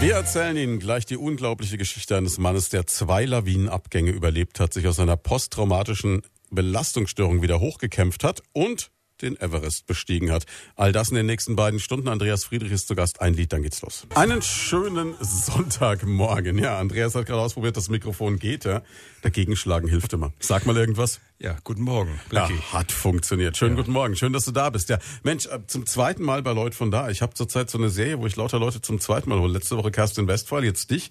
Wir 0.00 0.14
erzählen 0.14 0.56
Ihnen 0.56 0.78
gleich 0.78 1.06
die 1.06 1.16
unglaubliche 1.16 1.76
Geschichte 1.76 2.16
eines 2.16 2.38
Mannes, 2.38 2.68
der 2.68 2.86
zwei 2.86 3.24
Lawinenabgänge 3.24 4.12
überlebt 4.12 4.60
hat, 4.60 4.72
sich 4.72 4.86
aus 4.86 5.00
einer 5.00 5.16
posttraumatischen 5.16 6.22
Belastungsstörung 6.50 7.42
wieder 7.42 7.58
hochgekämpft 7.58 8.22
hat 8.22 8.42
und 8.52 8.92
den 9.22 9.40
Everest 9.40 9.86
bestiegen 9.86 10.30
hat. 10.30 10.46
All 10.76 10.92
das 10.92 11.10
in 11.10 11.16
den 11.16 11.26
nächsten 11.26 11.56
beiden 11.56 11.80
Stunden. 11.80 12.08
Andreas 12.08 12.44
Friedrich 12.44 12.72
ist 12.72 12.88
zu 12.88 12.94
Gast. 12.94 13.20
Ein 13.20 13.34
Lied, 13.34 13.52
dann 13.52 13.62
geht's 13.62 13.82
los. 13.82 14.06
Einen 14.14 14.42
schönen 14.42 15.14
Sonntagmorgen. 15.20 16.58
Ja, 16.58 16.78
Andreas 16.78 17.14
hat 17.14 17.26
gerade 17.26 17.40
ausprobiert, 17.40 17.76
das 17.76 17.88
Mikrofon 17.88 18.38
geht. 18.38 18.64
Ja. 18.64 18.82
Dagegen 19.22 19.56
schlagen 19.56 19.88
hilft 19.88 20.12
immer. 20.12 20.32
Sag 20.38 20.66
mal 20.66 20.76
irgendwas. 20.76 21.20
Ja, 21.40 21.56
guten 21.62 21.82
Morgen. 21.82 22.18
Ja, 22.32 22.48
hat 22.72 22.90
funktioniert. 22.90 23.56
Schönen 23.56 23.76
ja. 23.76 23.82
guten 23.82 23.92
Morgen. 23.92 24.16
Schön, 24.16 24.32
dass 24.32 24.44
du 24.44 24.50
da 24.50 24.70
bist. 24.70 24.88
Ja, 24.88 24.98
Mensch, 25.22 25.46
äh, 25.46 25.60
zum 25.66 25.86
zweiten 25.86 26.22
Mal 26.22 26.42
bei 26.42 26.52
Leute 26.52 26.76
von 26.76 26.90
da. 26.90 27.10
Ich 27.10 27.22
habe 27.22 27.34
zurzeit 27.34 27.70
so 27.70 27.78
eine 27.78 27.90
Serie, 27.90 28.18
wo 28.18 28.26
ich 28.26 28.36
lauter 28.36 28.58
Leute 28.58 28.80
zum 28.80 28.98
zweiten 28.98 29.28
Mal 29.30 29.38
hole. 29.38 29.52
Letzte 29.52 29.76
Woche 29.76 29.90
Kerstin 29.90 30.26
Westphal, 30.26 30.64
jetzt 30.64 30.90
dich. 30.90 31.10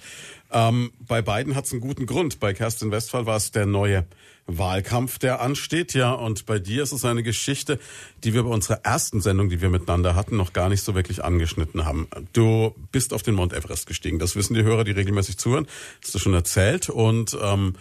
Ähm, 0.52 0.91
bei 0.99 1.21
beiden 1.21 1.55
hat's 1.55 1.71
einen 1.71 1.81
guten 1.81 2.05
Grund. 2.05 2.39
Bei 2.39 2.53
Kerstin 2.53 2.91
Westphal 2.91 3.26
war 3.26 3.38
es 3.38 3.52
der 3.52 3.66
neue 3.66 4.05
Wahlkampf, 4.47 5.19
der 5.19 5.41
ansteht, 5.41 5.93
ja. 5.93 6.13
Und 6.13 6.45
bei 6.45 6.57
dir 6.57 6.83
ist 6.83 6.93
es 6.93 7.05
eine 7.05 7.21
Geschichte, 7.21 7.79
die 8.23 8.33
wir 8.33 8.43
bei 8.43 8.49
unserer 8.49 8.83
ersten 8.83 9.21
Sendung, 9.21 9.49
die 9.49 9.61
wir 9.61 9.70
miteinander 9.70 10.15
hatten, 10.15 10.37
noch 10.37 10.53
gar 10.53 10.70
nicht 10.70 10.81
so 10.81 10.95
wirklich 10.95 11.23
angeschnitten 11.23 11.85
haben. 11.85 12.07
Du 12.33 12.73
bist 12.91 13.13
auf 13.13 13.23
den 13.23 13.35
Mount 13.35 13.53
Everest 13.53 13.87
gestiegen. 13.87 14.20
Das 14.20 14.35
wissen 14.35 14.53
die 14.53 14.63
Hörer, 14.63 14.83
die 14.83 14.91
regelmäßig 14.91 15.37
zuhören. 15.37 15.67
Hast 16.03 16.15
du 16.15 16.20
schon 16.20 16.33
erzählt. 16.33 16.89
Und 16.89 17.37
ähm, 17.41 17.73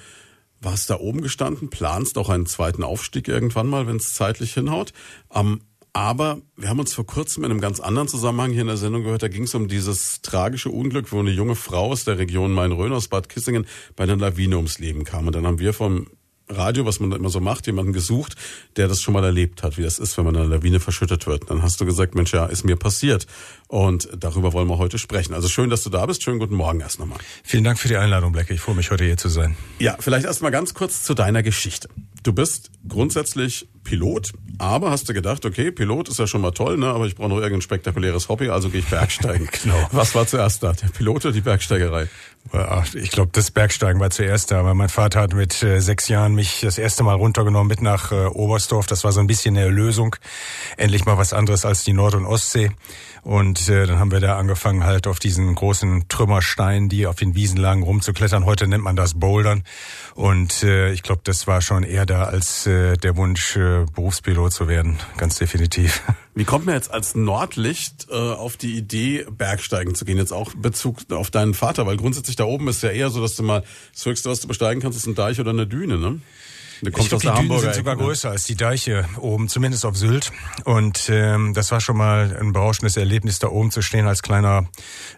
warst 0.60 0.90
da 0.90 0.98
oben 0.98 1.22
gestanden, 1.22 1.70
planst 1.70 2.18
auch 2.18 2.28
einen 2.28 2.46
zweiten 2.46 2.82
Aufstieg 2.82 3.28
irgendwann 3.28 3.68
mal, 3.68 3.86
wenn 3.86 3.96
es 3.96 4.14
zeitlich 4.14 4.54
hinhaut. 4.54 4.92
Ähm, 5.34 5.60
aber 5.92 6.42
wir 6.56 6.68
haben 6.68 6.78
uns 6.78 6.92
vor 6.92 7.06
kurzem 7.06 7.42
in 7.44 7.50
einem 7.50 7.60
ganz 7.60 7.80
anderen 7.80 8.06
Zusammenhang 8.06 8.52
hier 8.52 8.60
in 8.60 8.66
der 8.66 8.76
Sendung 8.76 9.04
gehört, 9.04 9.22
da 9.22 9.28
ging 9.28 9.44
es 9.44 9.54
um 9.54 9.66
dieses 9.66 10.20
tragische 10.20 10.68
Unglück, 10.68 11.10
wo 11.10 11.20
eine 11.20 11.30
junge 11.30 11.54
Frau 11.54 11.90
aus 11.90 12.04
der 12.04 12.18
Region 12.18 12.52
Main-Rhön 12.52 12.92
aus 12.92 13.08
Bad 13.08 13.30
Kissingen 13.30 13.66
bei 13.96 14.04
einer 14.04 14.16
Lawine 14.16 14.56
ums 14.56 14.78
Leben 14.78 15.04
kam. 15.04 15.26
Und 15.26 15.34
dann 15.34 15.46
haben 15.46 15.58
wir 15.58 15.72
vom 15.72 16.06
Radio, 16.48 16.86
was 16.86 17.00
man 17.00 17.10
da 17.10 17.16
immer 17.16 17.28
so 17.28 17.40
macht, 17.40 17.66
jemanden 17.66 17.92
gesucht, 17.92 18.36
der 18.76 18.88
das 18.88 19.00
schon 19.00 19.14
mal 19.14 19.24
erlebt 19.24 19.62
hat, 19.62 19.78
wie 19.78 19.82
das 19.82 19.98
ist, 19.98 20.16
wenn 20.16 20.24
man 20.24 20.34
in 20.36 20.42
einer 20.42 20.50
Lawine 20.50 20.80
verschüttet 20.80 21.26
wird. 21.26 21.50
Dann 21.50 21.62
hast 21.62 21.80
du 21.80 21.84
gesagt, 21.84 22.14
Mensch, 22.14 22.32
ja, 22.32 22.46
ist 22.46 22.64
mir 22.64 22.76
passiert. 22.76 23.26
Und 23.68 24.08
darüber 24.16 24.52
wollen 24.52 24.68
wir 24.68 24.78
heute 24.78 24.98
sprechen. 24.98 25.34
Also 25.34 25.48
schön, 25.48 25.70
dass 25.70 25.82
du 25.82 25.90
da 25.90 26.06
bist. 26.06 26.22
Schönen 26.22 26.38
guten 26.38 26.54
Morgen 26.54 26.80
erst 26.80 27.00
nochmal. 27.00 27.18
Vielen 27.42 27.64
Dank 27.64 27.78
für 27.78 27.88
die 27.88 27.96
Einladung, 27.96 28.32
Black. 28.32 28.50
Ich 28.50 28.60
freue 28.60 28.76
mich, 28.76 28.90
heute 28.90 29.04
hier 29.04 29.16
zu 29.16 29.28
sein. 29.28 29.56
Ja, 29.80 29.96
vielleicht 29.98 30.24
erst 30.24 30.42
mal 30.42 30.50
ganz 30.50 30.74
kurz 30.74 31.02
zu 31.02 31.14
deiner 31.14 31.42
Geschichte. 31.42 31.88
Du 32.22 32.32
bist 32.32 32.70
grundsätzlich 32.88 33.68
Pilot, 33.84 34.32
aber 34.58 34.90
hast 34.90 35.08
du 35.08 35.14
gedacht, 35.14 35.44
okay, 35.44 35.70
Pilot 35.70 36.08
ist 36.08 36.18
ja 36.18 36.26
schon 36.26 36.40
mal 36.40 36.50
toll, 36.50 36.76
ne, 36.76 36.88
aber 36.88 37.06
ich 37.06 37.14
brauche 37.14 37.28
noch 37.28 37.36
irgendein 37.36 37.62
spektakuläres 37.62 38.28
Hobby, 38.28 38.48
also 38.48 38.68
gehe 38.68 38.80
ich 38.80 38.86
Bergsteigen. 38.86 39.48
genau. 39.62 39.88
Was 39.92 40.14
war 40.16 40.26
zuerst 40.26 40.62
da, 40.62 40.72
der 40.72 40.88
Pilot 40.88 41.26
oder 41.26 41.32
die 41.32 41.40
Bergsteigerei? 41.40 42.08
Ich 42.94 43.10
glaube, 43.10 43.30
das 43.32 43.50
Bergsteigen 43.50 44.00
war 44.00 44.10
zuerst 44.10 44.50
da, 44.50 44.64
weil 44.64 44.74
mein 44.74 44.88
Vater 44.88 45.20
hat 45.20 45.34
mit 45.34 45.62
äh, 45.62 45.80
sechs 45.80 46.08
Jahren 46.08 46.34
mich 46.34 46.60
das 46.62 46.78
erste 46.78 47.02
Mal 47.02 47.14
runtergenommen 47.14 47.68
mit 47.68 47.82
nach 47.82 48.12
äh, 48.12 48.26
Oberstdorf. 48.26 48.86
Das 48.86 49.04
war 49.04 49.12
so 49.12 49.20
ein 49.20 49.26
bisschen 49.26 49.56
eine 49.56 49.66
Erlösung. 49.66 50.16
Endlich 50.76 51.04
mal 51.04 51.18
was 51.18 51.32
anderes 51.32 51.64
als 51.64 51.82
die 51.82 51.92
Nord- 51.92 52.14
und 52.14 52.24
Ostsee. 52.24 52.70
Und 53.26 53.68
äh, 53.68 53.86
dann 53.88 53.98
haben 53.98 54.12
wir 54.12 54.20
da 54.20 54.38
angefangen, 54.38 54.84
halt 54.84 55.08
auf 55.08 55.18
diesen 55.18 55.52
großen 55.52 56.06
Trümmersteinen, 56.06 56.88
die 56.88 57.08
auf 57.08 57.16
den 57.16 57.34
Wiesen 57.34 57.56
lagen, 57.56 57.82
rumzuklettern. 57.82 58.44
Heute 58.44 58.68
nennt 58.68 58.84
man 58.84 58.94
das 58.94 59.14
Bouldern. 59.14 59.64
Und 60.14 60.62
äh, 60.62 60.92
ich 60.92 61.02
glaube, 61.02 61.22
das 61.24 61.48
war 61.48 61.60
schon 61.60 61.82
eher 61.82 62.06
da 62.06 62.22
als 62.22 62.68
äh, 62.68 62.96
der 62.96 63.16
Wunsch, 63.16 63.56
äh, 63.56 63.84
Berufspilot 63.92 64.52
zu 64.52 64.68
werden. 64.68 65.00
Ganz 65.16 65.38
definitiv. 65.38 66.04
Wie 66.36 66.44
kommt 66.44 66.66
man 66.66 66.76
jetzt 66.76 66.92
als 66.92 67.16
Nordlicht 67.16 68.06
äh, 68.10 68.14
auf 68.14 68.56
die 68.56 68.76
Idee, 68.76 69.26
Bergsteigen 69.28 69.96
zu 69.96 70.04
gehen? 70.04 70.18
Jetzt 70.18 70.32
auch 70.32 70.54
Bezug 70.54 71.10
auf 71.10 71.32
deinen 71.32 71.54
Vater, 71.54 71.84
weil 71.84 71.96
grundsätzlich 71.96 72.36
da 72.36 72.44
oben 72.44 72.68
ist 72.68 72.84
ja 72.84 72.90
eher 72.90 73.10
so, 73.10 73.20
dass 73.20 73.34
du 73.34 73.42
mal 73.42 73.64
das 73.92 74.06
Höchste, 74.06 74.30
was 74.30 74.38
du 74.38 74.46
besteigen 74.46 74.80
kannst, 74.80 74.98
ist 74.98 75.06
ein 75.06 75.16
Deich 75.16 75.40
oder 75.40 75.50
eine 75.50 75.66
Düne, 75.66 75.98
ne? 75.98 76.20
Der 76.82 76.92
kommt 76.92 77.04
ich 77.04 77.08
glaub, 77.08 77.24
aus 77.24 77.40
die 77.40 77.46
Dünen 77.46 77.60
sind 77.60 77.74
sogar 77.74 77.96
größer 77.96 78.30
als 78.30 78.44
die 78.44 78.54
Deiche 78.54 79.06
oben, 79.18 79.48
zumindest 79.48 79.84
auf 79.86 79.96
Sylt. 79.96 80.32
Und 80.64 81.08
ähm, 81.10 81.54
das 81.54 81.70
war 81.70 81.80
schon 81.80 81.96
mal 81.96 82.36
ein 82.38 82.52
berauschendes 82.52 82.96
Erlebnis, 82.96 83.38
da 83.38 83.48
oben 83.48 83.70
zu 83.70 83.82
stehen 83.82 84.06
als 84.06 84.22
kleiner 84.22 84.66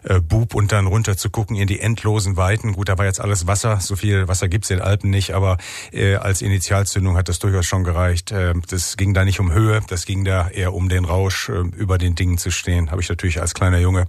äh, 0.03 0.19
Bub 0.19 0.55
und 0.55 0.71
dann 0.71 0.87
runter 0.87 1.17
zu 1.17 1.29
gucken 1.29 1.55
in 1.55 1.67
die 1.67 1.79
endlosen 1.79 2.37
Weiten. 2.37 2.73
Gut, 2.73 2.89
da 2.89 2.97
war 2.97 3.05
jetzt 3.05 3.19
alles 3.19 3.47
Wasser, 3.47 3.79
so 3.81 3.95
viel 3.95 4.27
Wasser 4.27 4.47
gibt's 4.47 4.69
in 4.69 4.77
den 4.77 4.85
Alpen 4.85 5.09
nicht, 5.09 5.31
aber 5.31 5.57
äh, 5.91 6.15
als 6.15 6.41
Initialzündung 6.41 7.17
hat 7.17 7.29
das 7.29 7.39
durchaus 7.39 7.65
schon 7.65 7.83
gereicht. 7.83 8.31
Äh, 8.31 8.53
das 8.69 8.95
ging 8.97 9.13
da 9.13 9.25
nicht 9.25 9.39
um 9.39 9.51
Höhe, 9.51 9.81
das 9.87 10.05
ging 10.05 10.23
da 10.23 10.49
eher 10.49 10.73
um 10.73 10.89
den 10.89 11.05
Rausch, 11.05 11.49
äh, 11.49 11.53
über 11.53 11.97
den 11.97 12.15
Dingen 12.15 12.37
zu 12.37 12.51
stehen. 12.51 12.91
Habe 12.91 13.01
ich 13.01 13.09
natürlich 13.09 13.41
als 13.41 13.53
kleiner 13.53 13.79
Junge 13.79 14.07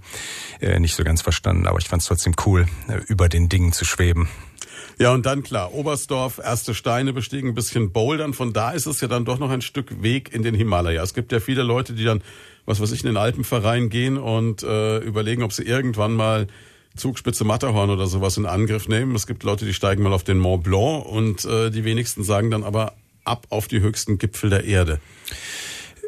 äh, 0.61 0.79
nicht 0.79 0.95
so 0.95 1.03
ganz 1.03 1.21
verstanden, 1.21 1.67
aber 1.67 1.79
ich 1.79 1.89
fand 1.89 2.01
es 2.01 2.07
trotzdem 2.07 2.33
cool, 2.45 2.67
äh, 2.87 2.97
über 3.07 3.29
den 3.29 3.49
Dingen 3.49 3.73
zu 3.73 3.85
schweben. 3.85 4.29
Ja, 4.99 5.13
und 5.13 5.25
dann 5.25 5.43
klar, 5.43 5.73
Oberstdorf, 5.73 6.39
erste 6.39 6.73
Steine 6.73 7.13
bestiegen, 7.13 7.49
ein 7.49 7.55
bisschen 7.55 7.91
Bouldern. 7.91 8.33
Von 8.33 8.53
da 8.53 8.71
ist 8.71 8.85
es 8.85 9.01
ja 9.01 9.07
dann 9.07 9.25
doch 9.25 9.39
noch 9.39 9.49
ein 9.49 9.61
Stück 9.61 10.01
Weg 10.03 10.33
in 10.33 10.43
den 10.43 10.55
Himalaya. 10.55 11.01
Es 11.03 11.13
gibt 11.13 11.31
ja 11.31 11.39
viele 11.39 11.63
Leute, 11.63 11.93
die 11.93 12.03
dann, 12.03 12.21
was 12.65 12.79
weiß 12.79 12.91
ich, 12.91 13.01
in 13.01 13.07
den 13.07 13.17
Alpenverein 13.17 13.89
gehen 13.89 14.17
und 14.17 14.63
äh, 14.63 14.99
überlegen, 14.99 15.43
ob 15.43 15.53
sie 15.53 15.63
irgendwann 15.63 16.13
mal 16.13 16.47
Zugspitze 16.95 17.45
Matterhorn 17.45 17.89
oder 17.89 18.07
sowas 18.07 18.37
in 18.37 18.45
Angriff 18.45 18.87
nehmen. 18.87 19.15
Es 19.15 19.25
gibt 19.25 19.43
Leute, 19.43 19.65
die 19.65 19.73
steigen 19.73 20.03
mal 20.03 20.13
auf 20.13 20.23
den 20.23 20.37
Mont 20.37 20.63
Blanc 20.63 21.05
und 21.05 21.45
äh, 21.45 21.69
die 21.69 21.85
wenigsten 21.85 22.23
sagen 22.23 22.51
dann 22.51 22.63
aber 22.63 22.93
ab 23.23 23.47
auf 23.49 23.67
die 23.67 23.79
höchsten 23.79 24.17
Gipfel 24.17 24.49
der 24.49 24.65
Erde. 24.65 24.99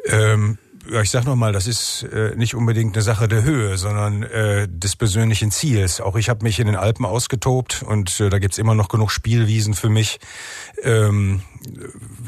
Ähm, 0.06 0.58
ja, 0.90 1.00
ich 1.00 1.10
sag 1.10 1.24
noch 1.24 1.36
mal, 1.36 1.52
das 1.52 1.66
ist 1.66 2.02
äh, 2.04 2.34
nicht 2.36 2.54
unbedingt 2.54 2.94
eine 2.94 3.02
Sache 3.02 3.28
der 3.28 3.42
Höhe, 3.42 3.78
sondern 3.78 4.22
äh, 4.22 4.68
des 4.68 4.96
persönlichen 4.96 5.50
Ziels. 5.50 6.00
Auch 6.00 6.16
ich 6.16 6.28
habe 6.28 6.44
mich 6.44 6.60
in 6.60 6.66
den 6.66 6.76
Alpen 6.76 7.06
ausgetobt 7.06 7.82
und 7.82 8.20
äh, 8.20 8.28
da 8.28 8.38
gibt's 8.38 8.58
immer 8.58 8.74
noch 8.74 8.88
genug 8.88 9.10
Spielwiesen 9.10 9.74
für 9.74 9.88
mich. 9.88 10.20
Ähm, 10.82 11.40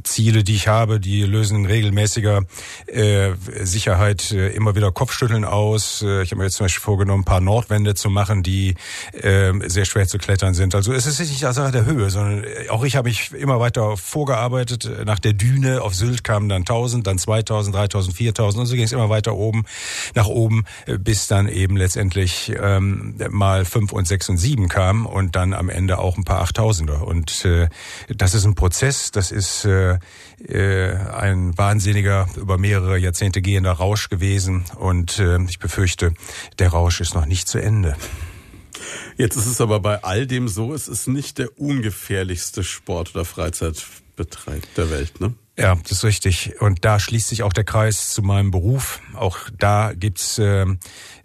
Ziele, 0.02 0.44
die 0.44 0.54
ich 0.54 0.68
habe, 0.68 1.00
die 1.00 1.22
lösen 1.22 1.58
in 1.58 1.66
regelmäßiger 1.66 2.44
äh, 2.86 3.32
Sicherheit 3.62 4.32
äh, 4.32 4.48
immer 4.48 4.74
wieder 4.74 4.90
Kopfschütteln 4.90 5.44
aus. 5.44 6.02
Äh, 6.02 6.22
ich 6.22 6.30
habe 6.30 6.38
mir 6.38 6.44
jetzt 6.44 6.56
zum 6.56 6.64
Beispiel 6.64 6.82
vorgenommen, 6.82 7.22
ein 7.22 7.26
paar 7.26 7.40
Nordwände 7.40 7.94
zu 7.94 8.08
machen, 8.08 8.42
die 8.42 8.76
äh, 9.12 9.52
sehr 9.68 9.84
schwer 9.84 10.08
zu 10.08 10.16
klettern 10.16 10.54
sind. 10.54 10.74
Also 10.74 10.92
es 10.92 11.06
ist 11.06 11.20
nicht 11.20 11.44
eine 11.44 11.52
Sache 11.52 11.72
der 11.72 11.84
Höhe, 11.84 12.08
sondern 12.08 12.44
äh, 12.44 12.70
auch 12.70 12.84
ich 12.84 12.96
habe 12.96 13.08
mich 13.08 13.32
immer 13.32 13.60
weiter 13.60 13.96
vorgearbeitet. 13.98 14.88
Nach 15.04 15.18
der 15.18 15.34
Düne 15.34 15.82
auf 15.82 15.94
Sylt 15.94 16.24
kamen 16.24 16.48
dann 16.48 16.62
1000, 16.62 17.06
dann 17.06 17.18
2000, 17.18 17.76
3000, 17.76 18.16
4000 18.16 18.45
und 18.54 18.66
so 18.66 18.74
ging 18.74 18.84
es 18.84 18.92
immer 18.92 19.08
weiter 19.10 19.34
oben, 19.34 19.64
nach 20.14 20.26
oben, 20.28 20.64
äh, 20.86 20.98
bis 20.98 21.26
dann 21.26 21.48
eben 21.48 21.76
letztendlich 21.76 22.52
ähm, 22.60 23.16
mal 23.30 23.64
5 23.64 23.92
und 23.92 24.06
6 24.06 24.30
und 24.30 24.36
7 24.36 24.68
kam 24.68 25.06
und 25.06 25.34
dann 25.34 25.52
am 25.52 25.68
Ende 25.68 25.98
auch 25.98 26.16
ein 26.16 26.24
paar 26.24 26.42
Achttausender. 26.42 27.06
Und 27.06 27.44
äh, 27.44 27.68
das 28.08 28.34
ist 28.34 28.44
ein 28.44 28.54
Prozess, 28.54 29.10
das 29.10 29.32
ist 29.32 29.64
äh, 29.64 29.98
äh, 30.46 30.94
ein 30.96 31.56
wahnsinniger, 31.58 32.28
über 32.36 32.58
mehrere 32.58 32.98
Jahrzehnte 32.98 33.42
gehender 33.42 33.72
Rausch 33.72 34.08
gewesen. 34.08 34.64
Und 34.76 35.18
äh, 35.18 35.42
ich 35.44 35.58
befürchte, 35.58 36.12
der 36.58 36.68
Rausch 36.68 37.00
ist 37.00 37.14
noch 37.14 37.26
nicht 37.26 37.48
zu 37.48 37.58
Ende. 37.58 37.96
Jetzt 39.16 39.36
ist 39.36 39.46
es 39.46 39.60
aber 39.60 39.80
bei 39.80 40.04
all 40.04 40.26
dem 40.26 40.48
so, 40.48 40.74
es 40.74 40.88
ist 40.88 41.06
nicht 41.06 41.38
der 41.38 41.58
ungefährlichste 41.58 42.62
Sport 42.62 43.14
oder 43.14 43.24
Freizeitbetreib 43.24 44.62
der 44.74 44.90
Welt, 44.90 45.20
ne? 45.20 45.34
Ja, 45.58 45.74
das 45.74 45.92
ist 45.92 46.04
richtig. 46.04 46.60
Und 46.60 46.84
da 46.84 46.98
schließt 46.98 47.28
sich 47.28 47.42
auch 47.42 47.52
der 47.52 47.64
Kreis 47.64 48.10
zu 48.10 48.22
meinem 48.22 48.50
Beruf. 48.50 49.00
Auch 49.14 49.38
da 49.58 49.92
gibt's 49.94 50.38
äh, 50.38 50.66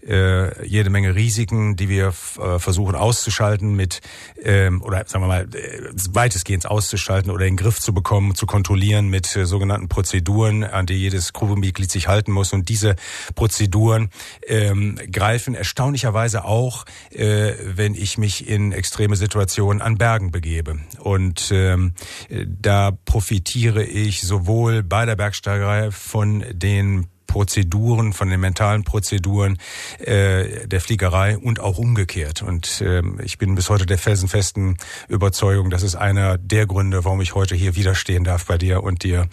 äh, 0.08 0.66
jede 0.66 0.90
Menge 0.90 1.16
Risiken, 1.16 1.76
die 1.76 1.90
wir 1.90 2.08
äh, 2.08 2.60
versuchen 2.60 2.96
auszuschalten 2.96 3.76
mit 3.76 4.02
ähm, 4.44 4.82
oder 4.82 5.04
sagen 5.08 5.24
wir 5.24 5.28
mal 5.28 5.48
äh, 5.54 5.92
weitestgehend 6.12 6.66
auszuschalten 6.66 7.32
oder 7.32 7.46
in 7.46 7.56
den 7.56 7.64
Griff 7.64 7.80
zu 7.80 7.94
bekommen, 7.94 8.36
zu 8.36 8.46
kontrollieren 8.46 9.10
mit 9.10 9.36
äh, 9.36 9.46
sogenannten 9.46 9.90
Prozeduren, 9.90 10.64
an 10.64 10.86
die 10.86 10.96
jedes 10.96 11.34
Crewmitglied 11.34 11.92
sich 11.92 12.08
halten 12.08 12.32
muss. 12.32 12.54
Und 12.54 12.70
diese 12.70 12.96
Prozeduren 13.36 14.10
ähm, 14.48 14.98
greifen 15.12 15.56
erstaunlicherweise 15.56 16.46
auch, 16.46 16.86
äh, 17.12 17.54
wenn 17.64 17.96
ich 17.96 18.18
mich 18.18 18.48
in 18.48 18.72
extreme 18.72 19.16
Situationen 19.16 19.82
an 19.82 19.98
Bergen 19.98 20.32
begebe. 20.32 20.80
Und 21.00 21.52
ähm, 21.54 21.94
da 22.30 22.92
profitiere 23.06 23.84
ich 23.84 24.22
sowohl 24.22 24.84
bei 24.84 25.06
der 25.06 25.16
Bergsteigerei 25.16 25.92
von 25.92 26.44
den 26.52 27.08
Prozeduren, 27.32 28.12
von 28.12 28.30
den 28.30 28.42
mentalen 28.42 28.84
Prozeduren 28.84 29.58
äh, 30.00 30.68
der 30.68 30.82
Fliegerei 30.82 31.38
und 31.38 31.62
auch 31.62 31.78
umgekehrt. 31.78 32.42
Und 32.42 32.82
äh, 32.82 33.02
ich 33.24 33.38
bin 33.38 33.56
bis 33.56 33.70
heute 33.70 33.86
der 33.86 33.98
felsenfesten 33.98 34.78
Überzeugung, 35.08 35.70
das 35.70 35.82
ist 35.82 35.96
einer 35.96 36.38
der 36.38 36.68
Gründe, 36.68 37.06
warum 37.06 37.22
ich 37.22 37.34
heute 37.34 37.56
hier 37.56 37.78
widerstehen 37.78 38.26
darf 38.26 38.46
bei 38.48 38.58
dir 38.58 38.84
und 38.84 39.04
dir 39.04 39.28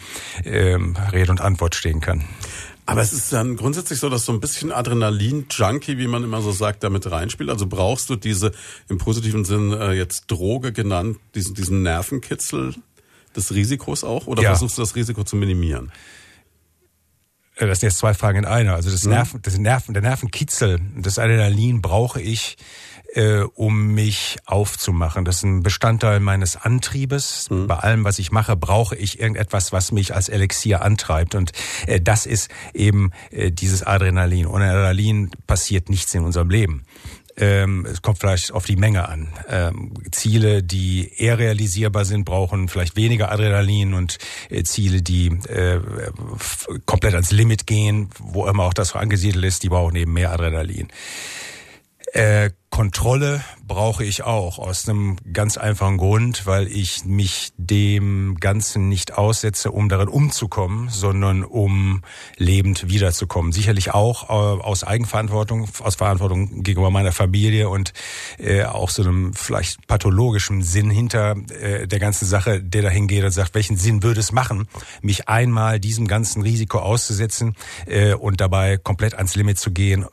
ähm, 0.45 0.97
Rede 1.13 1.33
und 1.33 1.41
Antwort 1.41 1.75
stehen 1.75 2.01
kann. 2.01 2.25
Aber 2.87 3.03
es 3.03 3.13
ist 3.13 3.33
dann 3.33 3.57
grundsätzlich 3.57 3.99
so, 3.99 4.09
dass 4.09 4.25
so 4.25 4.33
ein 4.33 4.39
bisschen 4.39 4.71
Adrenalin-Junkie, 4.71 5.99
wie 5.99 6.07
man 6.07 6.23
immer 6.23 6.41
so 6.41 6.53
sagt, 6.53 6.85
damit 6.85 7.11
reinspielt. 7.11 7.51
Also 7.51 7.67
brauchst 7.67 8.09
du 8.11 8.17
diese 8.17 8.53
im 8.89 8.99
positiven 8.99 9.45
Sinn 9.45 9.73
äh, 9.73 9.93
jetzt 9.93 10.31
Droge 10.31 10.73
genannt, 10.73 11.19
diesen, 11.35 11.55
diesen 11.57 11.83
Nervenkitzel 11.83 12.77
des 13.35 13.53
Risikos 13.53 14.05
auch? 14.05 14.29
Oder 14.29 14.43
ja. 14.45 14.51
versuchst 14.51 14.79
du 14.79 14.83
das 14.83 14.95
Risiko 14.95 15.25
zu 15.25 15.35
minimieren? 15.35 15.91
Äh, 17.59 17.67
das 17.67 17.81
sind 17.81 17.91
jetzt 17.91 17.99
zwei 17.99 18.15
Fragen 18.15 18.39
in 18.39 18.45
einer. 18.45 18.75
Also 18.75 18.91
das 18.91 19.05
Nerven, 19.05 19.43
das 19.43 19.59
Nerven, 19.59 19.93
der 19.95 20.03
Nervenkitzel, 20.03 20.81
das 20.97 21.19
Adrenalin 21.19 21.83
brauche 21.83 22.21
ich, 22.21 22.57
äh, 23.15 23.41
um 23.55 23.95
mich 23.95 24.37
aufzumachen. 24.45 25.25
Das 25.25 25.39
ist 25.39 25.43
ein 25.45 25.63
Bestandteil 25.63 26.21
meines 26.21 26.57
Antriebes. 26.57 27.49
Mhm. 27.51 27.67
Bei 27.67 27.77
allem, 27.77 28.05
was 28.05 28.19
ich 28.19 28.33
mache, 28.33 28.57
brauche 28.57 28.97
ich 28.97 29.19
irgendetwas, 29.19 29.73
was 29.73 29.93
mich 29.93 30.15
als 30.15 30.29
Elixier 30.29 30.83
antreibt. 30.83 31.35
Und 31.35 31.53
äh, 31.87 32.01
das 32.01 32.27
ist 32.27 32.51
eben 32.75 33.11
äh, 33.31 33.51
dieses 33.51 33.83
Adrenalin. 33.83 34.47
Ohne 34.47 34.71
Adrenalin 34.71 35.31
passiert 35.47 35.89
nichts 35.89 36.15
in 36.15 36.25
unserem 36.25 36.51
Leben. 36.51 36.85
Ähm, 37.39 37.87
es 37.87 38.03
kommt 38.03 38.19
vielleicht 38.19 38.53
auf 38.53 38.65
die 38.65 38.77
Menge 38.77 39.09
an. 39.09 39.29
Ähm, 39.49 39.95
Ziele, 40.11 40.63
die 40.63 41.13
eher 41.17 41.39
realisierbar 41.39 42.05
sind, 42.05 42.25
brauchen 42.25 42.69
vielleicht 42.69 42.97
weniger 42.97 43.31
Adrenalin 43.31 43.95
und 43.95 44.19
äh, 44.51 44.65
Ziele, 44.65 45.03
die 45.03 45.29
äh, 45.29 45.81
komplett 46.85 47.15
ans 47.15 47.31
Limit 47.31 47.67
gehen, 47.67 48.11
wo 48.19 48.47
immer 48.47 48.65
auch 48.65 48.75
das 48.75 48.95
angesiedelt 48.95 49.45
ist, 49.45 49.63
die 49.63 49.69
brauchen 49.69 49.95
eben 49.97 50.13
mehr 50.13 50.33
Adrenalin. 50.33 50.89
Äh, 52.13 52.51
Kontrolle 52.79 53.41
brauche 53.67 54.05
ich 54.05 54.23
auch 54.23 54.61
aus 54.61 54.89
einem 54.89 55.17
ganz 55.33 55.57
einfachen 55.57 55.99
Grund, 55.99 56.47
weil 56.47 56.69
ich 56.69 57.05
mich 57.05 57.51
dem 57.57 58.37
Ganzen 58.39 58.89
nicht 58.89 59.19
aussetze, 59.19 59.73
um 59.73 59.89
darin 59.89 60.07
umzukommen, 60.09 60.89
sondern 60.89 61.43
um 61.43 62.03
lebend 62.37 62.89
wiederzukommen. 62.89 63.51
Sicherlich 63.51 63.95
auch 63.95 64.31
äh, 64.31 64.63
aus 64.63 64.85
Eigenverantwortung, 64.85 65.69
aus 65.83 65.97
Verantwortung 65.97 66.63
gegenüber 66.63 66.91
meiner 66.91 67.11
Familie 67.11 67.69
und 67.69 67.93
äh, 68.39 68.63
auch 68.63 68.91
so 68.91 69.03
einem 69.03 69.35
vielleicht 69.35 69.87
pathologischen 69.89 70.63
Sinn 70.63 70.89
hinter 70.89 71.35
äh, 71.61 71.89
der 71.89 71.99
ganzen 71.99 72.27
Sache, 72.27 72.63
der 72.63 72.83
dahin 72.83 73.09
geht 73.09 73.25
und 73.25 73.33
sagt, 73.33 73.57
welchen 73.57 73.77
Sinn 73.77 74.05
würde 74.05 74.21
es 74.21 74.31
machen, 74.31 74.69
mich 75.03 75.29
einmal 75.29 75.81
diesem 75.81 76.07
ganzen 76.07 76.43
Risiko 76.43 76.79
auszusetzen 76.79 77.57
und 78.21 78.41
dabei 78.41 78.77
komplett 78.77 79.15
ans 79.15 79.35
Limit 79.35 79.59
zu 79.59 79.71
gehen 79.73 80.07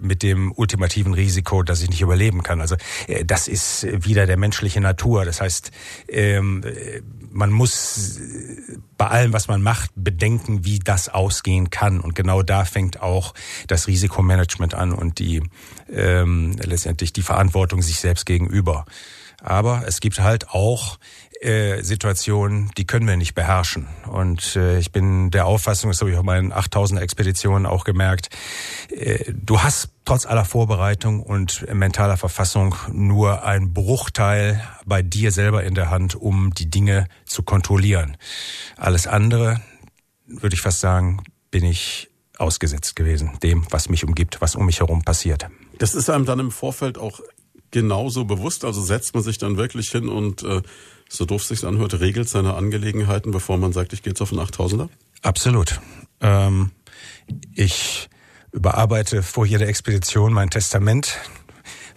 mit 0.00 0.22
dem 0.22 0.52
ultimativen 0.52 1.14
Risiko, 1.14 1.62
dass 1.62 1.82
ich 1.82 1.90
nicht 1.90 2.02
überleben 2.12 2.42
kann. 2.42 2.60
Also 2.60 2.76
äh, 3.06 3.24
das 3.24 3.48
ist 3.48 3.86
wieder 4.04 4.26
der 4.26 4.36
menschliche 4.36 4.80
Natur. 4.80 5.24
Das 5.24 5.40
heißt, 5.40 5.70
ähm, 6.08 6.62
man 7.30 7.50
muss 7.50 8.20
bei 8.98 9.06
allem, 9.08 9.32
was 9.32 9.48
man 9.48 9.62
macht, 9.62 9.90
bedenken, 9.94 10.64
wie 10.64 10.78
das 10.78 11.08
ausgehen 11.08 11.70
kann. 11.70 12.00
Und 12.00 12.14
genau 12.14 12.42
da 12.42 12.64
fängt 12.64 13.00
auch 13.00 13.34
das 13.66 13.86
Risikomanagement 13.86 14.74
an 14.74 14.92
und 14.92 15.18
die 15.18 15.42
ähm, 15.90 16.54
letztendlich 16.62 17.12
die 17.12 17.22
Verantwortung 17.22 17.82
sich 17.82 17.98
selbst 17.98 18.26
gegenüber. 18.26 18.84
Aber 19.42 19.84
es 19.86 20.00
gibt 20.00 20.20
halt 20.20 20.50
auch 20.50 20.98
äh, 21.40 21.82
Situationen, 21.82 22.70
die 22.76 22.86
können 22.86 23.08
wir 23.08 23.16
nicht 23.16 23.34
beherrschen. 23.34 23.88
Und 24.06 24.54
äh, 24.54 24.78
ich 24.78 24.92
bin 24.92 25.32
der 25.32 25.46
Auffassung, 25.46 25.90
das 25.90 26.00
habe 26.00 26.12
ich 26.12 26.16
auf 26.16 26.22
meinen 26.22 26.52
8000 26.52 27.00
Expeditionen 27.00 27.66
auch 27.66 27.82
gemerkt, 27.82 28.28
äh, 28.90 29.32
du 29.32 29.60
hast 29.60 29.88
trotz 30.04 30.26
aller 30.26 30.44
Vorbereitung 30.44 31.22
und 31.22 31.66
mentaler 31.72 32.16
Verfassung 32.16 32.74
nur 32.90 33.44
ein 33.44 33.72
Bruchteil 33.72 34.62
bei 34.84 35.02
dir 35.02 35.30
selber 35.30 35.64
in 35.64 35.74
der 35.74 35.90
Hand, 35.90 36.14
um 36.14 36.52
die 36.54 36.68
Dinge 36.68 37.06
zu 37.24 37.42
kontrollieren. 37.42 38.16
Alles 38.76 39.06
andere, 39.06 39.60
würde 40.26 40.54
ich 40.54 40.62
fast 40.62 40.80
sagen, 40.80 41.22
bin 41.50 41.64
ich 41.64 42.10
ausgesetzt 42.38 42.96
gewesen, 42.96 43.38
dem, 43.42 43.64
was 43.70 43.88
mich 43.88 44.04
umgibt, 44.04 44.40
was 44.40 44.56
um 44.56 44.66
mich 44.66 44.80
herum 44.80 45.02
passiert. 45.02 45.46
Das 45.78 45.94
ist 45.94 46.10
einem 46.10 46.24
dann 46.24 46.38
im 46.38 46.50
Vorfeld 46.50 46.98
auch 46.98 47.20
genauso 47.72 48.24
bewusst? 48.24 48.64
Also 48.64 48.80
setzt 48.80 49.14
man 49.14 49.24
sich 49.24 49.38
dann 49.38 49.56
wirklich 49.56 49.90
hin 49.90 50.08
und 50.08 50.44
äh, 50.44 50.62
so 51.08 51.24
doof 51.24 51.42
sich 51.42 51.64
anhört, 51.64 51.98
regelt 51.98 52.28
seine 52.28 52.54
Angelegenheiten, 52.54 53.32
bevor 53.32 53.58
man 53.58 53.72
sagt, 53.72 53.92
ich 53.92 54.02
gehe 54.02 54.12
jetzt 54.12 54.20
auf 54.20 54.32
einen 54.32 54.40
8000er? 54.40 54.88
Absolut. 55.22 55.80
Ähm, 56.20 56.70
ich 57.54 58.08
überarbeite 58.52 59.22
vor 59.22 59.46
jeder 59.46 59.66
Expedition 59.66 60.32
mein 60.32 60.50
Testament 60.50 61.18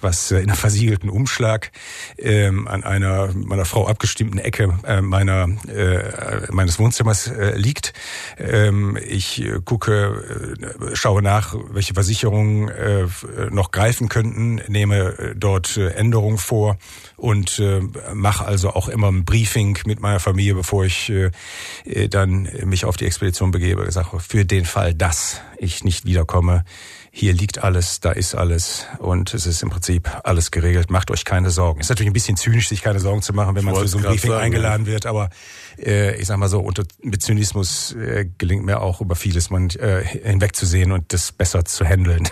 was 0.02 0.32
äh, 0.32 0.38
in 0.38 0.50
einem 0.50 0.58
versiegelten 0.58 1.10
Umschlag 1.10 1.72
ähm, 2.18 2.68
an 2.68 2.84
einer 2.84 3.30
meiner 3.34 3.66
Frau 3.66 3.88
abgestimmten 3.88 4.40
Ecke 4.40 4.78
äh, 4.86 5.02
meiner 5.02 5.50
äh, 5.68 6.52
meines 6.52 6.80
Wohnzimmers 6.80 7.28
äh, 7.28 7.56
liegt. 7.56 7.94
Ähm, 8.38 8.98
ich 9.08 9.44
äh, 9.44 9.60
gucke, 9.64 10.58
äh, 10.92 10.96
schaue 10.96 11.22
nach, 11.22 11.56
welche 11.72 11.94
Versicherungen 11.94 12.70
äh, 12.70 13.08
noch 13.52 13.72
greifen 13.72 14.10
könnten, 14.10 14.62
nehme 14.68 15.36
dort 15.36 15.78
Änderungen 15.78 16.38
vor 16.38 16.78
und 17.18 17.60
äh, 17.60 17.82
mache 18.14 18.46
also 18.46 18.72
auch 18.72 18.88
immer 18.88 19.12
ein 19.12 19.26
Briefing 19.26 19.78
mit 19.86 20.00
meiner 20.00 20.20
Familie, 20.20 20.56
bevor 20.56 20.86
ich 20.86 21.10
äh, 21.10 21.32
dann 22.10 22.50
mich 22.66 22.86
auf 22.86 22.98
die 22.98 23.06
Expedition 23.06 23.52
begebe. 23.52 23.86
Ich 23.88 23.94
sage, 23.94 24.20
für 24.20 24.46
den 24.46 24.66
Fall, 24.66 24.94
dass 24.94 25.42
ich 25.58 25.84
nicht 25.84 26.06
wiederkomme, 26.06 26.66
hier 27.18 27.32
liegt 27.32 27.64
alles, 27.64 28.02
da 28.02 28.12
ist 28.12 28.36
alles 28.36 28.88
und 29.00 29.34
es 29.34 29.46
ist 29.46 29.64
im 29.64 29.70
Prinzip 29.70 30.12
alles 30.26 30.52
geregelt. 30.52 30.92
Macht 30.92 31.12
euch 31.12 31.24
keine 31.24 31.50
Sorgen. 31.50 31.80
Ist 31.80 31.88
natürlich 31.88 32.10
ein 32.10 32.14
bisschen 32.14 32.36
zynisch, 32.36 32.68
sich 32.68 32.82
keine 32.82 33.00
Sorgen 33.00 33.22
zu 33.22 33.32
machen, 33.32 33.56
wenn 33.56 33.64
man 33.64 33.74
für 33.74 33.88
so 33.88 34.00
ein 34.00 34.04
Briefing 34.04 34.32
sagen, 34.32 34.44
eingeladen 34.44 34.86
wird, 34.86 35.06
aber 35.06 35.30
äh, 35.82 36.20
ich 36.20 36.28
sag 36.28 36.38
mal 36.40 36.50
so, 36.50 36.60
unter, 36.60 36.84
mit 37.02 37.22
Zynismus 37.22 37.94
äh, 37.94 38.26
gelingt 38.38 38.66
mir 38.66 38.82
auch 38.82 39.00
über 39.00 39.16
vieles 39.16 39.50
man 39.50 39.70
äh, 39.70 40.04
hinwegzusehen 40.04 40.92
und 40.92 41.14
das 41.14 41.32
besser 41.32 41.64
zu 41.64 41.86
handeln. 41.86 42.28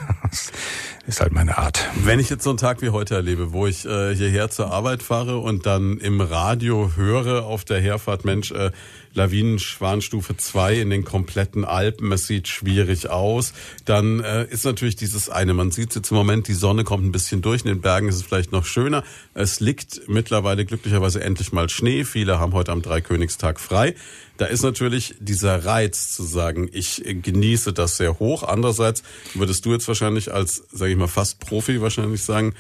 ist 1.08 1.22
halt 1.22 1.32
meine 1.32 1.58
Art. 1.58 1.88
Wenn 2.04 2.20
ich 2.20 2.30
jetzt 2.30 2.44
so 2.44 2.50
einen 2.50 2.58
Tag 2.58 2.82
wie 2.82 2.90
heute 2.90 3.16
erlebe, 3.16 3.54
wo 3.54 3.66
ich 3.66 3.86
äh, 3.86 4.14
hierher 4.14 4.50
zur 4.50 4.70
Arbeit 4.74 5.02
fahre 5.02 5.38
und 5.38 5.66
dann 5.66 5.98
im 6.00 6.20
Radio 6.20 6.92
höre 6.98 7.46
auf 7.46 7.64
der 7.64 7.80
Herfahrt, 7.80 8.26
Mensch, 8.26 8.52
äh, 8.52 8.72
Lawinenschwanstufe 9.14 10.38
2 10.38 10.80
in 10.80 10.90
den 10.90 11.06
kompletten 11.06 11.66
Alpen. 11.66 12.12
Es 12.12 12.28
sieht 12.28 12.48
schwierig 12.48 13.10
aus. 13.10 13.54
Dann 13.86 14.20
äh, 14.22 14.46
ist 14.46 14.66
natürlich 14.66 14.96
dieses 14.96 15.30
eine, 15.30 15.54
man 15.54 15.72
sieht 15.72 15.96
jetzt 15.96 16.12
im 16.12 16.18
Moment, 16.18 16.48
die 16.48 16.54
Sonne 16.54 16.84
kommt 16.84 17.06
ein 17.06 17.12
bisschen 17.12 17.42
durch. 17.42 17.62
In 17.62 17.68
den 17.68 17.82
Bergen 17.82 18.08
ist 18.08 18.16
es 18.16 18.24
vielleicht 18.24 18.52
noch 18.52 18.66
schöner. 18.66 19.04
Es 19.34 19.60
liegt 19.60 20.08
mittlerweile 20.08 20.66
glücklicherweise 20.66 21.24
endlich 21.24 21.52
mal 21.52 21.70
Schnee. 21.70 22.04
Viele 22.04 22.40
haben 22.40 22.54
heute 22.54 22.72
am 22.72 22.82
Dreikönigstag 22.82 23.60
frei. 23.60 23.96
Da 24.38 24.46
ist 24.46 24.64
natürlich 24.64 25.16
dieser 25.20 25.64
Reiz 25.64 26.12
zu 26.16 26.24
sagen, 26.24 26.70
ich 26.72 27.04
genieße 27.06 27.72
das 27.72 27.98
sehr 27.98 28.20
hoch. 28.20 28.44
Andererseits 28.44 29.04
würdest 29.36 29.66
du 29.66 29.74
jetzt 29.74 29.88
wahrscheinlich 29.88 30.34
als, 30.34 30.64
sage 30.72 30.92
ich 30.92 30.98
mal, 30.98 31.08
fast 31.08 31.40
Profi 31.40 31.82
wahrscheinlich 31.82 32.24
sagen, 32.24 32.56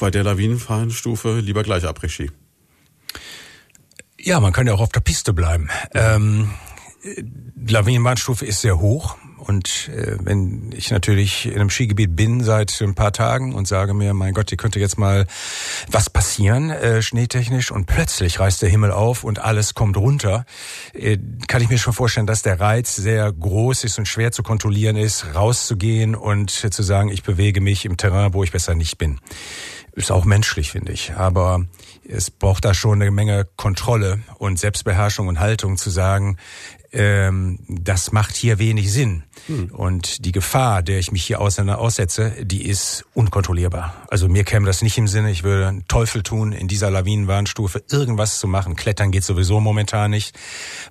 bei 0.00 0.10
der 0.10 0.24
Lawinenfahrenstufe 0.24 1.40
lieber 1.40 1.62
gleich 1.62 1.84
Après-Ski. 1.84 2.30
Ja, 4.20 4.40
man 4.40 4.52
kann 4.52 4.66
ja 4.66 4.74
auch 4.74 4.80
auf 4.80 4.90
der 4.90 5.00
Piste 5.00 5.32
bleiben. 5.32 5.68
Ähm, 5.94 6.50
Lawinenbahnstufe 7.66 8.44
ist 8.44 8.60
sehr 8.60 8.80
hoch. 8.80 9.16
Und 9.38 9.88
äh, 9.88 10.18
wenn 10.20 10.72
ich 10.76 10.90
natürlich 10.90 11.46
in 11.46 11.54
einem 11.54 11.70
Skigebiet 11.70 12.14
bin 12.14 12.44
seit 12.44 12.78
ein 12.82 12.94
paar 12.94 13.12
Tagen 13.12 13.54
und 13.54 13.66
sage 13.66 13.94
mir, 13.94 14.12
mein 14.12 14.34
Gott, 14.34 14.50
hier 14.50 14.58
könnte 14.58 14.78
jetzt 14.78 14.98
mal 14.98 15.26
was 15.90 16.10
passieren, 16.10 16.68
äh, 16.70 17.00
schneetechnisch, 17.00 17.70
und 17.70 17.86
plötzlich 17.86 18.40
reißt 18.40 18.60
der 18.60 18.68
Himmel 18.68 18.90
auf 18.90 19.24
und 19.24 19.38
alles 19.38 19.72
kommt 19.72 19.96
runter, 19.96 20.44
äh, 20.92 21.16
kann 21.46 21.62
ich 21.62 21.70
mir 21.70 21.78
schon 21.78 21.94
vorstellen, 21.94 22.26
dass 22.26 22.42
der 22.42 22.60
Reiz 22.60 22.94
sehr 22.96 23.32
groß 23.32 23.84
ist 23.84 23.98
und 23.98 24.06
schwer 24.06 24.32
zu 24.32 24.42
kontrollieren 24.42 24.96
ist, 24.96 25.34
rauszugehen 25.34 26.14
und 26.14 26.50
zu 26.50 26.82
sagen, 26.82 27.08
ich 27.08 27.22
bewege 27.22 27.62
mich 27.62 27.86
im 27.86 27.96
Terrain, 27.96 28.34
wo 28.34 28.44
ich 28.44 28.52
besser 28.52 28.74
nicht 28.74 28.98
bin. 28.98 29.18
Ist 29.92 30.10
auch 30.10 30.26
menschlich, 30.26 30.72
finde 30.72 30.92
ich. 30.92 31.14
Aber 31.14 31.64
es 32.08 32.30
braucht 32.30 32.64
da 32.64 32.74
schon 32.74 33.00
eine 33.00 33.10
Menge 33.10 33.46
Kontrolle 33.56 34.20
und 34.38 34.58
Selbstbeherrschung 34.58 35.28
und 35.28 35.40
Haltung 35.40 35.76
zu 35.76 35.90
sagen, 35.90 36.38
ähm, 36.92 37.58
das 37.68 38.12
macht 38.12 38.34
hier 38.36 38.58
wenig 38.58 38.92
Sinn. 38.92 39.24
Hm. 39.46 39.70
Und 39.72 40.24
die 40.24 40.32
Gefahr, 40.32 40.82
der 40.82 40.98
ich 40.98 41.12
mich 41.12 41.24
hier 41.24 41.40
aussetze, 41.40 42.32
die 42.40 42.66
ist 42.66 43.04
unkontrollierbar. 43.14 43.94
Also 44.08 44.28
mir 44.28 44.44
käme 44.44 44.66
das 44.66 44.82
nicht 44.82 44.96
im 44.98 45.08
Sinne, 45.08 45.30
ich 45.30 45.44
würde 45.44 45.68
einen 45.68 45.86
Teufel 45.88 46.22
tun, 46.22 46.52
in 46.52 46.68
dieser 46.68 46.90
Lawinenwarnstufe 46.90 47.82
irgendwas 47.90 48.38
zu 48.38 48.48
machen. 48.48 48.76
Klettern 48.76 49.10
geht 49.10 49.24
sowieso 49.24 49.60
momentan 49.60 50.10
nicht, 50.10 50.38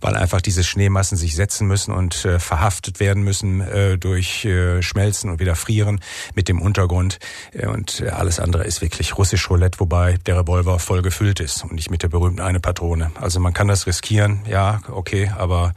weil 0.01 0.15
einfach 0.15 0.41
diese 0.41 0.63
Schneemassen 0.63 1.17
sich 1.17 1.35
setzen 1.35 1.67
müssen 1.67 1.93
und 1.93 2.25
äh, 2.25 2.39
verhaftet 2.39 2.99
werden 2.99 3.23
müssen 3.23 3.61
äh, 3.61 3.97
durch 3.97 4.45
äh, 4.45 4.81
Schmelzen 4.81 5.29
und 5.29 5.39
wieder 5.39 5.55
frieren 5.55 5.99
mit 6.35 6.47
dem 6.47 6.61
Untergrund. 6.61 7.19
Äh, 7.53 7.67
und 7.67 8.01
äh, 8.01 8.09
alles 8.09 8.39
andere 8.39 8.63
ist 8.65 8.81
wirklich 8.81 9.17
russisch 9.17 9.49
Roulette, 9.49 9.79
wobei 9.79 10.17
der 10.25 10.37
Revolver 10.37 10.79
voll 10.79 11.01
gefüllt 11.01 11.39
ist 11.39 11.63
und 11.63 11.73
nicht 11.73 11.89
mit 11.89 12.03
der 12.03 12.09
berühmten 12.09 12.41
eine 12.41 12.59
Patrone. 12.59 13.11
Also 13.19 13.39
man 13.39 13.53
kann 13.53 13.67
das 13.67 13.87
riskieren, 13.87 14.41
ja, 14.47 14.81
okay, 14.89 15.31
aber 15.35 15.73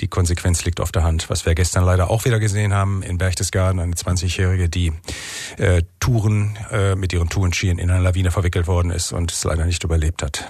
die 0.00 0.08
Konsequenz 0.08 0.64
liegt 0.64 0.80
auf 0.80 0.92
der 0.92 1.02
Hand. 1.02 1.30
Was 1.30 1.46
wir 1.46 1.54
gestern 1.54 1.84
leider 1.84 2.10
auch 2.10 2.24
wieder 2.24 2.38
gesehen 2.38 2.72
haben 2.72 3.02
in 3.02 3.18
Berchtesgaden, 3.18 3.80
eine 3.80 3.94
20-Jährige, 3.94 4.68
die 4.68 4.92
äh, 5.56 5.82
Touren 6.00 6.56
äh, 6.70 6.94
mit 6.94 7.12
ihren 7.12 7.28
Tourenskien 7.28 7.78
in 7.78 7.90
eine 7.90 8.02
Lawine 8.02 8.30
verwickelt 8.30 8.66
worden 8.66 8.90
ist 8.90 9.12
und 9.12 9.32
es 9.32 9.44
leider 9.44 9.64
nicht 9.64 9.84
überlebt 9.84 10.22
hat. 10.22 10.48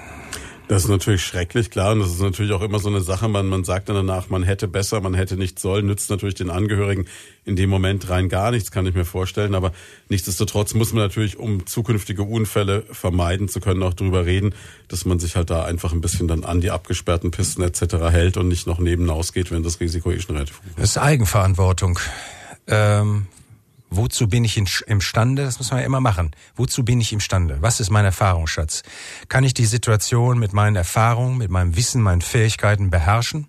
Das 0.69 0.85
ist 0.85 0.91
natürlich 0.91 1.25
schrecklich, 1.25 1.71
klar. 1.71 1.93
Und 1.93 2.01
das 2.01 2.11
ist 2.11 2.21
natürlich 2.21 2.53
auch 2.53 2.61
immer 2.61 2.79
so 2.79 2.91
eine 2.91 3.01
Sache. 3.01 3.27
Man, 3.27 3.47
man 3.47 3.65
sagt 3.65 3.89
dann 3.89 3.97
danach, 3.97 4.29
man 4.29 4.43
hätte 4.43 4.69
besser, 4.69 5.01
man 5.01 5.15
hätte 5.15 5.37
nicht 5.37 5.59
sollen. 5.59 5.87
Nützt 5.87 6.11
natürlich 6.11 6.35
den 6.35 6.51
Angehörigen 6.51 7.07
in 7.47 7.57
dem 7.57 7.71
Moment 7.71 8.11
rein 8.11 8.29
gar 8.29 8.51
nichts, 8.51 8.71
kann 8.71 8.85
ich 8.85 8.95
mir 8.95 9.07
vorstellen. 9.07 9.55
Aber 9.55 9.73
nichtsdestotrotz 10.11 10.75
muss 10.75 10.93
man 10.93 11.03
natürlich, 11.03 11.39
um 11.39 11.65
zukünftige 11.65 12.23
Unfälle 12.23 12.83
vermeiden 12.93 13.49
zu 13.49 13.61
können, 13.61 13.83
auch 13.83 13.95
darüber 13.95 14.27
reden, 14.27 14.55
dass 14.89 15.07
man 15.07 15.19
sich 15.19 15.37
halt 15.37 15.49
da 15.49 15.65
einfach 15.65 15.95
ein 15.95 16.03
bisschen 16.03 16.29
dann 16.29 16.45
an 16.45 16.61
die 16.61 16.71
abgesperrten 16.71 17.31
Pisten 17.31 17.63
etc. 17.63 18.11
hält 18.11 18.37
und 18.37 18.49
nicht 18.49 18.67
noch 18.67 18.79
nebenaus 18.79 19.33
geht, 19.33 19.51
wenn 19.51 19.63
das 19.63 19.81
Risiko 19.81 20.11
eh 20.11 20.21
schon 20.21 20.37
relativ 20.37 20.59
hoch 20.59 20.67
ist. 20.67 20.79
Das 20.79 20.91
ist 20.91 20.99
Eigenverantwortung. 20.99 21.99
Ähm, 22.67 23.27
Wozu 23.91 24.29
bin 24.29 24.45
ich 24.45 24.57
imstande? 24.57 25.45
Das 25.45 25.59
muss 25.59 25.71
man 25.71 25.81
ja 25.81 25.87
immer 25.87 26.01
machen. 26.01 26.33
Wozu 26.57 26.85
bin 26.85 27.01
ich 27.01 27.13
imstande? 27.13 27.59
Was 27.61 27.81
ist 27.81 27.91
mein 27.91 28.05
Erfahrungsschatz? 28.05 28.83
Kann 29.29 29.45
ich 29.45 29.55
die 29.55 29.65
Situation 29.65 30.39
mit 30.39 30.53
meinen 30.53 30.77
Erfahrungen, 30.77 31.39
mit 31.39 31.51
meinem 31.51 31.75
Wissen, 31.77 32.03
meinen 32.03 32.21
Fähigkeiten 32.21 32.91
beherrschen? 32.91 33.49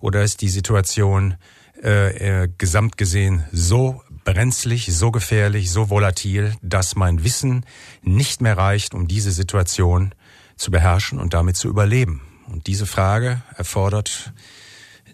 Oder 0.00 0.22
ist 0.22 0.42
die 0.42 0.50
Situation 0.50 1.36
äh, 1.82 2.42
äh, 2.42 2.48
gesamt 2.58 2.98
gesehen 2.98 3.44
so 3.52 4.02
brenzlig, 4.24 4.88
so 4.92 5.10
gefährlich, 5.10 5.70
so 5.70 5.88
volatil, 5.88 6.54
dass 6.60 6.94
mein 6.94 7.24
Wissen 7.24 7.64
nicht 8.02 8.42
mehr 8.42 8.58
reicht, 8.58 8.94
um 8.94 9.08
diese 9.08 9.32
Situation 9.32 10.14
zu 10.56 10.70
beherrschen 10.70 11.18
und 11.18 11.32
damit 11.32 11.56
zu 11.56 11.68
überleben? 11.68 12.20
Und 12.48 12.66
diese 12.66 12.84
Frage 12.84 13.42
erfordert 13.56 14.34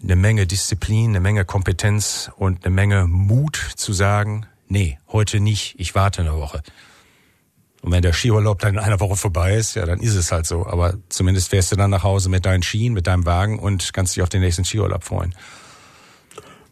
eine 0.03 0.15
Menge 0.15 0.47
Disziplin, 0.47 1.11
eine 1.11 1.19
Menge 1.19 1.45
Kompetenz 1.45 2.31
und 2.35 2.65
eine 2.65 2.73
Menge 2.73 3.07
Mut 3.07 3.55
zu 3.75 3.93
sagen, 3.93 4.45
nee, 4.67 4.97
heute 5.07 5.39
nicht, 5.39 5.75
ich 5.77 5.95
warte 5.95 6.21
eine 6.21 6.35
Woche. 6.35 6.61
Und 7.81 7.91
wenn 7.91 8.01
der 8.01 8.13
Skiurlaub 8.13 8.59
dann 8.59 8.75
in 8.75 8.79
einer 8.79 8.99
Woche 8.99 9.15
vorbei 9.15 9.55
ist, 9.55 9.75
ja, 9.75 9.85
dann 9.85 9.99
ist 9.99 10.15
es 10.15 10.31
halt 10.31 10.45
so. 10.45 10.67
Aber 10.67 10.95
zumindest 11.09 11.49
fährst 11.49 11.71
du 11.71 11.75
dann 11.75 11.89
nach 11.89 12.03
Hause 12.03 12.29
mit 12.29 12.45
deinen 12.45 12.61
Skien, 12.61 12.93
mit 12.93 13.07
deinem 13.07 13.25
Wagen 13.25 13.57
und 13.57 13.91
kannst 13.93 14.15
dich 14.15 14.21
auf 14.21 14.29
den 14.29 14.41
nächsten 14.41 14.63
Skiurlaub 14.63 15.03
freuen. 15.03 15.33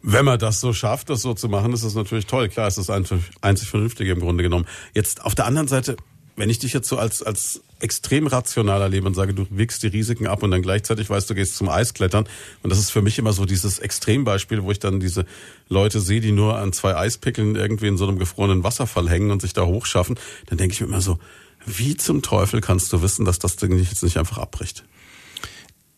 Wenn 0.02 0.24
man 0.24 0.38
das 0.38 0.60
so 0.60 0.72
schafft, 0.72 1.10
das 1.10 1.20
so 1.20 1.34
zu 1.34 1.48
machen, 1.48 1.72
ist 1.72 1.84
das 1.84 1.94
natürlich 1.94 2.26
toll. 2.26 2.48
Klar, 2.48 2.68
ist 2.68 2.78
das 2.78 2.88
einzig 2.90 3.68
Vernünftige 3.68 4.12
im 4.12 4.20
Grunde 4.20 4.42
genommen. 4.42 4.66
Jetzt 4.94 5.24
auf 5.24 5.34
der 5.34 5.46
anderen 5.46 5.68
Seite, 5.68 5.96
wenn 6.36 6.48
ich 6.48 6.60
dich 6.60 6.72
jetzt 6.72 6.88
so 6.88 6.96
als, 6.96 7.22
als 7.22 7.60
extrem 7.80 8.26
rational 8.26 8.80
erlebe 8.80 9.06
und 9.06 9.14
sage, 9.14 9.34
du 9.34 9.46
wiegst 9.50 9.82
die 9.82 9.88
Risiken 9.88 10.26
ab 10.26 10.42
und 10.42 10.50
dann 10.50 10.62
gleichzeitig 10.62 11.10
weißt, 11.10 11.28
du 11.28 11.34
gehst 11.34 11.56
zum 11.56 11.68
Eisklettern. 11.68 12.28
Und 12.62 12.70
das 12.70 12.78
ist 12.78 12.90
für 12.90 13.02
mich 13.02 13.18
immer 13.18 13.32
so 13.32 13.44
dieses 13.44 13.78
Extrembeispiel, 13.78 14.62
wo 14.62 14.70
ich 14.70 14.78
dann 14.78 15.00
diese 15.00 15.26
Leute 15.68 16.00
sehe, 16.00 16.20
die 16.20 16.32
nur 16.32 16.58
an 16.58 16.72
zwei 16.72 16.96
Eispickeln 16.96 17.56
irgendwie 17.56 17.88
in 17.88 17.96
so 17.96 18.06
einem 18.06 18.18
gefrorenen 18.18 18.64
Wasserfall 18.64 19.08
hängen 19.08 19.30
und 19.30 19.42
sich 19.42 19.52
da 19.52 19.64
hochschaffen. 19.64 20.18
Dann 20.46 20.58
denke 20.58 20.74
ich 20.74 20.80
mir 20.80 20.86
immer 20.86 21.00
so, 21.00 21.18
wie 21.66 21.96
zum 21.96 22.22
Teufel 22.22 22.60
kannst 22.60 22.92
du 22.92 23.02
wissen, 23.02 23.24
dass 23.24 23.38
das 23.38 23.56
Ding 23.56 23.76
jetzt 23.78 24.02
nicht 24.02 24.16
einfach 24.16 24.38
abbricht? 24.38 24.84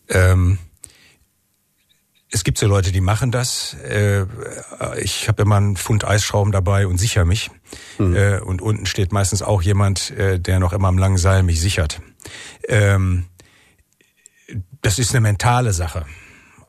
Ähm 0.08 0.58
es 2.32 2.44
gibt 2.44 2.58
so 2.58 2.66
Leute, 2.66 2.92
die 2.92 3.02
machen 3.02 3.30
das. 3.30 3.74
Äh, 3.74 4.24
ich 5.00 5.28
habe 5.28 5.42
immer 5.42 5.56
einen 5.56 5.76
Pfund 5.76 6.04
Eisschrauben 6.04 6.50
dabei 6.50 6.86
und 6.86 6.98
sichere 6.98 7.26
mich. 7.26 7.50
Mhm. 7.98 8.40
Und 8.44 8.62
unten 8.62 8.86
steht 8.86 9.12
meistens 9.12 9.42
auch 9.42 9.62
jemand, 9.62 10.10
äh, 10.12 10.40
der 10.40 10.58
noch 10.58 10.72
immer 10.72 10.88
am 10.88 10.98
langen 10.98 11.18
Seil 11.18 11.42
mich 11.42 11.60
sichert. 11.60 12.00
Ähm, 12.68 13.26
das 14.80 14.98
ist 14.98 15.12
eine 15.12 15.20
mentale 15.20 15.72
Sache. 15.72 16.06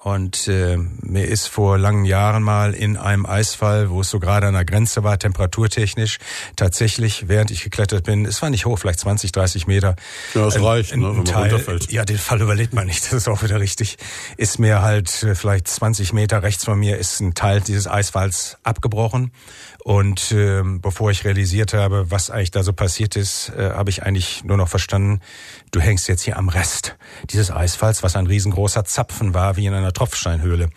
Und 0.04 0.50
äh, 0.50 0.78
mir 1.02 1.28
ist 1.30 1.48
vor 1.48 1.78
langen 1.78 2.04
Jahren 2.04 2.44
mal 2.44 2.74
in 2.74 2.98
einem 2.98 3.26
Eisfall, 3.26 3.90
wo 3.90 4.02
es 4.02 4.10
so 4.10 4.20
gerade 4.20 4.48
an 4.48 4.54
der 4.54 4.66
Grenze 4.66 5.06
war, 5.06 5.18
temperaturtechnisch, 5.18 6.18
tatsächlich, 6.58 7.30
während 7.30 7.52
ich 7.52 7.64
geklettert 7.64 8.04
bin, 8.04 8.26
es 8.26 8.42
war 8.42 8.50
nicht 8.50 8.66
hoch, 8.66 8.78
vielleicht 8.78 9.00
20, 9.00 9.32
30 9.32 9.66
Meter. 9.66 9.96
Ja, 10.34 10.44
das 10.44 10.62
reicht, 10.62 10.92
ein, 10.92 11.00
ne, 11.00 11.08
wenn 11.08 11.16
man 11.16 11.26
Teil, 11.26 11.52
runterfällt. 11.52 11.90
Ja, 11.90 12.04
den 12.04 12.18
Fall 12.18 12.42
überlebt 12.42 12.74
man 12.74 12.86
nicht, 12.86 13.06
das 13.06 13.14
ist 13.14 13.28
auch 13.30 13.44
wieder 13.44 13.62
richtig. 13.62 13.96
Ist 14.36 14.60
mir 14.60 14.82
halt 14.82 15.24
äh, 15.24 15.36
vielleicht 15.36 15.70
20 15.70 16.12
Meter 16.12 16.44
rechts 16.44 16.66
von 16.66 16.78
mir 16.78 16.98
ist 16.98 17.22
ein 17.22 17.34
Teil 17.34 17.62
dieses 17.62 17.88
Eisfalls 17.88 18.58
abgebrochen. 18.64 19.32
Und 19.84 20.32
äh, 20.32 20.62
bevor 20.64 21.12
ich 21.12 21.26
realisiert 21.26 21.74
habe, 21.74 22.10
was 22.10 22.30
eigentlich 22.30 22.52
da 22.52 22.64
so 22.64 22.72
passiert 22.72 23.18
ist, 23.18 23.50
äh, 23.50 23.72
habe 23.72 23.90
ich 23.90 24.04
eigentlich 24.04 24.44
nur 24.46 24.56
noch 24.56 24.70
verstanden, 24.70 25.20
du 25.72 25.82
hängst 25.82 26.08
jetzt 26.08 26.22
hier 26.22 26.38
am 26.38 26.48
Rest 26.48 26.96
dieses 27.30 27.52
Eisfalls, 27.52 28.02
was 28.02 28.16
ein 28.16 28.28
riesengroßer 28.28 28.86
Zapfen 28.86 29.34
war, 29.34 29.58
wie 29.58 29.66
in 29.66 29.74
einer 29.74 29.92
Tropfsteinhöhle. 29.92 30.70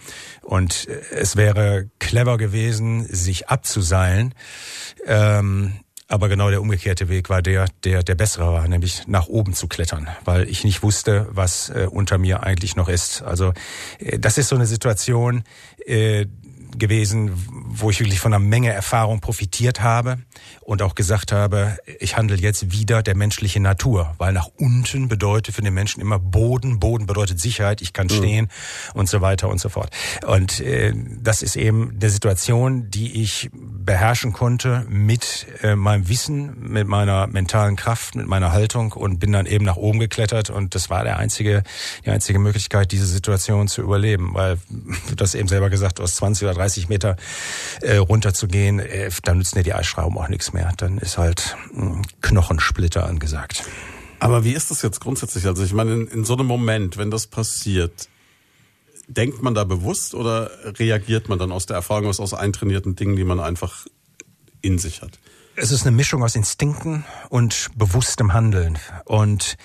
Und 0.43 0.89
äh, 0.89 1.01
es 1.15 1.37
wäre 1.37 1.89
clever 2.01 2.37
gewesen, 2.37 3.07
sich 3.07 3.49
abzuseilen. 3.49 4.35
Ähm, 5.07 5.75
aber 6.09 6.29
genau 6.29 6.51
der 6.51 6.61
umgekehrte 6.61 7.09
Weg 7.09 7.31
war 7.31 7.43
der, 7.43 7.67
der 7.83 8.05
der 8.05 8.15
bessere 8.15 8.53
war, 8.53 8.69
nämlich 8.69 9.09
nach 9.09 9.27
oben 9.27 9.55
zu 9.55 9.67
klettern, 9.67 10.09
weil 10.25 10.49
ich 10.49 10.63
nicht 10.63 10.85
wusste, 10.85 11.27
was 11.31 11.69
äh, 11.71 11.89
unter 11.91 12.19
mir 12.19 12.45
eigentlich 12.45 12.77
noch 12.77 12.89
ist. 12.89 13.23
Also 13.23 13.53
äh, 13.99 14.19
das 14.19 14.39
ist 14.39 14.49
so 14.49 14.57
eine 14.57 14.67
Situation, 14.67 15.43
äh, 15.85 16.27
gewesen, 16.79 17.33
wo 17.69 17.91
ich 17.91 18.01
wirklich 18.01 18.21
von 18.21 18.33
einer 18.33 18.45
Menge 18.45 18.73
Erfahrung 18.73 19.21
profitiert 19.21 19.83
habe 19.83 20.19
und 20.67 20.83
auch 20.83 20.97
gesagt 20.97 21.31
habe, 21.31 21.79
ich 22.01 22.17
handle 22.17 22.37
jetzt 22.37 22.73
wieder 22.73 23.03
der 23.03 23.17
menschlichen 23.17 23.63
Natur, 23.63 24.15
weil 24.19 24.33
nach 24.33 24.49
unten 24.59 25.09
bedeutet 25.09 25.55
für 25.55 25.63
den 25.63 25.73
Menschen 25.73 26.01
immer 26.01 26.19
Boden, 26.19 26.81
Boden 26.81 27.07
bedeutet 27.07 27.41
Sicherheit, 27.41 27.81
ich 27.83 27.93
kann 27.93 28.09
mhm. 28.09 28.11
stehen 28.11 28.49
und 28.93 29.09
so 29.09 29.21
weiter 29.21 29.49
und 29.49 29.61
so 29.61 29.69
fort. 29.69 29.91
Und 30.27 30.61
äh, 30.61 30.93
das 31.23 31.43
ist 31.43 31.55
eben 31.55 31.97
eine 32.01 32.11
Situation, 32.11 32.91
die 32.91 33.23
ich 33.23 33.49
beherrschen 33.53 34.33
konnte 34.33 34.85
mit 34.89 35.47
äh, 35.63 35.77
meinem 35.77 36.09
Wissen, 36.09 36.57
mit 36.69 36.89
meiner 36.89 37.29
mentalen 37.29 37.77
Kraft, 37.77 38.17
mit 38.17 38.27
meiner 38.27 38.51
Haltung 38.51 38.93
und 38.93 39.21
bin 39.21 39.31
dann 39.31 39.47
eben 39.47 39.65
nach 39.65 39.77
oben 39.77 40.01
geklettert 40.01 40.51
und 40.51 40.75
das 40.75 40.91
war 40.91 41.05
der 41.05 41.19
einzige, 41.19 41.63
die 42.05 42.11
einzige 42.11 42.41
Möglichkeit, 42.41 42.91
diese 42.91 43.07
Situation 43.07 43.69
zu 43.69 43.83
überleben, 43.83 44.35
weil 44.35 44.59
du 45.15 45.23
hast 45.23 45.37
eben 45.37 45.49
selber 45.49 45.71
gesagt, 45.71 46.01
hast 46.01 46.17
20 46.17 46.49
oder 46.49 46.55
30 46.55 46.89
Meter 46.89 47.17
äh, 47.83 47.99
runterzugehen, 47.99 48.81
äh, 48.81 49.11
dann 49.23 49.39
nützen 49.39 49.59
dir 49.59 49.63
die 49.63 49.75
Eisschrauben 49.75 50.19
auch 50.19 50.29
nichts 50.29 50.53
mehr. 50.53 50.56
Dann 50.77 50.99
ist 50.99 51.19
halt 51.19 51.57
Knochensplitter 52.21 53.07
angesagt. 53.07 53.65
Aber 54.19 54.45
wie 54.45 54.53
ist 54.53 54.71
das 54.71 54.83
jetzt 54.83 55.01
grundsätzlich? 55.01 55.47
Also 55.47 55.63
ich 55.63 55.73
meine, 55.73 55.93
in, 55.93 56.09
in 56.09 56.25
so 56.25 56.35
einem 56.35 56.47
Moment, 56.47 56.97
wenn 56.97 57.11
das 57.11 57.27
passiert, 57.27 58.09
denkt 59.09 59.43
man 59.43 59.55
da 59.55 59.65
bewusst 59.65 60.15
oder 60.15 60.51
reagiert 60.79 61.29
man 61.29 61.39
dann 61.39 61.53
aus 61.53 61.67
der 61.67 61.77
Erfahrung, 61.77 62.07
aus, 62.07 62.21
aus 62.21 62.35
eintrainierten 62.35 62.97
Dingen, 62.97 63.17
die 63.17 63.25
man 63.25 63.41
einfach 63.41 63.87
in 64.63 64.79
sich 64.79 65.03
hat? 65.03 65.19
Es 65.55 65.71
ist 65.71 65.87
eine 65.87 65.97
Mischung 65.97 66.23
aus 66.23 66.35
Instinkten 66.35 67.05
und 67.31 67.69
bewusstem 67.77 68.33
Handeln. 68.33 68.79
Und 69.05 69.57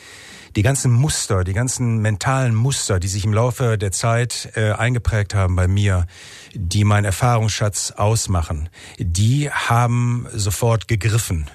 die 0.56 0.64
ganzen 0.64 0.92
Muster, 0.92 1.44
die 1.44 1.54
ganzen 1.54 2.00
mentalen 2.00 2.56
Muster, 2.56 3.00
die 3.00 3.08
sich 3.08 3.26
im 3.26 3.34
Laufe 3.34 3.78
der 3.78 3.92
Zeit 3.92 4.52
äh, 4.56 4.72
eingeprägt 4.72 5.34
haben 5.34 5.56
bei 5.56 5.68
mir, 5.68 6.06
die 6.54 6.84
meinen 6.84 7.06
Erfahrungsschatz 7.06 7.92
ausmachen, 7.92 8.70
die 8.98 9.50
haben 9.50 10.28
sofort 10.34 10.88
gegriffen. 10.88 11.50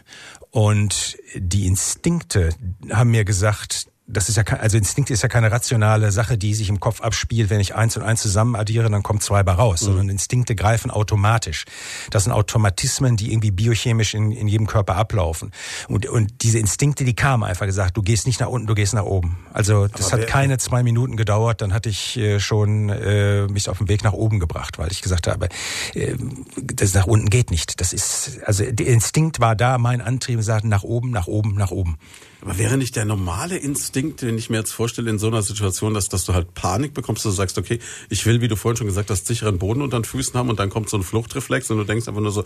Und 0.50 1.18
die 1.34 1.66
Instinkte 1.66 2.50
haben 2.90 3.10
mir 3.10 3.24
gesagt, 3.24 3.88
das 4.08 4.28
ist 4.28 4.36
ja 4.36 4.44
kein, 4.44 4.60
also 4.60 4.78
Instinkt 4.78 5.10
ist 5.10 5.22
ja 5.22 5.28
keine 5.28 5.50
rationale 5.50 6.12
Sache, 6.12 6.38
die 6.38 6.54
sich 6.54 6.68
im 6.68 6.78
Kopf 6.78 7.00
abspielt. 7.00 7.50
Wenn 7.50 7.60
ich 7.60 7.74
eins 7.74 7.96
und 7.96 8.04
eins 8.04 8.22
zusammen 8.22 8.54
addiere, 8.54 8.88
dann 8.88 9.02
kommt 9.02 9.22
zwei 9.22 9.42
bei 9.42 9.52
raus. 9.52 9.82
Mhm. 9.82 9.86
Sondern 9.86 10.08
Instinkte 10.10 10.54
greifen 10.54 10.92
automatisch. 10.92 11.64
Das 12.10 12.24
sind 12.24 12.32
Automatismen, 12.32 13.16
die 13.16 13.32
irgendwie 13.32 13.50
biochemisch 13.50 14.14
in, 14.14 14.30
in 14.30 14.46
jedem 14.46 14.68
Körper 14.68 14.96
ablaufen. 14.96 15.50
Und, 15.88 16.06
und 16.06 16.42
diese 16.42 16.58
Instinkte, 16.58 17.04
die 17.04 17.14
kamen 17.14 17.42
einfach 17.42 17.66
gesagt, 17.66 17.96
du 17.96 18.02
gehst 18.02 18.26
nicht 18.26 18.38
nach 18.38 18.48
unten, 18.48 18.68
du 18.68 18.74
gehst 18.74 18.94
nach 18.94 19.04
oben. 19.04 19.38
Also 19.52 19.88
das 19.88 20.12
Aber 20.12 20.22
hat 20.22 20.28
keine 20.28 20.58
zwei 20.58 20.84
Minuten 20.84 21.16
gedauert, 21.16 21.60
dann 21.60 21.74
hatte 21.74 21.88
ich 21.88 22.16
äh, 22.16 22.38
schon 22.38 22.88
äh, 22.90 23.48
mich 23.48 23.68
auf 23.68 23.78
den 23.78 23.88
Weg 23.88 24.04
nach 24.04 24.12
oben 24.12 24.38
gebracht, 24.38 24.78
weil 24.78 24.92
ich 24.92 25.02
gesagt 25.02 25.26
habe, 25.26 25.48
äh, 25.94 26.14
das 26.62 26.94
nach 26.94 27.06
unten 27.06 27.28
geht 27.28 27.50
nicht. 27.50 27.80
Das 27.80 27.92
ist, 27.92 28.40
also 28.44 28.64
der 28.70 28.86
Instinkt 28.86 29.40
war 29.40 29.56
da, 29.56 29.78
mein 29.78 30.00
Antrieb 30.00 30.42
sagt 30.42 30.64
nach 30.64 30.84
oben, 30.84 31.10
nach 31.10 31.26
oben, 31.26 31.54
nach 31.54 31.72
oben. 31.72 31.98
Aber 32.46 32.58
wäre 32.58 32.76
nicht 32.76 32.94
der 32.94 33.04
normale 33.04 33.56
Instinkt, 33.56 34.22
den 34.22 34.38
ich 34.38 34.50
mir 34.50 34.58
jetzt 34.58 34.70
vorstelle 34.70 35.10
in 35.10 35.18
so 35.18 35.26
einer 35.26 35.42
Situation, 35.42 35.94
dass, 35.94 36.08
dass 36.08 36.24
du 36.24 36.32
halt 36.32 36.54
Panik 36.54 36.94
bekommst, 36.94 37.24
dass 37.24 37.32
du 37.32 37.36
sagst, 37.36 37.58
okay, 37.58 37.80
ich 38.08 38.24
will, 38.24 38.40
wie 38.40 38.46
du 38.46 38.54
vorhin 38.54 38.76
schon 38.76 38.86
gesagt 38.86 39.10
hast, 39.10 39.26
sicheren 39.26 39.58
Boden 39.58 39.82
unter 39.82 39.98
den 39.98 40.04
Füßen 40.04 40.34
haben 40.34 40.48
und 40.48 40.60
dann 40.60 40.70
kommt 40.70 40.88
so 40.88 40.96
ein 40.96 41.02
Fluchtreflex 41.02 41.72
und 41.72 41.78
du 41.78 41.82
denkst 41.82 42.06
einfach 42.06 42.20
nur 42.20 42.30
so, 42.30 42.44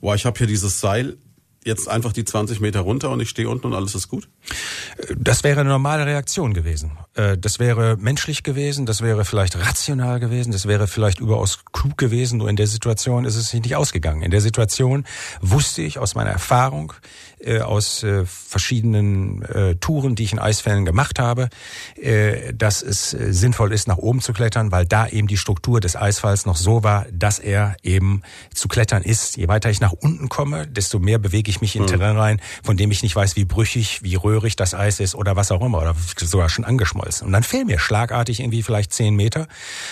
boah, 0.00 0.16
ich 0.16 0.26
habe 0.26 0.36
hier 0.36 0.48
dieses 0.48 0.80
Seil, 0.80 1.16
jetzt 1.64 1.88
einfach 1.88 2.12
die 2.12 2.24
20 2.24 2.58
Meter 2.58 2.80
runter 2.80 3.10
und 3.10 3.20
ich 3.20 3.28
stehe 3.28 3.48
unten 3.48 3.68
und 3.68 3.74
alles 3.74 3.94
ist 3.94 4.08
gut? 4.08 4.28
Das 5.16 5.44
wäre 5.44 5.60
eine 5.60 5.70
normale 5.70 6.06
Reaktion 6.06 6.52
gewesen. 6.52 6.98
Äh, 7.16 7.38
das 7.38 7.58
wäre 7.58 7.96
menschlich 7.96 8.42
gewesen, 8.42 8.86
das 8.86 9.00
wäre 9.00 9.24
vielleicht 9.24 9.56
rational 9.56 10.20
gewesen, 10.20 10.52
das 10.52 10.66
wäre 10.66 10.86
vielleicht 10.86 11.20
überaus 11.20 11.60
klug 11.72 11.98
gewesen. 11.98 12.38
Nur 12.38 12.48
in 12.48 12.56
der 12.56 12.66
Situation 12.66 13.24
ist 13.24 13.36
es 13.36 13.52
nicht 13.52 13.74
ausgegangen. 13.74 14.22
In 14.22 14.30
der 14.30 14.40
Situation 14.40 15.04
wusste 15.40 15.82
ich 15.82 15.98
aus 15.98 16.14
meiner 16.14 16.30
Erfahrung, 16.30 16.92
äh, 17.40 17.60
aus 17.60 18.02
äh, 18.02 18.24
verschiedenen 18.26 19.44
Touren, 19.80 20.14
die 20.14 20.24
ich 20.24 20.32
in 20.32 20.38
Eisfällen 20.38 20.84
gemacht 20.84 21.18
habe, 21.18 21.48
dass 22.54 22.82
es 22.82 23.10
sinnvoll 23.10 23.72
ist, 23.72 23.88
nach 23.88 23.96
oben 23.96 24.20
zu 24.20 24.32
klettern, 24.32 24.72
weil 24.72 24.86
da 24.86 25.06
eben 25.06 25.26
die 25.28 25.36
Struktur 25.36 25.80
des 25.80 25.96
Eisfalls 25.96 26.46
noch 26.46 26.56
so 26.56 26.82
war, 26.82 27.06
dass 27.12 27.38
er 27.38 27.76
eben 27.82 28.22
zu 28.54 28.68
klettern 28.68 29.02
ist. 29.02 29.36
Je 29.36 29.48
weiter 29.48 29.70
ich 29.70 29.80
nach 29.80 29.92
unten 29.92 30.28
komme, 30.28 30.66
desto 30.66 30.98
mehr 30.98 31.18
bewege 31.18 31.50
ich 31.50 31.60
mich 31.60 31.76
in 31.76 31.82
mhm. 31.82 31.86
Terrain 31.86 32.16
rein, 32.16 32.40
von 32.62 32.76
dem 32.76 32.90
ich 32.90 33.02
nicht 33.02 33.16
weiß, 33.16 33.36
wie 33.36 33.44
brüchig, 33.44 34.02
wie 34.02 34.16
röhrig 34.16 34.56
das 34.56 34.74
Eis 34.74 35.00
ist 35.00 35.14
oder 35.14 35.36
was 35.36 35.50
auch 35.50 35.64
immer, 35.64 35.78
oder 35.78 35.94
sogar 36.18 36.48
schon 36.48 36.64
angeschmolzen. 36.64 37.05
Und 37.22 37.32
dann 37.32 37.42
fehlen 37.42 37.66
mir 37.66 37.78
schlagartig 37.78 38.40
irgendwie 38.40 38.62
vielleicht 38.62 38.92
zehn 38.92 39.14
Meter 39.14 39.46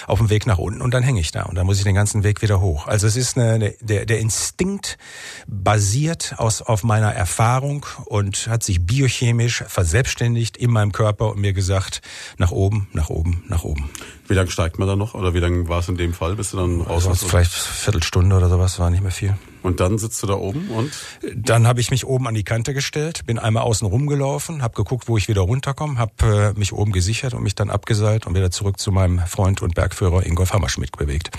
auf 0.06 0.18
dem 0.18 0.30
Weg 0.30 0.46
nach 0.46 0.58
unten 0.58 0.82
und 0.82 0.92
dann 0.92 1.02
hänge 1.02 1.20
ich 1.20 1.30
da 1.30 1.42
und 1.44 1.54
dann 1.54 1.66
muss 1.66 1.78
ich 1.78 1.84
den 1.84 1.94
ganzen 1.94 2.24
Weg 2.24 2.42
wieder 2.42 2.60
hoch. 2.60 2.86
Also 2.86 3.06
es 3.06 3.16
ist 3.16 3.38
eine, 3.38 3.74
der, 3.80 4.06
der 4.06 4.18
Instinkt 4.18 4.98
basiert 5.46 6.34
aus, 6.38 6.62
auf 6.62 6.82
meiner 6.82 7.12
Erfahrung 7.12 7.86
und 8.06 8.48
hat 8.48 8.62
sich 8.62 8.84
biochemisch 8.84 9.64
verselbstständigt 9.66 10.56
in 10.56 10.70
meinem 10.70 10.92
Körper 10.92 11.30
und 11.30 11.40
mir 11.40 11.52
gesagt, 11.52 12.00
nach 12.38 12.50
oben, 12.50 12.88
nach 12.92 13.10
oben, 13.10 13.44
nach 13.48 13.64
oben. 13.64 13.90
Wie 14.26 14.34
lange 14.34 14.50
steigt 14.50 14.78
man 14.78 14.88
da 14.88 14.96
noch? 14.96 15.14
Oder 15.14 15.34
wie 15.34 15.40
lange 15.40 15.68
war 15.68 15.80
es 15.80 15.88
in 15.88 15.96
dem 15.96 16.14
Fall, 16.14 16.36
bis 16.36 16.50
du 16.50 16.56
dann 16.56 16.80
raus 16.80 17.06
warst? 17.06 17.24
Vielleicht 17.24 17.52
Viertelstunde 17.52 18.36
oder 18.36 18.48
sowas, 18.48 18.78
war 18.78 18.90
nicht 18.90 19.02
mehr 19.02 19.12
viel. 19.12 19.36
Und 19.64 19.80
dann 19.80 19.96
sitzt 19.96 20.22
du 20.22 20.26
da 20.26 20.34
oben 20.34 20.68
und? 20.68 20.92
Dann 21.34 21.66
habe 21.66 21.80
ich 21.80 21.90
mich 21.90 22.04
oben 22.04 22.28
an 22.28 22.34
die 22.34 22.44
Kante 22.44 22.74
gestellt, 22.74 23.24
bin 23.24 23.38
einmal 23.38 23.62
außen 23.62 23.88
rumgelaufen, 23.88 24.60
habe 24.60 24.74
geguckt, 24.74 25.08
wo 25.08 25.16
ich 25.16 25.26
wieder 25.26 25.40
runterkomme, 25.40 25.98
habe 25.98 26.52
äh, 26.54 26.58
mich 26.58 26.74
oben 26.74 26.92
gesichert 26.92 27.32
und 27.32 27.42
mich 27.42 27.54
dann 27.54 27.70
abgeseilt 27.70 28.26
und 28.26 28.34
wieder 28.34 28.50
zurück 28.50 28.78
zu 28.78 28.92
meinem 28.92 29.20
Freund 29.20 29.62
und 29.62 29.74
Bergführer 29.74 30.26
Ingolf 30.26 30.52
Hammerschmidt 30.52 30.98
bewegt. 30.98 31.30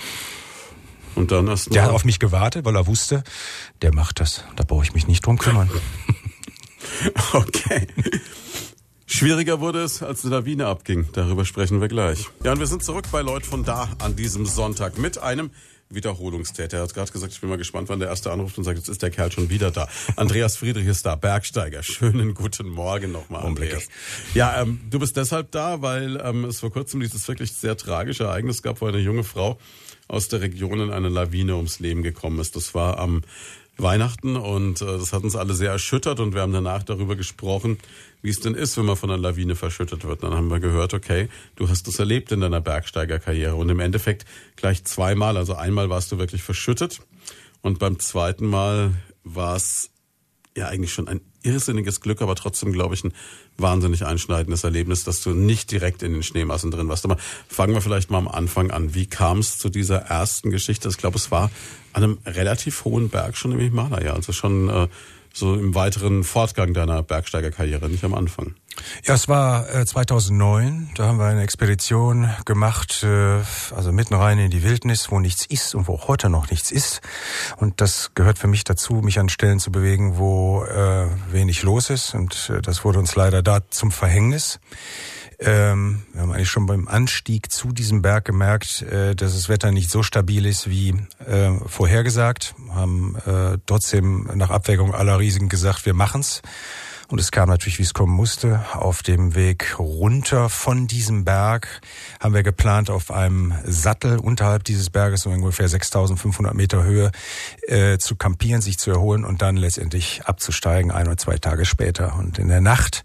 Und 1.13 1.31
dann 1.31 1.47
erst 1.47 1.73
Der 1.75 1.83
hat 1.83 1.91
auf 1.91 2.03
mich 2.03 2.17
gewartet, 2.17 2.65
weil 2.65 2.75
er 2.75 2.87
wusste, 2.87 3.23
der 3.83 3.93
macht 3.93 4.19
das. 4.19 4.43
Da 4.55 4.63
brauche 4.63 4.83
ich 4.83 4.95
mich 4.95 5.07
nicht 5.07 5.23
drum 5.23 5.37
kümmern. 5.37 5.69
okay. 7.33 7.85
Schwieriger 9.05 9.59
wurde 9.59 9.83
es, 9.83 10.01
als 10.01 10.23
die 10.23 10.29
Lawine 10.29 10.65
abging. 10.65 11.09
Darüber 11.13 11.45
sprechen 11.45 11.79
wir 11.79 11.89
gleich. 11.89 12.27
Ja, 12.43 12.53
und 12.53 12.59
wir 12.59 12.65
sind 12.65 12.83
zurück 12.83 13.05
bei 13.11 13.21
Leut 13.21 13.45
von 13.45 13.63
da 13.63 13.87
an 13.99 14.15
diesem 14.15 14.47
Sonntag 14.47 14.97
mit 14.97 15.19
einem 15.19 15.51
Wiederholungstäter. 15.95 16.77
Er 16.77 16.83
hat 16.83 16.93
gerade 16.93 17.11
gesagt, 17.11 17.33
ich 17.33 17.41
bin 17.41 17.49
mal 17.49 17.57
gespannt, 17.57 17.89
wann 17.89 17.99
der 17.99 18.09
erste 18.09 18.31
anruft 18.31 18.57
und 18.57 18.63
sagt, 18.63 18.77
jetzt 18.77 18.89
ist 18.89 19.01
der 19.01 19.09
Kerl 19.09 19.31
schon 19.31 19.49
wieder 19.49 19.71
da. 19.71 19.87
Andreas 20.15 20.57
Friedrich 20.57 20.87
ist 20.87 21.05
da, 21.05 21.15
Bergsteiger. 21.15 21.81
Schönen 21.83 22.33
guten 22.33 22.69
Morgen 22.69 23.11
nochmal, 23.11 23.45
Andreas. 23.45 23.87
Ja, 24.33 24.61
ähm, 24.61 24.81
du 24.89 24.99
bist 24.99 25.17
deshalb 25.17 25.51
da, 25.51 25.81
weil 25.81 26.21
ähm, 26.23 26.45
es 26.45 26.59
vor 26.59 26.71
kurzem 26.71 26.99
dieses 26.99 27.27
wirklich 27.27 27.53
sehr 27.53 27.77
tragische 27.77 28.25
Ereignis 28.25 28.61
gab, 28.61 28.81
wo 28.81 28.85
eine 28.85 28.99
junge 28.99 29.23
Frau 29.23 29.57
aus 30.07 30.27
der 30.27 30.41
Region 30.41 30.79
in 30.79 30.91
eine 30.91 31.09
Lawine 31.09 31.55
ums 31.55 31.79
Leben 31.79 32.03
gekommen 32.03 32.39
ist. 32.39 32.55
Das 32.55 32.75
war 32.75 32.99
am 32.99 33.23
Weihnachten 33.77 34.35
und 34.37 34.81
äh, 34.81 34.85
das 34.85 35.13
hat 35.13 35.23
uns 35.23 35.35
alle 35.35 35.53
sehr 35.53 35.71
erschüttert 35.71 36.19
und 36.19 36.33
wir 36.33 36.41
haben 36.41 36.53
danach 36.53 36.83
darüber 36.83 37.15
gesprochen, 37.15 37.77
wie 38.25 38.31
es 38.31 38.39
denn 38.39 38.55
ist, 38.55 38.75
wenn 38.75 38.85
man 38.85 38.95
von 38.95 39.11
einer 39.11 39.21
Lawine 39.21 39.55
verschüttet 39.55 40.03
wird. 40.03 40.23
Dann 40.23 40.33
haben 40.33 40.49
wir 40.49 40.59
gehört, 40.59 40.95
okay, 40.95 41.29
du 41.55 41.69
hast 41.69 41.87
das 41.87 41.99
erlebt 41.99 42.31
in 42.31 42.41
deiner 42.41 42.59
Bergsteigerkarriere 42.59 43.55
und 43.55 43.69
im 43.69 43.79
Endeffekt 43.79 44.25
gleich 44.55 44.83
zweimal. 44.83 45.37
Also 45.37 45.53
einmal 45.53 45.91
warst 45.91 46.11
du 46.11 46.17
wirklich 46.17 46.41
verschüttet 46.41 47.01
und 47.61 47.77
beim 47.77 47.99
zweiten 47.99 48.47
Mal 48.47 48.93
war 49.23 49.55
es 49.55 49.91
ja 50.57 50.67
eigentlich 50.69 50.91
schon 50.91 51.07
ein 51.07 51.21
irrsinniges 51.43 52.01
Glück, 52.01 52.23
aber 52.23 52.33
trotzdem, 52.33 52.71
glaube 52.71 52.95
ich, 52.95 53.03
ein 53.03 53.13
wahnsinnig 53.57 54.05
einschneidendes 54.05 54.63
Erlebnis, 54.63 55.03
dass 55.03 55.21
du 55.21 55.31
nicht 55.31 55.69
direkt 55.71 56.01
in 56.01 56.13
den 56.13 56.23
Schneemassen 56.23 56.71
drin 56.71 56.87
warst. 56.87 57.05
Aber 57.05 57.17
fangen 57.47 57.75
wir 57.75 57.81
vielleicht 57.81 58.09
mal 58.09 58.17
am 58.17 58.27
Anfang 58.27 58.71
an. 58.71 58.95
Wie 58.95 59.05
kam 59.05 59.37
es 59.39 59.59
zu 59.59 59.69
dieser 59.69 59.97
ersten 59.97 60.49
Geschichte? 60.49 60.89
Ich 60.89 60.97
glaube, 60.97 61.17
es 61.17 61.29
war 61.29 61.51
an 61.93 62.03
einem 62.03 62.17
relativ 62.25 62.85
hohen 62.85 63.09
Berg 63.09 63.37
schon 63.37 63.51
im 63.51 63.59
Himalaya, 63.59 64.13
also 64.13 64.33
schon 64.33 64.69
äh, 64.69 64.87
so 65.35 65.53
im 65.53 65.75
weiteren 65.75 66.23
Fortgang 66.23 66.73
deiner 66.73 67.03
Bergsteigerkarriere, 67.03 67.89
nicht 67.89 68.05
am 68.05 68.13
Anfang. 68.13 68.55
Ja, 69.03 69.15
es 69.15 69.27
war 69.27 69.69
äh, 69.73 69.85
2009. 69.85 70.91
Da 70.95 71.07
haben 71.07 71.17
wir 71.19 71.25
eine 71.25 71.43
Expedition 71.43 72.29
gemacht, 72.45 73.03
äh, 73.03 73.41
also 73.75 73.91
mitten 73.91 74.13
rein 74.13 74.39
in 74.39 74.49
die 74.49 74.63
Wildnis, 74.63 75.11
wo 75.11 75.19
nichts 75.19 75.45
ist 75.45 75.75
und 75.75 75.89
wo 75.89 76.07
heute 76.07 76.29
noch 76.29 76.49
nichts 76.51 76.71
ist. 76.71 77.01
Und 77.57 77.81
das 77.81 78.11
gehört 78.15 78.39
für 78.39 78.47
mich 78.47 78.63
dazu, 78.63 78.95
mich 78.95 79.19
an 79.19 79.27
Stellen 79.27 79.59
zu 79.59 79.71
bewegen, 79.71 80.17
wo 80.17 80.63
äh, 80.63 81.07
wenig 81.31 81.63
los 81.63 81.89
ist. 81.89 82.13
Und 82.13 82.49
äh, 82.49 82.61
das 82.61 82.85
wurde 82.85 82.99
uns 82.99 83.15
leider 83.15 83.43
da 83.43 83.59
zum 83.69 83.91
Verhängnis. 83.91 84.59
Ähm, 85.39 86.03
wir 86.13 86.21
haben 86.21 86.31
eigentlich 86.31 86.49
schon 86.49 86.65
beim 86.65 86.87
Anstieg 86.87 87.51
zu 87.51 87.71
diesem 87.71 88.01
Berg 88.01 88.25
gemerkt, 88.25 88.81
äh, 88.83 89.15
dass 89.15 89.33
das 89.33 89.49
Wetter 89.49 89.71
nicht 89.71 89.89
so 89.89 90.03
stabil 90.03 90.45
ist 90.45 90.69
wie 90.69 90.95
äh, 91.25 91.51
vorhergesagt. 91.65 92.55
Haben 92.69 93.15
äh, 93.25 93.57
trotzdem 93.65 94.29
nach 94.35 94.49
Abwägung 94.49 94.93
aller 94.93 95.19
Risiken 95.19 95.49
gesagt, 95.49 95.85
wir 95.85 95.93
machen's. 95.93 96.41
Und 97.07 97.19
es 97.19 97.31
kam 97.31 97.49
natürlich, 97.49 97.77
wie 97.77 97.83
es 97.83 97.93
kommen 97.93 98.13
musste. 98.13 98.65
Auf 98.73 99.03
dem 99.03 99.35
Weg 99.35 99.77
runter 99.77 100.49
von 100.49 100.87
diesem 100.87 101.23
Berg 101.23 101.81
haben 102.19 102.33
wir 102.33 102.41
geplant, 102.41 102.89
auf 102.89 103.11
einem 103.11 103.53
Sattel 103.63 104.17
unterhalb 104.17 104.63
dieses 104.63 104.89
Berges, 104.89 105.25
um 105.25 105.33
ungefähr 105.33 105.67
6500 105.67 106.55
Meter 106.55 106.83
Höhe, 106.83 107.11
äh, 107.67 107.99
zu 107.99 108.15
kampieren, 108.15 108.61
sich 108.61 108.79
zu 108.79 108.89
erholen 108.89 109.23
und 109.23 109.41
dann 109.41 109.55
letztendlich 109.55 110.23
abzusteigen, 110.25 110.91
ein 110.91 111.05
oder 111.05 111.17
zwei 111.17 111.37
Tage 111.37 111.65
später. 111.65 112.15
Und 112.15 112.39
in 112.39 112.47
der 112.47 112.61
Nacht 112.61 113.03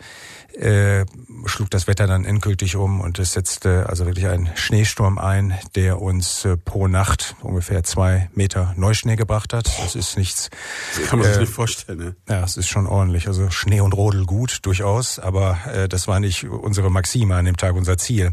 äh, 0.61 1.07
schlug 1.47 1.71
das 1.71 1.87
Wetter 1.87 2.07
dann 2.07 2.25
endgültig 2.25 2.77
um 2.77 3.01
und 3.01 3.19
es 3.19 3.33
setzte 3.33 3.89
also 3.89 4.07
wirklich 4.07 4.27
ein 4.27 4.51
Schneesturm 4.55 5.19
ein, 5.19 5.59
der 5.75 6.01
uns 6.01 6.45
äh, 6.45 6.57
pro 6.57 6.87
Nacht 6.87 7.35
ungefähr 7.43 7.83
zwei 7.83 8.29
Meter 8.35 8.75
Neuschnee 8.77 9.17
gebracht 9.17 9.55
hat. 9.55 9.71
Das 9.83 9.95
ist 9.95 10.19
nichts. 10.19 10.51
Das 10.97 11.09
kann 11.09 11.19
man 11.19 11.29
sich 11.29 11.37
äh, 11.37 11.41
nicht 11.41 11.53
vorstellen. 11.53 11.99
Ne? 11.99 12.17
Ja, 12.29 12.45
es 12.45 12.57
ist 12.57 12.69
schon 12.69 12.87
ordentlich. 12.87 13.27
Also 13.27 13.51
Schnee 13.51 13.81
und 13.81 13.95
Rodel 13.95 14.27
gut, 14.27 14.59
durchaus, 14.63 15.19
aber 15.19 15.59
äh, 15.73 15.89
das 15.89 16.09
war 16.09 16.21
nicht 16.21 16.45
unsere 16.45 16.91
Maxime 16.91 17.37
an 17.37 17.47
dem 17.47 17.57
Tag, 17.57 17.75
unser 17.75 17.97
Ziel. 17.97 18.33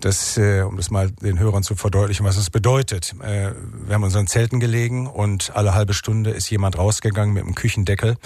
Das, 0.00 0.36
äh, 0.36 0.62
um 0.62 0.76
das 0.76 0.90
mal 0.90 1.10
den 1.10 1.38
Hörern 1.38 1.62
zu 1.62 1.76
verdeutlichen, 1.76 2.26
was 2.26 2.36
es 2.36 2.50
bedeutet. 2.50 3.14
Äh, 3.22 3.52
wir 3.86 3.94
haben 3.94 4.02
unseren 4.02 4.26
Zelten 4.26 4.58
gelegen 4.58 5.06
und 5.06 5.54
alle 5.54 5.74
halbe 5.74 5.94
Stunde 5.94 6.30
ist 6.30 6.50
jemand 6.50 6.76
rausgegangen 6.76 7.32
mit 7.34 7.44
einem 7.44 7.54
Küchendeckel, 7.54 8.16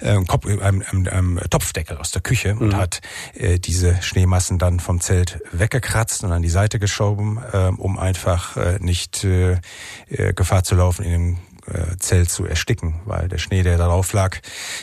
äh, 0.00 0.16
einem, 0.16 0.82
einem, 0.82 1.08
einem 1.08 1.40
Topfdeckel 1.50 1.98
aus 1.98 2.10
der 2.10 2.22
Küche 2.22 2.56
und 2.58 2.68
mhm. 2.68 2.76
Hat 2.94 3.00
äh, 3.34 3.58
diese 3.58 4.00
Schneemassen 4.02 4.58
dann 4.58 4.80
vom 4.80 5.00
Zelt 5.00 5.40
weggekratzt 5.52 6.24
und 6.24 6.32
an 6.32 6.42
die 6.42 6.48
Seite 6.48 6.78
geschoben, 6.78 7.38
äh, 7.52 7.70
um 7.76 7.98
einfach 7.98 8.56
äh, 8.56 8.78
nicht 8.80 9.24
äh, 9.24 9.58
äh, 10.08 10.32
Gefahr 10.34 10.64
zu 10.64 10.74
laufen, 10.74 11.04
in 11.04 11.12
dem 11.12 11.38
äh, 11.66 11.96
Zelt 11.98 12.30
zu 12.30 12.44
ersticken, 12.44 13.00
weil 13.04 13.28
der 13.28 13.38
Schnee, 13.38 13.62
der 13.62 13.78
darauf 13.78 14.12
lag, 14.12 14.38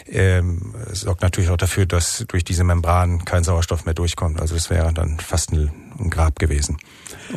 ähm, 0.08 0.74
sorgt 0.91 1.21
natürlich 1.21 1.50
auch 1.50 1.58
dafür, 1.58 1.86
dass 1.86 2.26
durch 2.28 2.43
diese 2.43 2.63
Membran 2.63 3.24
kein 3.26 3.43
Sauerstoff 3.43 3.86
mehr 3.86 3.93
durchkommt. 3.93 4.41
Also 4.41 4.56
das 4.56 4.69
wäre 4.69 4.91
dann 4.93 5.19
fast 5.19 5.52
ein, 5.52 5.71
ein 6.00 6.10
Grab 6.10 6.39
gewesen. 6.39 6.78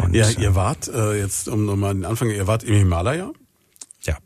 Und, 0.02 0.14
ja, 0.14 0.28
ihr 0.30 0.54
wart 0.54 0.88
äh, 0.88 1.18
jetzt, 1.18 1.48
um 1.48 1.66
nochmal 1.66 1.94
den 1.94 2.04
Anfang, 2.04 2.30
ihr 2.30 2.46
wart 2.46 2.64
im 2.64 2.74
Himalaya? 2.74 3.32
Ja. 4.04 4.18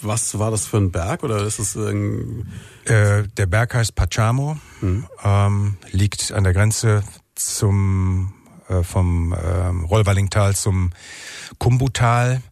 Was 0.00 0.38
war 0.38 0.50
das 0.50 0.66
für 0.66 0.78
ein 0.78 0.90
Berg 0.90 1.22
oder 1.22 1.44
ist 1.44 1.58
es 1.58 1.76
ein 1.76 2.50
äh, 2.84 3.24
Der 3.36 3.46
Berg 3.46 3.74
heißt 3.74 3.94
Pachamo, 3.94 4.56
hm. 4.80 5.06
ähm, 5.22 5.76
liegt 5.90 6.32
an 6.32 6.44
der 6.44 6.54
Grenze 6.54 7.02
zum 7.34 8.32
äh, 8.68 8.82
vom 8.82 9.32
äh, 9.32 9.36
Rollwallingtal 9.36 10.56
zum 10.56 10.90
Kumbutal. 11.58 12.42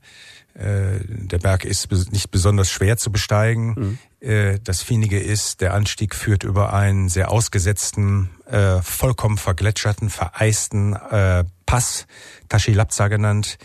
Äh, 0.55 1.01
der 1.03 1.38
Berg 1.38 1.64
ist 1.64 1.90
nicht 2.12 2.31
besonders 2.31 2.70
schwer 2.70 2.97
zu 2.97 3.11
besteigen. 3.11 3.99
Mhm. 4.20 4.29
Äh, 4.29 4.59
das 4.62 4.83
Finige 4.83 5.18
ist, 5.18 5.61
der 5.61 5.75
Anstieg 5.75 6.14
führt 6.14 6.44
über 6.44 6.73
einen 6.73 7.09
sehr 7.09 7.33
ausgesetzten, 7.33 8.31
äh, 8.47 8.81
vollkommen 8.83 9.38
vergletscherten, 9.38 10.11
vereisten 10.11 10.97
Pass, 11.66 12.07
Tashilapsa 12.49 13.09
genannt, 13.09 13.59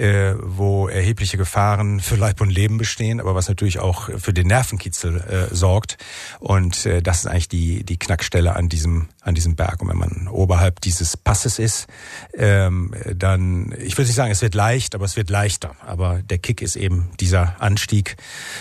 äh, 0.00 0.34
wo 0.40 0.88
erhebliche 0.88 1.36
Gefahren 1.36 2.00
für 2.00 2.16
Leib 2.16 2.40
und 2.40 2.48
Leben 2.48 2.78
bestehen, 2.78 3.20
aber 3.20 3.34
was 3.34 3.48
natürlich 3.48 3.80
auch 3.80 4.08
für 4.18 4.32
den 4.32 4.46
Nervenkitzel 4.46 5.48
äh, 5.50 5.54
sorgt. 5.54 5.98
Und 6.38 6.86
äh, 6.86 7.02
das 7.02 7.20
ist 7.20 7.26
eigentlich 7.26 7.48
die, 7.48 7.84
die 7.84 7.98
Knackstelle 7.98 8.56
an 8.56 8.70
diesem, 8.70 9.08
an 9.20 9.34
diesem 9.34 9.56
Berg. 9.56 9.82
Und 9.82 9.88
wenn 9.88 9.98
man 9.98 10.28
oberhalb 10.28 10.80
dieses 10.80 11.18
Passes 11.18 11.58
ist, 11.58 11.86
ähm, 12.32 12.94
dann, 13.14 13.74
ich 13.78 13.98
würde 13.98 14.08
nicht 14.08 14.16
sagen, 14.16 14.32
es 14.32 14.40
wird 14.40 14.54
leicht, 14.54 14.94
aber 14.94 15.04
es 15.04 15.16
wird 15.16 15.28
leichter. 15.28 15.72
Aber 15.86 16.22
der 16.22 16.38
Kick 16.38 16.62
ist 16.62 16.76
eben 16.76 17.10
dieser 17.20 17.60
Anstieg 17.60 18.16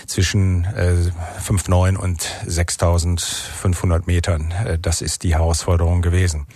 zwischen 0.08 0.66
äh, 0.66 0.96
5,9 1.42 1.96
und 1.96 2.22
6.500 2.48 4.04
Metern. 4.08 4.52
Äh, 4.66 4.78
das 4.78 5.02
ist 5.02 5.24
die 5.24 5.36
Herausforderung 5.36 6.02
gewesen. 6.02 6.48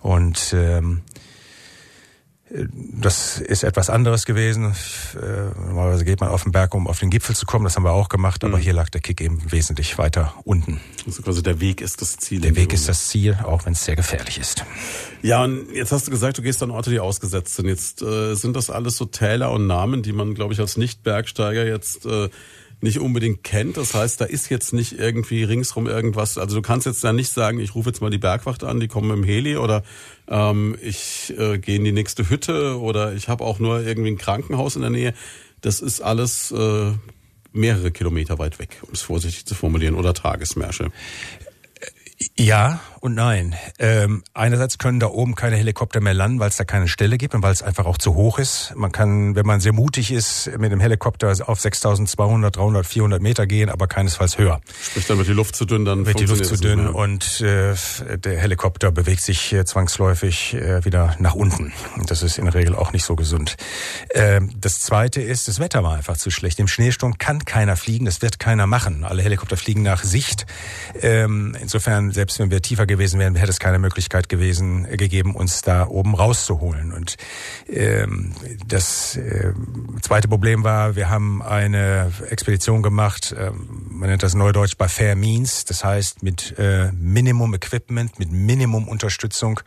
Und 0.00 0.52
ähm, 0.52 1.02
Das 2.56 3.38
ist 3.38 3.64
etwas 3.64 3.90
anderes 3.90 4.26
gewesen. 4.26 4.76
Äh, 5.14 5.58
normalerweise 5.66 6.04
geht 6.04 6.20
man 6.20 6.28
auf 6.28 6.44
den 6.44 6.52
Berg, 6.52 6.72
um 6.74 6.86
auf 6.86 7.00
den 7.00 7.10
Gipfel 7.10 7.34
zu 7.34 7.46
kommen. 7.46 7.64
Das 7.64 7.74
haben 7.74 7.82
wir 7.82 7.90
auch 7.90 8.08
gemacht, 8.08 8.44
aber 8.44 8.58
mhm. 8.58 8.62
hier 8.62 8.72
lag 8.72 8.90
der 8.90 9.00
Kick 9.00 9.20
eben 9.20 9.40
wesentlich 9.50 9.98
weiter 9.98 10.34
unten. 10.44 10.80
Also 11.04 11.22
quasi 11.22 11.42
der 11.42 11.60
Weg 11.60 11.80
ist 11.80 12.00
das 12.00 12.16
Ziel. 12.16 12.40
Der 12.40 12.54
Weg 12.54 12.72
ist 12.72 12.88
das 12.88 13.08
Ziel, 13.08 13.36
auch 13.42 13.66
wenn 13.66 13.72
es 13.72 13.84
sehr 13.84 13.96
gefährlich 13.96 14.38
ist. 14.38 14.64
Ja, 15.20 15.42
und 15.42 15.72
jetzt 15.74 15.90
hast 15.90 16.06
du 16.06 16.12
gesagt, 16.12 16.38
du 16.38 16.42
gehst 16.42 16.62
an 16.62 16.70
Orte, 16.70 16.90
die 16.90 17.00
ausgesetzt 17.00 17.56
sind. 17.56 17.66
Jetzt 17.66 18.02
äh, 18.02 18.34
sind 18.34 18.54
das 18.54 18.70
alles 18.70 18.96
so 18.96 19.06
Täler 19.06 19.50
und 19.50 19.66
Namen, 19.66 20.04
die 20.04 20.12
man, 20.12 20.34
glaube 20.34 20.54
ich, 20.54 20.60
als 20.60 20.76
Nicht-Bergsteiger 20.76 21.66
jetzt 21.66 22.06
äh, 22.06 22.28
nicht 22.80 22.98
unbedingt 22.98 23.44
kennt. 23.44 23.76
Das 23.76 23.94
heißt, 23.94 24.20
da 24.20 24.24
ist 24.24 24.50
jetzt 24.50 24.72
nicht 24.72 24.98
irgendwie 24.98 25.44
ringsrum 25.44 25.86
irgendwas. 25.86 26.38
Also 26.38 26.56
du 26.56 26.62
kannst 26.62 26.86
jetzt 26.86 27.02
da 27.04 27.12
nicht 27.12 27.30
sagen, 27.30 27.60
ich 27.60 27.74
rufe 27.74 27.90
jetzt 27.90 28.00
mal 28.00 28.10
die 28.10 28.18
Bergwacht 28.18 28.64
an, 28.64 28.80
die 28.80 28.88
kommen 28.88 29.08
dem 29.08 29.24
Heli 29.24 29.56
oder 29.56 29.82
ähm, 30.28 30.76
ich 30.82 31.34
äh, 31.38 31.58
gehe 31.58 31.76
in 31.76 31.84
die 31.84 31.92
nächste 31.92 32.28
Hütte 32.28 32.80
oder 32.80 33.14
ich 33.14 33.28
habe 33.28 33.44
auch 33.44 33.58
nur 33.58 33.80
irgendwie 33.80 34.10
ein 34.10 34.18
Krankenhaus 34.18 34.76
in 34.76 34.82
der 34.82 34.90
Nähe. 34.90 35.14
Das 35.60 35.80
ist 35.80 36.00
alles 36.00 36.50
äh, 36.50 36.92
mehrere 37.52 37.90
Kilometer 37.90 38.38
weit 38.38 38.58
weg, 38.58 38.80
um 38.82 38.90
es 38.92 39.02
vorsichtig 39.02 39.46
zu 39.46 39.54
formulieren, 39.54 39.94
oder 39.94 40.12
Tagesmärsche. 40.12 40.90
Ja 42.36 42.80
und 43.04 43.14
nein. 43.14 43.54
Ähm, 43.78 44.24
einerseits 44.32 44.78
können 44.78 44.98
da 44.98 45.08
oben 45.08 45.34
keine 45.34 45.56
Helikopter 45.56 46.00
mehr 46.00 46.14
landen, 46.14 46.40
weil 46.40 46.48
es 46.48 46.56
da 46.56 46.64
keine 46.64 46.88
Stelle 46.88 47.18
gibt 47.18 47.34
und 47.34 47.42
weil 47.42 47.52
es 47.52 47.62
einfach 47.62 47.84
auch 47.84 47.98
zu 47.98 48.14
hoch 48.14 48.38
ist. 48.38 48.72
Man 48.76 48.92
kann, 48.92 49.36
wenn 49.36 49.44
man 49.44 49.60
sehr 49.60 49.74
mutig 49.74 50.10
ist, 50.10 50.50
mit 50.56 50.72
dem 50.72 50.80
Helikopter 50.80 51.34
auf 51.46 51.60
6200, 51.60 52.56
300, 52.56 52.86
400 52.86 53.20
Meter 53.20 53.46
gehen, 53.46 53.68
aber 53.68 53.88
keinesfalls 53.88 54.38
höher. 54.38 54.62
Sprich, 54.82 55.06
dann 55.06 55.18
wird 55.18 55.28
die 55.28 55.34
Luft 55.34 55.54
zu 55.54 55.66
dünn, 55.66 55.84
dann 55.84 56.06
wird 56.06 56.18
die 56.18 56.24
Luft 56.24 56.46
zu 56.46 56.56
dünn 56.56 56.88
und 56.88 57.42
äh, 57.42 57.74
der 58.16 58.40
Helikopter 58.40 58.90
bewegt 58.90 59.20
sich 59.20 59.52
äh, 59.52 59.66
zwangsläufig 59.66 60.54
äh, 60.54 60.82
wieder 60.86 61.14
nach 61.18 61.34
unten. 61.34 61.74
Und 61.96 62.10
das 62.10 62.22
ist 62.22 62.38
in 62.38 62.46
der 62.46 62.54
Regel 62.54 62.74
auch 62.74 62.94
nicht 62.94 63.04
so 63.04 63.16
gesund. 63.16 63.56
Äh, 64.08 64.40
das 64.56 64.80
Zweite 64.80 65.20
ist, 65.20 65.46
das 65.46 65.60
Wetter 65.60 65.82
war 65.82 65.94
einfach 65.94 66.16
zu 66.16 66.30
schlecht. 66.30 66.58
Im 66.58 66.68
Schneesturm 66.68 67.18
kann 67.18 67.44
keiner 67.44 67.76
fliegen, 67.76 68.06
das 68.06 68.22
wird 68.22 68.38
keiner 68.38 68.66
machen. 68.66 69.04
Alle 69.04 69.22
Helikopter 69.22 69.58
fliegen 69.58 69.82
nach 69.82 70.04
Sicht. 70.04 70.46
Ähm, 71.02 71.54
insofern 71.60 72.10
selbst 72.10 72.38
wenn 72.38 72.50
wir 72.50 72.62
tiefer 72.62 72.86
gewesen 72.94 73.18
wären, 73.18 73.34
hätte 73.34 73.50
es 73.50 73.58
keine 73.58 73.78
Möglichkeit 73.78 74.28
gewesen, 74.28 74.86
äh, 74.86 74.96
gegeben, 74.96 75.34
uns 75.34 75.62
da 75.62 75.88
oben 75.88 76.14
rauszuholen. 76.14 76.92
Und 76.92 77.16
ähm, 77.68 78.32
das 78.66 79.16
äh, 79.16 79.52
zweite 80.00 80.28
Problem 80.28 80.64
war, 80.64 80.96
wir 80.96 81.10
haben 81.10 81.42
eine 81.42 82.12
Expedition 82.30 82.82
gemacht, 82.82 83.32
äh, 83.32 83.50
man 83.50 84.08
nennt 84.08 84.22
das 84.22 84.34
Neudeutsch 84.34 84.76
bei 84.78 84.88
Fair 84.88 85.16
Means, 85.16 85.64
das 85.64 85.84
heißt 85.84 86.22
mit 86.22 86.58
äh, 86.58 86.92
Minimum 86.92 87.54
Equipment, 87.54 88.18
mit 88.18 88.30
Minimum 88.30 88.88
Unterstützung 88.88 89.60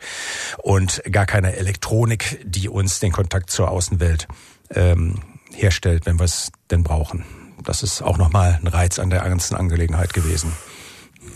und 0.58 1.02
gar 1.10 1.26
keine 1.26 1.56
Elektronik, 1.56 2.40
die 2.44 2.68
uns 2.68 3.00
den 3.00 3.12
Kontakt 3.12 3.50
zur 3.50 3.70
Außenwelt 3.70 4.28
ähm, 4.70 5.20
herstellt, 5.52 6.06
wenn 6.06 6.18
wir 6.18 6.24
es 6.24 6.50
denn 6.70 6.82
brauchen. 6.82 7.24
Das 7.62 7.82
ist 7.82 8.02
auch 8.02 8.18
nochmal 8.18 8.58
ein 8.62 8.68
Reiz 8.68 8.98
an 8.98 9.10
der 9.10 9.20
ganzen 9.20 9.56
Angelegenheit 9.56 10.14
gewesen. 10.14 10.52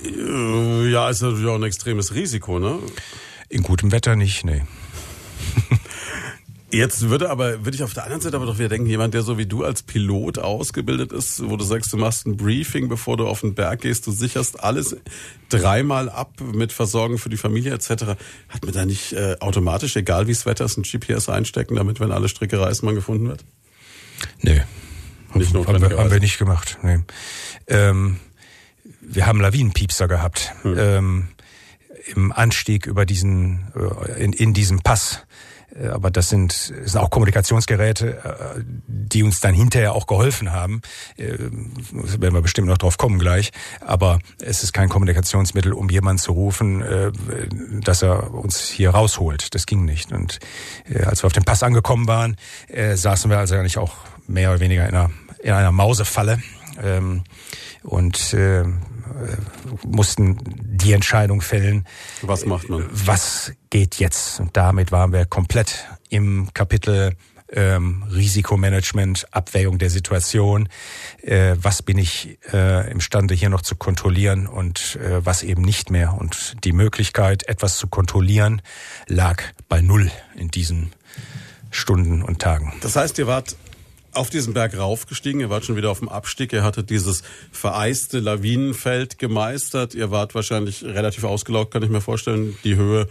Äh, 0.04 0.90
ja, 0.90 1.10
ist 1.10 1.22
natürlich 1.22 1.46
auch 1.48 1.56
ein 1.56 1.62
extremes 1.62 2.14
Risiko, 2.14 2.58
ne? 2.58 2.78
In 3.48 3.62
gutem 3.62 3.92
Wetter 3.92 4.16
nicht, 4.16 4.44
nee. 4.44 4.62
Jetzt 6.72 7.10
würde 7.10 7.28
aber, 7.28 7.66
würde 7.66 7.76
ich 7.76 7.82
auf 7.82 7.92
der 7.92 8.04
anderen 8.04 8.22
Seite 8.22 8.36
aber 8.36 8.46
doch 8.46 8.58
wieder 8.58 8.70
denken, 8.70 8.86
jemand, 8.86 9.12
der 9.12 9.20
so 9.20 9.36
wie 9.36 9.44
du 9.44 9.62
als 9.62 9.82
Pilot 9.82 10.38
ausgebildet 10.38 11.12
ist, 11.12 11.46
wo 11.46 11.58
du 11.58 11.64
sagst, 11.64 11.92
du 11.92 11.98
machst 11.98 12.26
ein 12.26 12.38
Briefing, 12.38 12.88
bevor 12.88 13.18
du 13.18 13.26
auf 13.26 13.42
den 13.42 13.54
Berg 13.54 13.82
gehst, 13.82 14.06
du 14.06 14.10
sicherst 14.10 14.64
alles 14.64 14.96
dreimal 15.50 16.08
ab 16.08 16.40
mit 16.40 16.72
Versorgung 16.72 17.18
für 17.18 17.28
die 17.28 17.36
Familie 17.36 17.74
etc. 17.74 18.16
Hat 18.48 18.64
man 18.64 18.72
da 18.72 18.86
nicht 18.86 19.12
äh, 19.12 19.36
automatisch, 19.40 19.96
egal 19.96 20.28
wie 20.28 20.32
das 20.32 20.46
Wetter 20.46 20.64
ist, 20.64 20.78
ein 20.78 20.82
GPS 20.82 21.28
einstecken, 21.28 21.76
damit, 21.76 22.00
wenn 22.00 22.10
alle 22.10 22.30
Stricke 22.30 22.58
reißen, 22.58 22.86
man 22.86 22.94
gefunden 22.94 23.28
wird? 23.28 23.44
Nee. 24.40 24.62
Nicht 25.34 25.54
haben, 25.54 25.80
wir, 25.82 25.98
haben 25.98 26.10
wir 26.10 26.20
nicht 26.20 26.38
gemacht. 26.38 26.78
Nee. 26.82 27.00
Ähm, 27.66 28.18
wir 29.02 29.26
haben 29.26 29.40
Lawinenpiepser 29.40 30.08
gehabt 30.08 30.54
hm. 30.62 30.78
ähm, 30.78 31.28
im 32.14 32.32
Anstieg 32.32 32.86
über 32.86 33.04
diesen 33.04 33.72
äh, 33.76 34.24
in, 34.24 34.32
in 34.32 34.54
diesem 34.54 34.80
Pass. 34.80 35.24
Äh, 35.74 35.88
aber 35.88 36.10
das 36.10 36.28
sind, 36.28 36.52
sind 36.52 36.96
auch 36.96 37.10
Kommunikationsgeräte, 37.10 38.18
äh, 38.24 38.62
die 38.86 39.22
uns 39.22 39.40
dann 39.40 39.54
hinterher 39.54 39.94
auch 39.94 40.06
geholfen 40.06 40.52
haben. 40.52 40.82
Da 41.16 41.26
werden 41.28 42.34
wir 42.34 42.42
bestimmt 42.42 42.68
noch 42.68 42.78
drauf 42.78 42.96
kommen 42.96 43.18
gleich. 43.18 43.50
Aber 43.80 44.18
es 44.40 44.62
ist 44.62 44.72
kein 44.72 44.88
Kommunikationsmittel, 44.88 45.72
um 45.72 45.88
jemanden 45.90 46.22
zu 46.22 46.32
rufen, 46.32 46.82
dass 47.84 48.02
er 48.02 48.32
uns 48.32 48.68
hier 48.68 48.90
rausholt. 48.90 49.54
Das 49.54 49.66
ging 49.66 49.84
nicht. 49.84 50.12
Und 50.12 50.38
als 51.04 51.22
wir 51.22 51.26
auf 51.26 51.32
dem 51.32 51.44
Pass 51.44 51.62
angekommen 51.62 52.06
waren, 52.06 52.36
saßen 52.94 53.30
wir 53.30 53.38
also 53.38 53.54
eigentlich 53.54 53.78
auch 53.78 53.94
mehr 54.26 54.50
oder 54.50 54.60
weniger 54.60 54.88
in 54.88 54.94
einer, 54.94 55.10
in 55.42 55.52
einer 55.52 55.72
Mausefalle. 55.72 56.38
Ähm, 56.82 57.24
und 57.82 58.32
äh, 58.34 58.64
mussten 59.84 60.38
die 60.62 60.92
Entscheidung 60.92 61.40
fällen. 61.40 61.86
Was 62.22 62.46
macht 62.46 62.68
man? 62.68 62.86
Was 62.90 63.52
geht 63.70 63.96
jetzt? 63.96 64.40
Und 64.40 64.56
damit 64.56 64.92
waren 64.92 65.12
wir 65.12 65.24
komplett 65.24 65.86
im 66.08 66.48
Kapitel 66.54 67.16
ähm, 67.52 68.04
Risikomanagement, 68.10 69.26
Abwägung 69.30 69.78
der 69.78 69.90
Situation. 69.90 70.68
Äh, 71.22 71.56
was 71.60 71.82
bin 71.82 71.98
ich 71.98 72.38
äh, 72.52 72.90
imstande 72.90 73.34
hier 73.34 73.50
noch 73.50 73.62
zu 73.62 73.76
kontrollieren 73.76 74.46
und 74.46 74.96
äh, 74.96 75.24
was 75.24 75.42
eben 75.42 75.62
nicht 75.62 75.90
mehr? 75.90 76.14
Und 76.14 76.56
die 76.64 76.72
Möglichkeit, 76.72 77.48
etwas 77.48 77.76
zu 77.76 77.86
kontrollieren, 77.86 78.62
lag 79.06 79.42
bei 79.68 79.80
null 79.80 80.10
in 80.34 80.48
diesen 80.48 80.92
Stunden 81.70 82.22
und 82.22 82.38
Tagen. 82.38 82.72
Das 82.80 82.96
heißt, 82.96 83.18
ihr 83.18 83.26
wart 83.26 83.56
auf 84.12 84.30
diesen 84.30 84.54
Berg 84.54 84.76
raufgestiegen. 84.76 85.40
Ihr 85.40 85.50
wart 85.50 85.64
schon 85.64 85.76
wieder 85.76 85.90
auf 85.90 85.98
dem 85.98 86.08
Abstieg. 86.08 86.52
Ihr 86.52 86.62
hattet 86.62 86.90
dieses 86.90 87.22
vereiste 87.50 88.20
Lawinenfeld 88.20 89.18
gemeistert. 89.18 89.94
Ihr 89.94 90.10
wart 90.10 90.34
wahrscheinlich 90.34 90.84
relativ 90.84 91.24
ausgelaugt, 91.24 91.72
kann 91.72 91.82
ich 91.82 91.90
mir 91.90 92.00
vorstellen, 92.00 92.56
die 92.64 92.76
Höhe 92.76 93.08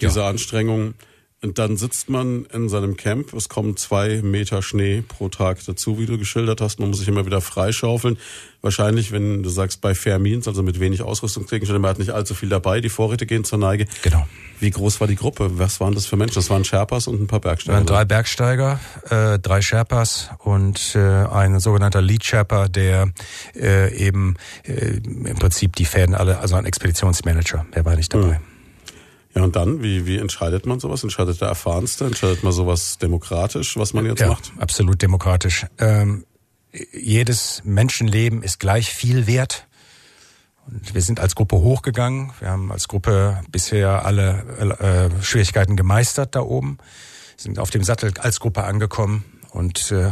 dieser 0.00 0.22
ja. 0.22 0.28
Anstrengung. 0.28 0.94
Und 1.42 1.58
dann 1.58 1.76
sitzt 1.76 2.08
man 2.08 2.44
in 2.52 2.68
seinem 2.68 2.96
Camp. 2.96 3.32
Es 3.34 3.48
kommen 3.48 3.76
zwei 3.76 4.22
Meter 4.22 4.62
Schnee 4.62 5.02
pro 5.02 5.28
Tag 5.28 5.58
dazu, 5.66 5.98
wie 5.98 6.06
du 6.06 6.16
geschildert 6.16 6.60
hast. 6.60 6.78
Man 6.78 6.90
muss 6.90 7.00
sich 7.00 7.08
immer 7.08 7.26
wieder 7.26 7.40
freischaufeln. 7.40 8.16
Wahrscheinlich, 8.60 9.10
wenn 9.10 9.42
du 9.42 9.48
sagst, 9.48 9.80
bei 9.80 9.96
Fair 9.96 10.20
Means, 10.20 10.46
also 10.46 10.62
mit 10.62 10.78
wenig 10.78 11.02
Ausrüstungsgegenständen, 11.02 11.82
man 11.82 11.90
hat 11.90 11.98
nicht 11.98 12.10
allzu 12.10 12.34
viel 12.34 12.48
dabei. 12.48 12.80
Die 12.80 12.90
Vorräte 12.90 13.26
gehen 13.26 13.42
zur 13.42 13.58
Neige. 13.58 13.86
Genau. 14.02 14.24
Wie 14.60 14.70
groß 14.70 15.00
war 15.00 15.08
die 15.08 15.16
Gruppe? 15.16 15.58
Was 15.58 15.80
waren 15.80 15.96
das 15.96 16.06
für 16.06 16.16
Menschen? 16.16 16.36
Das 16.36 16.48
waren 16.48 16.64
Sherpas 16.64 17.08
und 17.08 17.20
ein 17.20 17.26
paar 17.26 17.40
Bergsteiger. 17.40 17.76
waren 17.76 17.86
drei 17.86 18.04
Bergsteiger, 18.04 18.78
äh, 19.10 19.40
drei 19.40 19.60
Sherpas 19.62 20.30
und 20.38 20.94
äh, 20.94 21.00
ein 21.00 21.58
sogenannter 21.58 22.02
Lead 22.02 22.24
Sherpa, 22.24 22.68
der 22.68 23.10
äh, 23.56 23.92
eben 23.96 24.36
äh, 24.62 24.98
im 25.02 25.34
Prinzip 25.40 25.74
die 25.74 25.86
Fäden 25.86 26.14
alle, 26.14 26.38
also 26.38 26.54
ein 26.54 26.66
Expeditionsmanager, 26.66 27.66
der 27.74 27.84
war 27.84 27.96
nicht 27.96 28.14
dabei. 28.14 28.36
Hm. 28.36 28.51
Ja, 29.34 29.42
und 29.42 29.56
dann, 29.56 29.82
wie, 29.82 30.06
wie 30.06 30.18
entscheidet 30.18 30.66
man 30.66 30.78
sowas? 30.78 31.02
Entscheidet 31.02 31.40
der 31.40 31.48
Erfahrenste? 31.48 32.04
Entscheidet 32.04 32.42
man 32.42 32.52
sowas 32.52 32.98
demokratisch, 32.98 33.76
was 33.76 33.94
man 33.94 34.04
jetzt 34.04 34.20
ja, 34.20 34.28
macht? 34.28 34.52
absolut 34.58 35.00
demokratisch. 35.00 35.66
Ähm, 35.78 36.24
jedes 36.92 37.62
Menschenleben 37.64 38.42
ist 38.42 38.60
gleich 38.60 38.90
viel 38.90 39.26
wert. 39.26 39.66
Und 40.66 40.94
wir 40.94 41.02
sind 41.02 41.18
als 41.18 41.34
Gruppe 41.34 41.56
hochgegangen. 41.56 42.32
Wir 42.40 42.50
haben 42.50 42.70
als 42.70 42.88
Gruppe 42.88 43.40
bisher 43.50 44.04
alle 44.04 45.10
äh, 45.18 45.22
Schwierigkeiten 45.22 45.76
gemeistert 45.76 46.34
da 46.34 46.40
oben, 46.40 46.78
sind 47.36 47.58
auf 47.58 47.70
dem 47.70 47.82
Sattel 47.82 48.12
als 48.18 48.38
Gruppe 48.38 48.64
angekommen. 48.64 49.24
Und 49.50 49.90
äh, 49.90 50.10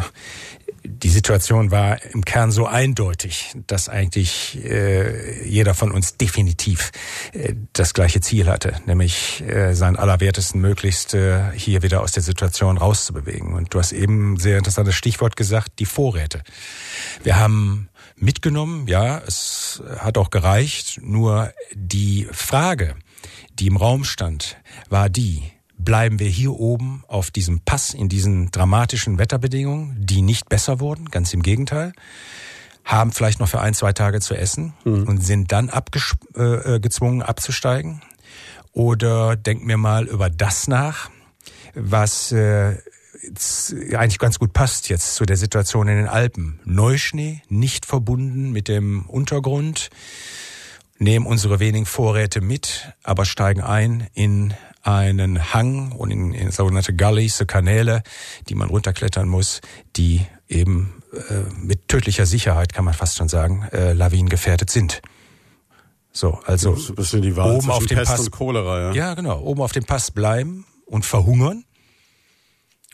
die 0.84 1.10
Situation 1.10 1.70
war 1.70 2.02
im 2.04 2.24
Kern 2.24 2.50
so 2.50 2.66
eindeutig, 2.66 3.52
dass 3.66 3.88
eigentlich 3.88 4.58
äh, 4.64 5.46
jeder 5.46 5.74
von 5.74 5.90
uns 5.92 6.16
definitiv 6.16 6.90
äh, 7.32 7.54
das 7.72 7.94
gleiche 7.94 8.20
Ziel 8.20 8.48
hatte, 8.48 8.74
nämlich 8.86 9.42
äh, 9.42 9.74
sein 9.74 9.96
Allerwertesten 9.96 10.60
möglichst 10.60 11.14
äh, 11.14 11.52
hier 11.54 11.82
wieder 11.82 12.02
aus 12.02 12.12
der 12.12 12.22
Situation 12.22 12.78
rauszubewegen. 12.78 13.52
Und 13.52 13.74
du 13.74 13.78
hast 13.78 13.92
eben 13.92 14.38
sehr 14.38 14.58
interessantes 14.58 14.94
Stichwort 14.94 15.36
gesagt, 15.36 15.78
die 15.78 15.86
Vorräte. 15.86 16.42
Wir 17.22 17.38
haben 17.38 17.88
mitgenommen, 18.16 18.86
ja, 18.86 19.18
es 19.26 19.82
hat 19.98 20.18
auch 20.18 20.30
gereicht, 20.30 21.00
nur 21.02 21.52
die 21.74 22.28
Frage, 22.32 22.94
die 23.58 23.66
im 23.66 23.76
Raum 23.76 24.04
stand, 24.04 24.56
war 24.88 25.08
die, 25.08 25.42
bleiben 25.84 26.18
wir 26.18 26.28
hier 26.28 26.52
oben 26.52 27.04
auf 27.08 27.30
diesem 27.30 27.60
Pass 27.60 27.94
in 27.94 28.08
diesen 28.08 28.50
dramatischen 28.50 29.18
Wetterbedingungen, 29.18 29.96
die 29.98 30.22
nicht 30.22 30.48
besser 30.48 30.80
wurden, 30.80 31.06
ganz 31.06 31.32
im 31.34 31.42
Gegenteil, 31.42 31.92
haben 32.84 33.12
vielleicht 33.12 33.40
noch 33.40 33.48
für 33.48 33.60
ein, 33.60 33.74
zwei 33.74 33.92
Tage 33.92 34.20
zu 34.20 34.34
essen 34.34 34.74
mhm. 34.84 35.04
und 35.04 35.24
sind 35.24 35.52
dann 35.52 35.70
äh, 35.70 36.42
äh, 36.42 36.80
gezwungen 36.80 37.22
abzusteigen? 37.22 38.02
Oder 38.72 39.36
denken 39.36 39.68
wir 39.68 39.76
mal 39.76 40.06
über 40.06 40.30
das 40.30 40.68
nach, 40.68 41.10
was 41.74 42.32
äh, 42.32 42.76
eigentlich 43.94 44.18
ganz 44.18 44.38
gut 44.38 44.52
passt 44.52 44.88
jetzt 44.88 45.14
zu 45.14 45.26
der 45.26 45.36
Situation 45.36 45.88
in 45.88 45.96
den 45.96 46.08
Alpen. 46.08 46.60
Neuschnee, 46.64 47.42
nicht 47.48 47.86
verbunden 47.86 48.52
mit 48.52 48.68
dem 48.68 49.06
Untergrund, 49.06 49.90
nehmen 50.98 51.26
unsere 51.26 51.60
wenigen 51.60 51.86
Vorräte 51.86 52.40
mit, 52.40 52.92
aber 53.02 53.24
steigen 53.24 53.60
ein 53.60 54.06
in 54.14 54.54
einen 54.82 55.52
Hang 55.52 55.92
und 55.92 56.10
in, 56.10 56.32
in 56.32 56.50
sogenannte 56.50 56.94
Gullies, 56.94 57.36
so 57.38 57.46
Kanäle, 57.46 58.02
die 58.48 58.54
man 58.54 58.68
runterklettern 58.68 59.28
muss, 59.28 59.60
die 59.96 60.26
eben 60.48 61.02
äh, 61.12 61.52
mit 61.54 61.88
tödlicher 61.88 62.26
Sicherheit, 62.26 62.72
kann 62.72 62.84
man 62.84 62.94
fast 62.94 63.16
schon 63.16 63.28
sagen, 63.28 63.68
äh, 63.72 63.92
lawinengefährdet 63.92 64.70
sind. 64.70 65.02
So, 66.12 66.40
also 66.46 66.74
so 66.74 66.92
ein 66.92 66.96
bisschen 66.96 67.38
oben 67.38 67.70
auf 67.70 67.86
dem 67.86 67.98
Pest 67.98 68.10
Pass, 68.10 68.30
Cholera, 68.30 68.80
ja. 68.80 68.92
ja, 68.92 69.14
genau, 69.14 69.40
oben 69.42 69.62
auf 69.62 69.72
dem 69.72 69.84
Pass 69.84 70.10
bleiben 70.10 70.66
und 70.86 71.04
verhungern 71.04 71.64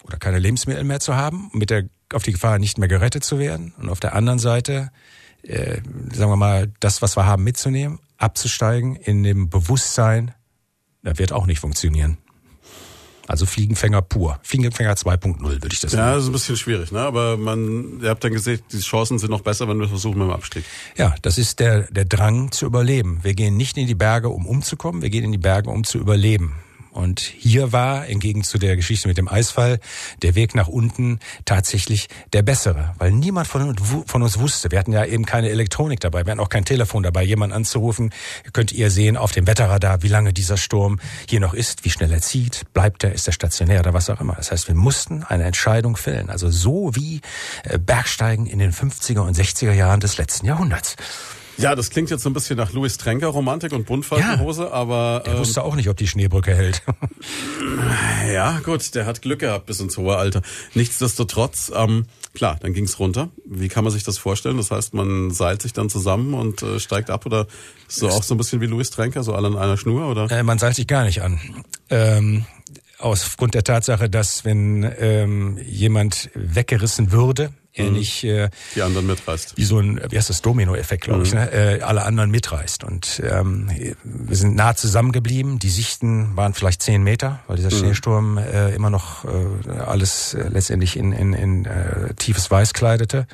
oder 0.05 0.18
keine 0.18 0.38
Lebensmittel 0.38 0.85
mehr 0.85 1.01
zu 1.01 1.16
haben, 1.16 1.51
mit 1.53 1.70
der 1.70 1.85
auf 2.12 2.22
die 2.22 2.33
Gefahr 2.33 2.59
nicht 2.59 2.79
mehr 2.79 2.88
gerettet 2.88 3.25
zu 3.25 3.38
werden 3.38 3.75
und 3.79 3.88
auf 3.88 4.01
der 4.01 4.14
anderen 4.14 4.38
Seite 4.38 4.90
äh, 5.49 5.81
sagen 6.12 6.31
wir 6.31 6.37
mal, 6.37 6.72
das, 6.81 7.03
was 7.03 7.16
wir 7.16 7.27
haben, 7.27 7.44
mitzunehmen, 7.44 8.01
abzusteigen 8.18 8.96
in 8.96 9.22
dem 9.22 9.49
Bewusstsein, 9.49 10.35
das 11.07 11.19
wird 11.19 11.33
auch 11.33 11.47
nicht 11.47 11.61
funktionieren. 11.61 12.19
Also 13.29 13.45
Fliegenfänger 13.45 14.03
pur. 14.03 14.38
Fliegenfänger 14.42 14.95
2.0 14.95 15.42
würde 15.42 15.69
ich 15.73 15.81
das 15.81 15.92
Ja, 15.92 15.99
nennen. 15.99 16.12
das 16.14 16.23
ist 16.25 16.29
ein 16.29 16.33
bisschen 16.33 16.57
schwierig, 16.57 16.92
ne? 16.92 17.01
Aber 17.01 17.37
man, 17.37 18.01
ihr 18.01 18.11
habt 18.11 18.23
dann 18.23 18.33
gesehen, 18.33 18.61
die 18.71 18.79
Chancen 18.79 19.19
sind 19.19 19.31
noch 19.31 19.40
besser, 19.40 19.66
wenn 19.69 19.81
wir 19.81 19.88
versuchen 19.88 20.19
mit 20.19 20.29
dem 20.29 20.33
Abstieg. 20.33 20.64
Ja, 20.97 21.12
das 21.23 21.37
ist 21.37 21.59
der, 21.59 21.90
der 21.90 22.05
Drang 22.05 22.53
zu 22.53 22.66
überleben. 22.66 23.21
Wir 23.23 23.35
gehen 23.35 23.57
nicht 23.57 23.79
in 23.79 23.88
die 23.88 23.97
Berge, 23.97 24.29
um 24.29 24.47
umzukommen, 24.47 25.03
wir 25.03 25.11
gehen 25.11 25.25
in 25.25 25.33
die 25.33 25.38
Berge, 25.38 25.71
um 25.71 25.83
zu 25.83 25.99
überleben. 25.99 26.55
Und 26.96 27.20
hier 27.20 27.72
war, 27.72 28.09
entgegen 28.09 28.42
zu 28.42 28.56
der 28.56 28.74
Geschichte 28.74 29.06
mit 29.06 29.18
dem 29.18 29.28
Eisfall, 29.28 29.80
der 30.22 30.35
Weg 30.35 30.54
nach 30.54 30.66
unten 30.66 31.20
tatsächlich 31.44 32.09
der 32.32 32.40
bessere. 32.40 32.94
Weil 32.96 33.12
niemand 33.12 33.46
von, 33.46 34.22
uns 34.22 34.38
wusste, 34.38 34.70
wir 34.70 34.78
hatten 34.78 34.92
ja 34.92 35.04
eben 35.04 35.26
keine 35.26 35.50
Elektronik 35.50 36.00
dabei, 36.00 36.24
wir 36.24 36.30
hatten 36.30 36.40
auch 36.40 36.48
kein 36.48 36.64
Telefon 36.64 37.02
dabei, 37.02 37.22
jemanden 37.22 37.54
anzurufen. 37.54 38.14
Könnt 38.54 38.72
ihr 38.72 38.90
sehen 38.90 39.18
auf 39.18 39.32
dem 39.32 39.46
Wetterradar, 39.46 40.02
wie 40.02 40.09
lange 40.09 40.32
dieser 40.32 40.56
Sturm 40.56 40.98
hier 41.28 41.40
noch 41.40 41.52
ist, 41.52 41.85
wie 41.85 41.90
schnell 41.90 42.11
er 42.11 42.22
zieht, 42.22 42.72
bleibt 42.72 43.04
er, 43.04 43.12
ist 43.12 43.26
er 43.26 43.35
stationär 43.35 43.80
oder 43.80 43.92
was 43.92 44.09
auch 44.09 44.20
immer. 44.22 44.35
Das 44.35 44.50
heißt, 44.50 44.66
wir 44.68 44.74
mussten 44.74 45.22
eine 45.22 45.44
Entscheidung 45.44 45.98
fällen. 45.98 46.30
Also 46.30 46.50
so 46.50 46.94
wie 46.94 47.20
äh, 47.64 47.78
Bergsteigen 47.78 48.46
in 48.46 48.59
den 48.59 48.72
50er 48.72 49.20
und 49.20 49.37
60er 49.37 49.72
Jahren 49.72 50.00
des 50.00 50.16
letzten 50.16 50.46
Jahrhunderts. 50.46 50.96
Ja, 51.59 51.75
das 51.75 51.90
klingt 51.90 52.11
jetzt 52.11 52.23
so 52.23 52.31
ein 52.31 52.33
bisschen 52.33 52.57
nach 52.57 52.73
Louis 52.73 52.99
Trenker 52.99 53.29
Romantik 53.29 53.73
und 53.73 53.87
Buntfaltenhose, 53.87 54.73
aber 54.73 55.23
Er 55.25 55.33
ähm, 55.33 55.38
wusste 55.38 55.62
auch 55.62 55.75
nicht, 55.75 55.88
ob 55.88 55.97
die 55.97 56.07
Schneebrücke 56.07 56.55
hält. 56.55 56.83
ja, 58.33 58.61
gut, 58.61 58.95
der 58.95 59.07
hat 59.07 59.23
Glück 59.23 59.40
gehabt 59.40 59.66
bis 59.66 59.81
ins 59.81 59.97
hohe 59.97 60.16
Alter. 60.16 60.42
Nichtsdestotrotz, 60.75 61.73
ähm, 61.75 62.07
klar, 62.35 62.59
dann 62.61 62.75
ging's 62.75 62.99
runter. 62.99 63.31
Wie 63.45 63.69
kann 63.69 63.85
man 63.85 63.92
sich 63.92 64.05
das 64.05 64.19
vorstellen? 64.19 64.59
Das 64.59 64.71
heißt, 64.71 64.95
man 64.95 65.31
seilt 65.31 65.62
sich 65.62 65.73
dann 65.73 65.88
zusammen 65.88 66.35
und 66.35 66.62
äh, 66.62 66.79
steigt 66.79 67.11
ab 67.11 67.27
oder 67.27 67.47
so 67.88 68.09
auch 68.09 68.23
so 68.23 68.35
ein 68.35 68.38
bisschen 68.38 68.61
wie 68.61 68.66
Louis 68.66 68.90
Trenker, 68.90 69.23
so 69.23 69.35
alle 69.35 69.49
an 69.49 69.57
einer 69.57 69.77
Schnur 69.77 70.09
oder? 70.09 70.31
Äh, 70.31 70.42
man 70.42 70.59
seilt 70.59 70.77
sich 70.77 70.87
gar 70.87 71.05
nicht 71.05 71.23
an. 71.23 71.40
Ähm, 71.88 72.45
aufgrund 72.99 73.55
der 73.55 73.64
Tatsache, 73.64 74.11
dass 74.11 74.45
wenn 74.45 74.90
ähm, 74.99 75.59
jemand 75.59 76.31
weggerissen 76.35 77.12
würde, 77.12 77.51
er 77.76 77.90
nicht 77.90 78.24
äh, 78.24 78.48
Die 78.74 78.82
anderen 78.82 79.06
mitreißt. 79.06 79.56
wie 79.56 79.64
so 79.64 79.78
ein, 79.78 80.00
wie 80.10 80.16
heißt 80.16 80.30
das, 80.30 80.42
Domino-Effekt, 80.42 81.04
glaube 81.04 81.24
ich, 81.24 81.34
ne? 81.34 81.50
äh, 81.52 81.82
alle 81.82 82.04
anderen 82.04 82.30
mitreißt. 82.30 82.84
Und 82.84 83.22
ähm, 83.24 83.70
wir 84.02 84.36
sind 84.36 84.56
nah 84.56 84.74
zusammengeblieben. 84.74 85.58
Die 85.58 85.70
Sichten 85.70 86.36
waren 86.36 86.54
vielleicht 86.54 86.82
zehn 86.82 87.02
Meter, 87.02 87.40
weil 87.46 87.56
dieser 87.56 87.70
Schneesturm 87.70 88.38
äh, 88.38 88.74
immer 88.74 88.90
noch 88.90 89.24
äh, 89.24 89.70
alles 89.86 90.34
äh, 90.34 90.48
letztendlich 90.48 90.96
in, 90.96 91.12
in, 91.12 91.32
in 91.32 91.64
äh, 91.66 92.14
tiefes 92.14 92.50
Weiß 92.50 92.72
kleidete. 92.72 93.26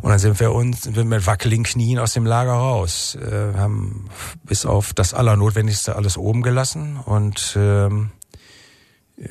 Und 0.00 0.10
dann 0.10 0.20
sind 0.20 0.38
wir 0.38 0.52
uns 0.52 0.82
sind 0.82 0.94
wir 0.94 1.04
mit 1.04 1.26
wackeligen 1.26 1.64
Knien 1.64 1.98
aus 1.98 2.12
dem 2.12 2.24
Lager 2.24 2.52
raus, 2.52 3.16
äh, 3.20 3.58
haben 3.58 4.08
bis 4.44 4.64
auf 4.64 4.92
das 4.94 5.12
Allernotwendigste 5.12 5.96
alles 5.96 6.16
oben 6.16 6.42
gelassen 6.42 7.00
und 7.04 7.56
ähm, 7.58 8.10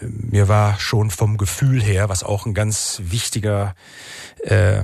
mir 0.01 0.47
war 0.47 0.79
schon 0.79 1.09
vom 1.11 1.37
Gefühl 1.37 1.81
her, 1.81 2.09
was 2.09 2.23
auch 2.23 2.45
ein 2.45 2.53
ganz 2.53 3.01
wichtiger 3.03 3.75
äh, 4.43 4.81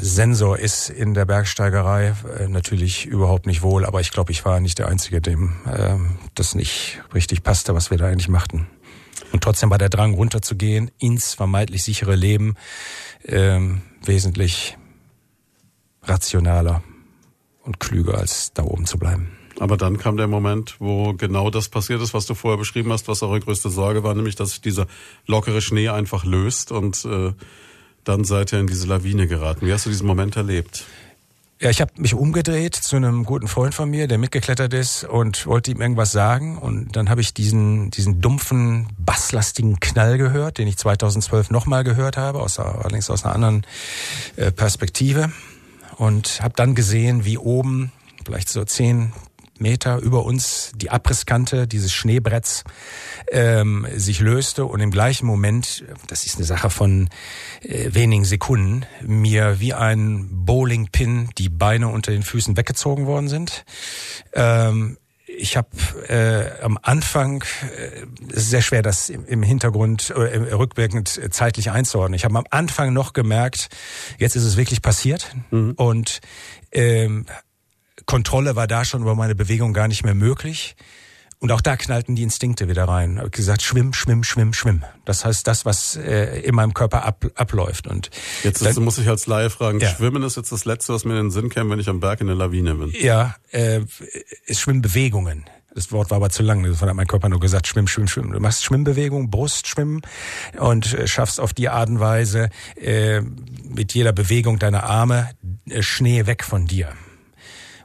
Sensor 0.00 0.58
ist 0.58 0.90
in 0.90 1.14
der 1.14 1.24
Bergsteigerei, 1.24 2.14
äh, 2.38 2.48
natürlich 2.48 3.06
überhaupt 3.06 3.46
nicht 3.46 3.62
wohl, 3.62 3.84
aber 3.84 4.00
ich 4.00 4.12
glaube, 4.12 4.32
ich 4.32 4.44
war 4.44 4.60
nicht 4.60 4.78
der 4.78 4.88
Einzige, 4.88 5.20
dem 5.20 5.54
äh, 5.66 5.96
das 6.34 6.54
nicht 6.54 7.00
richtig 7.14 7.42
passte, 7.42 7.74
was 7.74 7.90
wir 7.90 7.98
da 7.98 8.06
eigentlich 8.06 8.28
machten. 8.28 8.68
Und 9.32 9.42
trotzdem 9.42 9.70
war 9.70 9.78
der 9.78 9.88
Drang 9.88 10.14
runterzugehen 10.14 10.90
ins 10.98 11.34
vermeintlich 11.34 11.82
sichere 11.82 12.14
Leben 12.14 12.54
ähm, 13.24 13.82
wesentlich 14.04 14.76
rationaler 16.02 16.82
und 17.62 17.80
klüger 17.80 18.18
als 18.18 18.52
da 18.52 18.62
oben 18.62 18.86
zu 18.86 18.98
bleiben. 18.98 19.30
Aber 19.62 19.76
dann 19.76 19.96
kam 19.96 20.16
der 20.16 20.26
Moment, 20.26 20.74
wo 20.80 21.14
genau 21.14 21.48
das 21.48 21.68
passiert 21.68 22.02
ist, 22.02 22.14
was 22.14 22.26
du 22.26 22.34
vorher 22.34 22.58
beschrieben 22.58 22.92
hast, 22.92 23.06
was 23.06 23.22
eure 23.22 23.38
größte 23.38 23.70
Sorge 23.70 24.02
war, 24.02 24.12
nämlich 24.12 24.34
dass 24.34 24.50
sich 24.50 24.60
dieser 24.60 24.88
lockere 25.28 25.60
Schnee 25.60 25.88
einfach 25.88 26.24
löst 26.24 26.72
und 26.72 27.04
äh, 27.04 27.32
dann 28.02 28.24
seid 28.24 28.52
ihr 28.52 28.58
in 28.58 28.66
diese 28.66 28.88
Lawine 28.88 29.28
geraten. 29.28 29.64
Wie 29.64 29.72
hast 29.72 29.86
du 29.86 29.90
diesen 29.90 30.08
Moment 30.08 30.34
erlebt? 30.34 30.84
Ja, 31.60 31.70
ich 31.70 31.80
habe 31.80 31.92
mich 31.94 32.12
umgedreht 32.12 32.74
zu 32.74 32.96
einem 32.96 33.22
guten 33.22 33.46
Freund 33.46 33.72
von 33.72 33.88
mir, 33.88 34.08
der 34.08 34.18
mitgeklettert 34.18 34.74
ist 34.74 35.04
und 35.04 35.46
wollte 35.46 35.70
ihm 35.70 35.80
irgendwas 35.80 36.10
sagen. 36.10 36.58
Und 36.58 36.96
dann 36.96 37.08
habe 37.08 37.20
ich 37.20 37.32
diesen, 37.32 37.92
diesen 37.92 38.20
dumpfen, 38.20 38.88
basslastigen 38.98 39.78
Knall 39.78 40.18
gehört, 40.18 40.58
den 40.58 40.66
ich 40.66 40.76
2012 40.76 41.52
nochmal 41.52 41.84
gehört 41.84 42.16
habe, 42.16 42.40
aus, 42.40 42.58
allerdings 42.58 43.10
aus 43.10 43.24
einer 43.24 43.36
anderen 43.36 43.64
äh, 44.34 44.50
Perspektive. 44.50 45.30
Und 45.98 46.40
habe 46.42 46.54
dann 46.56 46.74
gesehen, 46.74 47.24
wie 47.24 47.38
oben, 47.38 47.92
vielleicht 48.24 48.48
so 48.48 48.64
zehn 48.64 49.12
Meter 49.62 49.98
über 49.98 50.24
uns, 50.24 50.72
die 50.74 50.90
Abrisskante 50.90 51.66
dieses 51.66 51.92
Schneebretts 51.92 52.64
ähm, 53.30 53.86
sich 53.94 54.20
löste 54.20 54.66
und 54.66 54.80
im 54.80 54.90
gleichen 54.90 55.26
Moment, 55.26 55.84
das 56.08 56.24
ist 56.26 56.36
eine 56.36 56.44
Sache 56.44 56.68
von 56.68 57.08
äh, 57.62 57.94
wenigen 57.94 58.24
Sekunden, 58.24 58.84
mir 59.00 59.60
wie 59.60 59.74
ein 59.74 60.28
Bowlingpin 60.30 61.30
die 61.38 61.48
Beine 61.48 61.88
unter 61.88 62.12
den 62.12 62.22
Füßen 62.22 62.56
weggezogen 62.56 63.06
worden 63.06 63.28
sind. 63.28 63.64
Ähm, 64.34 64.98
ich 65.38 65.56
habe 65.56 65.68
äh, 66.08 66.62
am 66.62 66.78
Anfang, 66.82 67.42
äh, 67.76 68.06
es 68.30 68.44
ist 68.44 68.50
sehr 68.50 68.62
schwer, 68.62 68.82
das 68.82 69.08
im, 69.08 69.24
im 69.26 69.42
Hintergrund 69.42 70.10
äh, 70.10 70.52
rückwirkend 70.52 71.18
äh, 71.18 71.30
zeitlich 71.30 71.70
einzuordnen. 71.70 72.14
Ich 72.14 72.24
habe 72.24 72.36
am 72.36 72.44
Anfang 72.50 72.92
noch 72.92 73.12
gemerkt, 73.12 73.68
jetzt 74.18 74.36
ist 74.36 74.44
es 74.44 74.56
wirklich 74.56 74.82
passiert 74.82 75.34
mhm. 75.50 75.72
und 75.76 76.20
ähm, 76.72 77.26
Kontrolle 78.06 78.56
war 78.56 78.66
da 78.66 78.84
schon 78.84 79.02
über 79.02 79.14
meine 79.14 79.34
Bewegung 79.34 79.72
gar 79.72 79.88
nicht 79.88 80.04
mehr 80.04 80.14
möglich. 80.14 80.76
Und 81.38 81.50
auch 81.50 81.60
da 81.60 81.76
knallten 81.76 82.14
die 82.14 82.22
Instinkte 82.22 82.68
wieder 82.68 82.84
rein. 82.84 83.14
Ich 83.14 83.18
habe 83.18 83.30
gesagt, 83.30 83.62
schwimm, 83.62 83.92
schwimm, 83.94 84.22
schwimm, 84.22 84.52
schwimm. 84.52 84.84
Das 85.04 85.24
heißt, 85.24 85.44
das, 85.44 85.64
was 85.64 85.96
äh, 85.96 86.38
in 86.42 86.54
meinem 86.54 86.72
Körper 86.72 87.04
ab, 87.04 87.26
abläuft. 87.34 87.88
Und 87.88 88.10
Jetzt 88.44 88.62
ist, 88.62 88.78
muss 88.78 88.98
ich 88.98 89.08
als 89.08 89.26
Laie 89.26 89.50
fragen, 89.50 89.80
Ja. 89.80 89.88
Schwimmen 89.88 90.22
ist 90.22 90.36
jetzt 90.36 90.52
das 90.52 90.64
Letzte, 90.66 90.94
was 90.94 91.04
mir 91.04 91.14
in 91.18 91.26
den 91.26 91.30
Sinn 91.32 91.48
käme, 91.48 91.70
wenn 91.70 91.80
ich 91.80 91.88
am 91.88 91.98
Berg 91.98 92.20
in 92.20 92.28
der 92.28 92.36
Lawine 92.36 92.76
bin. 92.76 92.92
ja, 92.96 93.34
äh, 93.50 93.80
es 94.46 94.60
Schwimmbewegungen. 94.60 95.44
Das 95.74 95.90
Wort 95.90 96.10
war 96.10 96.18
aber 96.18 96.30
zu 96.30 96.44
lang. 96.44 96.62
Das 96.62 96.80
hat 96.80 96.94
mein 96.94 97.06
Körper 97.08 97.28
nur 97.28 97.40
gesagt, 97.40 97.66
schwimm, 97.66 97.88
schwimm, 97.88 98.06
schwimm. 98.06 98.30
Du 98.30 98.38
machst 98.38 98.62
Schwimmbewegung, 98.62 99.30
Brustschwimmen 99.30 100.02
und 100.60 100.94
äh, 100.94 101.08
schaffst 101.08 101.40
auf 101.40 101.52
die 101.54 101.68
Art 101.68 101.88
und 101.88 101.98
Weise 101.98 102.50
äh, 102.76 103.20
mit 103.20 103.94
jeder 103.94 104.12
Bewegung 104.12 104.60
deiner 104.60 104.84
Arme 104.84 105.30
äh, 105.68 105.82
Schnee 105.82 106.26
weg 106.26 106.44
von 106.44 106.66
dir. 106.66 106.92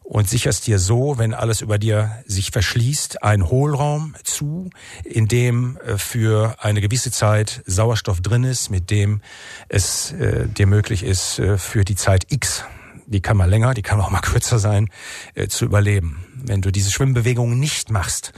Und 0.10 0.30
sicherst 0.30 0.67
dir 0.67 0.80
so, 0.80 1.17
wenn 1.17 1.34
alles 1.34 1.60
über 1.60 1.78
dir 1.78 2.24
sich 2.26 2.52
verschließt, 2.52 3.24
einen 3.24 3.50
Hohlraum 3.50 4.15
zu, 4.24 4.70
in 5.04 5.28
dem 5.28 5.78
äh, 5.86 5.98
für 5.98 6.56
eine 6.60 6.80
gewisse 6.80 7.12
Zeit 7.12 7.62
Sauerstoff 7.65 8.22
drin 8.22 8.46
ist, 8.46 8.70
mit 8.70 8.89
dem 8.89 9.20
es 9.67 10.13
äh, 10.13 10.48
dir 10.48 10.65
möglich 10.65 11.04
ist, 11.04 11.39
äh, 11.39 11.58
für 11.58 11.84
die 11.84 11.96
Zeit 11.96 12.32
X, 12.32 12.63
die 13.06 13.20
kann 13.20 13.36
mal 13.36 13.50
länger, 13.50 13.74
die 13.74 13.82
kann 13.82 14.00
auch 14.00 14.10
mal 14.10 14.22
kürzer 14.22 14.60
sein, 14.60 14.89
äh, 15.36 15.50
zu 15.50 15.65
überleben. 15.65 16.24
Wenn 16.36 16.62
du 16.62 16.72
diese 16.72 16.89
Schwimmbewegungen 16.89 17.60
nicht 17.60 17.91
machst, 17.91 18.32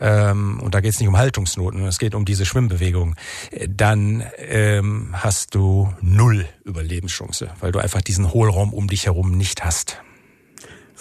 ähm, 0.00 0.58
und 0.60 0.74
da 0.74 0.80
geht 0.80 0.94
es 0.94 0.98
nicht 0.98 1.08
um 1.08 1.16
Haltungsnoten, 1.16 1.86
es 1.86 1.98
geht 1.98 2.16
um 2.16 2.24
diese 2.24 2.44
Schwimmbewegung, 2.44 3.14
äh, 3.52 3.68
dann 3.70 4.24
ähm, 4.38 5.10
hast 5.12 5.54
du 5.54 5.94
null 6.00 6.48
Überlebenschance, 6.64 7.50
weil 7.60 7.70
du 7.70 7.78
einfach 7.78 8.00
diesen 8.00 8.32
Hohlraum 8.32 8.74
um 8.74 8.88
dich 8.88 9.06
herum 9.06 9.30
nicht 9.30 9.64
hast. 9.64 10.02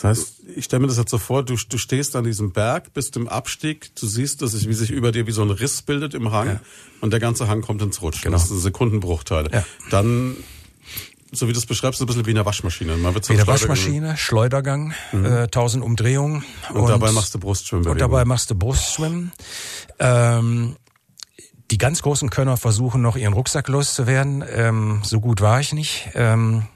Das 0.03 0.19
heißt, 0.19 0.33
ich 0.57 0.65
stelle 0.65 0.81
mir 0.81 0.87
das 0.87 0.97
jetzt 0.97 1.11
so 1.11 1.17
vor, 1.17 1.43
du, 1.43 1.55
du 1.55 1.77
stehst 1.77 2.17
an 2.17 2.25
diesem 2.25 2.51
Berg, 2.51 2.93
bist 2.93 3.15
im 3.15 3.29
Abstieg, 3.29 3.95
du 3.95 4.05
siehst, 4.05 4.41
dass 4.41 4.51
sich, 4.51 4.67
wie 4.67 4.73
sich 4.73 4.91
über 4.91 5.13
dir 5.13 5.27
wie 5.27 5.31
so 5.31 5.41
ein 5.43 5.49
Riss 5.49 5.81
bildet 5.81 6.13
im 6.13 6.29
Hang 6.31 6.47
Ja. 6.47 6.59
und 6.99 7.11
der 7.11 7.21
ganze 7.21 7.47
Hang 7.47 7.61
kommt 7.61 7.81
ins 7.81 8.01
Rutschen. 8.01 8.23
Genau. 8.23 8.35
Das 8.35 8.49
sind 8.49 8.59
Sekundenbruchteile. 8.59 9.49
Ja. 9.51 9.65
Dann, 9.91 10.35
so 11.31 11.47
wie 11.47 11.53
du 11.53 11.57
es 11.57 11.65
beschreibst, 11.65 12.01
ein 12.01 12.05
bisschen 12.05 12.25
wie 12.25 12.31
eine 12.31 12.45
Waschmaschine. 12.45 12.97
Man 12.97 13.13
wird 13.13 13.29
Wie 13.29 13.33
eine 13.33 13.47
Waschmaschine, 13.47 14.17
Schleudergang, 14.17 14.93
äh, 15.13 15.43
1000 15.43 15.81
Umdrehungen. 15.81 16.43
Und, 16.73 16.89
dabei 16.89 17.13
machst 17.13 17.33
du 17.33 17.39
Brustschwimmbewegung. 17.39 17.93
Und 17.93 17.99
dabei 18.01 18.25
machst 18.25 18.49
du 18.51 18.55
Brustschwimmen. 18.55 19.31
Ähm, 19.99 20.75
die 21.73 21.79
ganz 21.79 22.03
großen 22.03 22.29
Könner 22.29 22.55
versuchen 22.55 23.01
noch 23.01 23.15
ihren 23.15 23.33
Rucksack 23.33 23.67
loszuwerden. 23.67 24.43
Ähm, 24.47 25.01
so 25.01 25.19
gut 25.19 25.41
war 25.41 25.59
ich 25.59 25.73
nicht. 25.73 26.07
Ähm, 26.13 26.67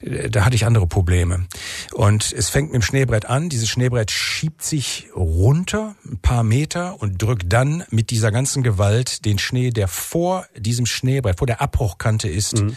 da 0.00 0.46
hatte 0.46 0.56
ich 0.56 0.64
andere 0.64 0.86
Probleme. 0.86 1.44
Und 1.92 2.32
es 2.32 2.48
fängt 2.48 2.72
mit 2.72 2.76
dem 2.76 2.82
Schneebrett 2.82 3.26
an. 3.26 3.50
Dieses 3.50 3.68
Schneebrett 3.68 4.10
schiebt 4.10 4.62
sich 4.62 5.08
runter 5.14 5.96
ein 6.06 6.16
paar 6.16 6.44
Meter 6.44 6.98
und 6.98 7.20
drückt 7.20 7.52
dann 7.52 7.84
mit 7.90 8.08
dieser 8.08 8.32
ganzen 8.32 8.62
Gewalt 8.62 9.26
den 9.26 9.38
Schnee, 9.38 9.70
der 9.70 9.86
vor 9.86 10.46
diesem 10.56 10.86
Schneebrett, 10.86 11.36
vor 11.36 11.46
der 11.46 11.60
Abbruchkante 11.60 12.30
ist, 12.30 12.58
mhm. 12.58 12.74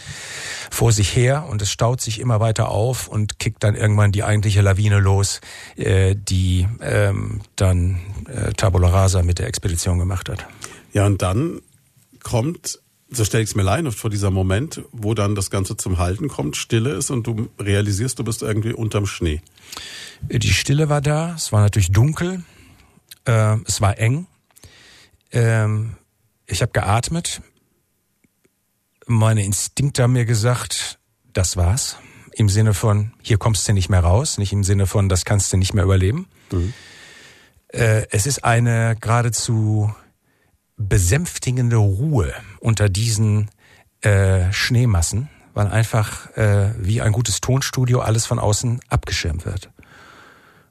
vor 0.70 0.92
sich 0.92 1.16
her. 1.16 1.46
Und 1.48 1.62
es 1.62 1.70
staut 1.70 2.02
sich 2.02 2.20
immer 2.20 2.38
weiter 2.38 2.68
auf 2.68 3.08
und 3.08 3.38
kickt 3.38 3.64
dann 3.64 3.76
irgendwann 3.76 4.12
die 4.12 4.24
eigentliche 4.24 4.60
Lawine 4.60 4.98
los, 4.98 5.40
äh, 5.76 6.14
die 6.14 6.68
ähm, 6.82 7.40
dann 7.56 7.98
äh, 8.28 8.52
Tabula 8.52 8.88
Rasa 8.88 9.22
mit 9.22 9.38
der 9.38 9.46
Expedition 9.46 9.98
gemacht 9.98 10.28
hat. 10.28 10.46
Ja, 10.92 11.06
und 11.06 11.22
dann 11.22 11.60
kommt, 12.22 12.78
so 13.10 13.24
stelle 13.24 13.42
ich 13.42 13.50
es 13.50 13.56
mir 13.56 13.62
leid 13.62 13.92
vor 13.94 14.10
dieser 14.10 14.30
Moment, 14.30 14.82
wo 14.92 15.14
dann 15.14 15.34
das 15.34 15.50
Ganze 15.50 15.76
zum 15.76 15.98
Halten 15.98 16.28
kommt, 16.28 16.56
Stille 16.56 16.90
ist 16.90 17.10
und 17.10 17.26
du 17.26 17.48
realisierst, 17.58 18.18
du 18.18 18.24
bist 18.24 18.42
irgendwie 18.42 18.72
unterm 18.72 19.06
Schnee. 19.06 19.40
Die 20.28 20.52
Stille 20.52 20.88
war 20.88 21.00
da, 21.00 21.34
es 21.34 21.52
war 21.52 21.60
natürlich 21.62 21.90
dunkel, 21.90 22.44
äh, 23.24 23.56
es 23.66 23.80
war 23.80 23.98
eng. 23.98 24.26
Ähm, 25.32 25.96
ich 26.46 26.62
habe 26.62 26.72
geatmet. 26.72 27.40
Meine 29.06 29.44
Instinkte 29.44 30.02
haben 30.02 30.12
mir 30.12 30.26
gesagt, 30.26 30.98
das 31.32 31.56
war's. 31.56 31.96
Im 32.34 32.48
Sinne 32.48 32.72
von, 32.72 33.12
hier 33.20 33.36
kommst 33.36 33.66
du 33.68 33.72
nicht 33.72 33.88
mehr 33.88 34.00
raus, 34.00 34.38
nicht 34.38 34.52
im 34.52 34.64
Sinne 34.64 34.86
von, 34.86 35.08
das 35.08 35.24
kannst 35.24 35.52
du 35.52 35.56
nicht 35.56 35.74
mehr 35.74 35.84
überleben. 35.84 36.28
Mhm. 36.50 36.72
Äh, 37.68 38.06
es 38.10 38.26
ist 38.26 38.44
eine 38.44 38.96
geradezu 39.00 39.92
besänftigende 40.82 41.76
Ruhe 41.76 42.32
unter 42.60 42.88
diesen 42.88 43.50
äh, 44.02 44.52
Schneemassen, 44.52 45.28
weil 45.54 45.68
einfach 45.68 46.30
äh, 46.36 46.72
wie 46.78 47.00
ein 47.00 47.12
gutes 47.12 47.40
Tonstudio 47.40 48.00
alles 48.00 48.26
von 48.26 48.38
außen 48.38 48.80
abgeschirmt 48.88 49.46
wird. 49.46 49.70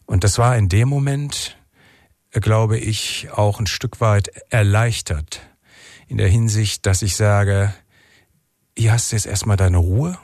Und 0.05 0.23
das 0.23 0.37
war 0.37 0.57
in 0.57 0.69
dem 0.69 0.89
Moment, 0.89 1.57
äh, 2.31 2.39
glaube 2.39 2.77
ich, 2.77 3.29
auch 3.31 3.59
ein 3.59 3.67
Stück 3.67 4.01
weit 4.01 4.29
erleichtert 4.49 5.41
in 6.07 6.17
der 6.17 6.27
Hinsicht, 6.27 6.85
dass 6.85 7.01
ich 7.01 7.15
sage, 7.15 7.73
hier 8.77 8.91
hast 8.91 9.11
du 9.11 9.15
jetzt 9.15 9.25
erstmal 9.25 9.57
deine 9.57 9.77
Ruhe 9.77 10.17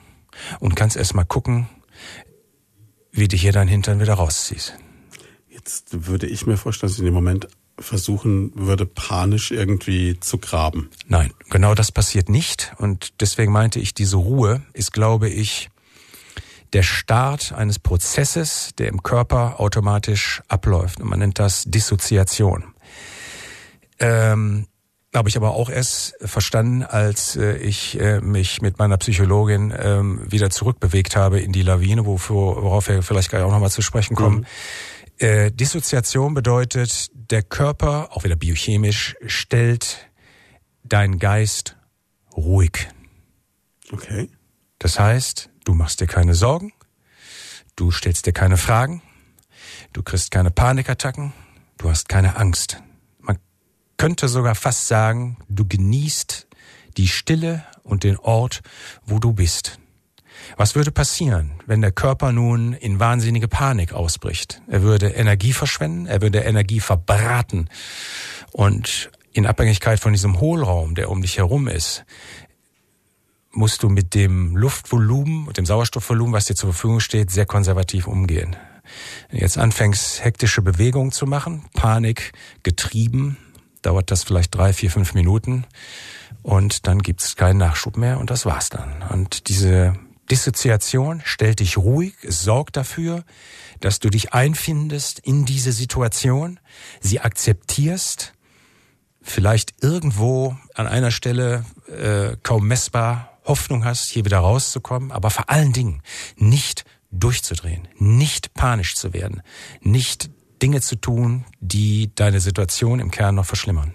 und 0.59 0.75
kannst 0.75 0.97
erstmal 0.97 1.25
gucken, 1.25 1.69
wie 3.11 3.27
du 3.27 3.37
hier 3.37 3.51
dein 3.51 3.67
Hintern 3.67 3.99
wieder 3.99 4.15
rausziehst. 4.15 4.77
Jetzt 5.49 6.07
würde 6.07 6.27
ich 6.27 6.45
mir 6.45 6.57
vorstellen, 6.57 6.91
dass 6.91 6.99
in 6.99 7.05
dem 7.05 7.13
Moment 7.13 7.47
versuchen 7.79 8.51
würde, 8.55 8.85
panisch 8.85 9.51
irgendwie 9.51 10.19
zu 10.19 10.37
graben. 10.37 10.89
Nein, 11.07 11.31
genau 11.49 11.75
das 11.75 11.91
passiert 11.91 12.29
nicht. 12.29 12.73
Und 12.77 13.21
deswegen 13.21 13.51
meinte 13.51 13.79
ich, 13.79 13.93
diese 13.93 14.17
Ruhe 14.17 14.61
ist, 14.73 14.93
glaube 14.93 15.29
ich, 15.29 15.69
der 16.73 16.83
Start 16.83 17.53
eines 17.53 17.79
Prozesses, 17.79 18.71
der 18.77 18.89
im 18.89 19.03
Körper 19.03 19.59
automatisch 19.59 20.41
abläuft. 20.47 20.99
Und 20.99 21.09
man 21.09 21.19
nennt 21.19 21.39
das 21.39 21.63
Dissoziation. 21.65 22.65
Ähm, 23.99 24.67
habe 25.15 25.29
ich 25.29 25.37
aber 25.37 25.51
auch 25.51 25.69
erst 25.69 26.15
verstanden, 26.21 26.83
als 26.83 27.35
äh, 27.35 27.57
ich 27.57 27.99
äh, 27.99 28.19
mich 28.21 28.61
mit 28.61 28.77
meiner 28.77 28.97
Psychologin 28.97 29.73
ähm, 29.77 30.21
wieder 30.29 30.49
zurückbewegt 30.49 31.15
habe 31.15 31.39
in 31.39 31.51
die 31.51 31.63
Lawine, 31.63 32.05
wofür, 32.05 32.35
worauf 32.35 32.89
wir 32.89 33.01
vielleicht 33.01 33.29
gleich 33.29 33.43
auch 33.43 33.51
nochmal 33.51 33.71
zu 33.71 33.81
sprechen 33.81 34.15
kommen. 34.15 34.39
Mhm 34.39 34.45
äh, 35.19 35.51
Dissoziation 35.51 36.33
bedeutet, 36.33 37.09
der 37.13 37.43
Körper, 37.43 38.09
auch 38.11 38.23
wieder 38.23 38.35
biochemisch, 38.35 39.15
stellt 39.25 40.09
deinen 40.83 41.19
Geist 41.19 41.75
ruhig. 42.35 42.87
Okay. 43.91 44.29
Das 44.79 44.99
heißt, 44.99 45.49
du 45.65 45.73
machst 45.73 46.01
dir 46.01 46.07
keine 46.07 46.35
Sorgen, 46.35 46.73
du 47.75 47.91
stellst 47.91 48.25
dir 48.25 48.33
keine 48.33 48.57
Fragen, 48.57 49.01
du 49.93 50.03
kriegst 50.03 50.31
keine 50.31 50.51
Panikattacken, 50.51 51.33
du 51.77 51.89
hast 51.89 52.09
keine 52.09 52.35
Angst. 52.35 52.81
Man 53.19 53.37
könnte 53.97 54.27
sogar 54.27 54.55
fast 54.55 54.87
sagen, 54.87 55.37
du 55.49 55.67
genießt 55.67 56.47
die 56.97 57.07
Stille 57.07 57.65
und 57.83 58.03
den 58.03 58.17
Ort, 58.17 58.61
wo 59.05 59.19
du 59.19 59.33
bist. 59.33 59.79
Was 60.55 60.75
würde 60.75 60.91
passieren, 60.91 61.51
wenn 61.65 61.81
der 61.81 61.91
Körper 61.91 62.31
nun 62.31 62.73
in 62.73 62.99
wahnsinnige 62.99 63.47
Panik 63.47 63.93
ausbricht? 63.93 64.61
Er 64.67 64.81
würde 64.81 65.09
Energie 65.09 65.53
verschwenden, 65.53 66.05
er 66.05 66.21
würde 66.21 66.39
Energie 66.39 66.79
verbraten. 66.79 67.69
Und 68.51 69.11
in 69.33 69.45
Abhängigkeit 69.45 69.99
von 69.99 70.13
diesem 70.13 70.39
Hohlraum, 70.39 70.95
der 70.95 71.11
um 71.11 71.21
dich 71.21 71.37
herum 71.37 71.67
ist, 71.67 72.05
musst 73.51 73.83
du 73.83 73.89
mit 73.89 74.13
dem 74.13 74.55
Luftvolumen 74.55 75.47
und 75.47 75.57
dem 75.57 75.65
Sauerstoffvolumen, 75.65 76.33
was 76.33 76.45
dir 76.45 76.55
zur 76.55 76.71
Verfügung 76.71 76.99
steht, 76.99 77.31
sehr 77.31 77.45
konservativ 77.45 78.07
umgehen. 78.07 78.55
Wenn 79.29 79.39
du 79.39 79.43
jetzt 79.43 79.57
anfängst, 79.57 80.23
hektische 80.23 80.61
Bewegungen 80.61 81.11
zu 81.11 81.25
machen, 81.25 81.65
Panik 81.73 82.31
getrieben, 82.63 83.37
dauert 83.81 84.11
das 84.11 84.23
vielleicht 84.23 84.55
drei, 84.55 84.73
vier, 84.73 84.91
fünf 84.91 85.13
Minuten 85.13 85.65
und 86.43 86.87
dann 86.87 86.99
gibt's 86.99 87.35
keinen 87.35 87.57
Nachschub 87.57 87.97
mehr 87.97 88.19
und 88.19 88.29
das 88.29 88.45
war's 88.45 88.69
dann. 88.69 89.03
Und 89.11 89.49
diese 89.49 89.95
Dissoziation 90.29 91.21
stellt 91.23 91.59
dich 91.59 91.77
ruhig, 91.77 92.13
es 92.23 92.43
sorgt 92.43 92.75
dafür, 92.77 93.23
dass 93.79 93.99
du 93.99 94.09
dich 94.09 94.33
einfindest 94.33 95.19
in 95.19 95.45
diese 95.45 95.71
Situation, 95.71 96.59
sie 96.99 97.19
akzeptierst, 97.19 98.33
vielleicht 99.21 99.83
irgendwo 99.83 100.57
an 100.73 100.87
einer 100.87 101.11
Stelle 101.11 101.65
äh, 101.87 102.35
kaum 102.43 102.67
messbar 102.67 103.37
Hoffnung 103.45 103.85
hast, 103.85 104.09
hier 104.09 104.25
wieder 104.25 104.39
rauszukommen, 104.39 105.11
aber 105.11 105.29
vor 105.29 105.49
allen 105.49 105.73
Dingen 105.73 106.01
nicht 106.35 106.83
durchzudrehen, 107.11 107.87
nicht 107.97 108.53
panisch 108.53 108.95
zu 108.95 109.13
werden, 109.13 109.41
nicht 109.81 110.29
Dinge 110.61 110.81
zu 110.81 110.95
tun, 110.95 111.45
die 111.59 112.13
deine 112.15 112.39
Situation 112.39 112.99
im 112.99 113.11
Kern 113.11 113.35
noch 113.35 113.45
verschlimmern. 113.45 113.93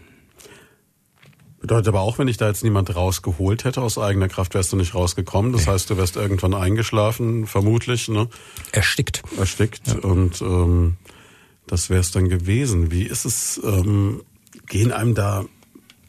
Bedeutet 1.62 1.88
aber 1.88 2.00
auch, 2.00 2.18
wenn 2.18 2.26
ich 2.26 2.38
da 2.38 2.48
jetzt 2.48 2.64
niemand 2.64 2.94
rausgeholt 2.94 3.62
hätte 3.62 3.82
aus 3.82 3.96
eigener 3.96 4.26
Kraft, 4.26 4.54
wärst 4.54 4.72
du 4.72 4.76
nicht 4.76 4.96
rausgekommen. 4.96 5.52
Das 5.52 5.66
nee. 5.66 5.72
heißt, 5.72 5.88
du 5.90 5.96
wärst 5.96 6.16
irgendwann 6.16 6.54
eingeschlafen, 6.54 7.46
vermutlich. 7.46 8.08
Ne? 8.08 8.28
Erstickt. 8.72 9.22
Erstickt. 9.38 9.86
Ja. 9.86 9.94
Und 10.00 10.42
ähm, 10.42 10.96
das 11.68 11.88
wäre 11.88 12.00
es 12.00 12.10
dann 12.10 12.28
gewesen. 12.28 12.90
Wie 12.90 13.04
ist 13.04 13.24
es, 13.24 13.60
ähm, 13.62 14.22
gehen 14.66 14.90
einem 14.90 15.14
da 15.14 15.44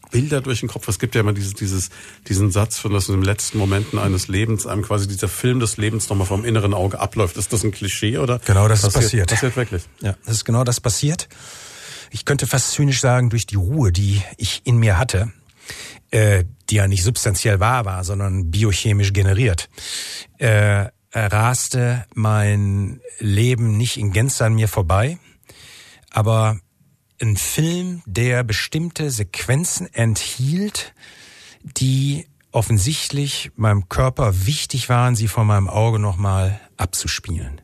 Bilder 0.09 0.41
durch 0.41 0.61
den 0.61 0.69
Kopf? 0.69 0.87
Es 0.87 0.97
gibt 0.97 1.13
ja 1.13 1.21
immer 1.21 1.33
dieses, 1.33 1.53
dieses, 1.53 1.91
diesen 2.27 2.49
Satz 2.49 2.79
von, 2.79 2.91
dass 2.91 3.07
in 3.07 3.13
den 3.13 3.23
letzten 3.23 3.59
Momenten 3.59 3.99
eines 3.99 4.27
Lebens 4.27 4.65
einem 4.65 4.81
quasi 4.81 5.07
dieser 5.07 5.27
Film 5.27 5.59
des 5.59 5.77
Lebens 5.77 6.09
nochmal 6.09 6.25
vom 6.25 6.45
inneren 6.45 6.73
Auge 6.73 6.99
abläuft. 6.99 7.37
Ist 7.37 7.53
das 7.53 7.63
ein 7.63 7.71
Klischee 7.71 8.17
oder? 8.17 8.39
Genau, 8.39 8.67
das 8.67 8.81
passiert, 8.81 8.95
ist 8.95 9.03
passiert. 9.03 9.29
Passiert 9.29 9.55
wirklich. 9.55 9.83
Ja, 10.01 10.15
das 10.25 10.37
ist 10.37 10.45
genau 10.45 10.63
das 10.63 10.81
passiert. 10.81 11.29
Ich 12.09 12.25
könnte 12.25 12.47
fast 12.47 12.71
zynisch 12.71 13.01
sagen, 13.01 13.29
durch 13.29 13.45
die 13.45 13.55
Ruhe, 13.55 13.91
die 13.91 14.23
ich 14.37 14.61
in 14.65 14.77
mir 14.77 14.97
hatte, 14.97 15.31
äh, 16.11 16.45
die 16.69 16.75
ja 16.75 16.87
nicht 16.87 17.03
substanziell 17.03 17.59
wahr 17.59 17.85
war, 17.85 18.03
sondern 18.03 18.51
biochemisch 18.51 19.13
generiert, 19.13 19.69
äh, 20.37 20.87
raste 21.13 22.05
mein 22.13 23.01
Leben 23.19 23.77
nicht 23.77 23.97
in 23.97 24.11
Gänze 24.11 24.45
an 24.45 24.55
mir 24.55 24.67
vorbei, 24.67 25.17
aber 26.09 26.59
ein 27.21 27.37
Film, 27.37 28.01
der 28.05 28.43
bestimmte 28.43 29.09
Sequenzen 29.09 29.91
enthielt, 29.93 30.93
die 31.63 32.27
offensichtlich 32.51 33.51
meinem 33.55 33.89
Körper 33.89 34.45
wichtig 34.45 34.89
waren, 34.89 35.15
sie 35.15 35.27
vor 35.27 35.45
meinem 35.45 35.69
Auge 35.69 35.99
nochmal 35.99 36.59
abzuspielen. 36.77 37.61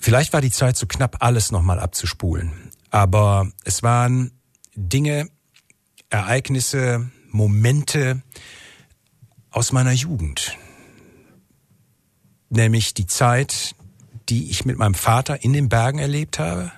Vielleicht 0.00 0.32
war 0.32 0.40
die 0.40 0.50
Zeit 0.50 0.76
zu 0.76 0.86
knapp, 0.86 1.16
alles 1.20 1.52
nochmal 1.52 1.78
abzuspulen, 1.78 2.70
aber 2.90 3.50
es 3.64 3.82
waren 3.82 4.32
Dinge, 4.74 5.28
Ereignisse, 6.10 7.10
Momente 7.30 8.22
aus 9.50 9.72
meiner 9.72 9.92
Jugend. 9.92 10.56
Nämlich 12.48 12.94
die 12.94 13.06
Zeit, 13.06 13.74
die 14.28 14.50
ich 14.50 14.64
mit 14.64 14.76
meinem 14.76 14.94
Vater 14.94 15.42
in 15.42 15.52
den 15.52 15.68
Bergen 15.68 15.98
erlebt 15.98 16.38
habe 16.38 16.72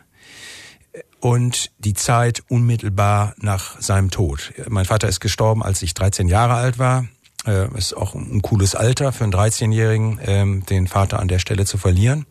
und 1.20 1.70
die 1.78 1.94
Zeit 1.94 2.42
unmittelbar 2.48 3.34
nach 3.38 3.80
seinem 3.80 4.10
Tod. 4.10 4.52
Mein 4.68 4.84
Vater 4.84 5.08
ist 5.08 5.20
gestorben, 5.20 5.62
als 5.62 5.82
ich 5.82 5.94
13 5.94 6.28
Jahre 6.28 6.54
alt 6.54 6.78
war. 6.78 7.06
Äh, 7.46 7.76
ist 7.76 7.96
auch 7.96 8.14
ein 8.14 8.42
cooles 8.42 8.74
Alter 8.74 9.12
für 9.12 9.24
einen 9.24 9.32
13-Jährigen, 9.32 10.18
äh, 10.18 10.60
den 10.66 10.86
Vater 10.86 11.20
an 11.20 11.28
der 11.28 11.38
Stelle 11.38 11.64
zu 11.64 11.78
verlieren. 11.78 12.26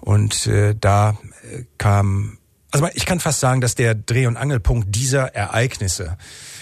Und 0.00 0.46
äh, 0.46 0.74
da 0.78 1.18
äh, 1.52 1.64
kam 1.78 2.37
Also 2.70 2.86
ich 2.92 3.06
kann 3.06 3.18
fast 3.18 3.40
sagen, 3.40 3.60
dass 3.60 3.74
der 3.74 3.94
Dreh- 3.94 4.26
und 4.26 4.36
Angelpunkt 4.36 4.94
dieser 4.94 5.34
Ereignisse, 5.34 6.18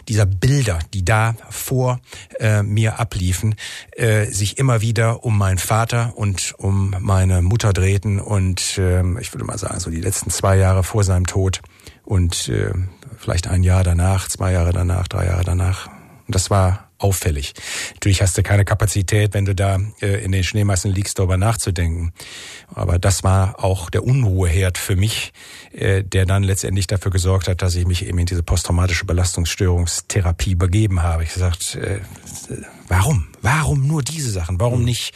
dieser 0.06 0.24
Bilder, 0.24 0.78
die 0.94 1.04
da 1.04 1.34
vor 1.50 2.00
äh, 2.38 2.62
mir 2.62 3.00
abliefen, 3.00 3.56
äh, 3.92 4.26
sich 4.26 4.58
immer 4.58 4.80
wieder 4.80 5.24
um 5.24 5.36
meinen 5.36 5.58
Vater 5.58 6.12
und 6.16 6.54
um 6.58 6.94
meine 7.00 7.42
Mutter 7.42 7.72
drehten 7.72 8.20
und 8.20 8.78
äh, 8.78 9.02
ich 9.20 9.34
würde 9.34 9.44
mal 9.44 9.58
sagen, 9.58 9.80
so 9.80 9.90
die 9.90 10.00
letzten 10.00 10.30
zwei 10.30 10.56
Jahre 10.56 10.84
vor 10.84 11.02
seinem 11.02 11.26
Tod 11.26 11.60
und 12.04 12.48
äh, 12.48 12.72
vielleicht 13.18 13.48
ein 13.48 13.64
Jahr 13.64 13.82
danach, 13.82 14.28
zwei 14.28 14.52
Jahre 14.52 14.72
danach, 14.72 15.08
drei 15.08 15.26
Jahre 15.26 15.44
danach. 15.44 15.88
Und 16.26 16.34
das 16.34 16.50
war 16.50 16.85
auffällig. 16.98 17.54
Natürlich 17.94 18.22
hast 18.22 18.38
du 18.38 18.42
keine 18.42 18.64
Kapazität, 18.64 19.34
wenn 19.34 19.44
du 19.44 19.54
da 19.54 19.78
äh, 20.00 20.24
in 20.24 20.32
den 20.32 20.44
Schneemassen 20.44 20.90
liegst, 20.92 21.18
darüber 21.18 21.36
nachzudenken. 21.36 22.12
Aber 22.74 22.98
das 22.98 23.22
war 23.22 23.62
auch 23.62 23.90
der 23.90 24.04
Unruheherd 24.04 24.78
für 24.78 24.96
mich, 24.96 25.32
äh, 25.72 26.02
der 26.02 26.26
dann 26.26 26.42
letztendlich 26.42 26.86
dafür 26.86 27.10
gesorgt 27.10 27.48
hat, 27.48 27.62
dass 27.62 27.74
ich 27.74 27.86
mich 27.86 28.06
eben 28.06 28.18
in 28.18 28.26
diese 28.26 28.42
posttraumatische 28.42 29.04
Belastungsstörungstherapie 29.04 30.54
begeben 30.54 31.02
habe. 31.02 31.24
Ich 31.24 31.34
gesagt, 31.34 31.74
äh, 31.76 32.00
warum? 32.88 33.28
Warum 33.42 33.86
nur 33.86 34.02
diese 34.02 34.30
Sachen? 34.30 34.58
Warum 34.58 34.84
nicht 34.84 35.14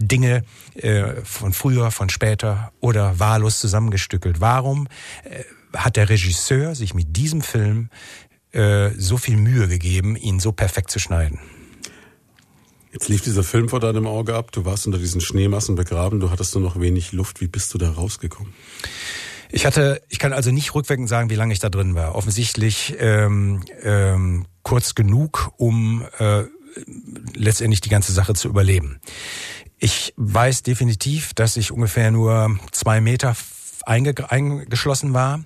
Dinge 0.00 0.44
äh, 0.74 1.22
von 1.24 1.52
früher, 1.52 1.90
von 1.90 2.08
später 2.08 2.72
oder 2.80 3.18
wahllos 3.18 3.58
zusammengestückelt? 3.58 4.40
Warum 4.40 4.88
äh, 5.24 5.42
hat 5.76 5.96
der 5.96 6.08
Regisseur 6.08 6.74
sich 6.74 6.94
mit 6.94 7.16
diesem 7.16 7.42
Film 7.42 7.90
äh, 8.56 8.90
so 8.96 9.18
viel 9.18 9.36
Mühe 9.36 9.68
gegeben, 9.68 10.16
ihn 10.16 10.40
so 10.40 10.50
perfekt 10.50 10.90
zu 10.90 10.98
schneiden. 10.98 11.38
Jetzt 12.90 13.08
lief 13.08 13.20
dieser 13.20 13.44
Film 13.44 13.68
vor 13.68 13.80
deinem 13.80 14.06
Auge 14.06 14.34
ab, 14.34 14.52
du 14.52 14.64
warst 14.64 14.86
unter 14.86 14.98
diesen 14.98 15.20
Schneemassen 15.20 15.74
begraben, 15.74 16.18
du 16.18 16.30
hattest 16.30 16.54
nur 16.54 16.64
noch 16.64 16.80
wenig 16.80 17.12
Luft. 17.12 17.42
Wie 17.42 17.48
bist 17.48 17.74
du 17.74 17.78
da 17.78 17.90
rausgekommen? 17.90 18.54
Ich 19.50 19.66
hatte, 19.66 20.00
ich 20.08 20.18
kann 20.18 20.32
also 20.32 20.50
nicht 20.50 20.74
rückwirkend 20.74 21.08
sagen, 21.08 21.28
wie 21.28 21.34
lange 21.34 21.52
ich 21.52 21.58
da 21.58 21.68
drin 21.68 21.94
war. 21.94 22.14
Offensichtlich 22.14 22.96
ähm, 22.98 23.62
ähm, 23.82 24.46
kurz 24.62 24.94
genug, 24.94 25.52
um 25.58 26.06
äh, 26.18 26.44
letztendlich 27.34 27.82
die 27.82 27.90
ganze 27.90 28.12
Sache 28.12 28.32
zu 28.32 28.48
überleben. 28.48 29.00
Ich 29.78 30.14
weiß 30.16 30.62
definitiv, 30.62 31.34
dass 31.34 31.58
ich 31.58 31.70
ungefähr 31.70 32.10
nur 32.10 32.58
zwei 32.72 33.02
Meter 33.02 33.36
eingeschlossen 33.86 35.14
war 35.14 35.40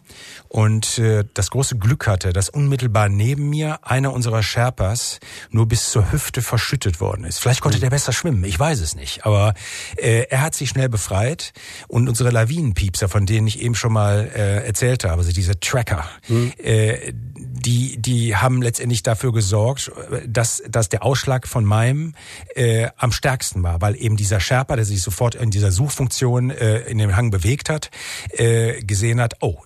und 0.48 0.98
äh, 0.98 1.24
das 1.34 1.50
große 1.50 1.76
Glück 1.76 2.06
hatte, 2.06 2.32
dass 2.32 2.48
unmittelbar 2.48 3.08
neben 3.08 3.50
mir 3.50 3.78
einer 3.82 4.12
unserer 4.12 4.42
Sherpas 4.42 5.20
nur 5.50 5.66
bis 5.66 5.90
zur 5.90 6.10
Hüfte 6.10 6.42
verschüttet 6.42 7.00
worden 7.00 7.24
ist. 7.24 7.38
Vielleicht 7.38 7.60
konnte 7.60 7.78
mhm. 7.78 7.82
der 7.82 7.90
besser 7.90 8.12
schwimmen, 8.12 8.44
ich 8.44 8.58
weiß 8.58 8.80
es 8.80 8.94
nicht. 8.94 9.26
Aber 9.26 9.54
äh, 9.96 10.26
er 10.30 10.42
hat 10.42 10.54
sich 10.54 10.70
schnell 10.70 10.88
befreit 10.88 11.52
und 11.88 12.08
unsere 12.08 12.30
Lawinenpiepser, 12.30 13.08
von 13.08 13.26
denen 13.26 13.46
ich 13.46 13.60
eben 13.60 13.74
schon 13.74 13.92
mal 13.92 14.30
äh, 14.34 14.66
erzählt 14.66 15.04
habe, 15.04 15.18
also 15.18 15.32
diese 15.32 15.60
Tracker, 15.60 16.08
mhm. 16.28 16.52
äh, 16.58 17.12
die, 17.60 18.00
die 18.00 18.36
haben 18.36 18.62
letztendlich 18.62 19.02
dafür 19.02 19.32
gesorgt, 19.32 19.92
dass, 20.26 20.62
dass 20.68 20.88
der 20.88 21.04
Ausschlag 21.04 21.46
von 21.46 21.64
meinem 21.64 22.14
äh, 22.54 22.88
am 22.96 23.12
stärksten 23.12 23.62
war, 23.62 23.80
weil 23.80 23.96
eben 23.96 24.16
dieser 24.16 24.40
Sherpa, 24.40 24.76
der 24.76 24.84
sich 24.84 25.02
sofort 25.02 25.34
in 25.34 25.50
dieser 25.50 25.70
Suchfunktion 25.70 26.50
äh, 26.50 26.80
in 26.80 26.98
dem 26.98 27.16
Hang 27.16 27.30
bewegt 27.30 27.68
hat, 27.68 27.90
äh, 28.30 28.82
gesehen 28.82 29.20
hat, 29.20 29.36
oh, 29.40 29.58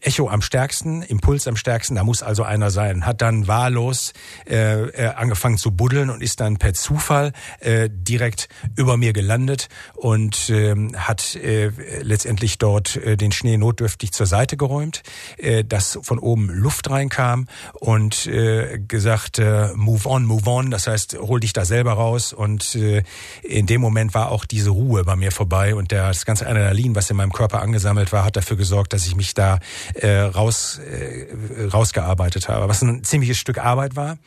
Echo 0.00 0.28
am 0.28 0.40
stärksten, 0.40 1.02
Impuls 1.02 1.46
am 1.46 1.56
stärksten, 1.56 1.96
da 1.96 2.04
muss 2.04 2.22
also 2.22 2.42
einer 2.42 2.70
sein. 2.70 3.04
Hat 3.04 3.20
dann 3.20 3.46
wahllos 3.46 4.14
äh, 4.48 4.84
äh, 4.84 5.08
angefangen 5.08 5.58
zu 5.58 5.72
buddeln 5.72 6.08
und 6.08 6.22
ist 6.22 6.40
dann 6.40 6.56
per 6.56 6.72
Zufall 6.72 7.32
äh, 7.60 7.90
direkt 7.92 8.48
über 8.76 8.96
mir 8.96 9.12
gelandet 9.12 9.68
und 9.94 10.48
äh, 10.48 10.74
hat 10.96 11.34
äh, 11.36 11.70
letztendlich 12.00 12.58
dort 12.58 12.96
äh, 12.96 13.16
den 13.16 13.30
Schnee 13.32 13.58
notdürftig 13.58 14.12
zur 14.12 14.26
Seite 14.26 14.56
geräumt, 14.56 15.02
äh, 15.36 15.64
dass 15.64 15.98
von 16.02 16.18
oben 16.18 16.48
Luft 16.48 16.88
reinkam 16.88 17.46
und 17.74 18.26
äh, 18.26 18.78
gesagt, 18.78 19.38
äh, 19.38 19.68
move 19.74 20.08
on, 20.08 20.24
move 20.24 20.48
on, 20.48 20.70
das 20.70 20.86
heißt, 20.86 21.18
hol 21.18 21.40
dich 21.40 21.52
da 21.52 21.64
selber 21.66 21.92
raus 21.92 22.32
und 22.32 22.74
äh, 22.74 23.02
in 23.42 23.66
dem 23.66 23.82
Moment 23.82 24.14
war 24.14 24.30
auch 24.30 24.46
diese 24.46 24.70
Ruhe 24.70 25.04
bei 25.04 25.16
mir 25.16 25.30
vorbei 25.30 25.74
und 25.74 25.92
das 25.92 26.24
ganze 26.24 26.46
Adrenalin, 26.46 26.94
was 26.94 27.10
in 27.10 27.16
meinem 27.16 27.32
Körper 27.32 27.60
angesammelt 27.60 28.12
war, 28.12 28.24
hat 28.24 28.36
dafür 28.36 28.56
gesorgt, 28.56 28.92
dass 28.92 29.06
ich 29.06 29.14
mich 29.14 29.25
ich 29.26 29.34
da 29.34 29.58
äh, 29.94 30.20
raus, 30.20 30.78
äh, 30.78 31.66
rausgearbeitet 31.66 32.48
habe. 32.48 32.68
Was 32.68 32.82
ein 32.82 33.04
ziemliches 33.04 33.38
Stück 33.38 33.58
Arbeit 33.58 33.96
war, 33.96 34.18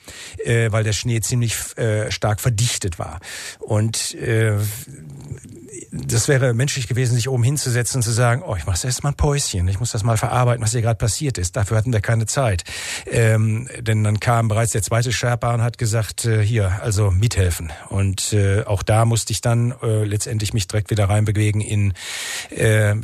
äh, 0.45 0.71
weil 0.71 0.83
der 0.83 0.93
Schnee 0.93 1.21
ziemlich 1.21 1.55
äh, 1.77 2.11
stark 2.11 2.39
verdichtet 2.39 2.99
war. 2.99 3.19
Und 3.59 4.13
äh, 4.15 4.53
das 5.91 6.27
wäre 6.27 6.53
menschlich 6.53 6.87
gewesen, 6.87 7.15
sich 7.15 7.29
oben 7.29 7.43
hinzusetzen 7.43 7.97
und 7.97 8.03
zu 8.03 8.11
sagen, 8.11 8.43
oh, 8.45 8.55
ich 8.55 8.65
mache 8.65 8.85
erst 8.85 9.03
mal 9.03 9.09
ein 9.09 9.15
Päuschen, 9.15 9.67
ich 9.67 9.79
muss 9.79 9.91
das 9.91 10.03
mal 10.03 10.17
verarbeiten, 10.17 10.63
was 10.63 10.71
hier 10.71 10.81
gerade 10.81 10.97
passiert 10.97 11.37
ist. 11.37 11.55
Dafür 11.55 11.77
hatten 11.77 11.91
wir 11.91 12.01
keine 12.01 12.25
Zeit. 12.25 12.63
Ähm, 13.07 13.67
denn 13.79 14.03
dann 14.03 14.19
kam 14.19 14.47
bereits 14.47 14.71
der 14.71 14.83
zweite 14.83 15.11
Sherpa 15.11 15.53
und 15.53 15.61
hat 15.63 15.77
gesagt, 15.77 16.25
äh, 16.25 16.43
hier, 16.43 16.81
also 16.81 17.11
mithelfen. 17.11 17.71
Und 17.89 18.33
äh, 18.33 18.63
auch 18.65 18.83
da 18.83 19.05
musste 19.05 19.33
ich 19.33 19.41
dann 19.41 19.73
äh, 19.81 20.03
letztendlich 20.03 20.53
mich 20.53 20.67
direkt 20.67 20.91
wieder 20.91 21.09
reinbewegen 21.09 21.61
in 21.61 21.93
äh, 22.51 22.91
äh 22.91 22.95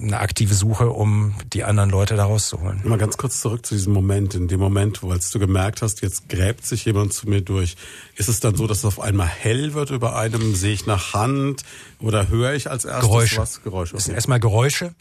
eine 0.00 0.20
aktive 0.20 0.54
Suche, 0.54 0.90
um 0.90 1.34
die 1.52 1.64
anderen 1.64 1.90
Leute 1.90 2.14
da 2.14 2.24
rauszuholen. 2.24 2.82
Mal 2.84 2.98
ganz 2.98 3.16
kurz 3.16 3.40
zurück 3.40 3.66
zu 3.66 3.74
diesem 3.74 3.92
Moment, 3.92 4.34
in 4.34 4.46
dem 4.46 4.60
Moment, 4.60 5.02
wo 5.02 5.10
als 5.10 5.30
du 5.30 5.38
gemerkt 5.38 5.82
hast, 5.82 6.02
jetzt 6.02 6.28
gräbt 6.28 6.64
sich 6.64 6.84
jemand 6.84 7.12
zu 7.12 7.28
mir 7.28 7.42
durch. 7.42 7.76
Ist 8.14 8.28
es 8.28 8.40
dann 8.40 8.54
so, 8.54 8.66
dass 8.66 8.78
es 8.78 8.84
auf 8.84 9.00
einmal 9.00 9.26
hell 9.26 9.74
wird 9.74 9.90
über 9.90 10.16
einem? 10.16 10.54
Sehe 10.54 10.72
ich 10.72 10.86
nach 10.86 11.14
Hand? 11.14 11.64
Oder 12.00 12.28
höre 12.28 12.54
ich 12.54 12.70
als 12.70 12.84
erstes 12.84 13.08
Geräusche. 13.08 13.38
was? 13.38 13.62
Geräusche. 13.62 13.90
Okay. 13.90 13.98
Das 13.98 14.04
sind 14.04 14.14
erstmal 14.14 14.38
Geräusche. 14.38 14.94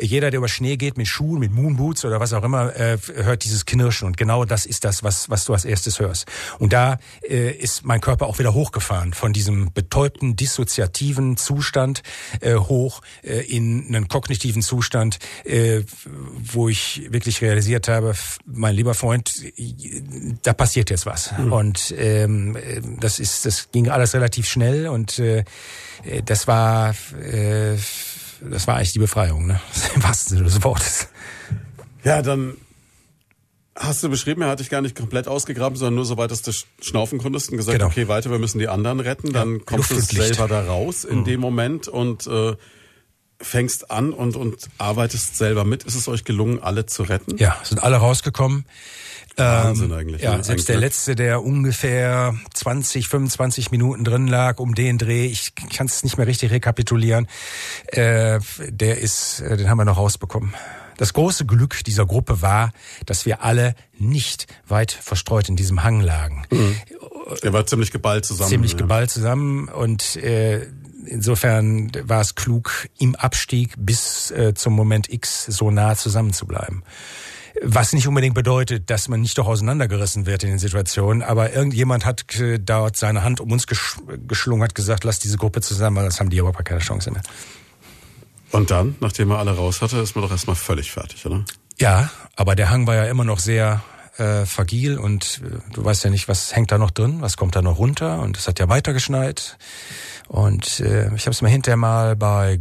Jeder, 0.00 0.30
der 0.30 0.38
über 0.38 0.48
Schnee 0.48 0.76
geht 0.76 0.96
mit 0.96 1.08
Schuhen, 1.08 1.40
mit 1.40 1.52
Moonboots 1.52 2.04
oder 2.04 2.20
was 2.20 2.32
auch 2.32 2.44
immer, 2.44 2.74
äh, 2.76 2.96
hört 3.14 3.44
dieses 3.44 3.66
Knirschen. 3.66 4.06
Und 4.06 4.16
genau 4.16 4.44
das 4.44 4.64
ist 4.64 4.84
das, 4.84 5.02
was, 5.02 5.28
was 5.30 5.44
du 5.44 5.52
als 5.52 5.64
erstes 5.64 5.98
hörst. 5.98 6.26
Und 6.58 6.72
da 6.72 6.98
äh, 7.28 7.50
ist 7.50 7.84
mein 7.84 8.00
Körper 8.00 8.26
auch 8.26 8.38
wieder 8.38 8.54
hochgefahren 8.54 9.14
von 9.14 9.32
diesem 9.32 9.72
betäubten, 9.72 10.36
dissoziativen 10.36 11.36
Zustand 11.36 12.02
äh, 12.40 12.54
hoch 12.54 13.00
äh, 13.22 13.40
in 13.40 13.86
einen 13.88 14.08
kognitiven 14.08 14.62
Zustand, 14.62 15.18
äh, 15.44 15.82
wo 16.52 16.68
ich 16.68 17.08
wirklich 17.10 17.42
realisiert 17.42 17.88
habe, 17.88 18.14
mein 18.46 18.76
lieber 18.76 18.94
Freund, 18.94 19.32
da 20.42 20.52
passiert 20.52 20.90
jetzt 20.90 21.06
was. 21.06 21.32
Mhm. 21.36 21.52
Und 21.52 21.94
ähm, 21.98 22.56
das 23.00 23.18
ist, 23.18 23.44
das 23.44 23.70
ging 23.72 23.88
alles 23.88 24.14
relativ 24.14 24.48
schnell 24.48 24.86
und 24.86 25.18
äh, 25.18 25.44
das 26.24 26.43
das 26.44 26.48
war, 26.48 26.94
äh, 27.22 27.76
das 28.50 28.66
war 28.66 28.76
eigentlich 28.76 28.92
die 28.92 28.98
Befreiung, 28.98 29.46
ne? 29.46 29.60
Im 29.94 30.02
wahrsten 30.02 30.36
Sinne 30.36 30.44
des 30.44 30.62
Wortes. 30.62 31.08
Ja, 32.04 32.20
dann 32.20 32.56
hast 33.74 34.02
du 34.02 34.10
beschrieben, 34.10 34.42
er 34.42 34.48
hat 34.48 34.60
dich 34.60 34.68
gar 34.68 34.82
nicht 34.82 34.96
komplett 34.96 35.26
ausgegraben, 35.26 35.76
sondern 35.76 35.94
nur 35.94 36.04
so 36.04 36.18
weit, 36.18 36.30
dass 36.30 36.42
du 36.42 36.52
schnaufen 36.82 37.18
konntest 37.18 37.50
und 37.50 37.56
gesagt, 37.56 37.78
genau. 37.78 37.90
okay, 37.90 38.08
weiter, 38.08 38.30
wir 38.30 38.38
müssen 38.38 38.58
die 38.58 38.68
anderen 38.68 39.00
retten. 39.00 39.32
Dann 39.32 39.54
ja, 39.54 39.62
kommst 39.64 39.90
du 39.90 40.00
selber 40.00 40.46
da 40.46 40.64
raus 40.64 41.04
in 41.04 41.20
mhm. 41.20 41.24
dem 41.24 41.40
Moment 41.40 41.88
und 41.88 42.26
äh, 42.26 42.54
fängst 43.40 43.90
an 43.90 44.12
und, 44.12 44.36
und 44.36 44.68
arbeitest 44.78 45.36
selber 45.36 45.64
mit. 45.64 45.84
Ist 45.84 45.94
es 45.94 46.08
euch 46.08 46.24
gelungen, 46.24 46.62
alle 46.62 46.86
zu 46.86 47.02
retten? 47.02 47.36
Ja, 47.36 47.56
sind 47.62 47.82
alle 47.82 47.96
rausgekommen. 47.96 48.64
Wahnsinn 49.36 49.90
ähm, 49.90 49.96
eigentlich. 49.96 50.22
Ja, 50.22 50.36
ne? 50.36 50.44
selbst 50.44 50.68
der 50.68 50.78
letzte, 50.78 51.16
der 51.16 51.42
ungefähr 51.42 52.36
20, 52.54 53.08
25 53.08 53.70
Minuten 53.70 54.04
drin 54.04 54.28
lag, 54.28 54.58
um 54.58 54.74
den 54.74 54.98
Dreh, 54.98 55.26
ich 55.26 55.54
kann 55.54 55.86
es 55.86 56.04
nicht 56.04 56.16
mehr 56.16 56.26
richtig 56.26 56.52
rekapitulieren, 56.52 57.26
äh, 57.86 58.38
der 58.68 58.98
ist, 58.98 59.40
äh, 59.40 59.56
den 59.56 59.68
haben 59.68 59.78
wir 59.78 59.84
noch 59.84 59.98
rausbekommen. 59.98 60.54
Das 60.96 61.12
große 61.12 61.44
Glück 61.46 61.82
dieser 61.84 62.06
Gruppe 62.06 62.40
war, 62.40 62.70
dass 63.06 63.26
wir 63.26 63.42
alle 63.42 63.74
nicht 63.98 64.46
weit 64.68 64.92
verstreut 64.92 65.48
in 65.48 65.56
diesem 65.56 65.82
Hang 65.82 66.00
lagen. 66.00 66.44
Mhm. 66.50 66.76
Der 67.42 67.52
war 67.52 67.66
ziemlich 67.66 67.90
geballt 67.90 68.24
zusammen. 68.24 68.50
Ziemlich 68.50 68.72
ja. 68.72 68.78
geballt 68.78 69.10
zusammen 69.10 69.68
und 69.68 70.16
äh, 70.16 70.68
insofern 71.06 71.90
war 72.02 72.20
es 72.20 72.34
klug, 72.34 72.88
im 72.98 73.14
Abstieg 73.14 73.74
bis 73.76 74.30
äh, 74.30 74.54
zum 74.54 74.74
Moment 74.74 75.12
X 75.12 75.46
so 75.46 75.70
nah 75.70 75.96
zusammen 75.96 76.32
zu 76.32 76.46
bleiben. 76.46 76.82
Was 77.62 77.92
nicht 77.92 78.08
unbedingt 78.08 78.34
bedeutet, 78.34 78.90
dass 78.90 79.08
man 79.08 79.20
nicht 79.20 79.38
doch 79.38 79.46
auseinandergerissen 79.46 80.26
wird 80.26 80.42
in 80.42 80.50
den 80.50 80.58
Situationen, 80.58 81.22
aber 81.22 81.52
irgendjemand 81.52 82.04
hat 82.04 82.38
äh, 82.40 82.58
dort 82.58 82.96
seine 82.96 83.22
Hand 83.22 83.40
um 83.40 83.52
uns 83.52 83.66
gesch 83.66 83.96
geschlungen, 84.26 84.64
hat 84.64 84.74
gesagt, 84.74 85.04
lass 85.04 85.20
diese 85.20 85.38
Gruppe 85.38 85.60
zusammen, 85.60 85.96
weil 85.96 86.04
das 86.04 86.18
haben 86.18 86.30
die 86.30 86.38
überhaupt 86.38 86.64
keine 86.64 86.80
Chance 86.80 87.12
mehr. 87.12 87.22
Und 88.50 88.70
dann, 88.70 88.96
nachdem 89.00 89.30
er 89.30 89.38
alle 89.38 89.56
raus 89.56 89.82
hatte, 89.82 89.98
ist 89.98 90.14
man 90.14 90.24
doch 90.24 90.30
erstmal 90.30 90.56
völlig 90.56 90.90
fertig, 90.90 91.26
oder? 91.26 91.44
Ja, 91.78 92.10
aber 92.36 92.54
der 92.54 92.70
Hang 92.70 92.86
war 92.86 92.94
ja 92.94 93.04
immer 93.04 93.24
noch 93.24 93.38
sehr 93.38 93.82
äh, 94.18 94.46
fragil 94.46 94.98
und 94.98 95.40
äh, 95.44 95.72
du 95.72 95.84
weißt 95.84 96.04
ja 96.04 96.10
nicht, 96.10 96.28
was 96.28 96.54
hängt 96.54 96.70
da 96.70 96.78
noch 96.78 96.90
drin, 96.90 97.20
was 97.20 97.36
kommt 97.36 97.56
da 97.56 97.62
noch 97.62 97.78
runter 97.78 98.20
und 98.20 98.36
es 98.36 98.46
hat 98.46 98.58
ja 98.58 98.68
weitergeschneit. 98.68 99.58
Und 100.28 100.80
äh, 100.80 101.14
ich 101.14 101.26
habe 101.26 101.32
es 101.32 101.42
mir 101.42 101.48
hinterher 101.48 101.76
mal 101.76 102.16
bei 102.16 102.60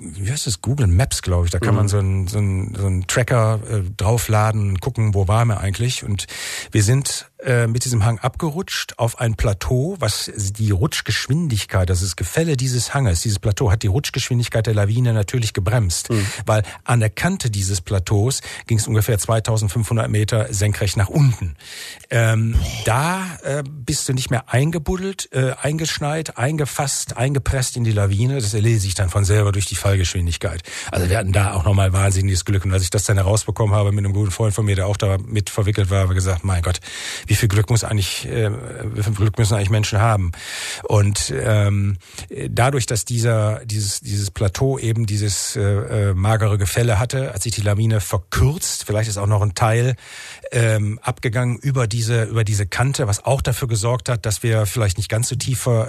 wie 0.00 0.30
heißt 0.30 0.46
das, 0.46 0.62
Google 0.62 0.86
Maps, 0.86 1.22
glaube 1.22 1.46
ich. 1.46 1.50
Da 1.50 1.58
kann 1.58 1.74
mhm. 1.74 1.76
man 1.76 1.88
so 1.88 1.98
einen 1.98 2.26
so 2.26 2.38
einen, 2.38 2.74
so 2.74 2.86
einen 2.86 3.06
Tracker 3.06 3.60
äh, 3.68 3.82
draufladen 3.96 4.70
und 4.70 4.80
gucken, 4.80 5.14
wo 5.14 5.28
waren 5.28 5.48
wir 5.48 5.60
eigentlich. 5.60 6.04
Und 6.04 6.26
wir 6.72 6.82
sind 6.82 7.29
mit 7.68 7.84
diesem 7.84 8.04
Hang 8.04 8.18
abgerutscht 8.18 8.94
auf 8.98 9.18
ein 9.20 9.34
Plateau, 9.34 9.96
was 9.98 10.30
die 10.34 10.70
Rutschgeschwindigkeit, 10.70 11.88
das 11.88 12.02
ist 12.02 12.16
Gefälle 12.16 12.56
dieses 12.56 12.94
Hanges, 12.94 13.22
dieses 13.22 13.38
Plateau 13.38 13.70
hat 13.70 13.82
die 13.82 13.86
Rutschgeschwindigkeit 13.86 14.66
der 14.66 14.74
Lawine 14.74 15.12
natürlich 15.12 15.52
gebremst, 15.52 16.10
mhm. 16.10 16.26
weil 16.46 16.62
an 16.84 17.00
der 17.00 17.10
Kante 17.10 17.50
dieses 17.50 17.80
Plateaus 17.80 18.40
ging 18.66 18.78
es 18.78 18.86
ungefähr 18.86 19.18
2500 19.18 20.08
Meter 20.08 20.52
senkrecht 20.52 20.96
nach 20.96 21.08
unten. 21.08 21.56
Ähm, 22.10 22.54
da 22.84 23.38
äh, 23.42 23.62
bist 23.66 24.08
du 24.08 24.12
nicht 24.12 24.30
mehr 24.30 24.52
eingebuddelt, 24.52 25.28
äh, 25.32 25.52
eingeschneit, 25.60 26.36
eingefasst, 26.38 27.16
eingepresst 27.16 27.76
in 27.76 27.84
die 27.84 27.92
Lawine. 27.92 28.40
Das 28.40 28.54
erlese 28.54 28.86
ich 28.86 28.94
dann 28.94 29.10
von 29.10 29.24
selber 29.24 29.52
durch 29.52 29.66
die 29.66 29.76
Fallgeschwindigkeit. 29.76 30.62
Also 30.90 31.08
wir 31.08 31.18
hatten 31.18 31.32
da 31.32 31.54
auch 31.54 31.64
nochmal 31.64 31.92
wahnsinniges 31.92 32.44
Glück. 32.44 32.64
Und 32.64 32.72
als 32.72 32.82
ich 32.82 32.90
das 32.90 33.04
dann 33.04 33.16
herausbekommen 33.16 33.74
habe 33.74 33.92
mit 33.92 34.04
einem 34.04 34.14
guten 34.14 34.30
Freund 34.30 34.54
von 34.54 34.64
mir, 34.64 34.76
der 34.76 34.86
auch 34.86 34.96
da 34.96 35.18
mit 35.18 35.50
verwickelt 35.50 35.90
war, 35.90 36.00
habe 36.00 36.12
ich 36.12 36.16
gesagt, 36.16 36.44
mein 36.44 36.62
Gott, 36.62 36.80
wie 37.30 37.36
viel 37.36 37.48
Glück 37.48 37.70
muss 37.70 37.84
eigentlich, 37.84 38.26
äh, 38.28 38.50
wie 38.92 39.04
viel 39.04 39.12
Glück 39.12 39.38
müssen 39.38 39.54
eigentlich 39.54 39.70
Menschen 39.70 40.00
haben? 40.00 40.32
Und 40.82 41.32
ähm, 41.32 41.96
dadurch, 42.48 42.86
dass 42.86 43.04
dieser 43.04 43.64
dieses 43.64 44.00
dieses 44.00 44.32
Plateau 44.32 44.80
eben 44.80 45.06
dieses 45.06 45.54
äh, 45.54 45.60
äh, 45.60 46.14
magere 46.14 46.58
Gefälle 46.58 46.98
hatte, 46.98 47.32
hat 47.32 47.40
sich 47.40 47.54
die 47.54 47.60
Lawine 47.60 48.00
verkürzt. 48.00 48.82
Vielleicht 48.84 49.08
ist 49.08 49.16
auch 49.16 49.28
noch 49.28 49.42
ein 49.42 49.54
Teil 49.54 49.94
ähm, 50.50 50.98
abgegangen 51.02 51.58
über 51.58 51.86
diese 51.86 52.24
über 52.24 52.42
diese 52.42 52.66
Kante, 52.66 53.06
was 53.06 53.24
auch 53.24 53.42
dafür 53.42 53.68
gesorgt 53.68 54.08
hat, 54.08 54.26
dass 54.26 54.42
wir 54.42 54.66
vielleicht 54.66 54.98
nicht 54.98 55.08
ganz 55.08 55.28
so 55.28 55.36
tief 55.36 55.68
äh, 55.68 55.86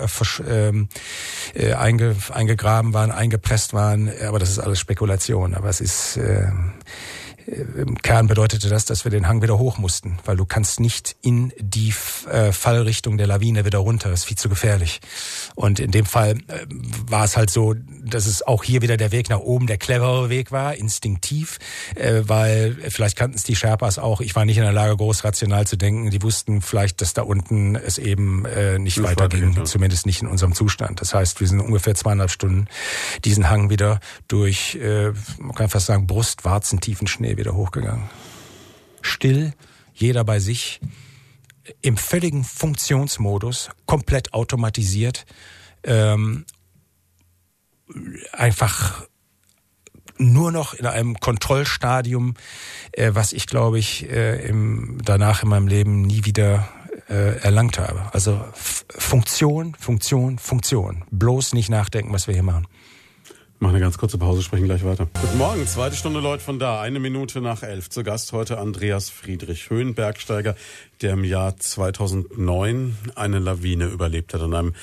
ähm, 0.47 0.89
äh, 1.55 1.73
einge, 1.73 2.15
eingegraben 2.31 2.93
waren, 2.93 3.09
eingepresst 3.09 3.73
waren. 3.73 4.11
Aber 4.27 4.37
das 4.37 4.51
ist 4.51 4.59
alles 4.59 4.79
Spekulation. 4.79 5.55
Aber 5.55 5.69
es 5.69 5.81
ist 5.81 6.17
äh, 6.17 6.51
im 7.47 8.01
Kern 8.01 8.27
bedeutete 8.27 8.69
das, 8.69 8.85
dass 8.85 9.03
wir 9.03 9.11
den 9.11 9.27
Hang 9.27 9.41
wieder 9.41 9.57
hoch 9.57 9.77
mussten, 9.77 10.17
weil 10.25 10.37
du 10.37 10.45
kannst 10.45 10.79
nicht 10.79 11.15
in 11.21 11.51
die 11.59 11.93
äh, 12.29 12.51
Fallrichtung 12.51 13.17
der 13.17 13.27
Lawine 13.27 13.65
wieder 13.65 13.79
runter. 13.79 14.09
Das 14.09 14.21
ist 14.21 14.25
viel 14.25 14.37
zu 14.37 14.49
gefährlich. 14.49 15.01
Und 15.55 15.79
in 15.79 15.91
dem 15.91 16.05
Fall 16.05 16.31
äh, 16.31 16.65
war 17.07 17.25
es 17.25 17.37
halt 17.37 17.49
so, 17.49 17.73
dass 18.03 18.25
es 18.25 18.45
auch 18.45 18.63
hier 18.63 18.81
wieder 18.81 18.97
der 18.97 19.11
Weg 19.11 19.29
nach 19.29 19.39
oben 19.39 19.67
der 19.67 19.77
clevere 19.77 20.29
Weg 20.29 20.51
war, 20.51 20.75
instinktiv, 20.75 21.59
äh, 21.95 22.21
weil 22.25 22.77
vielleicht 22.89 23.15
kannten 23.15 23.37
es 23.37 23.43
die 23.43 23.55
Sherpas 23.55 23.99
auch. 23.99 24.21
Ich 24.21 24.35
war 24.35 24.45
nicht 24.45 24.57
in 24.57 24.63
der 24.63 24.73
Lage, 24.73 24.95
groß 24.95 25.23
rational 25.23 25.67
zu 25.67 25.77
denken. 25.77 26.09
Die 26.09 26.21
wussten 26.21 26.61
vielleicht, 26.61 27.01
dass 27.01 27.13
da 27.13 27.23
unten 27.23 27.75
es 27.75 27.97
eben 27.97 28.43
nicht, 28.43 28.97
nicht 28.97 29.03
weiterging, 29.03 29.53
ja. 29.53 29.63
zumindest 29.63 30.05
nicht 30.05 30.21
in 30.21 30.27
unserem 30.27 30.53
Zustand. 30.53 31.01
Das 31.01 31.13
heißt, 31.13 31.39
wir 31.39 31.47
sind 31.47 31.59
ungefähr 31.59 31.95
zweieinhalb 31.95 32.29
Stunden 32.29 32.67
diesen 33.23 33.49
Hang 33.49 33.69
wieder 33.69 33.99
durch, 34.27 34.77
man 35.39 35.55
kann 35.55 35.69
fast 35.69 35.85
sagen, 35.87 36.07
Brustwarzentiefen 36.07 37.07
Schnee 37.07 37.30
wieder 37.37 37.55
hochgegangen. 37.55 38.09
Still, 39.01 39.53
jeder 39.93 40.23
bei 40.23 40.39
sich, 40.39 40.79
im 41.81 41.97
völligen 41.97 42.43
Funktionsmodus, 42.43 43.69
komplett 43.85 44.33
automatisiert, 44.33 45.25
ähm, 45.83 46.45
einfach 48.31 49.07
nur 50.17 50.51
noch 50.51 50.73
in 50.73 50.85
einem 50.85 51.19
Kontrollstadium, 51.19 52.35
äh, 52.91 53.11
was 53.13 53.33
ich 53.33 53.47
glaube 53.47 53.79
ich 53.79 54.09
äh, 54.09 54.45
im, 54.47 54.99
danach 55.03 55.43
in 55.43 55.49
meinem 55.49 55.67
Leben 55.67 56.01
nie 56.01 56.25
wieder 56.25 56.67
äh, 57.09 57.39
erlangt 57.41 57.79
habe. 57.79 58.09
Also 58.13 58.43
Funktion, 58.53 59.75
Funktion, 59.75 60.37
Funktion. 60.37 61.03
Bloß 61.11 61.53
nicht 61.53 61.69
nachdenken, 61.69 62.13
was 62.13 62.27
wir 62.27 62.33
hier 62.33 62.43
machen. 62.43 62.67
Machen 63.61 63.75
eine 63.75 63.83
ganz 63.83 63.99
kurze 63.99 64.17
Pause, 64.17 64.41
sprechen 64.41 64.65
gleich 64.65 64.83
weiter. 64.83 65.07
Guten 65.21 65.37
Morgen, 65.37 65.67
zweite 65.67 65.95
Stunde 65.95 66.19
Leute 66.19 66.43
von 66.43 66.57
da, 66.57 66.81
eine 66.81 66.99
Minute 66.99 67.41
nach 67.41 67.61
elf. 67.61 67.91
Zu 67.91 68.01
Gast 68.01 68.33
heute 68.33 68.57
Andreas 68.57 69.11
Friedrich, 69.11 69.69
Höhenbergsteiger, 69.69 70.55
der 71.03 71.13
im 71.13 71.23
Jahr 71.23 71.55
2009 71.57 72.97
eine 73.13 73.37
Lawine 73.37 73.85
überlebt 73.85 74.33
hat 74.33 74.41
an 74.41 74.55
einem 74.55 74.73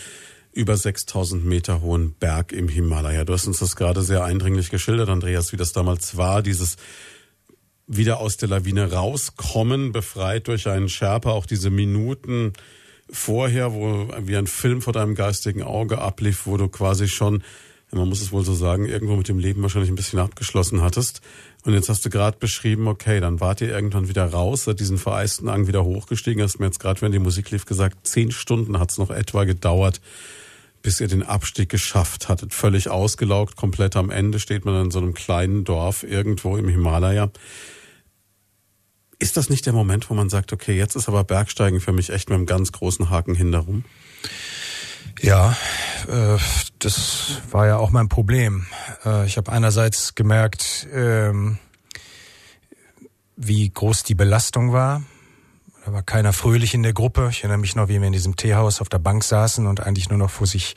über 0.53 0.77
6000 0.77 1.45
Meter 1.45 1.81
hohen 1.81 2.13
Berg 2.13 2.53
im 2.53 2.69
Himalaya. 2.69 3.25
Du 3.25 3.33
hast 3.33 3.49
uns 3.49 3.59
das 3.59 3.75
gerade 3.75 4.03
sehr 4.03 4.23
eindringlich 4.23 4.71
geschildert, 4.71 5.09
Andreas, 5.09 5.53
wie 5.53 5.57
das 5.57 5.73
damals 5.73 6.17
war, 6.17 6.41
dieses 6.41 6.77
wieder 7.89 8.21
aus 8.21 8.37
der 8.37 8.49
Lawine 8.49 8.93
rauskommen, 8.93 9.91
befreit 9.91 10.47
durch 10.47 10.69
einen 10.69 10.89
Sherpa, 10.89 11.33
auch 11.33 11.47
diese 11.47 11.71
Minuten 11.71 12.53
vorher, 13.11 13.73
wo 13.73 14.09
wie 14.21 14.37
ein 14.37 14.47
Film 14.47 14.83
vor 14.83 14.93
deinem 14.93 15.17
geistigen 15.17 15.65
Auge 15.65 15.99
ablief, 15.99 16.47
wo 16.47 16.57
du 16.57 16.69
quasi 16.69 17.09
schon 17.09 17.43
man 17.91 18.09
muss 18.09 18.21
es 18.21 18.33
wohl 18.33 18.45
so 18.45 18.55
sagen, 18.55 18.85
irgendwo 18.85 19.17
mit 19.17 19.29
dem 19.29 19.39
Leben 19.39 19.63
wahrscheinlich 19.63 19.91
ein 19.91 19.97
bisschen 19.97 20.19
abgeschlossen 20.19 20.83
hattest. 20.83 21.23
Und 21.65 21.73
jetzt 21.73 21.89
hast 21.89 22.05
du 22.05 22.11
gerade 22.11 22.37
beschrieben, 22.39 22.87
okay, 22.87 23.21
dann 23.21 23.41
wart 23.41 23.61
ihr 23.61 23.71
irgendwann 23.71 24.09
wieder 24.09 24.27
raus, 24.27 24.65
seit 24.65 24.81
diesen 24.81 24.99
vereisten 24.99 25.49
Ang 25.49 25.67
wieder 25.67 25.85
hochgestiegen. 25.85 26.43
Hast 26.43 26.61
mir 26.61 26.67
jetzt 26.67 26.81
gerade, 26.81 27.01
wenn 27.01 27.13
die 27.13 27.19
Musik 27.19 27.51
lief, 27.51 27.65
gesagt, 27.65 28.07
zehn 28.07 28.31
Stunden 28.31 28.79
hat 28.79 28.91
es 28.91 28.99
noch 28.99 29.11
etwa 29.11 29.45
gedauert, 29.45 30.01
bis 30.83 31.01
ihr 31.01 31.09
den 31.09 31.23
Abstieg 31.23 31.71
geschafft 31.71 32.29
hattet. 32.29 32.53
Völlig 32.53 32.91
ausgelaugt, 32.91 33.57
komplett 33.57 33.97
am 33.97 34.11
Ende 34.11 34.39
steht 34.39 34.65
man 34.65 34.85
in 34.85 34.91
so 34.91 34.99
einem 34.99 35.15
kleinen 35.15 35.65
Dorf 35.65 36.03
irgendwo 36.03 36.57
im 36.57 36.69
Himalaya. 36.69 37.31
Ist 39.19 39.37
das 39.37 39.51
nicht 39.51 39.67
der 39.67 39.73
Moment, 39.73 40.11
wo 40.11 40.15
man 40.15 40.29
sagt, 40.29 40.53
okay, 40.53 40.77
jetzt 40.77 40.95
ist 40.95 41.09
aber 41.09 41.25
Bergsteigen 41.25 41.81
für 41.81 41.93
mich 41.93 42.11
echt 42.11 42.29
mit 42.29 42.37
einem 42.37 42.47
ganz 42.47 42.71
großen 42.71 43.11
Haken 43.11 43.35
hinterrum? 43.35 43.85
Ja, 45.21 45.57
äh, 46.09 46.39
das 46.79 47.41
war 47.51 47.67
ja 47.67 47.77
auch 47.77 47.91
mein 47.91 48.09
Problem. 48.09 48.67
Äh, 49.05 49.27
ich 49.27 49.37
habe 49.37 49.51
einerseits 49.51 50.15
gemerkt, 50.15 50.87
ähm, 50.93 51.59
wie 53.37 53.69
groß 53.69 54.05
die 54.05 54.15
Belastung 54.15 54.73
war. 54.73 55.03
Da 55.85 55.93
war 55.93 56.03
keiner 56.03 56.33
fröhlich 56.33 56.75
in 56.75 56.83
der 56.83 56.93
Gruppe. 56.93 57.29
Ich 57.31 57.39
erinnere 57.41 57.59
mich 57.59 57.75
noch, 57.75 57.89
wie 57.89 57.99
wir 57.99 58.07
in 58.07 58.13
diesem 58.13 58.37
Teehaus 58.37 58.81
auf 58.81 58.89
der 58.89 58.99
Bank 58.99 59.25
saßen 59.25 59.67
und 59.67 59.81
eigentlich 59.81 60.09
nur 60.09 60.19
noch 60.19 60.31
vor 60.31 60.47
sich, 60.47 60.77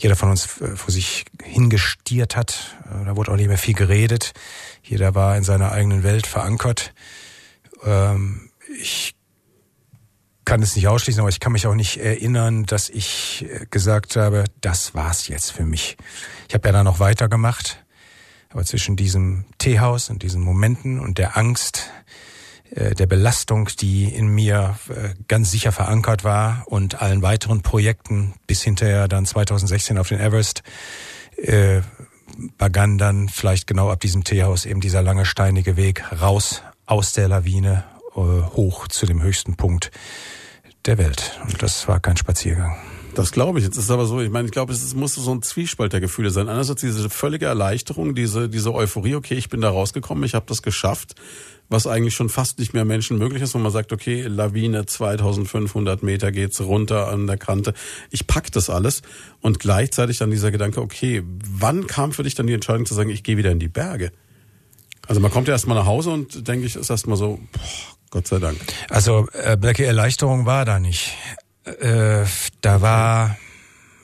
jeder 0.00 0.16
von 0.16 0.30
uns 0.30 0.60
äh, 0.60 0.76
vor 0.76 0.92
sich 0.92 1.24
hingestiert 1.42 2.36
hat. 2.36 2.76
Da 3.04 3.16
wurde 3.16 3.32
auch 3.32 3.36
nicht 3.36 3.48
mehr 3.48 3.58
viel 3.58 3.74
geredet. 3.74 4.32
Jeder 4.82 5.14
war 5.14 5.36
in 5.36 5.44
seiner 5.44 5.72
eigenen 5.72 6.02
Welt 6.02 6.26
verankert. 6.26 6.94
Ähm, 7.84 8.50
ich 8.80 9.14
kann 10.44 10.62
es 10.62 10.76
nicht 10.76 10.88
ausschließen, 10.88 11.20
aber 11.20 11.28
ich 11.28 11.40
kann 11.40 11.52
mich 11.52 11.66
auch 11.66 11.74
nicht 11.74 11.98
erinnern, 11.98 12.64
dass 12.64 12.88
ich 12.88 13.46
äh, 13.48 13.66
gesagt 13.70 14.16
habe, 14.16 14.44
das 14.60 14.94
war's 14.94 15.28
jetzt 15.28 15.52
für 15.52 15.64
mich. 15.64 15.96
Ich 16.48 16.54
habe 16.54 16.68
ja 16.68 16.72
dann 16.72 16.84
noch 16.84 17.00
weitergemacht, 17.00 17.84
aber 18.50 18.64
zwischen 18.64 18.96
diesem 18.96 19.44
Teehaus 19.58 20.10
und 20.10 20.22
diesen 20.22 20.42
Momenten 20.42 21.00
und 21.00 21.18
der 21.18 21.36
Angst, 21.36 21.90
äh, 22.70 22.94
der 22.94 23.06
Belastung, 23.06 23.68
die 23.80 24.04
in 24.04 24.28
mir 24.28 24.78
äh, 24.88 25.14
ganz 25.28 25.50
sicher 25.50 25.72
verankert 25.72 26.24
war 26.24 26.64
und 26.66 27.00
allen 27.00 27.22
weiteren 27.22 27.62
Projekten 27.62 28.34
bis 28.46 28.62
hinterher 28.62 29.08
dann 29.08 29.26
2016 29.26 29.98
auf 29.98 30.08
den 30.08 30.20
Everest, 30.20 30.62
begann 32.58 32.96
dann 32.96 33.28
vielleicht 33.28 33.66
genau 33.66 33.90
ab 33.90 33.98
diesem 34.00 34.22
Teehaus 34.22 34.66
eben 34.66 34.80
dieser 34.80 35.02
lange 35.02 35.24
steinige 35.24 35.76
Weg 35.76 36.04
raus 36.20 36.62
aus 36.86 37.12
der 37.12 37.26
Lawine 37.26 37.84
hoch 38.14 38.88
zu 38.88 39.06
dem 39.06 39.22
höchsten 39.22 39.56
Punkt 39.56 39.90
der 40.86 40.98
Welt. 40.98 41.40
Und 41.42 41.62
das 41.62 41.88
war 41.88 42.00
kein 42.00 42.16
Spaziergang. 42.16 42.76
Das 43.14 43.30
glaube 43.30 43.58
ich. 43.58 43.64
Jetzt 43.64 43.76
ist 43.76 43.90
aber 43.90 44.06
so, 44.06 44.20
ich 44.20 44.30
meine, 44.30 44.46
ich 44.46 44.52
glaube, 44.52 44.72
es 44.72 44.94
muss 44.94 45.14
so 45.14 45.32
ein 45.32 45.42
Zwiespalt 45.42 45.92
der 45.92 46.00
Gefühle 46.00 46.30
sein. 46.30 46.48
Einerseits 46.48 46.80
diese 46.80 47.08
völlige 47.08 47.46
Erleichterung, 47.46 48.14
diese, 48.14 48.48
diese 48.48 48.74
Euphorie, 48.74 49.14
okay, 49.14 49.34
ich 49.34 49.48
bin 49.48 49.60
da 49.60 49.70
rausgekommen, 49.70 50.24
ich 50.24 50.34
habe 50.34 50.46
das 50.48 50.62
geschafft, 50.62 51.14
was 51.68 51.86
eigentlich 51.86 52.14
schon 52.14 52.28
fast 52.28 52.58
nicht 52.58 52.74
mehr 52.74 52.84
Menschen 52.84 53.18
möglich 53.18 53.42
ist, 53.42 53.54
wo 53.54 53.58
man 53.58 53.72
sagt, 53.72 53.92
okay, 53.92 54.22
Lawine, 54.22 54.84
2500 54.84 56.02
Meter 56.02 56.32
geht's 56.32 56.60
runter 56.60 57.08
an 57.08 57.26
der 57.26 57.36
Kante, 57.36 57.72
ich 58.10 58.26
pack 58.26 58.50
das 58.52 58.68
alles. 58.68 59.02
Und 59.40 59.60
gleichzeitig 59.60 60.18
dann 60.18 60.30
dieser 60.30 60.50
Gedanke, 60.50 60.80
okay, 60.80 61.22
wann 61.24 61.86
kam 61.86 62.12
für 62.12 62.24
dich 62.24 62.34
dann 62.34 62.46
die 62.46 62.52
Entscheidung 62.52 62.84
zu 62.84 62.94
sagen, 62.94 63.10
ich 63.10 63.22
gehe 63.22 63.36
wieder 63.36 63.52
in 63.52 63.60
die 63.60 63.68
Berge? 63.68 64.10
Also 65.06 65.20
man 65.20 65.30
kommt 65.30 65.48
ja 65.48 65.54
erstmal 65.54 65.76
nach 65.76 65.86
Hause 65.86 66.10
und 66.10 66.48
denke 66.48 66.66
ich, 66.66 66.76
ist 66.76 66.90
erstmal 66.90 67.16
so, 67.16 67.38
boah, 67.52 67.93
Gott 68.14 68.28
sei 68.28 68.38
Dank. 68.38 68.60
Also 68.90 69.28
äh, 69.32 69.56
welche 69.60 69.86
Erleichterung 69.86 70.46
war 70.46 70.64
da 70.64 70.78
nicht. 70.78 71.16
Äh, 71.64 72.24
da 72.60 72.80
war 72.80 73.36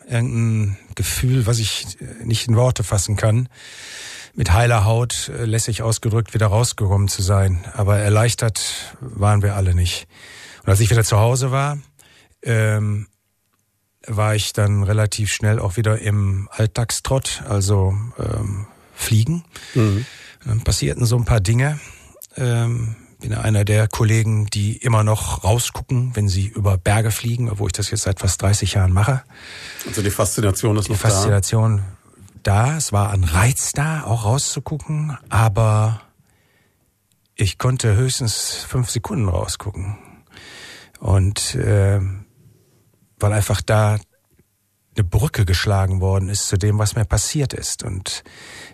irgendein 0.09 0.77
Gefühl, 0.97 1.47
was 1.47 1.61
ich 1.61 1.97
äh, 2.01 2.25
nicht 2.25 2.49
in 2.49 2.57
Worte 2.57 2.83
fassen 2.83 3.15
kann, 3.15 3.49
mit 4.35 4.53
heiler 4.53 4.85
Haut 4.85 5.29
äh, 5.29 5.45
lässig 5.45 5.83
ausgedrückt 5.83 6.35
wieder 6.35 6.49
rausgekommen 6.49 7.07
zu 7.07 7.23
sein. 7.23 7.65
Aber 7.75 7.99
erleichtert 7.99 8.97
waren 9.01 9.43
wir 9.43 9.55
alle 9.55 9.77
nicht. 9.77 10.09
Und 10.65 10.71
als 10.71 10.81
ich 10.81 10.91
wieder 10.91 11.05
zu 11.05 11.19
Hause 11.19 11.53
war, 11.53 11.79
ähm, 12.43 13.07
war 14.09 14.35
ich 14.35 14.53
dann 14.53 14.83
relativ 14.83 15.33
schnell 15.33 15.61
auch 15.61 15.77
wieder 15.77 16.01
im 16.01 16.49
Alltagstrott, 16.51 17.45
also 17.49 17.95
ähm, 18.19 18.67
Fliegen. 18.93 19.45
Mhm. 19.77 20.05
Dann 20.45 20.65
passierten 20.65 21.07
so 21.07 21.17
ein 21.17 21.25
paar 21.25 21.41
Dinge. 21.41 21.79
Ähm, 22.37 22.97
bin 23.21 23.35
einer 23.35 23.65
der 23.65 23.89
Kollegen, 23.89 24.47
die 24.47 24.77
immer 24.77 25.05
noch 25.05 25.45
rausgucken, 25.45 26.15
wenn 26.15 26.29
sie 26.29 26.47
über 26.49 26.79
Berge 26.79 27.11
fliegen, 27.11 27.51
obwohl 27.51 27.69
ich 27.69 27.73
das 27.73 27.91
jetzt 27.91 28.03
seit 28.03 28.21
fast 28.21 28.43
30 28.43 28.75
Jahren 28.75 28.93
mache. 28.93 29.23
Also 29.87 30.03
die 30.03 30.11
Faszination 30.11 30.77
ist 30.77 30.89
die 30.89 30.93
noch 30.93 30.99
Faszination 30.99 31.83
da. 32.43 32.67
da. 32.67 32.77
Es 32.77 32.93
war 32.93 33.11
ein 33.11 33.25
Reiz 33.25 33.73
da, 33.73 34.05
auch 34.05 34.25
rauszugucken, 34.25 35.17
aber 35.29 36.01
ich 37.35 37.59
konnte 37.59 37.97
höchstens 37.97 38.67
fünf 38.69 38.91
Sekunden 38.91 39.29
rausgucken. 39.29 39.97
Und 40.99 41.55
äh, 41.55 42.01
weil 43.19 43.33
einfach 43.33 43.61
da 43.63 43.99
eine 44.97 45.05
Brücke 45.05 45.45
geschlagen 45.45 46.01
worden 46.01 46.29
ist 46.29 46.49
zu 46.49 46.57
dem, 46.57 46.79
was 46.79 46.97
mir 46.97 47.05
passiert 47.05 47.53
ist. 47.53 47.83
Und 47.85 48.25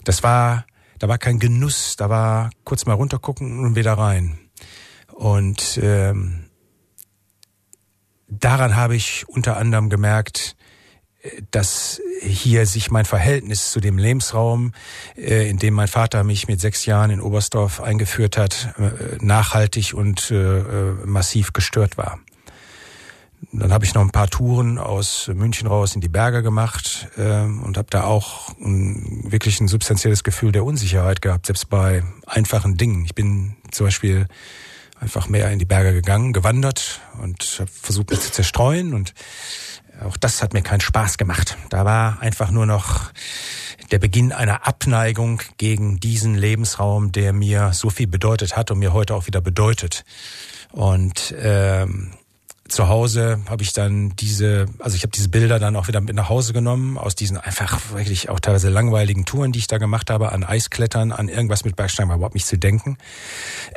das 0.04 0.22
war, 0.22 0.66
da 1.06 1.10
war 1.10 1.18
kein 1.18 1.38
Genuss, 1.38 1.94
da 1.94 2.10
war 2.10 2.50
kurz 2.64 2.84
mal 2.84 2.94
runtergucken 2.94 3.60
und 3.60 3.76
wieder 3.76 3.92
rein. 3.92 4.40
Und 5.12 5.78
ähm, 5.80 6.46
daran 8.26 8.74
habe 8.74 8.96
ich 8.96 9.24
unter 9.28 9.56
anderem 9.56 9.88
gemerkt, 9.88 10.56
dass 11.52 12.00
hier 12.20 12.66
sich 12.66 12.90
mein 12.90 13.04
Verhältnis 13.04 13.70
zu 13.70 13.78
dem 13.78 13.98
Lebensraum, 13.98 14.72
äh, 15.16 15.48
in 15.48 15.58
dem 15.58 15.74
mein 15.74 15.86
Vater 15.86 16.24
mich 16.24 16.48
mit 16.48 16.60
sechs 16.60 16.86
Jahren 16.86 17.12
in 17.12 17.20
Oberstdorf 17.20 17.80
eingeführt 17.80 18.36
hat, 18.36 18.74
äh, 18.76 19.24
nachhaltig 19.24 19.94
und 19.94 20.32
äh, 20.32 20.62
massiv 21.04 21.52
gestört 21.52 21.96
war. 21.96 22.18
Dann 23.52 23.72
habe 23.72 23.84
ich 23.84 23.94
noch 23.94 24.02
ein 24.02 24.10
paar 24.10 24.28
Touren 24.28 24.78
aus 24.78 25.30
München 25.32 25.68
raus 25.68 25.94
in 25.94 26.00
die 26.00 26.08
Berge 26.08 26.42
gemacht 26.42 27.08
und 27.16 27.76
habe 27.76 27.86
da 27.90 28.04
auch 28.04 28.48
ein, 28.58 29.24
wirklich 29.30 29.60
ein 29.60 29.68
substanzielles 29.68 30.24
Gefühl 30.24 30.52
der 30.52 30.64
Unsicherheit 30.64 31.22
gehabt, 31.22 31.46
selbst 31.46 31.70
bei 31.70 32.02
einfachen 32.26 32.76
Dingen. 32.76 33.04
Ich 33.04 33.14
bin 33.14 33.56
zum 33.70 33.86
Beispiel 33.86 34.26
einfach 35.00 35.28
mehr 35.28 35.50
in 35.50 35.58
die 35.58 35.64
Berge 35.64 35.92
gegangen, 35.92 36.32
gewandert 36.32 37.00
und 37.22 37.56
habe 37.60 37.70
versucht, 37.70 38.10
mich 38.10 38.20
zu 38.20 38.32
zerstreuen 38.32 38.94
und 38.94 39.14
auch 40.04 40.16
das 40.16 40.42
hat 40.42 40.52
mir 40.52 40.62
keinen 40.62 40.80
Spaß 40.80 41.16
gemacht. 41.16 41.56
Da 41.70 41.84
war 41.84 42.20
einfach 42.20 42.50
nur 42.50 42.66
noch 42.66 43.12
der 43.90 43.98
Beginn 43.98 44.32
einer 44.32 44.66
Abneigung 44.66 45.40
gegen 45.58 46.00
diesen 46.00 46.34
Lebensraum, 46.34 47.12
der 47.12 47.32
mir 47.32 47.72
so 47.72 47.88
viel 47.88 48.06
bedeutet 48.06 48.56
hat 48.56 48.70
und 48.70 48.78
mir 48.78 48.92
heute 48.92 49.14
auch 49.14 49.26
wieder 49.26 49.40
bedeutet. 49.40 50.04
Und 50.72 51.34
ähm, 51.38 52.12
zu 52.68 52.88
Hause 52.88 53.40
habe 53.48 53.62
ich 53.62 53.72
dann 53.72 54.14
diese, 54.16 54.66
also 54.78 54.96
ich 54.96 55.02
habe 55.02 55.12
diese 55.12 55.28
Bilder 55.28 55.58
dann 55.58 55.76
auch 55.76 55.88
wieder 55.88 56.00
mit 56.00 56.14
nach 56.14 56.28
Hause 56.28 56.52
genommen 56.52 56.98
aus 56.98 57.14
diesen 57.14 57.36
einfach 57.36 57.80
wirklich 57.92 58.28
auch 58.28 58.40
teilweise 58.40 58.68
langweiligen 58.68 59.24
Touren, 59.24 59.52
die 59.52 59.58
ich 59.58 59.66
da 59.66 59.78
gemacht 59.78 60.10
habe, 60.10 60.32
an 60.32 60.44
Eisklettern, 60.44 61.12
an 61.12 61.28
irgendwas 61.28 61.64
mit 61.64 61.76
Bergsteigen, 61.76 62.08
war 62.08 62.16
überhaupt 62.16 62.34
nicht 62.34 62.46
zu 62.46 62.58
denken. 62.58 62.98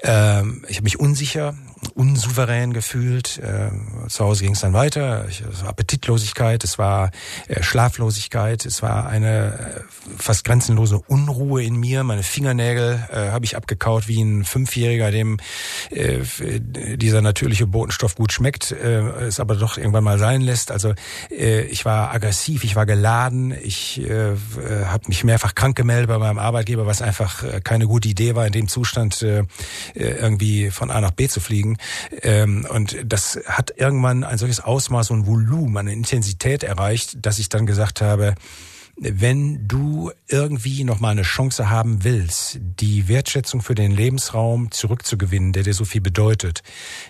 Ähm, 0.03 0.65
ich 0.67 0.77
habe 0.77 0.85
mich 0.85 0.99
unsicher, 0.99 1.55
unsouverän 1.95 2.73
gefühlt. 2.73 3.39
Äh, 3.39 3.69
zu 4.07 4.25
Hause 4.25 4.43
ging 4.43 4.53
es 4.53 4.61
dann 4.61 4.73
weiter. 4.73 5.25
Ich, 5.29 5.41
es 5.41 5.61
war 5.61 5.69
Appetitlosigkeit, 5.69 6.63
es 6.63 6.77
war 6.77 7.11
äh, 7.47 7.63
Schlaflosigkeit, 7.63 8.65
es 8.65 8.81
war 8.81 9.07
eine 9.07 9.53
äh, 9.53 9.81
fast 10.17 10.45
grenzenlose 10.45 10.99
Unruhe 10.99 11.63
in 11.63 11.75
mir. 11.75 12.03
Meine 12.03 12.23
Fingernägel 12.23 13.07
äh, 13.11 13.29
habe 13.29 13.45
ich 13.45 13.55
abgekaut 13.55 14.07
wie 14.07 14.21
ein 14.21 14.45
Fünfjähriger, 14.45 15.11
dem 15.11 15.37
äh, 15.91 16.19
dieser 16.97 17.21
natürliche 17.21 17.67
Botenstoff 17.67 18.15
gut 18.15 18.31
schmeckt, 18.31 18.71
äh, 18.80 19.25
es 19.25 19.39
aber 19.39 19.55
doch 19.55 19.77
irgendwann 19.77 20.03
mal 20.03 20.19
sein 20.19 20.41
lässt. 20.41 20.71
Also 20.71 20.93
äh, 21.30 21.61
ich 21.61 21.86
war 21.86 22.11
aggressiv, 22.13 22.63
ich 22.63 22.75
war 22.75 22.86
geladen, 22.86 23.53
ich 23.61 24.01
äh, 24.01 24.36
habe 24.86 25.03
mich 25.07 25.23
mehrfach 25.23 25.55
krank 25.55 25.75
gemeldet 25.75 26.07
bei 26.07 26.17
meinem 26.17 26.39
Arbeitgeber, 26.39 26.86
was 26.86 27.01
einfach 27.01 27.43
äh, 27.43 27.61
keine 27.61 27.88
gute 27.88 28.07
Idee 28.09 28.36
war, 28.36 28.45
in 28.45 28.51
dem 28.51 28.67
Zustand 28.67 29.21
äh, 29.21 29.43
irgendwie 29.93 30.71
von 30.71 30.91
A 30.91 31.01
nach 31.01 31.11
B 31.11 31.27
zu 31.27 31.39
fliegen. 31.39 31.77
Ähm, 32.21 32.65
und 32.69 32.97
das 33.05 33.39
hat 33.45 33.73
irgendwann 33.77 34.23
ein 34.23 34.38
solches 34.38 34.59
Ausmaß 34.59 35.11
und 35.11 35.27
Volumen, 35.27 35.77
eine 35.77 35.93
Intensität 35.93 36.63
erreicht, 36.63 37.17
dass 37.21 37.39
ich 37.39 37.49
dann 37.49 37.65
gesagt 37.65 38.01
habe, 38.01 38.36
wenn 39.02 39.68
du 39.68 40.12
irgendwie 40.28 40.84
noch 40.84 41.00
mal 41.00 41.10
eine 41.10 41.22
Chance 41.22 41.70
haben 41.70 42.04
willst, 42.04 42.60
die 42.62 43.08
Wertschätzung 43.08 43.62
für 43.62 43.76
den 43.76 43.91
Lebensraum 43.91 44.72
zurückzugewinnen, 44.72 45.54
der 45.54 45.64
dir 45.64 45.74
so 45.74 45.86
viel 45.86 46.02
bedeutet, 46.02 46.64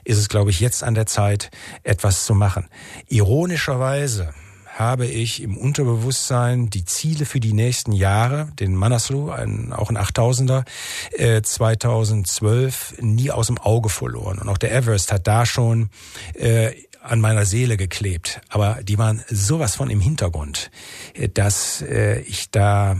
ist 0.03 0.17
es, 0.17 0.29
glaube 0.29 0.51
ich, 0.51 0.59
jetzt 0.59 0.83
an 0.83 0.93
der 0.93 1.07
Zeit, 1.07 1.49
etwas 1.83 2.25
zu 2.25 2.35
machen. 2.35 2.67
Ironischerweise 3.07 4.33
habe 4.79 5.07
ich 5.07 5.43
im 5.43 5.57
Unterbewusstsein 5.57 6.69
die 6.69 6.85
Ziele 6.85 7.25
für 7.25 7.41
die 7.41 7.51
nächsten 7.51 7.91
Jahre, 7.91 8.49
den 8.59 8.75
Manaslu, 8.75 9.29
ein, 9.29 9.73
auch 9.73 9.89
ein 9.89 9.97
8000er, 9.97 10.63
äh, 11.11 11.41
2012 11.41 12.95
nie 13.01 13.29
aus 13.29 13.47
dem 13.47 13.57
Auge 13.57 13.89
verloren. 13.89 14.39
Und 14.39 14.47
auch 14.47 14.57
der 14.57 14.73
Everest 14.73 15.11
hat 15.11 15.27
da 15.27 15.45
schon 15.45 15.89
äh, 16.33 16.71
an 17.01 17.21
meiner 17.21 17.45
Seele 17.45 17.77
geklebt. 17.77 18.41
Aber 18.49 18.79
die 18.83 18.97
waren 18.97 19.23
sowas 19.29 19.75
von 19.75 19.89
im 19.89 20.01
Hintergrund, 20.01 20.71
äh, 21.13 21.29
dass 21.29 21.81
äh, 21.81 22.19
ich 22.21 22.51
da 22.51 22.97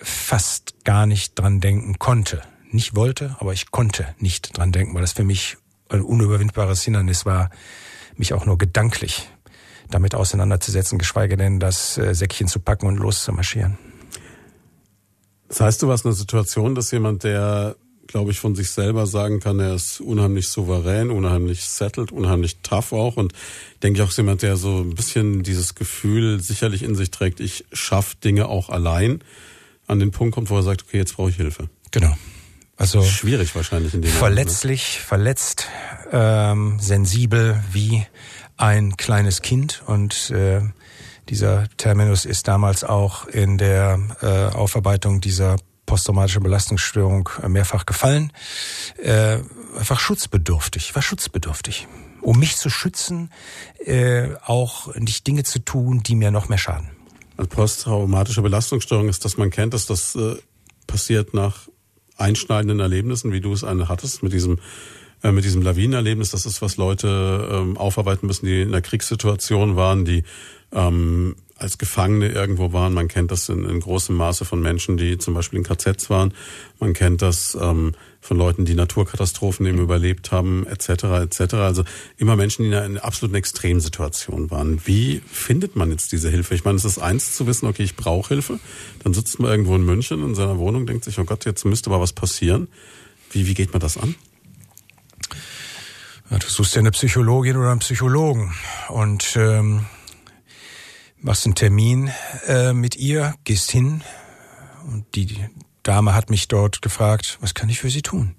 fast 0.00 0.84
gar 0.84 1.06
nicht 1.06 1.38
dran 1.38 1.60
denken 1.60 1.98
konnte. 1.98 2.42
Nicht 2.70 2.96
wollte, 2.96 3.36
aber 3.38 3.52
ich 3.52 3.70
konnte 3.70 4.14
nicht 4.18 4.56
dran 4.58 4.72
denken, 4.72 4.94
weil 4.94 5.02
das 5.02 5.12
für 5.12 5.24
mich 5.24 5.56
ein 5.88 6.02
unüberwindbares 6.02 6.82
Hindernis 6.82 7.24
war, 7.24 7.50
mich 8.16 8.34
auch 8.34 8.46
nur 8.46 8.58
gedanklich 8.58 9.28
damit 9.90 10.14
auseinanderzusetzen, 10.14 10.98
geschweige 10.98 11.36
denn 11.36 11.60
das 11.60 11.98
äh, 11.98 12.14
Säckchen 12.14 12.48
zu 12.48 12.60
packen 12.60 12.86
und 12.86 12.96
loszumarschieren. 12.96 13.78
Das 15.48 15.60
heißt, 15.60 15.82
du 15.82 15.88
warst 15.88 16.04
in 16.04 16.08
einer 16.08 16.16
Situation, 16.16 16.74
dass 16.74 16.90
jemand, 16.90 17.22
der, 17.22 17.76
glaube 18.14 18.30
ich, 18.30 18.38
von 18.38 18.54
sich 18.54 18.70
selber 18.70 19.08
sagen 19.08 19.40
kann, 19.40 19.58
er 19.58 19.74
ist 19.74 20.00
unheimlich 20.00 20.46
souverän, 20.46 21.10
unheimlich 21.10 21.64
settled, 21.64 22.12
unheimlich 22.12 22.58
tough 22.62 22.92
auch 22.92 23.16
und 23.16 23.32
denke 23.82 24.00
ich 24.00 24.08
auch 24.08 24.16
jemand, 24.16 24.42
der 24.42 24.56
so 24.56 24.82
ein 24.82 24.94
bisschen 24.94 25.42
dieses 25.42 25.74
Gefühl 25.74 26.40
sicherlich 26.40 26.84
in 26.84 26.94
sich 26.94 27.10
trägt, 27.10 27.40
ich 27.40 27.64
schaffe 27.72 28.14
Dinge 28.22 28.46
auch 28.46 28.68
allein, 28.68 29.18
an 29.88 29.98
den 29.98 30.12
Punkt 30.12 30.32
kommt, 30.32 30.48
wo 30.48 30.56
er 30.56 30.62
sagt, 30.62 30.84
okay, 30.84 30.98
jetzt 30.98 31.16
brauche 31.16 31.30
ich 31.30 31.36
Hilfe. 31.36 31.68
Genau. 31.90 32.16
Also 32.76 33.02
schwierig 33.02 33.52
wahrscheinlich 33.56 33.94
in 33.94 34.02
dem 34.02 34.12
verletzlich, 34.12 34.82
Moment, 34.82 35.00
ne? 35.00 35.08
verletzt, 35.08 35.68
ähm, 36.12 36.78
sensibel 36.78 37.64
wie 37.72 38.06
ein 38.56 38.96
kleines 38.96 39.42
Kind 39.42 39.82
und 39.86 40.30
äh, 40.30 40.60
dieser 41.30 41.66
Terminus 41.78 42.26
ist 42.26 42.46
damals 42.46 42.84
auch 42.84 43.26
in 43.26 43.58
der 43.58 43.98
äh, 44.22 44.54
Aufarbeitung 44.54 45.20
dieser 45.20 45.56
posttraumatischen 45.86 46.42
Belastungsstörung 46.42 47.28
mehrfach 47.48 47.86
gefallen. 47.86 48.32
Äh, 48.98 49.38
einfach 49.78 50.00
schutzbedürftig, 50.00 50.94
war 50.94 51.02
schutzbedürftig. 51.02 51.88
Um 52.20 52.38
mich 52.38 52.56
zu 52.56 52.70
schützen, 52.70 53.30
äh, 53.84 54.28
auch 54.44 54.94
nicht 54.94 55.26
Dinge 55.26 55.44
zu 55.44 55.58
tun, 55.58 56.02
die 56.02 56.14
mir 56.14 56.30
noch 56.30 56.48
mehr 56.48 56.58
schaden. 56.58 56.90
Also 57.36 57.48
posttraumatische 57.48 58.42
Belastungsstörung 58.42 59.08
ist, 59.08 59.24
dass 59.24 59.36
man 59.36 59.50
kennt, 59.50 59.74
dass 59.74 59.86
das 59.86 60.14
äh, 60.14 60.36
passiert 60.86 61.34
nach 61.34 61.68
einschneidenden 62.16 62.80
Erlebnissen, 62.80 63.32
wie 63.32 63.40
du 63.40 63.52
es 63.52 63.64
eine 63.64 63.88
hattest, 63.88 64.22
mit 64.22 64.32
diesem 64.32 64.58
äh, 65.22 65.32
mit 65.32 65.44
diesem 65.44 65.62
Lawinenerlebnis. 65.62 66.30
Das 66.30 66.46
ist, 66.46 66.62
was 66.62 66.76
Leute 66.76 67.48
ähm, 67.50 67.76
aufarbeiten 67.76 68.26
müssen, 68.26 68.46
die 68.46 68.62
in 68.62 68.68
einer 68.68 68.82
Kriegssituation 68.82 69.74
waren, 69.74 70.04
die 70.04 70.22
ähm, 70.72 71.36
als 71.64 71.78
Gefangene 71.78 72.28
irgendwo 72.28 72.72
waren. 72.72 72.94
Man 72.94 73.08
kennt 73.08 73.30
das 73.30 73.48
in, 73.48 73.64
in 73.64 73.80
großem 73.80 74.14
Maße 74.14 74.44
von 74.44 74.60
Menschen, 74.60 74.96
die 74.96 75.18
zum 75.18 75.34
Beispiel 75.34 75.58
in 75.58 75.64
KZs 75.64 76.10
waren. 76.10 76.32
Man 76.78 76.92
kennt 76.92 77.22
das 77.22 77.58
ähm, 77.60 77.92
von 78.20 78.36
Leuten, 78.36 78.64
die 78.64 78.74
Naturkatastrophen 78.74 79.66
eben 79.66 79.78
überlebt 79.78 80.30
haben, 80.30 80.66
etc. 80.66 81.04
etc. 81.24 81.54
Also 81.54 81.84
immer 82.16 82.36
Menschen, 82.36 82.62
die 82.62 82.68
in 82.68 82.74
einer 82.74 83.04
absoluten 83.04 83.34
Extremsituation 83.34 84.50
waren. 84.50 84.80
Wie 84.84 85.22
findet 85.30 85.74
man 85.74 85.90
jetzt 85.90 86.12
diese 86.12 86.30
Hilfe? 86.30 86.54
Ich 86.54 86.64
meine, 86.64 86.76
es 86.76 86.84
ist 86.84 86.98
eins 86.98 87.34
zu 87.34 87.46
wissen, 87.46 87.66
okay, 87.66 87.82
ich 87.82 87.96
brauche 87.96 88.28
Hilfe. 88.28 88.60
Dann 89.02 89.14
sitzt 89.14 89.40
man 89.40 89.50
irgendwo 89.50 89.74
in 89.74 89.84
München 89.84 90.22
in 90.22 90.34
seiner 90.34 90.58
Wohnung, 90.58 90.86
denkt 90.86 91.04
sich, 91.04 91.18
oh 91.18 91.24
Gott, 91.24 91.44
jetzt 91.44 91.64
müsste 91.64 91.90
aber 91.90 92.00
was 92.00 92.12
passieren. 92.12 92.68
Wie, 93.30 93.46
wie 93.46 93.54
geht 93.54 93.72
man 93.72 93.80
das 93.80 93.96
an? 93.96 94.14
Ja, 96.30 96.38
du 96.38 96.46
suchst 96.46 96.74
ja 96.74 96.80
eine 96.80 96.90
Psychologin 96.90 97.56
oder 97.56 97.70
einen 97.70 97.80
Psychologen 97.80 98.54
und 98.88 99.36
ähm, 99.36 99.86
machst 101.24 101.46
einen 101.46 101.54
Termin 101.54 102.10
äh, 102.46 102.74
mit 102.74 102.96
ihr, 102.96 103.34
gehst 103.44 103.70
hin 103.70 104.02
und 104.86 105.06
die 105.14 105.36
Dame 105.82 106.14
hat 106.14 106.28
mich 106.28 106.48
dort 106.48 106.82
gefragt, 106.82 107.38
was 107.40 107.54
kann 107.54 107.68
ich 107.70 107.80
für 107.80 107.90
sie 107.90 108.02
tun? 108.02 108.34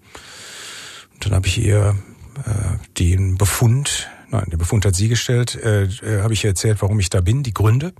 Und 1.13 1.25
dann 1.25 1.33
habe 1.33 1.47
ich 1.47 1.57
ihr 1.57 1.95
äh, 2.45 2.77
den 2.99 3.38
Befund, 3.38 4.07
nein, 4.29 4.45
den 4.51 4.59
Befund 4.59 4.86
hat 4.86 4.95
sie 4.95 5.07
gestellt, 5.07 5.55
äh, 5.55 5.86
äh, 5.86 6.21
habe 6.21 6.33
ich 6.33 6.43
ihr 6.43 6.51
erzählt, 6.51 6.81
warum 6.81 6.99
ich 6.99 7.09
da 7.09 7.21
bin, 7.21 7.41
die 7.41 7.53
Gründe. 7.53 7.93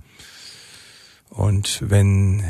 Und 1.30 1.82
wenn 1.86 2.40
äh, 2.40 2.44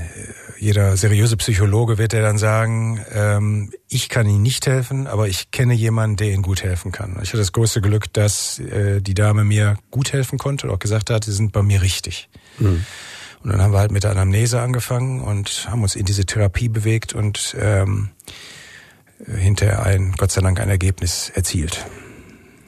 jeder 0.58 0.96
seriöse 0.96 1.36
Psychologe 1.36 1.98
wird 1.98 2.14
er 2.14 2.22
dann 2.22 2.38
sagen, 2.38 3.04
ähm, 3.12 3.72
ich 3.88 4.08
kann 4.08 4.28
Ihnen 4.28 4.42
nicht 4.42 4.66
helfen, 4.66 5.06
aber 5.06 5.28
ich 5.28 5.50
kenne 5.50 5.74
jemanden, 5.74 6.16
der 6.16 6.32
Ihnen 6.32 6.42
gut 6.42 6.62
helfen 6.62 6.92
kann. 6.92 7.18
Ich 7.22 7.30
hatte 7.30 7.38
das 7.38 7.52
große 7.52 7.80
Glück, 7.80 8.12
dass 8.12 8.58
äh, 8.58 9.00
die 9.00 9.14
Dame 9.14 9.44
mir 9.44 9.76
gut 9.90 10.12
helfen 10.12 10.38
konnte 10.38 10.66
und 10.66 10.74
auch 10.74 10.78
gesagt 10.78 11.10
hat, 11.10 11.24
Sie 11.24 11.32
sind 11.32 11.52
bei 11.52 11.62
mir 11.62 11.82
richtig. 11.82 12.28
Mhm. 12.58 12.84
Und 13.42 13.52
dann 13.52 13.62
haben 13.62 13.72
wir 13.72 13.78
halt 13.78 13.92
mit 13.92 14.04
der 14.04 14.10
Anamnese 14.12 14.60
angefangen 14.60 15.20
und 15.20 15.68
haben 15.70 15.82
uns 15.82 15.94
in 15.94 16.04
diese 16.04 16.24
Therapie 16.24 16.68
bewegt 16.68 17.14
und 17.14 17.56
ähm, 17.58 18.10
hinterher 19.24 19.84
ein, 19.84 20.12
Gott 20.16 20.32
sei 20.32 20.40
Dank, 20.40 20.60
ein 20.60 20.68
Ergebnis 20.68 21.30
erzielt. 21.34 21.86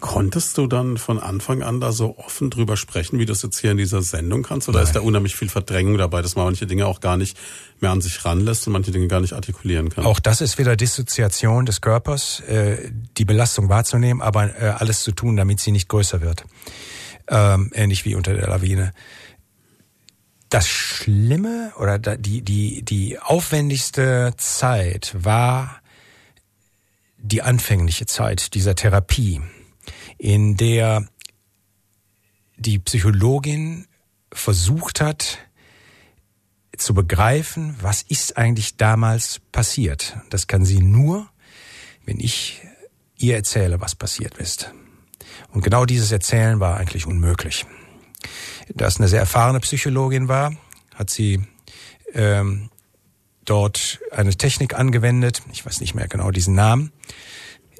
Konntest 0.01 0.59
du 0.59 0.67
dann 0.67 0.97
von 0.97 1.19
Anfang 1.19 1.63
an 1.63 1.81
da 1.81 1.93
so 1.93 2.17
offen 2.19 2.51
drüber 2.51 2.77
sprechen, 2.77 3.19
wie 3.19 3.27
du 3.27 3.33
es 3.33 3.43
jetzt 3.43 3.59
hier 3.59 3.73
in 3.73 3.77
dieser 3.77 4.03
Sendung 4.03 4.43
kannst? 4.43 4.69
Oder 4.69 4.79
Nein. 4.79 4.87
ist 4.87 4.95
da 4.95 5.01
unheimlich 5.01 5.35
viel 5.35 5.49
Verdrängung 5.49 5.99
dabei, 5.99 6.23
dass 6.23 6.37
man 6.37 6.45
manche 6.45 6.67
Dinge 6.67 6.87
auch 6.87 7.01
gar 7.01 7.17
nicht 7.17 7.37
mehr 7.81 7.91
an 7.91 8.01
sich 8.01 8.25
ranlässt 8.25 8.67
und 8.67 8.75
manche 8.75 8.91
Dinge 8.91 9.09
gar 9.09 9.21
nicht 9.21 9.33
artikulieren 9.33 9.89
kann? 9.89 10.05
Auch 10.05 10.21
das 10.21 10.41
ist 10.41 10.59
wieder 10.59 10.77
Dissoziation 10.77 11.67
des 11.67 11.81
Körpers, 11.81 12.41
äh, 12.41 12.91
die 13.17 13.25
Belastung 13.25 13.69
wahrzunehmen, 13.69 14.23
aber 14.23 14.61
äh, 14.61 14.69
alles 14.69 15.03
zu 15.03 15.13
tun, 15.13 15.37
damit 15.37 15.61
sie 15.61 15.73
nicht 15.73 15.89
größer 15.89 16.21
wird. 16.21 16.45
Ähm, 17.29 17.71
ähnlich 17.75 18.05
wie 18.05 18.15
unter 18.15 18.35
der 18.35 18.49
Lawine. 18.49 18.93
Das 20.49 20.69
Schlimme 20.69 21.73
oder 21.79 21.99
die, 21.99 22.43
die, 22.43 22.83
die 22.83 23.19
aufwendigste 23.19 24.33
Zeit 24.39 25.15
war 25.19 25.81
die 27.19 27.43
anfängliche 27.43 28.07
Zeit 28.07 28.55
dieser 28.55 28.75
Therapie 28.75 29.43
in 30.19 30.57
der 30.57 31.09
die 32.57 32.79
Psychologin 32.81 33.87
versucht 34.33 35.01
hat 35.01 35.39
zu 36.77 36.95
begreifen, 36.95 37.77
was 37.81 38.03
ist 38.03 38.37
eigentlich 38.37 38.77
damals 38.77 39.41
passiert. 39.53 40.17
Das 40.31 40.47
kann 40.47 40.65
sie 40.65 40.81
nur, 40.81 41.29
wenn 42.05 42.21
ich 42.21 42.63
ihr 43.17 43.37
erzähle, 43.37 43.81
was 43.81 43.95
passiert 43.95 44.39
ist. 44.39 44.73
Und 45.53 45.63
genau 45.63 45.87
dieses 45.87 46.13
Erzählen 46.13 46.61
war 46.61 46.77
eigentlich 46.77 47.07
unmöglich. 47.07 47.67
Da 48.75 48.87
es 48.87 48.99
eine 48.99 49.09
sehr 49.09 49.21
erfahrene 49.21 49.61
Psychologin 49.61 50.29
war, 50.29 50.55
hat 50.95 51.11
sie 51.11 51.43
ähm, 52.13 52.71
dort 53.45 54.01
eine 54.11 54.35
Technik 54.35 54.75
angewendet, 54.75 55.43
ich 55.53 55.65
weiß 55.65 55.81
nicht 55.81 55.95
mehr 55.95 56.09
genau 56.09 56.31
diesen 56.31 56.55
Namen, 56.55 56.93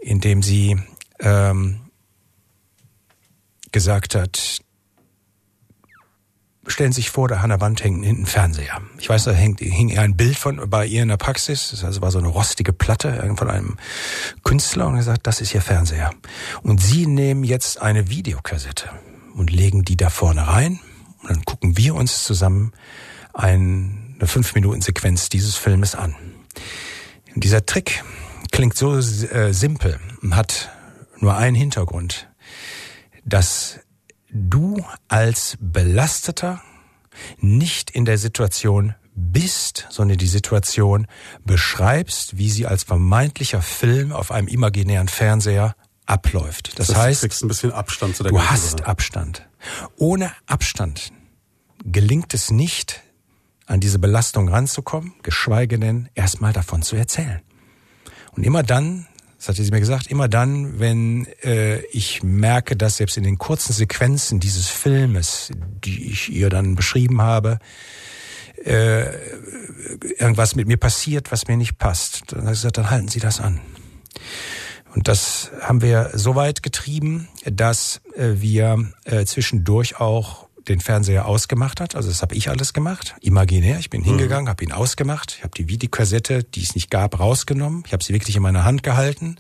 indem 0.01 0.43
sie 0.43 0.81
ähm, 1.21 1.88
gesagt 3.73 4.15
hat, 4.15 4.61
stellen 6.67 6.93
Sie 6.93 7.01
sich 7.01 7.11
vor, 7.11 7.29
da 7.29 7.37
an 7.39 7.51
der 7.51 7.61
Wand 7.61 7.83
hängt 7.83 8.05
ein 8.05 8.27
Fernseher. 8.27 8.81
Ich 8.99 9.09
weiß, 9.09 9.25
da 9.25 9.33
hängt, 9.33 9.61
hing 9.61 9.97
ein 9.99 10.17
Bild 10.17 10.37
von 10.37 10.69
bei 10.69 10.87
ihr 10.87 11.03
in 11.03 11.09
der 11.09 11.17
Praxis. 11.17 11.71
Das 11.71 11.85
also 11.85 12.03
war 12.03 12.11
so 12.11 12.19
eine 12.19 12.29
rostige 12.29 12.73
Platte 12.73 13.35
von 13.37 13.51
einem 13.51 13.77
Künstler 14.45 14.87
und 14.87 14.97
er 14.97 15.03
sagt, 15.03 15.27
das 15.27 15.41
ist 15.41 15.55
Ihr 15.55 15.63
Fernseher. 15.63 16.11
Und 16.63 16.83
Sie 16.83 17.07
nehmen 17.07 17.45
jetzt 17.45 17.81
eine 17.81 18.11
Videokassette 18.11 18.91
und 19.35 19.51
legen 19.51 19.85
die 19.85 19.97
da 19.97 20.11
vorne 20.11 20.47
rein 20.47 20.81
und 21.23 21.31
dann 21.31 21.45
gucken 21.45 21.77
wir 21.77 21.95
uns 21.95 22.25
zusammen 22.25 22.73
eine 23.33 24.27
fünf 24.27 24.55
Minuten 24.55 24.81
Sequenz 24.81 25.29
dieses 25.29 25.57
Filmes 25.57 25.95
an. 25.95 26.15
Und 27.35 27.45
dieser 27.45 27.65
Trick 27.65 28.03
klingt 28.51 28.77
so 28.77 28.97
äh, 28.97 29.53
simpel 29.53 30.01
und 30.23 30.35
hat 30.35 30.71
nur 31.19 31.37
einen 31.37 31.57
Hintergrund 31.57 32.28
dass 33.29 33.81
du 34.31 34.85
als 35.09 35.57
Belasteter 35.61 36.63
nicht 37.39 37.91
in 37.91 38.05
der 38.05 38.19
Situation 38.19 38.95
bist, 39.15 39.87
sondern 39.91 40.19
die 40.19 40.29
Situation 40.29 41.07
beschreibst, 41.45 42.39
wie 42.39 42.51
sie 42.51 42.67
als 42.67 42.85
vermeintlicher 42.85 43.63
Film 43.63 44.13
auf 44.13 44.31
einem 44.31 44.47
imaginären 44.47 45.09
Fernseher 45.09 45.75
abläuft. 46.07 46.79
Das, 46.79 46.89
das 46.89 46.97
heißt, 46.97 47.23
du 47.23 47.27
kriegst 47.27 47.43
ein 47.43 47.49
bisschen 47.49 47.73
Abstand 47.73 48.17
zu 48.17 48.23
der 48.23 48.33
Du 48.33 48.41
hast 48.41 48.87
Abstand. 48.87 49.49
Ohne 49.97 50.33
Abstand 50.47 51.13
gelingt 51.85 52.33
es 52.35 52.51
nicht, 52.51 53.03
an 53.67 53.81
diese 53.81 53.99
Belastung 53.99 54.49
ranzukommen, 54.49 55.15
geschweige 55.23 55.79
denn 55.79 56.09
erstmal 56.15 56.55
davon 56.55 56.83
zu 56.83 56.97
erzählen. 56.97 57.43
Und 58.33 58.45
immer 58.45 58.63
dann 58.63 59.07
das 59.39 59.49
hatte 59.49 59.63
sie 59.63 59.71
mir 59.71 59.81
gesagt, 59.81 60.09
immer 60.09 60.29
dann, 60.29 60.81
wenn 60.81 61.27
äh, 61.45 61.79
ich 61.93 62.25
merke, 62.25 62.77
dass 62.77 62.97
selbst 62.97 63.17
in 63.17 63.23
den 63.23 63.39
kurzen 63.39 63.73
Sequenzen 63.73 64.41
dieses 64.41 64.67
Filmes, 64.69 65.53
die 65.85 66.11
ich 66.11 66.29
ihr 66.29 66.51
dann 66.51 66.75
beschrieben 66.75 67.23
habe, 67.23 67.61
äh, 68.65 69.05
irgendwas 70.19 70.57
mit 70.57 70.67
mir 70.67 70.77
passiert, 70.77 71.31
was 71.31 71.47
mir 71.47 71.57
nicht 71.57 71.79
passt, 71.79 72.25
dann 72.33 72.41
habe 72.43 72.53
ich 72.53 72.59
gesagt, 72.59 72.79
dann 72.79 72.91
halten 72.91 73.09
Sie 73.09 73.21
das 73.21 73.41
an. 73.41 73.61
Und 74.95 75.07
das 75.07 75.53
haben 75.61 75.83
wir 75.83 76.11
so 76.15 76.35
weit 76.35 76.65
getrieben, 76.65 77.29
dass 77.45 78.01
äh, 78.17 78.41
wir 78.41 78.91
äh, 79.05 79.25
zwischendurch 79.25 80.01
auch 80.01 80.48
den 80.69 80.81
Fernseher 80.81 81.27
ausgemacht 81.27 81.81
hat. 81.81 81.95
Also 81.95 82.09
das 82.09 82.23
habe 82.23 82.35
ich 82.35 82.49
alles 82.51 82.73
gemacht, 82.73 83.17
imaginär. 83.21 83.79
Ich 83.79 83.91
bin 83.91 84.03
mhm. 84.03 84.07
hingegangen, 84.07 84.49
habe 84.49 84.65
ihn 84.65 84.73
ausgemacht. 84.73 85.35
Ich 85.39 85.45
habe 85.45 85.55
die 85.57 85.69
Videokassette, 85.69 86.45
die 86.45 86.63
es 86.63 86.75
nicht 86.75 86.91
gab, 86.91 87.19
rausgenommen. 87.19 87.83
Ich 87.87 87.93
habe 87.93 88.05
sie 88.05 88.13
wirklich 88.13 88.37
in 88.37 88.43
meiner 88.43 88.65
Hand 88.65 88.83
gehalten, 88.83 89.37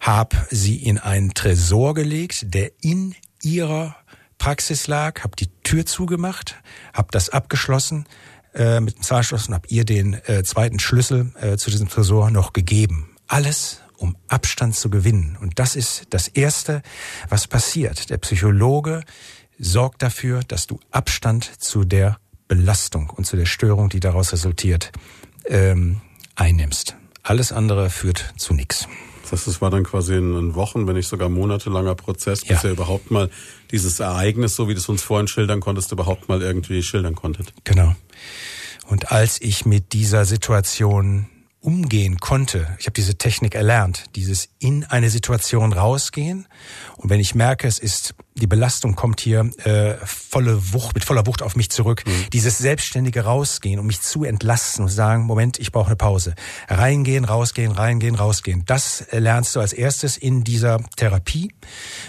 habe 0.00 0.36
sie 0.50 0.76
in 0.76 0.98
einen 0.98 1.34
Tresor 1.34 1.94
gelegt, 1.94 2.54
der 2.54 2.70
in 2.80 3.14
ihrer 3.42 3.96
Praxis 4.38 4.86
lag, 4.86 5.22
habe 5.22 5.36
die 5.36 5.48
Tür 5.62 5.86
zugemacht, 5.86 6.56
habe 6.92 7.08
das 7.10 7.30
abgeschlossen 7.30 8.06
äh, 8.54 8.80
mit 8.80 8.96
dem 8.96 9.02
Zahnschloss 9.02 9.48
und 9.48 9.54
habe 9.54 9.68
ihr 9.68 9.84
den 9.84 10.14
äh, 10.26 10.42
zweiten 10.44 10.78
Schlüssel 10.78 11.32
äh, 11.40 11.56
zu 11.56 11.70
diesem 11.70 11.88
Tresor 11.88 12.30
noch 12.30 12.52
gegeben. 12.52 13.16
Alles 13.26 13.80
um 13.96 14.16
Abstand 14.28 14.74
zu 14.74 14.90
gewinnen. 14.90 15.38
Und 15.40 15.58
das 15.58 15.76
ist 15.76 16.04
das 16.10 16.28
Erste, 16.28 16.82
was 17.28 17.46
passiert. 17.46 18.10
Der 18.10 18.18
Psychologe 18.18 19.02
sorgt 19.58 20.02
dafür, 20.02 20.40
dass 20.46 20.66
du 20.66 20.78
Abstand 20.90 21.44
zu 21.62 21.84
der 21.84 22.18
Belastung 22.48 23.10
und 23.10 23.24
zu 23.24 23.36
der 23.36 23.46
Störung, 23.46 23.88
die 23.88 24.00
daraus 24.00 24.32
resultiert, 24.32 24.92
ähm, 25.46 26.00
einnimmst. 26.34 26.96
Alles 27.22 27.52
andere 27.52 27.90
führt 27.90 28.34
zu 28.36 28.54
nichts. 28.54 28.88
Das 29.30 29.46
es 29.46 29.60
war 29.60 29.70
dann 29.70 29.84
quasi 29.84 30.14
in 30.14 30.54
Wochen, 30.54 30.86
wenn 30.86 30.94
nicht 30.94 31.08
sogar 31.08 31.28
monatelanger 31.28 31.94
Prozess, 31.94 32.42
bis 32.42 32.62
ja. 32.62 32.68
ihr 32.68 32.72
überhaupt 32.72 33.10
mal 33.10 33.30
dieses 33.70 33.98
Ereignis, 33.98 34.54
so 34.54 34.68
wie 34.68 34.74
du 34.74 34.78
es 34.78 34.88
uns 34.88 35.02
vorhin 35.02 35.26
schildern 35.26 35.60
konntest, 35.60 35.90
überhaupt 35.92 36.28
mal 36.28 36.42
irgendwie 36.42 36.82
schildern 36.82 37.14
konntet. 37.14 37.52
Genau. 37.64 37.96
Und 38.86 39.10
als 39.10 39.40
ich 39.40 39.64
mit 39.64 39.92
dieser 39.92 40.26
Situation 40.26 41.26
umgehen 41.64 42.18
konnte. 42.18 42.68
Ich 42.78 42.84
habe 42.84 42.92
diese 42.92 43.16
Technik 43.16 43.54
erlernt, 43.54 44.04
dieses 44.16 44.50
in 44.58 44.84
eine 44.84 45.08
Situation 45.08 45.72
rausgehen. 45.72 46.46
Und 46.98 47.08
wenn 47.08 47.20
ich 47.20 47.34
merke, 47.34 47.66
es 47.66 47.78
ist 47.78 48.14
die 48.36 48.48
Belastung 48.48 48.96
kommt 48.96 49.20
hier 49.20 49.48
äh, 49.64 49.94
volle 50.04 50.72
Wucht, 50.72 50.96
mit 50.96 51.04
voller 51.04 51.26
Wucht 51.26 51.40
auf 51.40 51.54
mich 51.54 51.70
zurück, 51.70 52.02
mhm. 52.04 52.30
dieses 52.32 52.58
selbstständige 52.58 53.24
Rausgehen, 53.24 53.78
um 53.78 53.86
mich 53.86 54.00
zu 54.00 54.24
entlasten 54.24 54.84
und 54.84 54.90
sagen, 54.90 55.22
Moment, 55.24 55.58
ich 55.60 55.70
brauche 55.70 55.86
eine 55.86 55.96
Pause. 55.96 56.34
Reingehen, 56.68 57.24
rausgehen, 57.24 57.70
reingehen, 57.70 58.16
rausgehen. 58.16 58.64
Das 58.66 59.04
lernst 59.12 59.54
du 59.54 59.60
als 59.60 59.72
erstes 59.72 60.16
in 60.16 60.42
dieser 60.42 60.80
Therapie, 60.96 61.52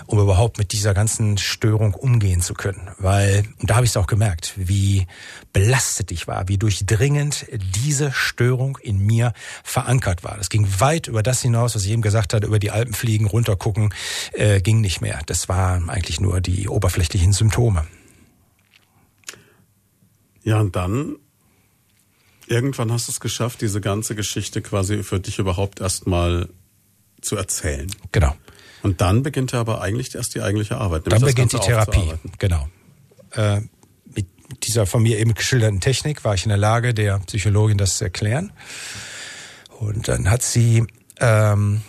um 0.08 0.20
überhaupt 0.20 0.58
mit 0.58 0.72
dieser 0.72 0.96
ganzen 0.96 1.38
Störung 1.38 1.94
umgehen 1.94 2.42
zu 2.42 2.56
können. 2.56 2.90
Weil, 2.98 3.44
und 3.60 3.70
da 3.70 3.76
habe 3.76 3.86
ich 3.86 3.92
es 3.92 3.98
auch 3.98 4.08
gemerkt, 4.08 4.54
wie 4.56 5.06
belastet 5.54 6.12
ich 6.12 6.28
war, 6.28 6.48
wie 6.48 6.58
durchdringend 6.58 7.46
diese 7.54 8.12
Störung 8.12 8.80
in 8.82 8.98
mir 8.98 9.32
verankert 9.64 10.24
war. 10.24 10.38
Das 10.38 10.50
ging 10.50 10.68
weit 10.80 11.08
über 11.08 11.22
das 11.22 11.44
hinaus, 11.44 11.76
was 11.76 11.86
ich 11.86 11.92
eben 11.92 12.02
gesagt 12.02 12.34
hatte, 12.34 12.48
über 12.48 12.60
die 12.60 12.72
Alpen 12.72 12.94
fliegen, 12.96 13.28
runtergucken, 13.28 13.94
äh, 14.34 14.60
ging 14.60 14.82
nicht 14.82 15.02
mehr. 15.02 15.22
Das 15.28 15.48
war 15.48 15.82
eigentlich 15.88 16.15
nur 16.20 16.42
die 16.42 16.68
oberflächlichen 16.68 17.34
Symptome. 17.34 17.86
Ja, 20.44 20.60
und 20.60 20.76
dann 20.76 21.16
irgendwann 22.48 22.92
hast 22.92 23.08
du 23.08 23.12
es 23.12 23.20
geschafft, 23.20 23.62
diese 23.62 23.82
ganze 23.82 24.16
Geschichte 24.16 24.62
quasi 24.62 25.04
für 25.04 25.20
dich 25.20 25.40
überhaupt 25.40 25.82
erstmal 25.82 26.50
zu 27.22 27.36
erzählen. 27.36 27.90
Genau. 28.12 28.36
Und 28.84 29.02
dann 29.02 29.24
beginnt 29.24 29.52
ja 29.52 29.60
aber 29.60 29.82
eigentlich 29.82 30.14
erst 30.14 30.36
die 30.36 30.42
eigentliche 30.42 30.78
Arbeit. 30.78 31.12
Dann 31.12 31.22
beginnt 31.22 31.54
die 31.54 31.58
Therapie. 31.58 32.14
Genau. 32.38 32.70
Äh, 33.32 33.62
dieser 34.64 34.86
von 34.86 35.02
mir 35.02 35.18
eben 35.18 35.34
geschilderten 35.34 35.82
Technik 35.82 36.24
war 36.24 36.36
ich 36.36 36.44
in 36.44 36.50
der 36.50 36.58
Lage, 36.58 36.94
der 36.94 37.20
Psychologin 37.20 37.78
das 37.80 37.98
zu 37.98 38.04
erklären. 38.04 38.52
Und 39.80 40.08
dann 40.08 40.30
hat 40.30 40.44
sie, 40.44 40.86
ähm, 41.20 41.82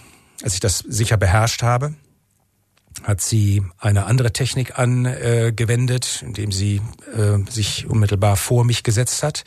als 0.42 0.54
ich 0.54 0.60
das 0.60 0.78
sicher 0.78 1.18
beherrscht 1.18 1.62
habe, 1.62 1.94
hat 3.02 3.20
sie 3.20 3.62
eine 3.78 4.06
andere 4.06 4.32
Technik 4.32 4.78
angewendet, 4.78 6.20
äh, 6.22 6.26
indem 6.26 6.52
sie 6.52 6.80
äh, 7.14 7.38
sich 7.50 7.86
unmittelbar 7.86 8.36
vor 8.36 8.64
mich 8.64 8.82
gesetzt 8.82 9.22
hat 9.22 9.44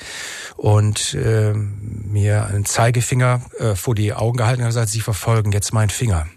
und 0.56 1.14
äh, 1.14 1.54
mir 1.54 2.46
einen 2.46 2.66
Zeigefinger 2.66 3.42
äh, 3.60 3.76
vor 3.76 3.96
die 3.96 4.14
Augen 4.14 4.38
gehalten 4.38 4.62
und 4.62 4.68
gesagt, 4.68 4.90
Sie 4.90 5.02
verfolgen 5.02 5.52
jetzt 5.52 5.74
meinen 5.74 5.90
Finger 5.90 6.28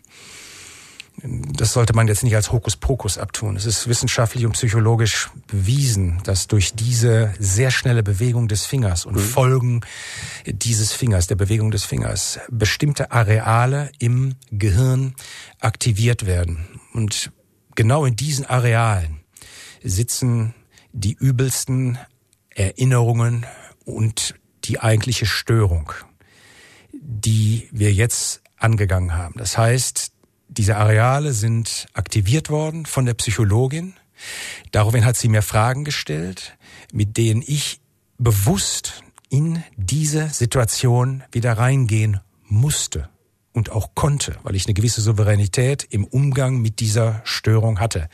das 1.25 1.73
sollte 1.73 1.95
man 1.95 2.09
jetzt 2.09 2.25
nicht 2.25 2.35
als 2.35 2.51
Hokuspokus 2.53 3.19
abtun. 3.19 3.57
Es 3.57 3.67
ist 3.67 3.87
wissenschaftlich 3.87 4.45
und 4.45 4.53
psychologisch 4.53 5.31
bewiesen, 5.47 6.21
dass 6.25 6.49
durch 6.49 6.75
diese 6.75 7.33
sehr 7.39 7.71
schnelle 7.71 8.03
Bewegung 8.03 8.49
des 8.49 8.67
Fingers 8.67 9.05
und 9.05 9.15
mhm. 9.15 9.21
Folgen 9.21 9.81
dieses 10.47 10.93
Fingers, 10.93 11.27
der 11.27 11.37
Bewegung 11.37 11.71
des 11.71 11.85
Fingers, 11.85 12.41
bestimmte 12.51 13.13
Areale 13.13 13.91
im 13.99 14.35
Gehirn 14.51 15.15
aktiviert 15.61 16.27
werden. 16.27 16.67
Und 16.93 17.33
genau 17.75 18.05
in 18.05 18.17
diesen 18.17 18.47
Arealen 18.47 19.21
sitzen 19.83 20.55
die 20.93 21.15
übelsten 21.15 21.99
Erinnerungen 22.51 23.47
und 23.85 24.35
die 24.65 24.81
eigentliche 24.81 25.27
Störung, 25.27 25.93
die 26.93 27.69
wir 27.73 27.93
jetzt 27.93 28.43
angegangen 28.57 29.15
haben. 29.15 29.35
Das 29.39 29.59
heißt, 29.59 30.13
diese 30.49 30.77
Areale 30.77 31.33
sind 31.33 31.87
aktiviert 31.95 32.51
worden 32.51 32.87
von 32.87 33.07
der 33.07 33.15
Psychologin. 33.15 33.95
Daraufhin 34.71 35.05
hat 35.05 35.17
sie 35.17 35.29
mir 35.29 35.43
Fragen 35.43 35.85
gestellt, 35.85 36.57
mit 36.93 37.17
denen 37.17 37.43
ich 37.45 37.81
bewusst 38.19 39.03
in 39.31 39.65
diese 39.77 40.29
Situation 40.29 41.25
wieder 41.33 41.55
reingehen 41.55 42.21
musste 42.45 43.09
und 43.53 43.71
auch 43.71 43.95
konnte, 43.95 44.37
weil 44.43 44.55
ich 44.55 44.67
eine 44.67 44.75
gewisse 44.75 45.01
Souveränität 45.01 45.85
im 45.91 46.05
Umgang 46.05 46.61
mit 46.61 46.81
dieser 46.81 47.21
Störung 47.25 47.81
hatte. 47.81 48.09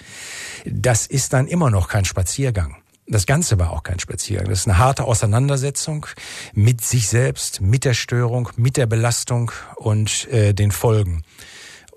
Das 0.64 1.06
ist 1.06 1.32
dann 1.32 1.46
immer 1.46 1.70
noch 1.70 1.88
kein 1.88 2.04
Spaziergang. 2.04 2.76
Das 3.06 3.24
Ganze 3.24 3.58
war 3.58 3.70
auch 3.70 3.82
kein 3.82 3.98
Spaziergang. 3.98 4.48
Das 4.48 4.60
ist 4.60 4.68
eine 4.68 4.78
harte 4.78 5.04
Auseinandersetzung 5.04 6.06
mit 6.52 6.82
sich 6.82 7.08
selbst, 7.08 7.62
mit 7.62 7.84
der 7.86 7.94
Störung, 7.94 8.50
mit 8.56 8.76
der 8.76 8.86
Belastung 8.86 9.50
und 9.76 10.28
äh, 10.28 10.52
den 10.52 10.70
Folgen. 10.70 11.22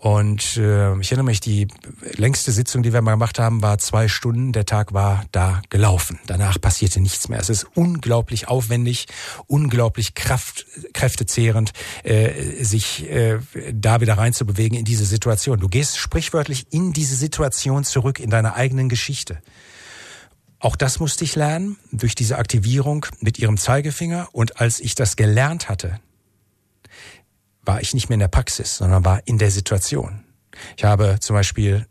Und 0.01 0.57
äh, 0.57 0.99
ich 0.99 1.11
erinnere 1.11 1.25
mich, 1.25 1.41
die 1.41 1.67
längste 2.15 2.51
Sitzung, 2.51 2.81
die 2.81 2.91
wir 2.91 3.03
mal 3.03 3.11
gemacht 3.11 3.37
haben, 3.37 3.61
war 3.61 3.77
zwei 3.77 4.07
Stunden. 4.07 4.51
Der 4.51 4.65
Tag 4.65 4.93
war 4.93 5.25
da 5.31 5.61
gelaufen. 5.69 6.17
Danach 6.25 6.59
passierte 6.59 6.99
nichts 6.99 7.29
mehr. 7.29 7.39
Es 7.39 7.49
ist 7.49 7.67
unglaublich 7.75 8.47
aufwendig, 8.47 9.05
unglaublich 9.45 10.15
kraft, 10.15 10.65
kräftezehrend, 10.93 11.73
äh, 12.01 12.63
sich 12.63 13.11
äh, 13.11 13.37
da 13.71 14.01
wieder 14.01 14.17
reinzubewegen 14.17 14.75
in 14.75 14.85
diese 14.85 15.05
Situation. 15.05 15.59
Du 15.59 15.69
gehst 15.69 15.99
sprichwörtlich 15.99 16.65
in 16.71 16.93
diese 16.93 17.15
Situation 17.15 17.83
zurück, 17.83 18.19
in 18.19 18.31
deiner 18.31 18.55
eigenen 18.55 18.89
Geschichte. 18.89 19.37
Auch 20.57 20.75
das 20.75 20.99
musste 20.99 21.25
ich 21.25 21.35
lernen 21.35 21.77
durch 21.91 22.15
diese 22.15 22.39
Aktivierung 22.39 23.05
mit 23.19 23.37
ihrem 23.37 23.57
Zeigefinger. 23.57 24.29
Und 24.31 24.59
als 24.61 24.79
ich 24.79 24.95
das 24.95 25.15
gelernt 25.15 25.69
hatte, 25.69 25.99
war 27.63 27.81
ich 27.81 27.93
nicht 27.93 28.09
mehr 28.09 28.15
in 28.15 28.21
der 28.21 28.27
Praxis, 28.27 28.77
sondern 28.77 29.05
war 29.05 29.21
in 29.25 29.37
der 29.37 29.51
Situation. 29.51 30.23
Ich 30.77 30.83
habe 30.83 31.17
zum 31.19 31.35
Beispiel 31.35 31.85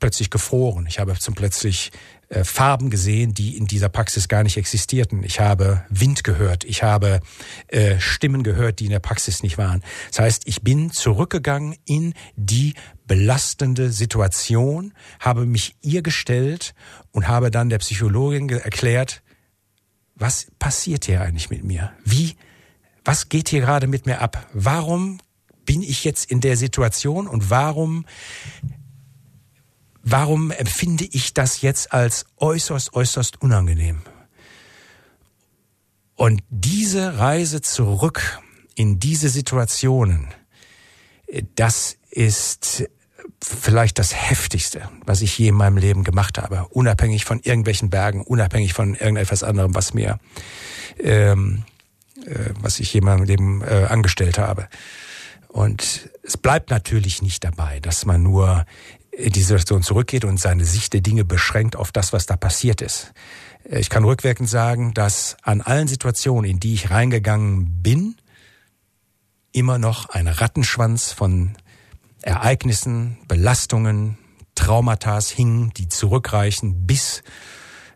plötzlich 0.00 0.30
gefroren. 0.30 0.86
Ich 0.88 0.98
habe 0.98 1.16
zum 1.18 1.34
plötzlich 1.34 1.92
äh, 2.30 2.42
Farben 2.42 2.90
gesehen, 2.90 3.34
die 3.34 3.56
in 3.56 3.66
dieser 3.66 3.88
Praxis 3.88 4.28
gar 4.28 4.42
nicht 4.42 4.56
existierten. 4.56 5.22
Ich 5.22 5.40
habe 5.40 5.84
Wind 5.90 6.24
gehört. 6.24 6.64
Ich 6.64 6.82
habe 6.82 7.20
äh, 7.68 8.00
Stimmen 8.00 8.42
gehört, 8.42 8.80
die 8.80 8.86
in 8.86 8.90
der 8.90 8.98
Praxis 8.98 9.42
nicht 9.42 9.58
waren. 9.58 9.84
Das 10.08 10.20
heißt, 10.20 10.42
ich 10.46 10.62
bin 10.62 10.90
zurückgegangen 10.90 11.76
in 11.84 12.14
die 12.34 12.74
belastende 13.06 13.90
Situation, 13.90 14.94
habe 15.20 15.44
mich 15.44 15.76
ihr 15.82 16.02
gestellt 16.02 16.74
und 17.12 17.28
habe 17.28 17.50
dann 17.50 17.68
der 17.68 17.78
Psychologin 17.78 18.48
erklärt, 18.48 19.22
was 20.14 20.48
passiert 20.58 21.06
hier 21.06 21.20
eigentlich 21.20 21.50
mit 21.50 21.64
mir? 21.64 21.92
Wie 22.04 22.36
was 23.04 23.28
geht 23.28 23.48
hier 23.48 23.60
gerade 23.60 23.86
mit 23.86 24.06
mir 24.06 24.20
ab? 24.20 24.46
Warum 24.52 25.20
bin 25.64 25.82
ich 25.82 26.04
jetzt 26.04 26.30
in 26.30 26.40
der 26.40 26.56
Situation 26.56 27.26
und 27.26 27.50
warum 27.50 28.04
warum 30.02 30.50
empfinde 30.50 31.04
ich 31.04 31.34
das 31.34 31.60
jetzt 31.60 31.92
als 31.92 32.24
äußerst, 32.38 32.94
äußerst 32.94 33.40
unangenehm? 33.42 34.02
Und 36.16 36.42
diese 36.50 37.18
Reise 37.18 37.60
zurück 37.60 38.40
in 38.74 38.98
diese 38.98 39.28
Situationen, 39.28 40.28
das 41.54 41.96
ist 42.10 42.84
vielleicht 43.42 43.98
das 43.98 44.14
Heftigste, 44.14 44.88
was 45.06 45.22
ich 45.22 45.38
je 45.38 45.48
in 45.48 45.54
meinem 45.54 45.78
Leben 45.78 46.04
gemacht 46.04 46.36
habe, 46.36 46.66
unabhängig 46.70 47.24
von 47.24 47.40
irgendwelchen 47.40 47.88
Bergen, 47.88 48.22
unabhängig 48.22 48.74
von 48.74 48.94
irgendetwas 48.94 49.42
anderem, 49.42 49.74
was 49.74 49.94
mir 49.94 50.18
ähm, 50.98 51.64
äh, 51.66 51.69
was 52.60 52.80
ich 52.80 52.92
jemandem 52.92 53.62
äh, 53.62 53.84
angestellt 53.84 54.38
habe. 54.38 54.68
Und 55.48 56.10
es 56.22 56.36
bleibt 56.36 56.70
natürlich 56.70 57.22
nicht 57.22 57.42
dabei, 57.42 57.80
dass 57.80 58.06
man 58.06 58.22
nur 58.22 58.64
in 59.10 59.32
die 59.32 59.42
Situation 59.42 59.82
zurückgeht 59.82 60.24
und 60.24 60.38
seine 60.38 60.64
Sicht 60.64 60.92
der 60.92 61.00
Dinge 61.00 61.24
beschränkt 61.24 61.76
auf 61.76 61.92
das, 61.92 62.12
was 62.12 62.26
da 62.26 62.36
passiert 62.36 62.80
ist. 62.80 63.12
Äh, 63.68 63.80
ich 63.80 63.90
kann 63.90 64.04
rückwirkend 64.04 64.48
sagen, 64.48 64.94
dass 64.94 65.36
an 65.42 65.60
allen 65.60 65.88
Situationen, 65.88 66.50
in 66.50 66.60
die 66.60 66.74
ich 66.74 66.90
reingegangen 66.90 67.82
bin, 67.82 68.16
immer 69.52 69.78
noch 69.78 70.08
ein 70.10 70.28
Rattenschwanz 70.28 71.12
von 71.12 71.56
Ereignissen, 72.22 73.18
Belastungen, 73.26 74.18
Traumata 74.54 75.20
hing, 75.20 75.72
die 75.76 75.88
zurückreichen 75.88 76.86
bis 76.86 77.22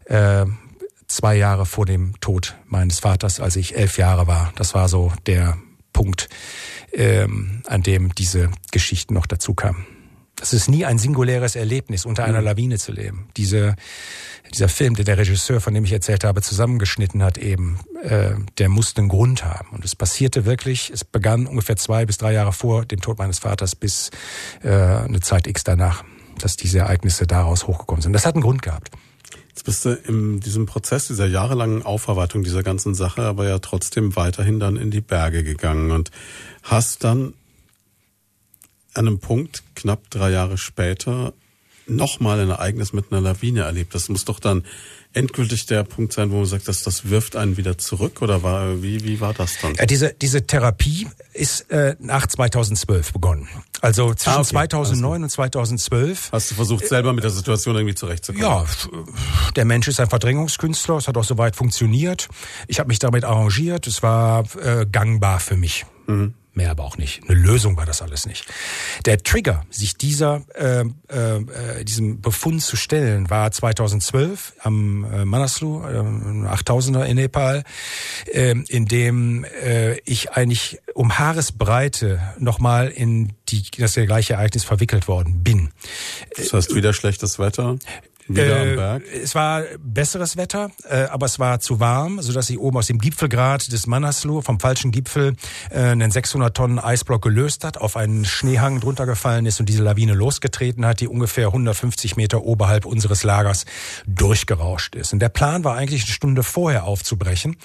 äh, 0.07 0.47
zwei 1.09 1.37
Jahre 1.37 1.67
vor 1.67 1.87
dem 1.87 2.19
Tod 2.21 2.57
meines 2.67 3.01
Vaters, 3.01 3.41
als 3.41 3.57
ich 3.57 3.77
elf 3.77 3.99
Jahre 3.99 4.27
war. 4.27 4.53
Das 4.57 4.75
war 4.75 4.89
so 4.89 5.13
der 5.27 5.59
Punkt, 5.93 6.29
ähm, 6.93 7.63
an 7.67 7.83
dem 7.83 8.15
diese 8.15 8.51
Geschichten 8.71 9.15
noch 9.15 9.27
dazu 9.27 9.55
kamen. 9.55 9.87
Es 10.43 10.53
ist 10.53 10.69
nie 10.69 10.85
ein 10.85 10.99
singuläres 10.99 11.57
Erlebnis, 11.57 12.05
unter 12.05 12.25
einer 12.25 12.41
mhm. 12.41 12.47
Lawine 12.47 12.79
zu 12.79 12.93
leben. 12.93 13.29
Diese, 13.37 13.77
dieser 14.53 14.69
Film, 14.69 14.95
den 14.95 15.05
der 15.05 15.17
Regisseur, 15.17 15.61
von 15.61 15.73
dem 15.73 15.85
ich 15.85 15.93
erzählt 15.93 16.25
habe, 16.25 16.43
zusammengeschnitten 16.43 17.23
hat, 17.23 17.39
eben, 17.39 17.79
äh, 18.03 18.33
der 18.59 18.69
musste 18.69 19.01
einen 19.01 19.09
Grund 19.09 19.45
haben. 19.45 19.71
Und 19.71 19.85
es 19.85 19.95
passierte 19.95 20.45
wirklich, 20.45 20.91
es 20.91 21.05
begann 21.05 21.47
ungefähr 21.47 21.77
zwei 21.77 22.05
bis 22.05 22.19
drei 22.19 22.33
Jahre 22.33 22.53
vor 22.53 22.85
dem 22.85 23.01
Tod 23.01 23.19
meines 23.19 23.39
Vaters 23.39 23.77
bis 23.77 24.11
äh, 24.63 24.69
eine 24.69 25.21
Zeit 25.21 25.47
X 25.47 25.65
danach, 25.65 26.05
dass 26.39 26.57
diese 26.57 26.81
Ereignisse 26.81 27.27
daraus 27.27 27.67
hochgekommen 27.67 28.03
sind. 28.03 28.13
Das 28.13 28.27
hat 28.27 28.35
einen 28.35 28.43
Grund 28.43 28.61
gehabt. 28.61 28.91
Jetzt 29.55 29.67
bist 29.67 29.85
du 29.85 29.91
in 29.91 30.41
diesem 30.41 30.67
Prozess 30.67 31.07
dieser 31.07 31.27
jahrelangen 31.27 31.85
Aufarbeitung 31.85 32.43
dieser 32.43 32.65
ganzen 32.65 32.93
Sache 32.93 33.23
aber 33.23 33.47
ja 33.47 33.61
trotzdem 33.61 34.17
weiterhin 34.17 34.59
dann 34.59 34.77
in 34.77 34.91
die 34.91 35.01
Berge 35.01 35.45
gegangen 35.45 35.93
und 35.93 36.11
hast 36.65 37.05
dann 37.05 37.35
an 38.95 39.07
einem 39.07 39.21
Punkt 39.21 39.63
knapp 39.77 40.11
drei 40.11 40.33
Jahre 40.33 40.59
später 40.59 41.33
nochmal 41.87 42.41
ein 42.41 42.51
Ereignis 42.51 42.93
mit 42.93 43.13
einer 43.13 43.21
Lawine 43.21 43.63
erlebt. 43.63 43.95
Das 43.95 44.09
muss 44.09 44.25
doch 44.25 44.41
dann 44.41 44.65
endgültig 45.15 45.67
der 45.67 45.85
Punkt 45.85 46.13
sein, 46.13 46.31
wo 46.31 46.37
man 46.37 46.47
sagt, 46.47 46.69
dass 46.69 46.83
das 46.83 47.09
wirft 47.09 47.37
einen 47.37 47.57
wieder 47.57 47.79
zurück 47.79 48.23
oder 48.23 48.43
war 48.43 48.83
wie 48.83 49.05
wie 49.05 49.21
war 49.21 49.33
das 49.33 49.59
dann? 49.61 49.75
Ja, 49.75 49.87
diese 49.87 50.13
diese 50.13 50.47
Therapie 50.47 51.09
ist 51.33 51.71
äh, 51.71 51.97
nach 51.99 52.27
2012 52.27 53.13
begonnen. 53.13 53.49
Also 53.81 54.15
zwischen 54.15 54.37
ah, 54.37 54.41
okay. 54.41 54.51
2009 54.51 55.13
also. 55.13 55.25
und 55.25 55.31
2012. 55.31 56.33
Hast 56.33 56.51
du 56.51 56.55
versucht 56.55 56.87
selber 56.87 57.13
mit 57.13 57.25
der 57.25 57.31
Situation 57.31 57.77
irgendwie 57.77 57.95
zurechtzukommen? 57.95 58.47
Ja, 58.47 58.65
der 59.57 59.65
Mensch 59.65 59.89
ist 59.89 60.01
ein 60.01 60.09
Verdrängungskünstler. 60.09 60.97
Es 60.97 61.09
hat 61.09 61.17
auch 61.17 61.25
soweit 61.25 61.57
funktioniert. 61.57 62.29
Ich 62.67 62.79
habe 62.79 62.89
mich 62.89 62.99
damit 62.99 63.25
arrangiert. 63.25 63.87
Es 63.87 64.03
war 64.03 64.45
äh, 64.61 64.87
gangbar 64.91 65.41
für 65.41 65.57
mich. 65.57 65.87
Mhm. 66.07 66.35
Mehr 66.55 66.71
aber 66.71 66.85
auch 66.85 66.97
nicht. 66.97 67.23
Eine 67.29 67.39
Lösung 67.39 67.77
war 67.77 67.85
das 67.85 68.01
alles 68.01 68.27
nicht. 68.27 68.47
Der 69.07 69.19
Trigger, 69.19 69.65
sich 69.71 69.97
dieser 69.97 70.43
äh, 70.55 70.85
äh, 71.09 71.85
diesem 71.85 72.21
Befund 72.21 72.63
zu 72.63 72.77
stellen, 72.77 73.29
war 73.29 73.51
2012 73.51 74.55
am 74.61 75.05
äh, 75.05 75.25
Manaslu, 75.25 75.83
äh, 75.83 76.49
8000er 76.49 77.05
in 77.05 77.17
Nepal, 77.17 77.65
äh, 78.33 78.55
in 78.69 78.87
dem 78.87 79.45
äh, 79.45 79.99
ich 80.05 80.31
eigentlich 80.31 80.79
um 80.95 81.19
Haaresbreite 81.19 82.21
nochmal 82.39 82.89
in 82.89 83.33
die, 83.49 83.65
das 83.77 83.95
gleiche 83.95 84.35
Ereignis 84.35 84.63
verwickelt 84.63 85.09
worden 85.09 85.43
bin. 85.43 85.71
Das 86.37 86.53
heißt 86.53 86.75
wieder 86.75 86.93
schlechtes 86.93 87.41
Wetter? 87.41 87.79
Äh? 88.33 89.01
Es 89.23 89.35
war 89.35 89.65
besseres 89.79 90.37
Wetter, 90.37 90.71
äh, 90.89 91.05
aber 91.05 91.27
es 91.27 91.39
war 91.39 91.61
zu 91.61 91.79
warm, 91.81 92.23
so 92.23 92.33
dass 92.33 92.49
ich 92.49 92.59
oben 92.59 92.79
aus 92.79 92.87
dem 92.87 92.99
Gipfelgrat 92.99 93.71
des 93.71 93.87
Manaslu, 93.87 94.41
vom 94.41 94.61
falschen 94.61 94.93
Gipfel, 94.93 95.35
äh, 95.71 95.81
einen 95.81 96.11
600 96.11 96.57
Tonnen 96.57 96.79
Eisblock 96.79 97.23
gelöst 97.23 97.65
hat, 97.65 97.77
auf 97.79 97.97
einen 97.97 98.25
Schneehang 98.25 98.81
drunter 98.81 99.05
gefallen 99.05 99.45
ist 99.45 99.61
und 99.61 99.69
diese 99.69 99.83
Lawine 99.83 100.15
losgetreten 100.15 100.87
hat, 100.87 101.01
die 101.01 101.09
ungefähr 101.09 101.49
150 101.49 102.17
Meter 102.17 102.45
oberhalb 102.45 102.87
unseres 102.87 103.25
Lagers 103.25 103.67
durchgerauscht 104.07 104.95
ist. 104.95 105.13
Und 105.13 105.19
der 105.19 105.29
Plan 105.29 105.65
war 105.65 105.77
eigentlich 105.77 106.05
eine 106.05 106.13
Stunde 106.13 106.43
vorher 106.43 106.85
aufzubrechen. 106.85 107.57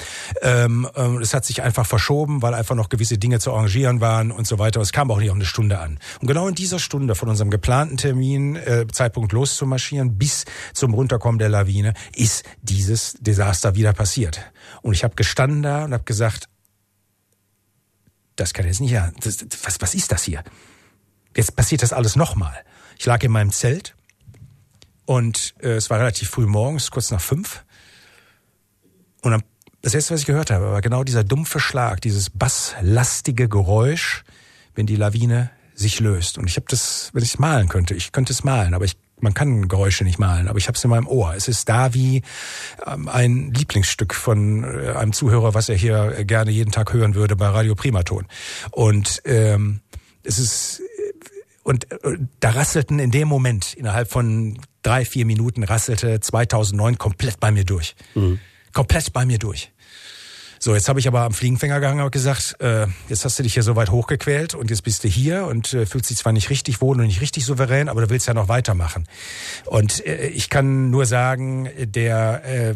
Ähm, 0.42 0.90
ähm, 0.96 1.20
es 1.22 1.34
hat 1.34 1.46
sich 1.46 1.62
einfach 1.62 1.86
verschoben, 1.86 2.42
weil 2.42 2.54
einfach 2.54 2.76
noch 2.76 2.90
gewisse 2.90 3.18
Dinge 3.18 3.40
zu 3.40 3.54
arrangieren 3.54 4.02
waren 4.02 4.32
und 4.32 4.46
so 4.46 4.60
weiter. 4.60 4.82
Es 4.82 4.92
kam 4.92 5.10
auch 5.10 5.20
nicht 5.20 5.30
auf 5.30 5.36
eine 5.36 5.46
Stunde 5.46 5.80
an. 5.80 6.00
Und 6.20 6.28
genau 6.28 6.48
in 6.48 6.56
dieser 6.56 6.80
Stunde 6.80 7.16
von 7.16 7.30
unserem 7.30 7.50
geplanten 7.50 7.98
Termin, 7.98 8.60
Zeitpunkt 8.92 9.32
loszumarschieren, 9.32 10.18
bis 10.18 10.46
zum 10.74 10.94
Runterkommen 10.94 11.40
der 11.40 11.50
Lawine 11.50 11.94
ist 12.16 12.44
dieses 12.62 13.14
Desaster 13.20 13.76
wieder 13.76 13.94
passiert. 13.94 14.52
Und 14.82 14.94
ich 14.94 15.04
habe 15.04 15.16
gestanden 15.16 15.64
da 15.64 15.86
und 15.86 15.94
habe 15.94 16.04
gesagt, 16.04 16.50
das 18.36 18.54
kann 18.54 18.66
jetzt 18.66 18.82
nicht 18.82 18.96
das, 19.22 19.46
was, 19.64 19.82
was 19.82 19.96
ist 19.96 20.12
das 20.12 20.24
hier? 20.24 20.44
Jetzt 21.36 21.56
passiert 21.56 21.84
das 21.84 21.94
alles 21.94 22.16
nochmal. 22.16 22.58
Ich 22.98 23.06
lag 23.06 23.22
in 23.24 23.32
meinem 23.32 23.52
Zelt 23.52 23.96
und 25.06 25.56
äh, 25.62 25.72
es 25.72 25.90
war 25.90 26.00
relativ 26.00 26.30
früh 26.30 26.46
morgens, 26.46 26.92
kurz 26.92 27.12
nach 27.12 27.22
fünf. 27.22 27.64
Und 29.22 29.32
dann, 29.32 29.44
das 29.82 29.94
erste, 29.94 30.14
was 30.14 30.22
ich 30.22 30.26
gehört 30.26 30.52
habe, 30.52 30.72
war 30.72 30.82
genau 30.82 31.04
dieser 31.04 31.24
dumpfe 31.24 31.60
Schlag, 31.60 32.02
dieses 32.02 32.30
basslastige 32.30 33.50
Geräusch, 33.50 34.24
wenn 34.76 34.86
die 34.86 34.96
Lawine 34.96 35.52
sich 35.74 36.00
löst. 36.00 36.38
Und 36.38 36.48
ich 36.48 36.58
habe 36.58 36.66
das, 36.70 37.10
wenn 37.14 37.24
ich 37.24 37.30
es 37.30 37.40
malen 37.40 37.70
könnte, 37.70 37.96
ich 37.96 38.12
könnte 38.12 38.34
es 38.34 38.44
malen, 38.44 38.74
aber 38.74 38.86
ich 38.86 38.98
man 39.22 39.34
kann 39.34 39.68
Geräusche 39.68 40.04
nicht 40.04 40.20
malen, 40.20 40.48
aber 40.48 40.58
ich 40.58 40.68
habe 40.68 40.78
es 40.78 40.84
in 40.84 40.90
meinem 40.90 41.08
Ohr. 41.08 41.34
Es 41.36 41.48
ist 41.48 41.70
da 41.70 41.94
wie 41.94 42.22
ähm, 42.86 43.08
ein 43.08 43.52
Lieblingsstück 43.54 44.14
von 44.14 44.64
äh, 44.64 44.92
einem 44.92 45.14
Zuhörer, 45.14 45.54
was 45.54 45.70
er 45.70 45.76
hier 45.76 46.24
gerne 46.26 46.52
jeden 46.52 46.72
Tag 46.72 46.94
hören 46.94 47.16
würde 47.16 47.36
bei 47.36 47.48
Radio 47.48 47.76
Primaton. 47.76 48.26
Und 48.72 49.22
ähm, 49.26 49.82
es 50.24 50.40
ist 50.40 50.82
und 51.64 51.92
äh, 51.92 52.18
da 52.40 52.50
rasselten 52.52 53.00
in 53.00 53.12
dem 53.12 53.28
Moment, 53.28 53.74
innerhalb 53.76 54.10
von 54.10 54.58
drei, 54.82 55.06
vier 55.06 55.26
Minuten, 55.26 55.64
rasselte 55.64 56.20
2009 56.20 56.98
komplett 56.98 57.40
bei 57.40 57.52
mir 57.52 57.64
durch. 57.64 57.96
Mhm. 58.16 58.40
Komplett 58.74 59.14
bei 59.14 59.26
mir 59.26 59.38
durch. 59.38 59.72
So, 60.62 60.76
jetzt 60.76 60.90
habe 60.90 61.00
ich 61.00 61.08
aber 61.08 61.22
am 61.22 61.32
Fliegenfänger 61.32 61.80
gehangen 61.80 62.02
und 62.02 62.12
gesagt, 62.12 62.58
äh, 62.60 62.86
jetzt 63.08 63.24
hast 63.24 63.40
du 63.40 63.44
dich 63.44 63.54
hier 63.54 63.64
so 63.64 63.78
weit 63.78 63.92
hochgequält 63.92 64.56
und 64.56 64.70
jetzt 64.70 64.84
bist 64.84 65.06
du 65.06 65.08
hier 65.08 65.46
und 65.46 65.74
äh, 65.74 65.86
fühlst 65.86 66.10
dich 66.10 66.18
zwar 66.18 66.34
nicht 66.34 66.50
richtig 66.50 66.82
wohl 66.82 67.00
und 67.00 67.08
nicht 67.08 67.22
richtig 67.22 67.46
souverän, 67.46 67.88
aber 67.88 68.02
du 68.02 68.10
willst 68.10 68.28
ja 68.28 68.34
noch 68.34 68.50
weitermachen. 68.50 69.08
Und 69.68 70.06
äh, 70.06 70.28
ich 70.28 70.50
kann 70.50 70.90
nur 70.90 71.06
sagen, 71.06 71.70
der, 71.80 72.44
äh, 72.44 72.76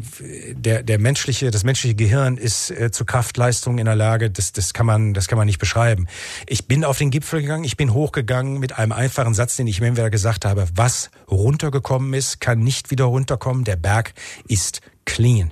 der, 0.53 0.83
der 0.83 0.97
menschliche, 0.97 1.51
das 1.51 1.65
menschliche 1.65 1.95
Gehirn 1.95 2.37
ist 2.37 2.71
äh, 2.71 2.89
zu 2.89 3.03
Kraftleistung 3.03 3.77
in 3.79 3.85
der 3.85 3.97
Lage, 3.97 4.31
das, 4.31 4.53
das 4.53 4.73
kann 4.73 4.85
man, 4.85 5.13
das 5.13 5.27
kann 5.27 5.37
man 5.37 5.45
nicht 5.45 5.59
beschreiben. 5.59 6.07
Ich 6.47 6.69
bin 6.69 6.85
auf 6.85 6.97
den 6.97 7.11
Gipfel 7.11 7.41
gegangen, 7.41 7.65
ich 7.65 7.75
bin 7.75 7.93
hochgegangen 7.93 8.59
mit 8.59 8.77
einem 8.77 8.93
einfachen 8.93 9.33
Satz, 9.33 9.57
den 9.57 9.67
ich 9.67 9.81
mir 9.81 9.91
wieder 9.91 10.09
gesagt 10.09 10.45
habe, 10.45 10.69
was 10.73 11.11
runtergekommen 11.29 12.13
ist, 12.13 12.39
kann 12.39 12.59
nicht 12.59 12.91
wieder 12.91 13.05
runterkommen, 13.05 13.65
der 13.65 13.75
Berg 13.75 14.13
ist 14.47 14.79
clean. 15.03 15.51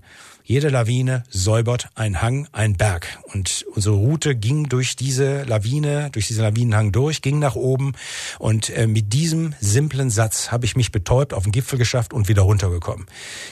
Jede 0.52 0.68
Lawine 0.68 1.24
säubert 1.30 1.88
ein 1.96 2.22
Hang, 2.22 2.46
ein 2.52 2.76
Berg. 2.76 3.20
Und 3.32 3.66
unsere 3.74 3.96
Route 3.96 4.36
ging 4.36 4.68
durch 4.68 4.98
diese 4.98 5.44
Lawine, 5.44 6.10
durch 6.12 6.28
diesen 6.28 6.44
Lawinenhang 6.44 6.92
durch, 6.92 7.22
ging 7.22 7.40
nach 7.40 7.56
oben. 7.56 7.94
Und 8.38 8.70
äh, 8.70 8.86
mit 8.86 9.14
diesem 9.14 9.56
simplen 9.62 10.10
Satz 10.10 10.52
habe 10.52 10.66
ich 10.66 10.76
mich 10.76 10.92
betäubt, 10.92 11.34
auf 11.34 11.44
den 11.44 11.54
Gipfel 11.54 11.80
geschafft 11.80 12.12
und 12.12 12.28
wieder 12.28 12.42
runtergekommen. 12.42 13.06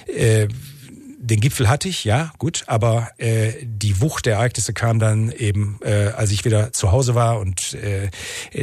Äh, 0.07 0.49
den 1.21 1.41
Gipfel 1.41 1.67
hatte 1.67 1.89
ich, 1.89 2.05
ja, 2.05 2.31
gut, 2.37 2.63
aber 2.67 3.09
äh, 3.17 3.51
die 3.61 3.99
Wucht 3.99 4.25
der 4.25 4.35
Ereignisse 4.35 4.73
kam 4.73 4.99
dann 4.99 5.31
eben, 5.31 5.77
äh, 5.83 6.11
als 6.15 6.31
ich 6.31 6.45
wieder 6.45 6.71
zu 6.71 6.93
Hause 6.93 7.13
war 7.13 7.39
und 7.39 7.73
äh, 7.73 8.09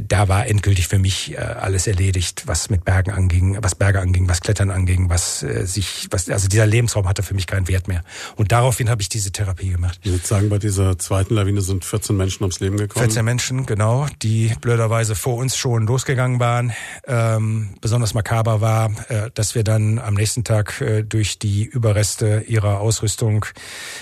da 0.03 0.29
war 0.29 0.47
endgültig 0.47 0.89
für 0.89 0.99
mich 0.99 1.35
äh, 1.35 1.37
alles 1.37 1.87
erledigt, 1.87 2.45
was 2.47 2.71
mit 2.71 2.85
Bergen 2.85 3.11
anging, 3.11 3.59
was 3.61 3.75
Berge 3.75 4.01
anging, 4.01 4.27
was 4.29 4.41
Klettern 4.41 4.71
anging, 4.71 5.11
was 5.11 5.43
äh, 5.43 5.67
sich, 5.67 6.09
was 6.11 6.31
also 6.31 6.49
dieser 6.49 6.67
Lebensraum 6.67 7.07
hatte 7.07 7.23
für 7.23 7.35
mich 7.35 7.47
keinen 7.47 7.69
Wert 7.69 7.89
mehr. 7.89 8.03
Und 8.37 8.53
daraufhin 8.53 8.89
habe 8.89 9.03
ich 9.03 9.11
diese 9.11 9.33
Therapie 9.33 9.71
gemacht. 9.71 10.01
Ich 10.03 10.11
würde 10.11 10.27
sagen, 10.27 10.49
bei 10.49 10.59
dieser 10.59 10.99
zweiten 10.99 11.35
Lawine 11.35 11.61
sind 11.61 11.85
14 11.85 12.17
Menschen 12.17 12.43
ums 12.43 12.61
Leben 12.61 12.79
gekommen. 12.79 13.05
14 13.05 13.25
Menschen, 13.25 13.67
genau, 13.67 14.07
die 14.23 14.55
blöderweise 14.63 15.15
vor 15.15 15.37
uns 15.37 15.59
schon 15.59 15.87
losgegangen 15.87 16.41
waren. 16.41 16.73
Ähm, 17.07 17.75
besonders 17.83 18.15
makaber 18.15 18.63
war, 18.63 18.91
äh, 19.09 19.31
dass 19.35 19.55
wir 19.55 19.63
dann 19.63 19.99
am 19.99 20.15
nächsten 20.15 20.43
Tag 20.43 20.81
äh, 20.81 21.03
durch 21.03 21.39
die 21.39 21.65
Überreste 21.65 22.46
ihrer 22.47 22.81
Ausrüstung 22.81 23.47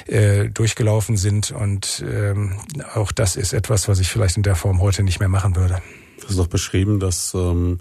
äh, 0.07 0.49
durchgelaufen 0.49 1.17
sind. 1.17 1.51
Und 1.51 2.05
ähm, 2.07 2.61
auch 2.95 3.13
das 3.13 3.37
ist 3.37 3.53
etwas, 3.53 3.89
was 3.89 3.99
ich 4.01 4.09
vielleicht 4.09 4.37
in 4.37 4.43
der 4.43 4.57
Form 4.57 4.81
heute 4.81 5.03
nicht 5.03 5.21
mehr 5.21 5.29
machen 5.29 5.57
würde. 5.57 5.81
Du 6.21 6.29
hast 6.29 6.39
doch 6.39 6.47
beschrieben, 6.47 7.01
dass 7.01 7.35
ähm, 7.35 7.81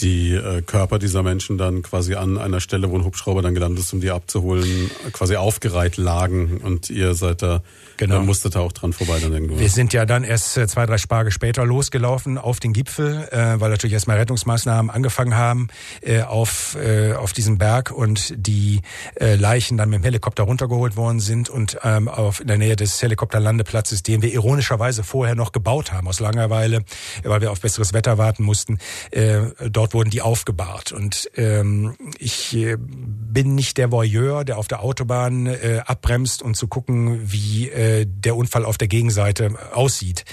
die 0.00 0.32
äh, 0.32 0.62
Körper 0.62 0.98
dieser 0.98 1.22
Menschen 1.22 1.58
dann 1.58 1.82
quasi 1.82 2.14
an 2.14 2.38
einer 2.38 2.60
Stelle, 2.60 2.90
wo 2.90 2.96
ein 2.96 3.04
Hubschrauber 3.04 3.42
dann 3.42 3.54
gelandet 3.54 3.80
ist, 3.80 3.92
um 3.92 4.00
die 4.00 4.10
abzuholen, 4.10 4.90
quasi 5.12 5.36
aufgereiht 5.36 5.96
lagen 5.96 6.60
und 6.62 6.90
ihr 6.90 7.14
seid 7.14 7.42
da 7.42 7.62
Genau. 8.00 8.14
Da 8.14 8.22
musstet 8.22 8.56
ihr 8.56 8.62
auch 8.62 8.72
dran 8.72 8.94
vorbei 8.94 9.18
dann 9.20 9.34
irgendwo. 9.34 9.58
Wir 9.58 9.68
sind 9.68 9.92
ja 9.92 10.06
dann 10.06 10.24
erst 10.24 10.56
äh, 10.56 10.66
zwei, 10.66 10.86
drei 10.86 10.96
Sparge 10.96 11.30
später 11.30 11.66
losgelaufen 11.66 12.38
auf 12.38 12.58
den 12.58 12.72
Gipfel, 12.72 13.28
äh, 13.30 13.60
weil 13.60 13.68
natürlich 13.68 13.92
erstmal 13.92 14.16
Rettungsmaßnahmen 14.16 14.90
angefangen 14.90 15.36
haben 15.36 15.68
äh, 16.00 16.22
auf, 16.22 16.78
äh, 16.82 17.12
auf 17.12 17.34
diesem 17.34 17.58
Berg 17.58 17.90
und 17.90 18.32
die 18.34 18.80
äh, 19.20 19.34
Leichen 19.34 19.76
dann 19.76 19.90
mit 19.90 19.98
dem 19.98 20.04
Helikopter 20.04 20.44
runtergeholt 20.44 20.96
worden 20.96 21.20
sind 21.20 21.50
und 21.50 21.76
ähm, 21.84 22.08
auf 22.08 22.40
in 22.40 22.46
der 22.46 22.56
Nähe 22.56 22.74
des 22.74 23.02
Helikopterlandeplatzes, 23.02 24.02
den 24.02 24.22
wir 24.22 24.32
ironischerweise 24.32 25.04
vorher 25.04 25.34
noch 25.34 25.52
gebaut 25.52 25.92
haben 25.92 26.08
aus 26.08 26.20
Langeweile, 26.20 26.84
weil 27.22 27.42
wir 27.42 27.50
auf 27.50 27.60
besseres 27.60 27.92
Wetter 27.92 28.16
warten 28.16 28.44
mussten. 28.44 28.78
Äh, 29.10 29.40
dort 29.68 29.89
wurden 29.94 30.10
die 30.10 30.22
aufgebahrt 30.22 30.92
und 30.92 31.30
ähm, 31.36 31.96
ich 32.18 32.56
äh, 32.56 32.76
bin 32.78 33.54
nicht 33.54 33.78
der 33.78 33.92
Voyeur, 33.92 34.44
der 34.44 34.58
auf 34.58 34.68
der 34.68 34.82
Autobahn 34.82 35.46
äh, 35.46 35.82
abbremst 35.86 36.42
und 36.42 36.56
zu 36.56 36.66
gucken, 36.66 37.30
wie 37.30 37.68
äh, 37.68 37.90
äh, 37.90 38.06
der 38.06 38.36
Unfall 38.36 38.64
auf 38.64 38.78
der 38.78 38.88
Gegenseite 38.88 39.54
aussieht. 39.72 40.24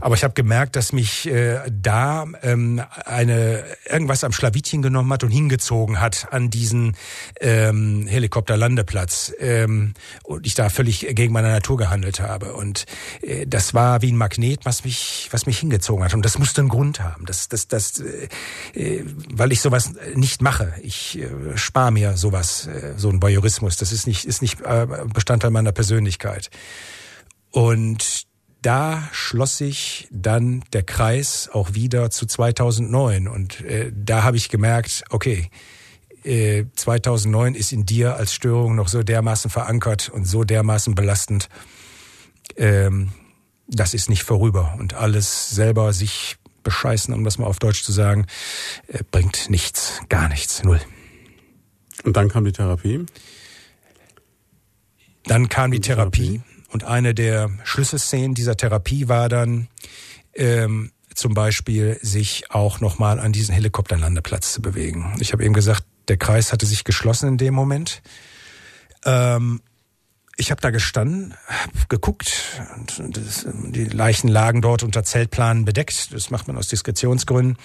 Aber 0.00 0.14
ich 0.14 0.24
habe 0.24 0.34
gemerkt, 0.34 0.76
dass 0.76 0.92
mich 0.92 1.26
äh, 1.26 1.60
da 1.70 2.26
ähm, 2.42 2.82
eine 3.04 3.64
irgendwas 3.88 4.24
am 4.24 4.32
Schlawittchen 4.32 4.82
genommen 4.82 5.12
hat 5.12 5.24
und 5.24 5.30
hingezogen 5.30 6.00
hat 6.00 6.28
an 6.30 6.50
diesen 6.50 6.96
ähm, 7.40 8.06
Helikopterlandeplatz 8.06 9.32
ähm, 9.38 9.94
und 10.22 10.46
ich 10.46 10.54
da 10.54 10.68
völlig 10.68 11.06
gegen 11.14 11.32
meine 11.32 11.48
Natur 11.48 11.76
gehandelt 11.76 12.20
habe. 12.20 12.54
Und 12.54 12.86
äh, 13.22 13.46
das 13.46 13.74
war 13.74 14.02
wie 14.02 14.12
ein 14.12 14.16
Magnet, 14.16 14.64
was 14.64 14.84
mich, 14.84 15.28
was 15.30 15.46
mich 15.46 15.58
hingezogen 15.58 16.04
hat. 16.04 16.14
Und 16.14 16.24
das 16.24 16.38
musste 16.38 16.60
einen 16.60 16.68
Grund 16.68 17.00
haben. 17.00 17.26
Das, 17.26 17.48
das, 17.48 17.68
das, 17.68 18.00
äh, 18.00 18.28
äh 18.74 18.99
weil 19.32 19.52
ich 19.52 19.60
sowas 19.60 19.92
nicht 20.14 20.42
mache. 20.42 20.74
Ich 20.82 21.18
äh, 21.18 21.56
spare 21.56 21.92
mir 21.92 22.16
sowas, 22.16 22.66
äh, 22.66 22.94
so 22.96 23.10
ein 23.10 23.22
Voyeurismus. 23.22 23.76
Das 23.76 23.92
ist 23.92 24.06
nicht, 24.06 24.24
ist 24.24 24.42
nicht 24.42 24.60
äh, 24.60 24.86
Bestandteil 25.12 25.50
meiner 25.50 25.72
Persönlichkeit. 25.72 26.50
Und 27.50 28.26
da 28.62 29.08
schloss 29.12 29.58
sich 29.58 30.08
dann 30.10 30.62
der 30.72 30.82
Kreis 30.82 31.48
auch 31.52 31.74
wieder 31.74 32.10
zu 32.10 32.26
2009 32.26 33.26
und 33.26 33.60
äh, 33.62 33.90
da 33.94 34.22
habe 34.22 34.36
ich 34.36 34.50
gemerkt, 34.50 35.04
okay, 35.10 35.50
äh, 36.24 36.64
2009 36.74 37.54
ist 37.54 37.72
in 37.72 37.86
dir 37.86 38.16
als 38.16 38.34
Störung 38.34 38.76
noch 38.76 38.88
so 38.88 39.02
dermaßen 39.02 39.50
verankert 39.50 40.10
und 40.10 40.26
so 40.26 40.44
dermaßen 40.44 40.94
belastend. 40.94 41.48
Ähm, 42.56 43.12
das 43.66 43.94
ist 43.94 44.10
nicht 44.10 44.24
vorüber 44.24 44.76
und 44.78 44.94
alles 44.94 45.50
selber 45.50 45.92
sich 45.92 46.36
bescheißen, 46.70 47.12
um 47.12 47.24
das 47.24 47.38
mal 47.38 47.46
auf 47.46 47.58
Deutsch 47.58 47.82
zu 47.82 47.92
sagen, 47.92 48.26
äh, 48.86 49.00
bringt 49.10 49.50
nichts, 49.50 50.00
gar 50.08 50.28
nichts, 50.28 50.62
null. 50.62 50.80
Und 52.04 52.16
dann 52.16 52.28
kam 52.28 52.44
die 52.44 52.52
Therapie? 52.52 53.04
Dann 55.24 55.48
kam 55.48 55.70
die, 55.70 55.80
die 55.80 55.88
Therapie. 55.88 56.38
Therapie. 56.38 56.50
Und 56.72 56.84
eine 56.84 57.14
der 57.14 57.50
Schlüsselszenen 57.64 58.34
dieser 58.34 58.56
Therapie 58.56 59.08
war 59.08 59.28
dann 59.28 59.66
ähm, 60.34 60.92
zum 61.14 61.34
Beispiel, 61.34 61.98
sich 62.00 62.44
auch 62.50 62.80
nochmal 62.80 63.18
an 63.18 63.32
diesen 63.32 63.52
Helikopterlandeplatz 63.52 64.52
zu 64.52 64.62
bewegen. 64.62 65.16
Ich 65.18 65.32
habe 65.32 65.44
eben 65.44 65.52
gesagt, 65.52 65.84
der 66.08 66.16
Kreis 66.16 66.52
hatte 66.52 66.64
sich 66.64 66.84
geschlossen 66.84 67.28
in 67.28 67.38
dem 67.38 67.52
Moment. 67.52 68.00
Ähm, 69.04 69.60
ich 70.40 70.50
habe 70.50 70.60
da 70.60 70.70
gestanden, 70.70 71.34
hab 71.46 71.88
geguckt, 71.88 72.60
und 72.76 73.16
das, 73.16 73.46
die 73.46 73.84
Leichen 73.84 74.28
lagen 74.28 74.62
dort 74.62 74.82
unter 74.82 75.04
Zeltplanen 75.04 75.64
bedeckt. 75.64 76.12
Das 76.12 76.30
macht 76.30 76.48
man 76.48 76.56
aus 76.56 76.68
Diskretionsgründen. 76.68 77.56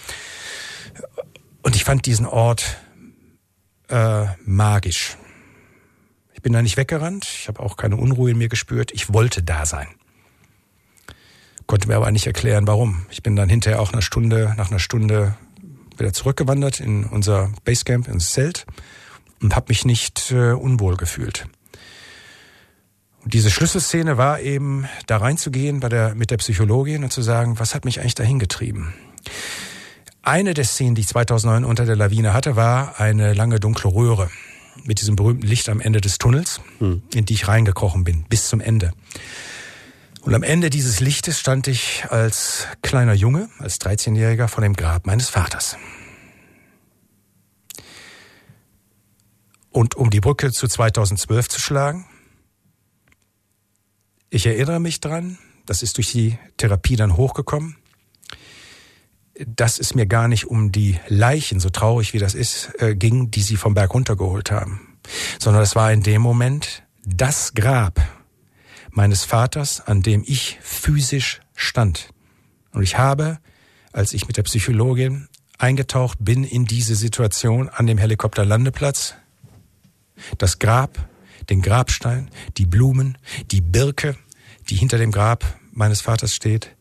Und 1.63 1.75
ich 1.75 1.83
fand 1.83 2.05
diesen 2.05 2.25
Ort 2.25 2.77
äh, 3.89 4.25
magisch 4.45 5.17
bin 6.45 6.53
da 6.53 6.61
nicht 6.61 6.77
weggerannt. 6.77 7.25
Ich 7.25 7.47
habe 7.47 7.59
auch 7.59 7.75
keine 7.75 7.97
Unruhe 7.97 8.29
in 8.29 8.37
mir 8.37 8.49
gespürt. 8.49 8.91
Ich 8.93 9.11
wollte 9.11 9.41
da 9.41 9.65
sein. 9.65 9.87
Konnte 11.65 11.87
mir 11.87 11.95
aber 11.95 12.11
nicht 12.11 12.27
erklären, 12.27 12.67
warum. 12.67 13.07
Ich 13.09 13.23
bin 13.23 13.35
dann 13.35 13.49
hinterher 13.49 13.81
auch 13.81 13.91
eine 13.91 14.03
Stunde, 14.03 14.53
nach 14.55 14.69
einer 14.69 14.77
Stunde 14.77 15.35
wieder 15.97 16.13
zurückgewandert 16.13 16.79
in 16.79 17.05
unser 17.05 17.51
Basecamp, 17.63 18.07
ins 18.07 18.29
Zelt 18.29 18.67
und 19.41 19.55
habe 19.55 19.69
mich 19.69 19.85
nicht 19.85 20.31
äh, 20.31 20.51
unwohl 20.51 20.97
gefühlt. 20.97 21.47
Und 23.25 23.33
diese 23.33 23.49
Schlüsselszene 23.49 24.17
war 24.17 24.39
eben, 24.39 24.87
da 25.07 25.17
reinzugehen 25.17 25.79
bei 25.79 25.89
der, 25.89 26.13
mit 26.13 26.29
der 26.29 26.37
Psychologin 26.37 27.03
und 27.03 27.11
zu 27.11 27.23
sagen, 27.23 27.57
was 27.57 27.73
hat 27.73 27.83
mich 27.83 27.99
eigentlich 27.99 28.13
dahin 28.13 28.37
getrieben? 28.37 28.93
Eine 30.21 30.53
der 30.53 30.63
Szenen, 30.63 30.93
die 30.93 31.01
ich 31.01 31.07
2009 31.07 31.65
unter 31.65 31.85
der 31.85 31.95
Lawine 31.95 32.33
hatte, 32.33 32.55
war 32.55 32.99
eine 32.99 33.33
lange 33.33 33.59
dunkle 33.59 33.91
Röhre 33.91 34.29
mit 34.83 35.01
diesem 35.01 35.15
berühmten 35.15 35.47
Licht 35.47 35.69
am 35.69 35.79
Ende 35.79 36.01
des 36.01 36.19
Tunnels, 36.19 36.61
hm. 36.77 37.01
in 37.15 37.25
die 37.25 37.33
ich 37.33 37.47
reingekrochen 37.47 38.03
bin, 38.03 38.25
bis 38.29 38.47
zum 38.47 38.61
Ende. 38.61 38.91
Und 40.21 40.35
am 40.35 40.43
Ende 40.43 40.69
dieses 40.69 40.99
Lichtes 40.99 41.39
stand 41.39 41.67
ich 41.67 42.05
als 42.09 42.67
kleiner 42.83 43.13
Junge, 43.13 43.49
als 43.57 43.81
13-Jähriger 43.81 44.47
vor 44.47 44.61
dem 44.61 44.75
Grab 44.75 45.07
meines 45.07 45.29
Vaters. 45.29 45.77
Und 49.71 49.95
um 49.95 50.11
die 50.11 50.19
Brücke 50.19 50.51
zu 50.51 50.67
2012 50.67 51.49
zu 51.49 51.59
schlagen, 51.59 52.05
ich 54.35 54.45
erinnere 54.45 54.79
mich 54.79 54.99
dran, 54.99 55.37
das 55.65 55.81
ist 55.81 55.97
durch 55.97 56.11
die 56.11 56.37
Therapie 56.57 56.95
dann 56.95 57.17
hochgekommen 57.17 57.77
dass 59.37 59.79
es 59.79 59.95
mir 59.95 60.05
gar 60.05 60.27
nicht 60.27 60.45
um 60.45 60.71
die 60.71 60.99
Leichen, 61.07 61.59
so 61.59 61.69
traurig 61.69 62.13
wie 62.13 62.19
das 62.19 62.35
ist, 62.35 62.71
äh, 62.79 62.95
ging, 62.95 63.31
die 63.31 63.41
sie 63.41 63.57
vom 63.57 63.73
Berg 63.73 63.93
runtergeholt 63.93 64.51
haben, 64.51 64.97
sondern 65.39 65.61
es 65.61 65.75
war 65.75 65.91
in 65.91 66.03
dem 66.03 66.21
Moment 66.21 66.83
das 67.05 67.53
Grab 67.53 68.01
meines 68.91 69.25
Vaters, 69.25 69.81
an 69.81 70.01
dem 70.01 70.23
ich 70.25 70.57
physisch 70.61 71.41
stand. 71.53 72.09
Und 72.71 72.83
ich 72.83 72.97
habe, 72.97 73.39
als 73.91 74.13
ich 74.13 74.27
mit 74.27 74.37
der 74.37 74.43
Psychologin 74.43 75.27
eingetaucht 75.57 76.17
bin 76.21 76.43
in 76.43 76.65
diese 76.65 76.95
Situation 76.95 77.69
an 77.69 77.87
dem 77.87 77.97
Helikopterlandeplatz, 77.97 79.15
das 80.37 80.59
Grab, 80.59 81.09
den 81.49 81.61
Grabstein, 81.61 82.31
die 82.57 82.65
Blumen, 82.65 83.17
die 83.51 83.61
Birke, 83.61 84.15
die 84.69 84.75
hinter 84.75 84.97
dem 84.97 85.11
Grab 85.11 85.43
meines 85.71 86.01
Vaters 86.01 86.33
steht, 86.33 86.75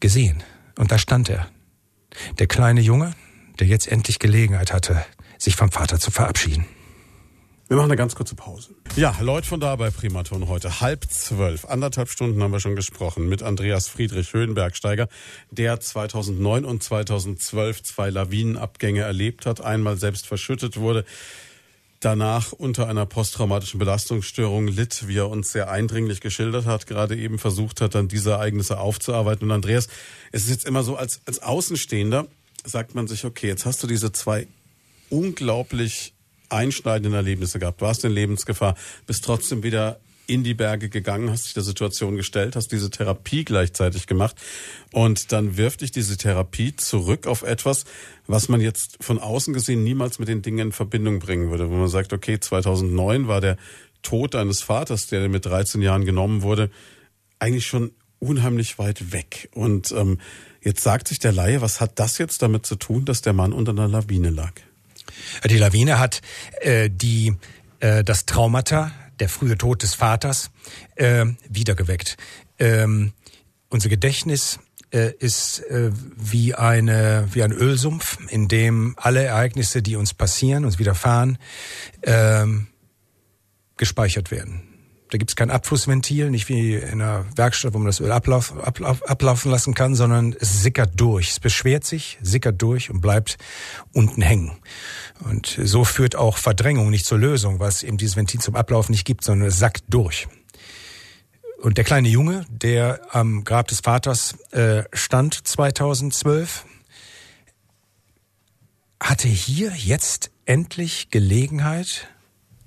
gesehen. 0.00 0.42
Und 0.78 0.92
da 0.92 0.98
stand 0.98 1.28
er, 1.28 1.48
Der 2.38 2.46
kleine 2.46 2.80
Junge, 2.80 3.14
der 3.58 3.66
jetzt 3.66 3.86
endlich 3.86 4.18
Gelegenheit 4.18 4.72
hatte, 4.72 5.04
sich 5.38 5.56
vom 5.56 5.70
Vater 5.70 5.98
zu 5.98 6.10
verabschieden. 6.10 6.66
Wir 7.68 7.78
machen 7.78 7.90
eine 7.90 7.96
ganz 7.96 8.14
kurze 8.14 8.34
Pause. 8.34 8.74
Ja, 8.96 9.16
Leute 9.22 9.48
von 9.48 9.58
da 9.58 9.74
bei 9.76 9.88
Primaton 9.88 10.46
heute. 10.46 10.82
Halb 10.82 11.06
zwölf. 11.08 11.64
Anderthalb 11.64 12.10
Stunden 12.10 12.42
haben 12.42 12.52
wir 12.52 12.60
schon 12.60 12.76
gesprochen 12.76 13.30
mit 13.30 13.42
Andreas 13.42 13.88
Friedrich 13.88 14.34
Höhenbergsteiger, 14.34 15.08
der 15.50 15.80
2009 15.80 16.66
und 16.66 16.82
2012 16.82 17.82
zwei 17.82 18.10
Lawinenabgänge 18.10 19.00
erlebt 19.00 19.46
hat. 19.46 19.62
Einmal 19.62 19.96
selbst 19.96 20.26
verschüttet 20.26 20.76
wurde. 20.76 21.06
Danach 22.02 22.50
unter 22.50 22.88
einer 22.88 23.06
posttraumatischen 23.06 23.78
Belastungsstörung 23.78 24.66
litt, 24.66 25.06
wie 25.06 25.18
er 25.18 25.30
uns 25.30 25.52
sehr 25.52 25.70
eindringlich 25.70 26.20
geschildert 26.20 26.66
hat, 26.66 26.88
gerade 26.88 27.16
eben 27.16 27.38
versucht 27.38 27.80
hat, 27.80 27.94
dann 27.94 28.08
diese 28.08 28.32
Ereignisse 28.32 28.80
aufzuarbeiten. 28.80 29.44
Und 29.44 29.52
Andreas, 29.52 29.86
es 30.32 30.42
ist 30.42 30.50
jetzt 30.50 30.66
immer 30.66 30.82
so, 30.82 30.96
als, 30.96 31.20
als 31.26 31.40
Außenstehender 31.40 32.26
sagt 32.64 32.96
man 32.96 33.06
sich, 33.06 33.24
okay, 33.24 33.46
jetzt 33.46 33.66
hast 33.66 33.84
du 33.84 33.86
diese 33.86 34.10
zwei 34.10 34.48
unglaublich 35.10 36.12
einschneidenden 36.48 37.14
Erlebnisse 37.14 37.60
gehabt, 37.60 37.80
warst 37.80 38.04
in 38.04 38.10
Lebensgefahr, 38.10 38.74
bist 39.06 39.24
trotzdem 39.24 39.62
wieder 39.62 40.00
in 40.26 40.44
die 40.44 40.54
Berge 40.54 40.88
gegangen, 40.88 41.30
hast 41.30 41.46
dich 41.46 41.54
der 41.54 41.62
Situation 41.62 42.16
gestellt, 42.16 42.56
hast 42.56 42.72
diese 42.72 42.90
Therapie 42.90 43.44
gleichzeitig 43.44 44.06
gemacht 44.06 44.36
und 44.92 45.32
dann 45.32 45.56
wirft 45.56 45.80
dich 45.80 45.90
diese 45.90 46.16
Therapie 46.16 46.76
zurück 46.76 47.26
auf 47.26 47.42
etwas, 47.42 47.84
was 48.26 48.48
man 48.48 48.60
jetzt 48.60 48.98
von 49.00 49.18
außen 49.18 49.52
gesehen 49.52 49.82
niemals 49.82 50.18
mit 50.18 50.28
den 50.28 50.42
Dingen 50.42 50.68
in 50.68 50.72
Verbindung 50.72 51.18
bringen 51.18 51.50
würde, 51.50 51.70
wo 51.70 51.74
man 51.74 51.88
sagt, 51.88 52.12
okay, 52.12 52.38
2009 52.38 53.28
war 53.28 53.40
der 53.40 53.56
Tod 54.02 54.34
deines 54.34 54.62
Vaters, 54.62 55.06
der 55.08 55.28
mit 55.28 55.46
13 55.46 55.82
Jahren 55.82 56.04
genommen 56.04 56.42
wurde, 56.42 56.70
eigentlich 57.38 57.66
schon 57.66 57.92
unheimlich 58.18 58.78
weit 58.78 59.12
weg 59.12 59.48
und 59.52 59.90
ähm, 59.92 60.18
jetzt 60.62 60.82
sagt 60.82 61.08
sich 61.08 61.18
der 61.18 61.32
Laie, 61.32 61.60
was 61.60 61.80
hat 61.80 61.98
das 61.98 62.18
jetzt 62.18 62.42
damit 62.42 62.64
zu 62.64 62.76
tun, 62.76 63.04
dass 63.04 63.22
der 63.22 63.32
Mann 63.32 63.52
unter 63.52 63.72
einer 63.72 63.88
Lawine 63.88 64.30
lag? 64.30 64.52
Die 65.48 65.58
Lawine 65.58 65.98
hat 65.98 66.22
äh, 66.60 66.88
die 66.88 67.34
äh, 67.80 68.04
das 68.04 68.26
Traumata, 68.26 68.92
der 69.22 69.28
frühe 69.28 69.56
Tod 69.56 69.84
des 69.84 69.94
Vaters, 69.94 70.50
äh, 70.96 71.26
wiedergeweckt. 71.48 72.16
Ähm, 72.58 73.12
unser 73.68 73.88
Gedächtnis 73.88 74.58
äh, 74.90 75.12
ist 75.16 75.60
äh, 75.70 75.92
wie 76.16 76.56
eine 76.56 77.28
wie 77.30 77.44
ein 77.44 77.52
Ölsumpf, 77.52 78.18
in 78.30 78.48
dem 78.48 78.96
alle 78.96 79.22
Ereignisse, 79.22 79.80
die 79.80 79.94
uns 79.94 80.12
passieren, 80.12 80.64
uns 80.64 80.80
widerfahren, 80.80 81.38
äh, 82.00 82.46
gespeichert 83.76 84.32
werden. 84.32 84.72
Da 85.12 85.18
gibt 85.18 85.30
es 85.30 85.36
kein 85.36 85.50
Abflussventil, 85.50 86.30
nicht 86.30 86.48
wie 86.48 86.74
in 86.74 87.00
einer 87.00 87.24
Werkstatt, 87.36 87.74
wo 87.74 87.78
man 87.78 87.86
das 87.86 88.00
Öl 88.00 88.10
ablauf, 88.10 88.58
ablauf, 88.58 89.08
ablaufen 89.08 89.52
lassen 89.52 89.74
kann, 89.74 89.94
sondern 89.94 90.34
es 90.40 90.62
sickert 90.62 90.98
durch. 90.98 91.30
Es 91.30 91.38
beschwert 91.38 91.84
sich, 91.84 92.18
sickert 92.22 92.60
durch 92.60 92.90
und 92.90 93.00
bleibt 93.02 93.38
unten 93.92 94.20
hängen. 94.22 94.52
Und 95.24 95.58
so 95.62 95.84
führt 95.84 96.16
auch 96.16 96.36
Verdrängung 96.36 96.90
nicht 96.90 97.06
zur 97.06 97.18
Lösung, 97.18 97.60
was 97.60 97.82
eben 97.82 97.96
dieses 97.96 98.16
Ventil 98.16 98.40
zum 98.40 98.56
Ablauf 98.56 98.88
nicht 98.88 99.04
gibt, 99.04 99.24
sondern 99.24 99.48
es 99.48 99.58
sackt 99.58 99.84
durch. 99.88 100.26
Und 101.60 101.78
der 101.78 101.84
kleine 101.84 102.08
Junge, 102.08 102.44
der 102.50 103.00
am 103.14 103.44
Grab 103.44 103.68
des 103.68 103.80
Vaters 103.80 104.34
äh, 104.50 104.82
stand 104.92 105.46
2012, 105.46 106.64
hatte 109.00 109.28
hier 109.28 109.72
jetzt 109.76 110.30
endlich 110.44 111.10
Gelegenheit, 111.10 112.08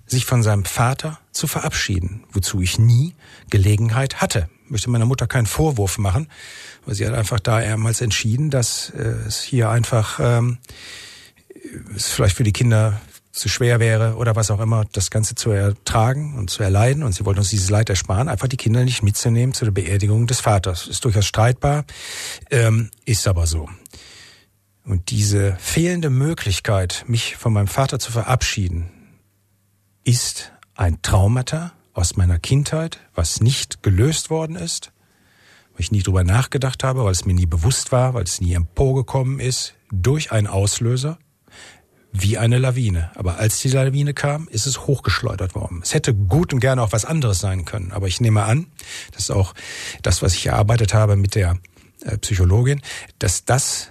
sich 0.05 0.25
von 0.25 0.43
seinem 0.43 0.65
Vater 0.65 1.19
zu 1.31 1.47
verabschieden, 1.47 2.23
wozu 2.31 2.61
ich 2.61 2.79
nie 2.79 3.15
Gelegenheit 3.49 4.21
hatte. 4.21 4.49
Ich 4.65 4.71
möchte 4.71 4.89
meiner 4.89 5.05
Mutter 5.05 5.27
keinen 5.27 5.45
Vorwurf 5.45 5.97
machen, 5.97 6.29
weil 6.85 6.95
sie 6.95 7.05
hat 7.05 7.13
einfach 7.13 7.39
da 7.39 7.59
ermals 7.59 8.01
entschieden, 8.01 8.49
dass 8.49 8.91
äh, 8.91 9.01
es 9.27 9.41
hier 9.41 9.69
einfach 9.69 10.19
ähm, 10.21 10.59
es 11.95 12.07
vielleicht 12.09 12.35
für 12.35 12.43
die 12.43 12.53
Kinder 12.53 12.99
zu 13.35 13.49
schwer 13.49 13.79
wäre 13.79 14.15
oder 14.15 14.35
was 14.35 14.49
auch 14.49 14.61
immer, 14.61 14.85
das 14.93 15.11
Ganze 15.11 15.35
zu 15.35 15.51
ertragen 15.51 16.35
und 16.37 16.49
zu 16.49 16.63
erleiden. 16.63 17.03
Und 17.03 17.13
sie 17.13 17.25
wollten 17.25 17.39
uns 17.39 17.49
dieses 17.49 17.69
Leid 17.69 17.89
ersparen, 17.89 18.29
einfach 18.29 18.47
die 18.47 18.57
Kinder 18.57 18.83
nicht 18.83 19.03
mitzunehmen 19.03 19.53
zu 19.53 19.65
der 19.65 19.71
Beerdigung 19.71 20.25
des 20.25 20.39
Vaters. 20.39 20.87
Ist 20.87 21.03
durchaus 21.03 21.25
streitbar, 21.25 21.85
ähm, 22.49 22.89
ist 23.03 23.27
aber 23.27 23.45
so. 23.45 23.69
Und 24.85 25.09
diese 25.09 25.57
fehlende 25.59 26.09
Möglichkeit, 26.09 27.03
mich 27.07 27.35
von 27.35 27.51
meinem 27.51 27.67
Vater 27.67 27.99
zu 27.99 28.11
verabschieden, 28.11 28.89
ist 30.03 30.53
ein 30.75 31.01
Traumata 31.01 31.73
aus 31.93 32.15
meiner 32.15 32.39
Kindheit, 32.39 32.99
was 33.15 33.41
nicht 33.41 33.83
gelöst 33.83 34.29
worden 34.29 34.55
ist, 34.55 34.91
weil 35.73 35.81
ich 35.81 35.91
nie 35.91 36.03
drüber 36.03 36.23
nachgedacht 36.23 36.83
habe, 36.83 37.03
weil 37.03 37.11
es 37.11 37.25
mir 37.25 37.33
nie 37.33 37.47
bewusst 37.47 37.91
war, 37.91 38.13
weil 38.13 38.23
es 38.23 38.39
nie 38.39 38.53
emporgekommen 38.53 39.39
ist, 39.39 39.73
durch 39.91 40.31
einen 40.31 40.47
Auslöser, 40.47 41.17
wie 42.21 42.37
eine 42.37 42.57
Lawine. 42.57 43.11
Aber 43.15 43.37
als 43.37 43.59
die 43.59 43.69
Lawine 43.69 44.13
kam, 44.13 44.47
ist 44.47 44.65
es 44.65 44.87
hochgeschleudert 44.87 45.55
worden. 45.55 45.81
Es 45.83 45.93
hätte 45.93 46.13
gut 46.13 46.53
und 46.53 46.59
gerne 46.59 46.81
auch 46.81 46.91
was 46.91 47.05
anderes 47.05 47.39
sein 47.39 47.65
können. 47.65 47.91
Aber 47.91 48.07
ich 48.07 48.21
nehme 48.21 48.43
an, 48.43 48.67
das 49.11 49.23
ist 49.23 49.31
auch 49.31 49.53
das, 50.01 50.21
was 50.21 50.33
ich 50.33 50.47
erarbeitet 50.47 50.93
habe 50.93 51.15
mit 51.15 51.35
der 51.35 51.57
äh, 52.01 52.17
Psychologin, 52.17 52.81
dass 53.19 53.45
das 53.45 53.89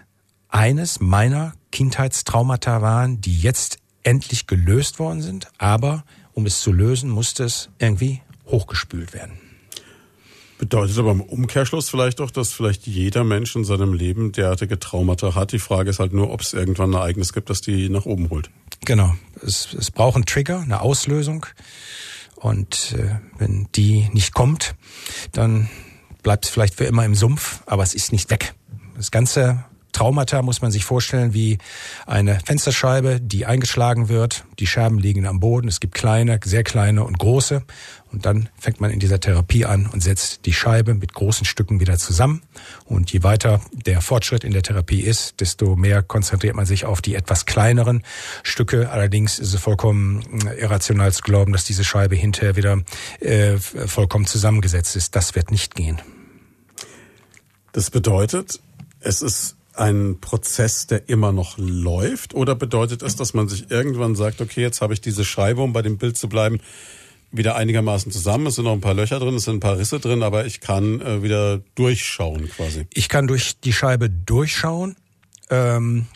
eines 0.49 1.01
meiner 1.01 1.55
Kindheitstraumata 1.73 2.81
waren, 2.81 3.21
die 3.21 3.39
jetzt 3.41 3.79
endlich 4.05 4.47
gelöst 4.47 4.99
worden 4.99 5.23
sind, 5.23 5.49
aber 5.59 6.05
um 6.33 6.47
es 6.47 6.61
zu 6.61 6.73
lösen, 6.73 7.11
musste 7.11 7.45
es 7.45 7.71
irgendwie 7.79 8.23
hochgespült 8.47 9.13
werden. 9.15 9.44
Bedeutet 10.59 10.99
aber 10.99 11.11
im 11.11 11.21
Umkehrschluss 11.21 11.89
vielleicht 11.89 12.21
auch, 12.21 12.31
dass 12.31 12.53
vielleicht 12.53 12.87
jeder 12.87 13.25
Mensch 13.25 13.57
in 13.57 13.65
seinem 13.65 13.93
Leben 13.93 14.33
derartige 14.33 14.79
Traumata 14.79 15.35
hat. 15.35 15.53
Die 15.53 15.59
Frage 15.59 15.91
ist 15.91 15.99
halt 15.99 16.13
nur, 16.13 16.31
ob 16.31 16.43
es 16.43 16.53
irgendwann 16.53 16.91
ein 16.91 17.01
Ereignis 17.01 17.33
gibt, 17.33 17.51
das 17.51 17.61
die 17.61 17.89
nach 17.89 18.07
oben 18.07 18.31
holt. 18.31 18.51
Genau. 18.85 19.15
Es, 19.43 19.75
es 19.75 19.91
braucht 19.91 20.15
einen 20.15 20.27
Trigger, 20.27 20.61
eine 20.61 20.81
Auslösung. 20.81 21.47
Und 22.37 22.95
äh, 22.99 23.17
wenn 23.39 23.69
die 23.75 24.09
nicht 24.13 24.35
kommt, 24.35 24.75
dann 25.33 25.69
bleibt 26.23 26.45
es 26.45 26.51
vielleicht 26.51 26.75
für 26.75 26.85
immer 26.85 27.05
im 27.05 27.15
Sumpf, 27.15 27.63
aber 27.67 27.83
es 27.83 27.95
ist 27.95 28.13
nicht 28.13 28.31
weg. 28.31 28.55
Das 28.97 29.11
Ganze 29.11 29.65
Traumata 29.95 30.43
muss 30.43 30.61
man 30.61 30.71
sich 30.71 30.85
vorstellen 30.85 31.33
wie 31.33 31.59
eine 32.05 32.41
Fensterscheibe, 32.45 33.21
die 33.21 33.47
eingeschlagen 33.47 34.09
wird. 34.09 34.45
Die 34.59 34.67
Scherben 34.67 34.99
liegen 34.99 35.27
am 35.27 35.41
Boden. 35.41 35.69
Es 35.69 35.81
gibt 35.81 35.95
kleine, 35.95 36.39
sehr 36.45 36.65
kleine 36.65 37.05
und 37.05 37.19
große. 37.19 37.63
Und 38.15 38.27
dann 38.27 38.49
fängt 38.57 38.81
man 38.81 38.93
in 38.93 39.01
dieser 39.01 39.19
Therapie 39.19 39.65
an 39.65 39.89
und 39.89 40.01
setzt 40.01 40.47
die 40.47 40.53
Scheibe 40.53 40.95
mit 40.95 41.15
großen 41.15 41.45
Stücken 41.45 41.81
wieder 41.81 41.99
zusammen. 41.99 42.43
Und 42.85 43.13
je 43.13 43.25
weiter 43.25 43.61
der 43.73 44.01
Fortschritt 44.01 44.45
in 44.45 44.53
der 44.53 44.63
Therapie 44.63 45.01
ist, 45.01 45.41
desto 45.41 45.75
mehr 45.75 46.01
konzentriert 46.01 46.55
man 46.55 46.65
sich 46.65 46.85
auf 46.85 47.03
die 47.03 47.17
etwas 47.17 47.45
kleineren 47.45 48.05
Stücke. 48.45 48.91
Allerdings 48.91 49.41
ist 49.41 49.53
es 49.53 49.61
vollkommen 49.61 50.23
irrational 50.57 51.13
zu 51.13 51.23
glauben, 51.23 51.53
dass 51.53 51.65
diese 51.65 51.83
Scheibe 51.83 52.15
hinterher 52.15 52.55
wieder 52.55 52.83
äh, 53.19 53.57
vollkommen 53.59 54.27
zusammengesetzt 54.27 54.95
ist. 54.95 55.17
Das 55.17 55.35
wird 55.35 55.51
nicht 55.51 55.75
gehen. 55.75 56.01
Das 57.73 57.91
bedeutet, 57.91 58.61
es 59.01 59.23
ist 59.23 59.57
ein 59.75 60.21
Prozess, 60.21 60.87
der 60.87 61.09
immer 61.09 61.33
noch 61.33 61.59
läuft? 61.59 62.33
Oder 62.33 62.55
bedeutet 62.55 63.03
es, 63.03 63.17
dass 63.17 63.35
man 63.35 63.49
sich 63.49 63.73
irgendwann 63.73 64.15
sagt, 64.15 64.41
okay, 64.41 64.61
jetzt 64.61 64.81
habe 64.83 64.95
ich 64.95 65.01
diese 65.01 65.25
Scheibe, 65.25 65.63
um 65.63 65.73
bei 65.73 65.83
dem 65.83 65.99
Bild 65.99 66.17
zu 66.17 66.29
bleiben, 66.29 66.61
wieder 67.37 67.57
einigermaßen 67.57 68.13
zusammen. 68.13 68.47
Es 68.47 68.57
sind 68.57 68.65
noch 68.65 68.73
ein 68.73 68.81
paar 68.81 68.95
Löcher 68.95 69.19
drin, 69.19 69.35
es 69.35 69.45
sind 69.45 69.57
ein 69.57 69.61
paar 69.61 69.79
Risse 69.79 70.01
drin, 70.01 70.23
aber 70.23 70.47
ich 70.47 70.61
kann 70.61 71.01
äh, 71.01 71.23
wieder 71.23 71.59
durchschauen 71.75 72.49
quasi. 72.49 72.87
Ich 72.95 73.09
kann 73.09 73.27
durch 73.27 73.61
die 73.61 73.73
Scheibe 73.73 74.09
durchschauen. 74.11 74.97
Ähm, 75.51 76.07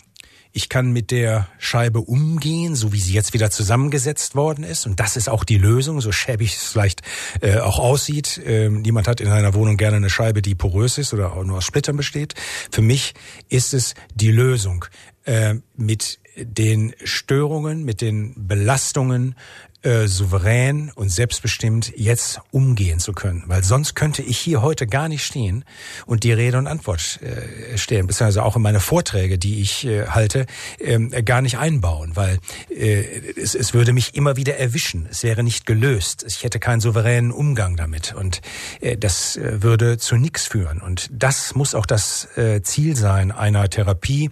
ich 0.53 0.69
kann 0.69 0.93
mit 0.93 1.11
der 1.11 1.47
Scheibe 1.59 2.01
umgehen, 2.01 2.75
so 2.75 2.93
wie 2.93 3.01
sie 3.01 3.13
jetzt 3.13 3.35
wieder 3.35 3.51
zusammengesetzt 3.51 4.35
worden 4.35 4.65
ist. 4.65 4.87
Und 4.87 4.99
das 4.99 5.17
ist 5.17 5.29
auch 5.29 5.45
die 5.45 5.59
Lösung, 5.59 6.01
so 6.01 6.11
schäbig 6.11 6.55
es 6.55 6.65
vielleicht 6.65 7.03
äh, 7.41 7.59
auch 7.59 7.79
aussieht. 7.79 8.41
Ähm, 8.45 8.83
niemand 8.83 9.07
hat 9.07 9.21
in 9.21 9.29
einer 9.29 9.55
Wohnung 9.55 9.77
gerne 9.77 9.99
eine 9.99 10.11
Scheibe, 10.11 10.43
die 10.43 10.55
porös 10.55 10.99
ist 10.99 11.13
oder 11.13 11.35
auch 11.35 11.45
nur 11.45 11.59
aus 11.59 11.65
Splittern 11.65 11.97
besteht. 11.97 12.35
Für 12.71 12.83
mich 12.83 13.15
ist 13.49 13.75
es 13.75 13.95
die 14.15 14.33
Lösung. 14.33 14.87
Äh, 15.25 15.57
mit 15.77 16.19
den 16.37 16.95
Störungen, 17.05 17.85
mit 17.85 18.01
den 18.01 18.35
Belastungen 18.49 19.35
äh, 19.83 20.09
souverän 20.09 20.91
und 20.95 21.09
selbstbestimmt 21.09 21.93
jetzt 21.97 22.41
umgehen 22.51 22.99
zu 22.99 23.13
können. 23.13 23.45
Weil 23.47 23.63
sonst 23.63 23.95
könnte 23.95 24.23
ich 24.23 24.39
hier 24.39 24.61
heute 24.61 24.89
gar 24.89 25.09
nicht 25.09 25.25
stehen 25.25 25.65
und 26.05 26.25
die 26.25 26.33
Rede 26.33 26.59
und 26.59 26.67
Antwort 26.67 27.21
äh, 27.23 27.79
stellen, 27.79 28.09
beziehungsweise 28.09 28.43
auch 28.43 28.57
in 28.57 28.63
meine 28.63 28.81
Vorträge, 28.81 29.39
die 29.39 29.61
ich 29.61 29.87
äh, 29.87 30.07
halte, 30.07 30.47
äh, 30.79 30.99
gar 31.23 31.43
nicht 31.43 31.59
einbauen, 31.59 32.17
weil 32.17 32.39
äh, 32.71 33.05
es, 33.37 33.55
es 33.55 33.73
würde 33.73 33.93
mich 33.93 34.17
immer 34.17 34.37
wieder 34.37 34.57
erwischen. 34.57 35.07
Es 35.11 35.23
wäre 35.23 35.45
nicht 35.45 35.65
gelöst. 35.65 36.25
Ich 36.27 36.43
hätte 36.43 36.59
keinen 36.59 36.81
souveränen 36.81 37.31
Umgang 37.31 37.77
damit 37.77 38.15
und 38.15 38.41
äh, 38.81 38.97
das 38.97 39.37
äh, 39.37 39.63
würde 39.63 39.99
zu 39.99 40.17
nichts 40.17 40.47
führen. 40.47 40.81
Und 40.81 41.09
das 41.13 41.55
muss 41.55 41.77
auch 41.77 41.87
das 41.87 42.37
äh, 42.37 42.63
Ziel 42.63 42.97
sein 42.97 43.31
einer 43.31 43.71
Therapie. 43.71 44.31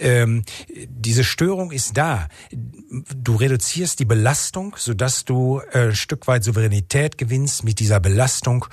Ähm, 0.00 0.44
diese 0.86 1.24
Störung 1.24 1.72
ist 1.72 1.96
da. 1.96 2.28
Du 2.50 3.36
reduzierst 3.36 3.98
die 3.98 4.04
Belastung 4.04 4.76
sodass 4.84 5.24
du 5.24 5.60
äh, 5.72 5.88
ein 5.88 5.94
Stück 5.94 6.26
weit 6.26 6.44
Souveränität 6.44 7.18
gewinnst, 7.18 7.64
mit 7.64 7.78
dieser 7.78 8.00
Belastung 8.00 8.66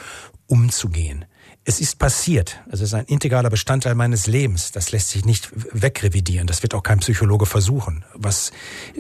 umzugehen. 0.47 1.25
es 1.65 1.79
ist 1.79 1.99
passiert. 1.99 2.59
Es 2.71 2.81
ist 2.81 2.95
ein 2.95 3.05
integraler 3.05 3.51
Bestandteil 3.51 3.93
meines 3.93 4.25
Lebens. 4.25 4.71
Das 4.71 4.91
lässt 4.91 5.09
sich 5.09 5.25
nicht 5.25 5.51
wegrevidieren. 5.53 6.47
Das 6.47 6.63
wird 6.63 6.73
auch 6.73 6.81
kein 6.81 6.99
Psychologe 6.99 7.45
versuchen. 7.45 8.03
Was 8.15 8.51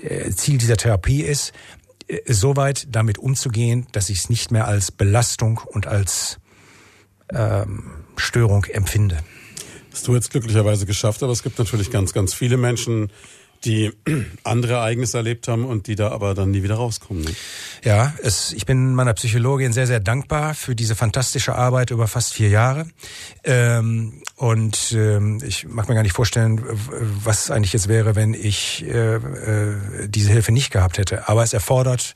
äh, 0.01 0.29
Ziel 0.29 0.59
dieser 0.59 0.77
Therapie 0.77 1.21
ist, 1.21 1.51
äh, 2.07 2.19
soweit 2.27 2.87
damit 2.89 3.17
umzugehen, 3.17 3.87
dass 3.91 4.09
ich 4.09 4.19
es 4.19 4.29
nicht 4.29 4.51
mehr 4.51 4.67
als 4.67 4.91
Belastung 4.91 5.59
und 5.65 5.87
als 5.87 6.39
ähm, 7.33 8.03
Störung 8.17 8.65
empfinde. 8.65 9.17
Hast 9.91 10.07
du 10.07 10.13
jetzt 10.13 10.29
glücklicherweise 10.29 10.85
geschafft, 10.85 11.23
aber 11.23 11.31
es 11.31 11.41
gibt 11.41 11.57
natürlich 11.57 11.89
ganz, 11.89 12.13
ganz 12.13 12.33
viele 12.33 12.57
Menschen, 12.57 13.11
die 13.65 13.91
andere 14.43 14.73
Ereignisse 14.73 15.17
erlebt 15.17 15.47
haben 15.47 15.65
und 15.65 15.87
die 15.87 15.95
da 15.95 16.11
aber 16.11 16.33
dann 16.33 16.51
nie 16.51 16.63
wieder 16.63 16.75
rauskommen. 16.75 17.23
Ne? 17.23 17.31
Ja, 17.83 18.13
es, 18.23 18.53
ich 18.53 18.65
bin 18.65 18.93
meiner 18.95 19.13
Psychologin 19.13 19.73
sehr, 19.73 19.87
sehr 19.87 19.99
dankbar 19.99 20.53
für 20.55 20.75
diese 20.75 20.95
fantastische 20.95 21.55
Arbeit 21.55 21.91
über 21.91 22.07
fast 22.07 22.33
vier 22.33 22.49
Jahre. 22.49 22.87
Ähm, 23.43 24.21
und 24.35 24.93
ähm, 24.93 25.41
ich 25.45 25.67
mag 25.67 25.89
mir 25.89 25.95
gar 25.95 26.03
nicht 26.03 26.15
vorstellen, 26.15 26.61
was 27.23 27.51
eigentlich 27.51 27.73
jetzt 27.73 27.87
wäre, 27.87 28.15
wenn 28.15 28.33
ich 28.33 28.85
äh, 28.85 29.15
äh, 29.15 30.07
diese 30.07 30.31
Hilfe 30.31 30.51
nicht 30.51 30.71
gehabt 30.71 30.97
hätte. 30.97 31.27
Aber 31.27 31.43
es 31.43 31.53
erfordert 31.53 32.13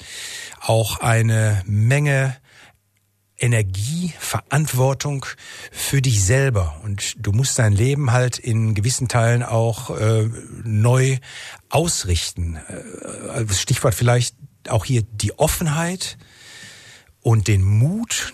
auch 0.62 1.00
eine 1.00 1.62
Menge 1.66 2.38
Energie, 3.38 4.14
Verantwortung 4.20 5.26
für 5.72 6.02
dich 6.02 6.24
selber. 6.24 6.80
Und 6.84 7.16
du 7.18 7.32
musst 7.32 7.60
dein 7.60 7.74
Leben 7.74 8.12
halt 8.12 8.38
in 8.38 8.74
gewissen 8.74 9.08
Teilen 9.08 9.44
auch 9.44 9.90
äh, 9.90 10.30
neu 10.64 11.18
ausrichten. 11.70 12.58
Äh, 12.58 13.54
Stichwort 13.54 13.96
vielleicht 13.96 14.36
auch 14.70 14.86
hier 14.86 15.04
die 15.04 15.38
Offenheit 15.38 16.18
und 17.22 17.48
den 17.48 17.64
Mut, 17.64 18.34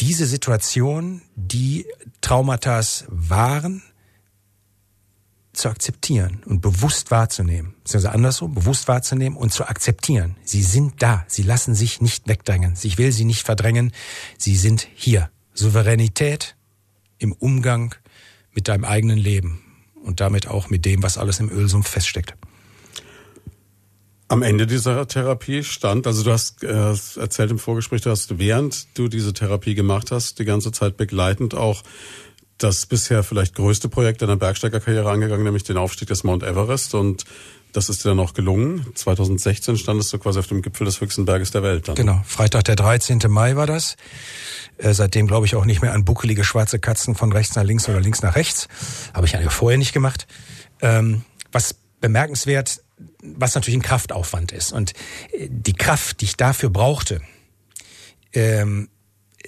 diese 0.00 0.26
Situation, 0.26 1.22
die 1.34 1.86
Traumata 2.20 2.80
waren, 3.08 3.82
zu 5.58 5.68
akzeptieren 5.68 6.42
und 6.46 6.60
bewusst 6.60 7.10
wahrzunehmen. 7.10 7.74
Beziehungsweise 7.84 8.14
andersrum, 8.14 8.54
bewusst 8.54 8.88
wahrzunehmen 8.88 9.36
und 9.36 9.52
zu 9.52 9.68
akzeptieren. 9.68 10.36
Sie 10.44 10.62
sind 10.62 11.02
da. 11.02 11.24
Sie 11.28 11.42
lassen 11.42 11.74
sich 11.74 12.00
nicht 12.00 12.28
wegdrängen. 12.28 12.74
Ich 12.82 12.98
will 12.98 13.12
sie 13.12 13.24
nicht 13.24 13.44
verdrängen. 13.44 13.92
Sie 14.38 14.56
sind 14.56 14.88
hier. 14.94 15.30
Souveränität 15.54 16.56
im 17.18 17.32
Umgang 17.32 17.94
mit 18.52 18.68
deinem 18.68 18.84
eigenen 18.84 19.18
Leben 19.18 19.60
und 20.02 20.20
damit 20.20 20.46
auch 20.46 20.70
mit 20.70 20.84
dem, 20.84 21.02
was 21.02 21.18
alles 21.18 21.40
im 21.40 21.50
Ölsumpf 21.50 21.88
feststeckt. 21.88 22.34
Am 24.30 24.42
Ende 24.42 24.66
dieser 24.66 25.08
Therapie 25.08 25.64
stand, 25.64 26.06
also 26.06 26.22
du 26.22 26.32
hast 26.32 26.62
äh, 26.62 26.94
erzählt 27.16 27.50
im 27.50 27.58
Vorgespräch, 27.58 28.02
du 28.02 28.10
hast 28.10 28.38
während 28.38 28.86
du 28.98 29.08
diese 29.08 29.32
Therapie 29.32 29.74
gemacht 29.74 30.10
hast, 30.10 30.38
die 30.38 30.44
ganze 30.44 30.70
Zeit 30.70 30.98
begleitend 30.98 31.54
auch 31.54 31.82
das 32.58 32.86
bisher 32.86 33.22
vielleicht 33.22 33.54
größte 33.54 33.88
Projekt 33.88 34.22
deiner 34.22 34.36
Bergsteigerkarriere 34.36 35.10
angegangen, 35.10 35.44
nämlich 35.44 35.64
den 35.64 35.76
Aufstieg 35.76 36.08
des 36.08 36.24
Mount 36.24 36.42
Everest 36.42 36.94
und 36.94 37.24
das 37.72 37.88
ist 37.88 38.04
dir 38.04 38.08
dann 38.08 38.20
auch 38.20 38.32
gelungen. 38.32 38.86
2016 38.94 39.76
standest 39.76 40.12
du 40.12 40.18
quasi 40.18 40.38
auf 40.38 40.46
dem 40.46 40.62
Gipfel 40.62 40.84
des 40.86 41.00
höchsten 41.00 41.24
Berges 41.24 41.50
der 41.50 41.62
Welt. 41.62 41.86
Dann. 41.86 41.94
Genau, 41.96 42.22
Freitag 42.26 42.64
der 42.64 42.76
13. 42.76 43.20
Mai 43.28 43.56
war 43.56 43.66
das. 43.66 43.96
Äh, 44.78 44.94
seitdem 44.94 45.26
glaube 45.26 45.46
ich 45.46 45.54
auch 45.54 45.64
nicht 45.64 45.82
mehr 45.82 45.92
an 45.92 46.04
buckelige 46.04 46.44
schwarze 46.44 46.78
Katzen 46.78 47.14
von 47.14 47.30
rechts 47.30 47.56
nach 47.56 47.64
links 47.64 47.88
oder 47.88 48.00
links 48.00 48.22
nach 48.22 48.36
rechts. 48.36 48.68
Habe 49.12 49.26
ich 49.26 49.36
eigentlich 49.36 49.52
vorher 49.52 49.78
nicht 49.78 49.92
gemacht. 49.92 50.26
Ähm, 50.80 51.22
was 51.52 51.74
bemerkenswert, 52.00 52.82
was 53.22 53.54
natürlich 53.54 53.78
ein 53.78 53.82
Kraftaufwand 53.82 54.52
ist. 54.52 54.72
Und 54.72 54.92
äh, 55.32 55.48
die 55.50 55.74
Kraft, 55.74 56.20
die 56.20 56.24
ich 56.24 56.36
dafür 56.36 56.70
brauchte, 56.70 57.20
ähm, 58.32 58.88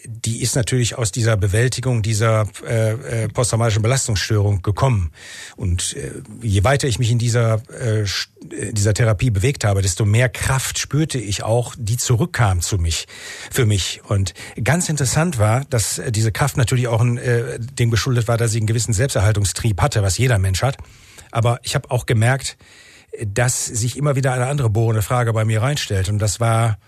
die 0.06 0.42
ist 0.42 0.56
natürlich 0.56 0.96
aus 0.96 1.12
dieser 1.12 1.36
Bewältigung 1.36 2.02
dieser 2.02 2.48
äh, 2.66 3.24
äh, 3.24 3.28
posttraumatischen 3.28 3.82
Belastungsstörung 3.82 4.62
gekommen. 4.62 5.12
Und 5.56 5.96
äh, 5.96 6.10
je 6.42 6.64
weiter 6.64 6.88
ich 6.88 6.98
mich 6.98 7.10
in 7.10 7.18
dieser, 7.18 7.62
äh, 7.70 8.02
äh, 8.02 8.72
dieser 8.72 8.94
Therapie 8.94 9.30
bewegt 9.30 9.64
habe, 9.64 9.82
desto 9.82 10.04
mehr 10.04 10.28
Kraft 10.28 10.78
spürte 10.78 11.18
ich 11.18 11.42
auch, 11.42 11.74
die 11.78 11.96
zurückkam 11.96 12.60
zu 12.60 12.78
mich, 12.78 13.06
für 13.50 13.66
mich. 13.66 14.00
Und 14.08 14.34
ganz 14.62 14.88
interessant 14.88 15.38
war, 15.38 15.64
dass 15.66 15.98
äh, 15.98 16.12
diese 16.12 16.32
Kraft 16.32 16.56
natürlich 16.56 16.88
auch 16.88 17.00
ein, 17.00 17.18
äh, 17.18 17.58
dem 17.58 17.90
geschuldet 17.90 18.28
war, 18.28 18.36
dass 18.36 18.52
ich 18.52 18.58
einen 18.58 18.66
gewissen 18.66 18.92
Selbsterhaltungstrieb 18.92 19.80
hatte, 19.80 20.02
was 20.02 20.18
jeder 20.18 20.38
Mensch 20.38 20.62
hat. 20.62 20.76
Aber 21.30 21.60
ich 21.62 21.74
habe 21.74 21.90
auch 21.90 22.06
gemerkt, 22.06 22.56
dass 23.26 23.66
sich 23.66 23.96
immer 23.96 24.16
wieder 24.16 24.32
eine 24.32 24.46
andere 24.46 24.70
bohrende 24.70 25.02
Frage 25.02 25.32
bei 25.32 25.44
mir 25.44 25.62
reinstellt. 25.62 26.08
Und 26.08 26.18
das 26.18 26.40
war, 26.40 26.78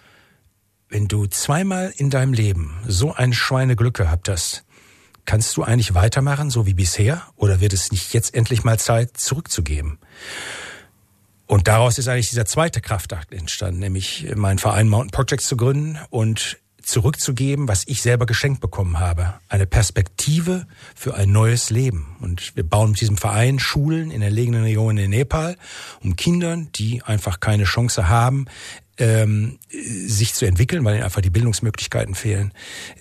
wenn 0.93 1.09
du 1.09 1.27
zweimal 1.27 1.91
in 1.97 2.11
deinem 2.11 2.35
Leben 2.35 2.77
so 2.87 3.15
ein 3.15 3.33
Schweineglück 3.33 3.95
gehabt 3.95 4.29
hast, 4.29 4.63
kannst 5.25 5.57
du 5.57 5.63
eigentlich 5.63 5.95
weitermachen, 5.95 6.51
so 6.51 6.67
wie 6.67 6.75
bisher? 6.75 7.23
Oder 7.37 7.61
wird 7.61 7.73
es 7.73 7.93
nicht 7.93 8.13
jetzt 8.13 8.35
endlich 8.35 8.63
mal 8.63 8.79
Zeit, 8.79 9.17
zurückzugeben? 9.17 9.99
Und 11.47 11.67
daraus 11.67 11.97
ist 11.97 12.09
eigentlich 12.09 12.29
dieser 12.29 12.45
zweite 12.45 12.83
Kraftakt 12.83 13.33
entstanden, 13.33 13.81
nämlich 13.81 14.31
meinen 14.37 14.59
Verein 14.59 14.91
Mountain 14.91 15.13
Projects 15.13 15.49
zu 15.49 15.57
gründen 15.57 15.99
und 16.11 16.59
zurückzugeben, 16.83 17.69
was 17.69 17.85
ich 17.87 18.03
selber 18.03 18.27
geschenkt 18.27 18.61
bekommen 18.61 18.99
habe. 18.99 19.35
Eine 19.49 19.67
Perspektive 19.67 20.67
für 20.95 21.15
ein 21.15 21.33
neues 21.33 21.71
Leben. 21.71 22.17
Und 22.21 22.55
wir 22.57 22.65
bauen 22.65 22.91
mit 22.91 23.01
diesem 23.01 23.17
Verein 23.17 23.59
Schulen 23.59 24.11
in 24.11 24.21
erlegenen 24.21 24.65
Regionen 24.65 24.99
in 24.99 25.11
Nepal, 25.11 25.57
um 26.03 26.17
Kindern, 26.17 26.69
die 26.75 27.03
einfach 27.03 27.41
keine 27.41 27.65
Chance 27.65 28.09
haben, 28.09 28.47
ähm, 28.99 29.59
sich 29.71 30.35
zu 30.35 30.47
entwickeln, 30.47 30.85
weil 30.85 30.95
ihnen 30.95 31.05
einfach 31.05 31.23
die 31.23 31.31
Bildungsmöglichkeiten 31.31 32.15
fehlen. 32.15 32.53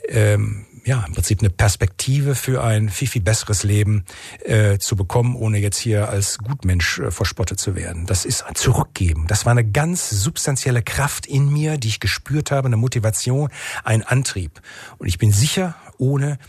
Ähm, 0.08 0.66
ja, 0.84 1.04
im 1.06 1.14
Prinzip 1.14 1.42
eine 1.42 1.50
Perspektive 1.50 2.34
für 2.34 2.64
ein 2.64 2.90
viel, 2.90 3.08
viel 3.08 3.22
besseres 3.22 3.64
Leben 3.64 4.04
äh, 4.44 4.80
zu 4.80 4.96
bekommen, 4.96 5.36
ohne 5.36 5.60
jetzt 5.60 5.78
hier 5.78 6.10
als 6.10 6.40
Gutmensch 6.40 7.00
äh, 7.00 7.12
verspottet 7.12 7.60
zu 7.60 7.76
werden. 7.76 8.08
Das 8.08 8.26
ist 8.26 8.44
ein 8.44 8.56
Zurückgeben. 8.56 9.28
Das 9.28 9.46
war 9.46 9.52
eine 9.52 9.70
ganz 9.70 10.10
substanzielle 10.10 10.82
Kraft 10.82 11.28
in 11.28 11.52
mir, 11.52 11.78
die 11.78 11.90
ich 11.90 12.00
gespürt 12.00 12.52
habe, 12.52 12.68
eine 12.68 12.78
Motivation, 12.78 13.50
ein 13.84 14.04
Antrieb. 14.04 14.62
Und 14.98 15.08
ich 15.08 15.18
bin 15.18 15.32
sicher, 15.32 15.76
ohne 15.98 16.40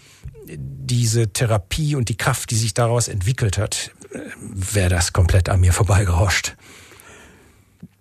diese 0.46 1.32
Therapie 1.32 1.94
und 1.94 2.08
die 2.08 2.16
Kraft, 2.16 2.50
die 2.50 2.56
sich 2.56 2.74
daraus 2.74 3.08
entwickelt 3.08 3.58
hat, 3.58 3.90
äh, 4.12 4.18
wäre 4.40 4.88
das 4.88 5.12
komplett 5.12 5.48
an 5.48 5.60
mir 5.60 5.72
vorbeigerauscht. 5.72 6.56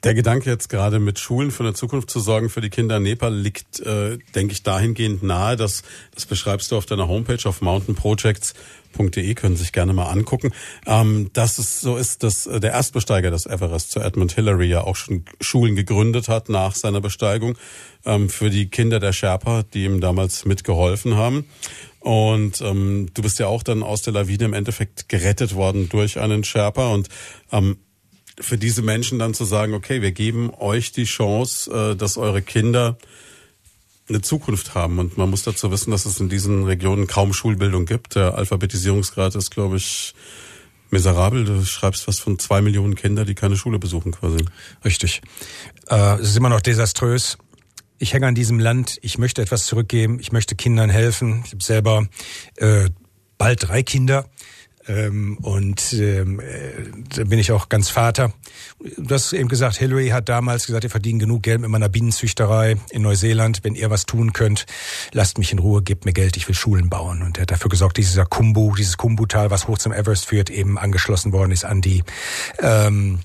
Der 0.04 0.16
Gedanke 0.16 0.50
jetzt 0.50 0.70
gerade 0.70 1.00
mit 1.00 1.20
Schulen 1.20 1.52
für 1.52 1.62
eine 1.62 1.76
Zukunft 1.76 2.10
zu 2.10 2.20
sorgen 2.20 2.50
für 2.50 2.62
die 2.62 2.72
Kinder 2.72 2.98
in 2.98 3.04
Nepal 3.04 3.36
liegt, 3.36 3.80
äh, 3.82 4.18
denke 4.34 4.54
ich, 4.54 4.64
dahingehend 4.64 5.22
nahe, 5.22 5.56
dass 5.56 5.84
das 6.16 6.26
beschreibst 6.26 6.72
du 6.72 6.78
auf 6.78 6.88
deiner 6.88 7.08
Homepage 7.08 7.48
auf 7.48 7.62
mountainprojects.de, 7.62 9.34
können 9.36 9.56
Sie 9.56 9.62
sich 9.62 9.72
gerne 9.72 9.94
mal 9.94 10.08
angucken, 10.08 10.54
ähm, 10.88 11.30
dass 11.34 11.60
es 11.60 11.82
so 11.82 11.98
ist, 11.98 12.24
dass 12.24 12.48
äh, 12.48 12.60
der 12.60 12.72
Erstbesteiger 12.72 13.30
des 13.30 13.46
Everest, 13.46 13.92
Sir 13.92 14.04
Edmund 14.04 14.32
Hillary, 14.32 14.66
ja 14.66 14.82
auch 14.82 14.96
schon 14.96 15.24
Schulen 15.40 15.76
gegründet 15.76 16.30
hat 16.30 16.50
nach 16.50 16.74
seiner 16.74 17.00
Besteigung 17.00 17.56
ähm, 18.04 18.28
für 18.28 18.50
die 18.50 18.70
Kinder 18.70 19.00
der 19.00 19.14
Sherpa, 19.14 19.62
die 19.72 19.86
ihm 19.86 20.02
damals 20.02 20.46
mitgeholfen 20.46 21.16
haben. 21.16 21.46
Und 22.00 22.60
ähm, 22.62 23.12
du 23.14 23.22
bist 23.22 23.38
ja 23.38 23.46
auch 23.46 23.62
dann 23.62 23.84
aus 23.84 24.02
der 24.02 24.14
Lawine 24.14 24.46
im 24.46 24.54
Endeffekt 24.54 25.10
gerettet 25.10 25.54
worden 25.54 25.90
durch 25.90 26.20
einen 26.20 26.44
Sherpa 26.44 26.88
und 26.88 27.08
ähm, 27.52 27.78
für 28.42 28.58
diese 28.58 28.82
Menschen 28.82 29.20
dann 29.20 29.34
zu 29.34 29.46
sagen, 29.46 29.74
okay, 29.74 30.02
wir 30.02 30.12
geben 30.12 30.52
euch 30.60 30.92
die 30.92 31.06
Chance, 31.06 31.72
äh, 31.72 31.96
dass 31.96 32.18
eure 32.18 32.42
Kinder 32.42 32.98
eine 34.10 34.22
Zukunft 34.22 34.76
haben. 34.76 35.00
Und 35.00 35.18
man 35.18 35.30
muss 35.30 35.44
dazu 35.44 35.72
wissen, 35.72 35.92
dass 35.92 36.06
es 36.06 36.20
in 36.20 36.30
diesen 36.30 36.64
Regionen 36.66 37.08
kaum 37.08 37.34
Schulbildung 37.34 37.86
gibt. 37.86 38.16
Der 38.16 38.36
Alphabetisierungsgrad 38.36 39.36
ist, 39.36 39.52
glaube 39.52 39.78
ich, 39.78 40.14
miserabel. 40.90 41.46
Du 41.46 41.64
schreibst 41.66 42.08
was 42.08 42.20
von 42.20 42.38
zwei 42.38 42.62
Millionen 42.62 42.96
Kinder, 42.96 43.26
die 43.26 43.36
keine 43.36 43.56
Schule 43.56 43.80
besuchen 43.80 44.12
quasi. 44.12 44.46
Richtig. 44.84 45.22
Äh, 45.90 46.16
es 46.16 46.30
ist 46.30 46.38
immer 46.38 46.50
noch 46.50 46.62
desaströs. 46.62 47.38
Ich 47.98 48.14
hänge 48.14 48.28
an 48.28 48.36
diesem 48.36 48.60
Land. 48.60 48.98
Ich 49.02 49.18
möchte 49.18 49.42
etwas 49.42 49.66
zurückgeben. 49.66 50.20
Ich 50.20 50.32
möchte 50.32 50.56
Kindern 50.56 50.90
helfen. 50.90 51.44
Ich 51.46 51.52
habe 51.54 51.64
selber 51.64 52.08
äh, 52.58 52.90
bald 53.38 53.68
drei 53.68 53.84
Kinder. 53.84 54.26
Ähm, 54.92 55.38
und 55.42 55.94
ähm, 55.94 56.40
äh, 56.40 56.44
da 57.16 57.24
bin 57.24 57.40
ich 57.40 57.52
auch 57.52 57.70
ganz 57.70 57.90
Vater. 57.90 58.34
Du 58.98 59.14
hast 59.14 59.32
eben 59.32 59.48
gesagt, 59.48 59.78
Hillary 59.78 60.10
hat 60.10 60.28
damals 60.28 60.66
gesagt, 60.66 60.84
ihr 60.84 60.90
verdient 60.90 61.20
genug 61.20 61.44
Geld 61.44 61.62
mit 61.62 61.70
meiner 61.70 61.90
Bienenzüchterei 61.90 62.78
in 62.90 63.02
Neuseeland. 63.02 63.60
Wenn 63.64 63.76
ihr 63.76 63.90
was 63.90 64.06
tun 64.06 64.34
könnt, 64.34 64.66
lasst 65.14 65.38
mich 65.38 65.52
in 65.52 65.60
Ruhe, 65.60 65.82
gebt 65.82 66.06
mir 66.06 66.14
Geld, 66.14 66.36
ich 66.36 66.48
will 66.48 66.56
Schulen 66.56 66.90
bauen. 66.90 67.22
Und 67.22 67.38
er 67.38 67.44
hat 67.44 67.52
dafür 67.52 67.70
gesorgt, 67.70 67.98
dieser 67.98 68.26
Kumbu, 68.26 68.76
dieses 68.76 68.98
Kumbu-Tal, 68.98 69.50
was 69.50 69.68
hoch 69.68 69.78
zum 69.78 69.94
Everest 69.94 70.26
führt, 70.26 70.50
eben 70.50 70.78
angeschlossen 70.78 71.32
worden 71.32 71.52
ist 71.52 71.64
an 71.64 71.82
die 71.82 72.04
ähm, 72.60 73.20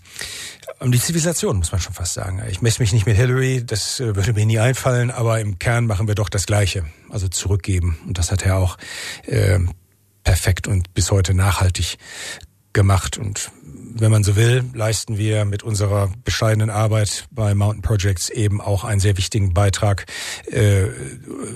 um 0.79 0.93
die 0.93 1.01
Zivilisation, 1.01 1.57
muss 1.57 1.73
man 1.73 1.81
schon 1.81 1.95
fast 1.95 2.15
sagen. 2.15 2.43
Ich 2.51 2.61
messe 2.61 2.83
mich 2.83 2.93
nicht 2.93 3.07
mit 3.07 3.17
Hillary, 3.17 3.65
das 3.65 3.99
äh, 3.99 4.15
würde 4.15 4.35
mir 4.35 4.45
nie 4.45 4.59
einfallen, 4.59 5.11
aber 5.11 5.41
im 5.41 5.59
Kern 5.59 5.87
machen 5.87 6.07
wir 6.07 6.15
doch 6.15 6.29
das 6.29 6.45
Gleiche, 6.45 6.85
also 7.09 7.29
zurückgeben. 7.29 7.99
Und 8.07 8.19
das 8.19 8.31
hat 8.31 8.45
er 8.45 8.57
auch 8.57 8.77
äh, 9.25 9.59
perfekt 10.27 10.67
und 10.67 10.93
bis 10.93 11.13
heute 11.13 11.35
nachhaltig 11.35 11.99
gemacht. 12.73 13.17
Und 13.17 13.53
wenn 13.95 14.11
man 14.11 14.25
so 14.25 14.35
will, 14.35 14.65
leisten 14.75 15.19
wir 15.19 15.45
mit 15.45 15.63
unserer 15.63 16.13
bescheidenen 16.25 16.69
Arbeit 16.69 17.29
bei 17.31 17.55
Mountain 17.55 17.81
Projects 17.81 18.29
eben 18.29 18.61
auch 18.61 18.83
einen 18.83 18.99
sehr 18.99 19.17
wichtigen 19.17 19.55
Beitrag 19.55 20.05
äh, 20.51 20.89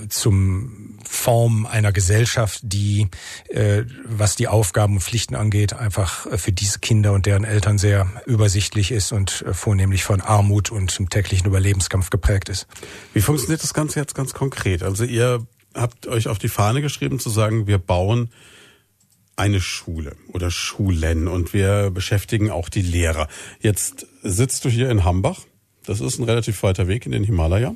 zum 0.07 0.97
Form 1.03 1.65
einer 1.65 1.91
Gesellschaft, 1.91 2.61
die, 2.63 3.09
äh, 3.49 3.83
was 4.05 4.37
die 4.37 4.47
Aufgaben 4.47 4.93
und 4.93 5.01
Pflichten 5.01 5.35
angeht, 5.35 5.73
einfach 5.73 6.27
für 6.37 6.53
diese 6.53 6.79
Kinder 6.79 7.11
und 7.11 7.25
deren 7.25 7.43
Eltern 7.43 7.77
sehr 7.77 8.09
übersichtlich 8.25 8.91
ist 8.93 9.11
und 9.11 9.43
äh, 9.45 9.53
vornehmlich 9.53 10.05
von 10.05 10.21
Armut 10.21 10.71
und 10.71 10.97
dem 10.97 11.09
täglichen 11.09 11.45
Überlebenskampf 11.45 12.09
geprägt 12.09 12.47
ist. 12.47 12.67
Wie 13.13 13.21
funktioniert 13.21 13.61
das 13.63 13.73
Ganze 13.73 13.99
jetzt 13.99 14.15
ganz 14.15 14.33
konkret? 14.33 14.81
Also 14.81 15.03
ihr 15.03 15.45
habt 15.73 16.07
euch 16.07 16.29
auf 16.29 16.39
die 16.39 16.49
Fahne 16.49 16.81
geschrieben 16.81 17.19
zu 17.19 17.29
sagen, 17.29 17.67
wir 17.67 17.77
bauen 17.77 18.31
eine 19.35 19.61
Schule 19.61 20.15
oder 20.33 20.51
Schulen 20.51 21.27
und 21.27 21.53
wir 21.53 21.89
beschäftigen 21.91 22.51
auch 22.51 22.69
die 22.69 22.81
Lehrer. 22.81 23.27
Jetzt 23.59 24.07
sitzt 24.21 24.65
du 24.65 24.69
hier 24.69 24.89
in 24.89 25.03
Hambach. 25.03 25.41
Das 25.85 25.99
ist 25.99 26.19
ein 26.19 26.25
relativ 26.25 26.61
weiter 26.61 26.87
Weg 26.87 27.05
in 27.07 27.11
den 27.11 27.23
Himalaya. 27.23 27.75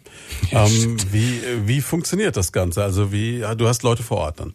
Ja, 0.51 0.67
ähm, 0.67 0.97
wie, 1.11 1.41
wie 1.65 1.81
funktioniert 1.81 2.37
das 2.37 2.51
Ganze? 2.51 2.83
Also 2.83 3.11
wie, 3.11 3.43
du 3.57 3.67
hast 3.67 3.81
Leute 3.81 4.03
vor 4.03 4.17
Ort 4.17 4.39
dann? 4.39 4.53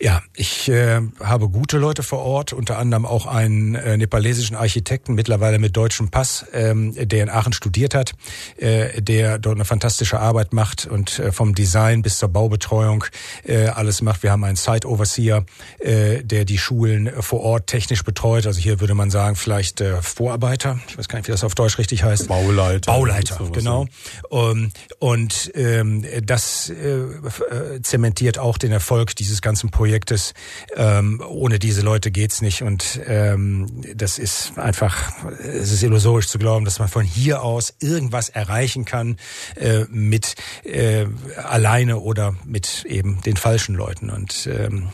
Ja, 0.00 0.22
ich 0.34 0.68
äh, 0.68 1.00
habe 1.20 1.48
gute 1.48 1.78
Leute 1.78 2.02
vor 2.02 2.20
Ort, 2.20 2.52
unter 2.52 2.78
anderem 2.78 3.06
auch 3.06 3.26
einen 3.26 3.74
äh, 3.74 3.96
nepalesischen 3.96 4.56
Architekten, 4.56 5.14
mittlerweile 5.14 5.58
mit 5.58 5.76
deutschem 5.76 6.10
Pass, 6.10 6.46
ähm, 6.52 6.94
der 6.96 7.22
in 7.22 7.30
Aachen 7.30 7.52
studiert 7.52 7.94
hat, 7.94 8.12
äh, 8.56 9.00
der 9.00 9.38
dort 9.38 9.56
eine 9.56 9.64
fantastische 9.64 10.18
Arbeit 10.18 10.52
macht 10.52 10.86
und 10.86 11.18
äh, 11.18 11.32
vom 11.32 11.54
Design 11.54 12.02
bis 12.02 12.18
zur 12.18 12.28
Baubetreuung 12.28 13.04
äh, 13.44 13.66
alles 13.66 14.02
macht. 14.02 14.22
Wir 14.22 14.32
haben 14.32 14.44
einen 14.44 14.56
Site-Overseer, 14.56 15.44
äh, 15.78 16.22
der 16.22 16.44
die 16.44 16.58
Schulen 16.58 17.10
vor 17.20 17.40
Ort 17.40 17.66
technisch 17.66 18.02
betreut. 18.04 18.46
Also 18.46 18.60
hier 18.60 18.80
würde 18.80 18.94
man 18.94 19.10
sagen, 19.10 19.36
vielleicht 19.36 19.80
äh, 19.80 20.02
Vorarbeiter. 20.02 20.80
Ich 20.88 20.98
weiß 20.98 21.08
gar 21.08 21.18
nicht, 21.18 21.28
wie 21.28 21.32
das 21.32 21.44
auf 21.44 21.54
Deutsch 21.54 21.78
richtig 21.78 22.02
heißt. 22.02 22.28
Bauleiter. 22.28 22.92
Bauleiter, 22.92 23.38
genau. 23.52 23.86
Um, 24.28 24.72
und 24.98 25.50
ähm, 25.54 26.04
das 26.24 26.70
äh, 26.70 27.82
zementiert 27.82 28.38
auch 28.38 28.58
den 28.58 28.72
Erfolg 28.72 29.14
dieses 29.16 29.31
dieses 29.32 29.40
ganzen 29.40 29.70
Projektes. 29.70 30.34
Ähm, 30.76 31.22
ohne 31.26 31.58
diese 31.58 31.80
Leute 31.80 32.10
geht's 32.10 32.42
nicht 32.42 32.62
und 32.62 33.00
ähm, 33.06 33.66
das 33.94 34.18
ist 34.18 34.58
einfach, 34.58 35.10
es 35.40 35.72
ist 35.72 35.82
illusorisch 35.82 36.28
zu 36.28 36.38
glauben, 36.38 36.66
dass 36.66 36.78
man 36.78 36.88
von 36.88 37.04
hier 37.04 37.42
aus 37.42 37.74
irgendwas 37.80 38.28
erreichen 38.28 38.84
kann 38.84 39.16
äh, 39.56 39.84
mit 39.88 40.34
äh, 40.64 41.06
alleine 41.42 42.00
oder 42.00 42.34
mit 42.44 42.84
eben 42.84 43.22
den 43.22 43.36
falschen 43.36 43.74
Leuten 43.74 44.10
und 44.10 44.46
ähm, 44.46 44.90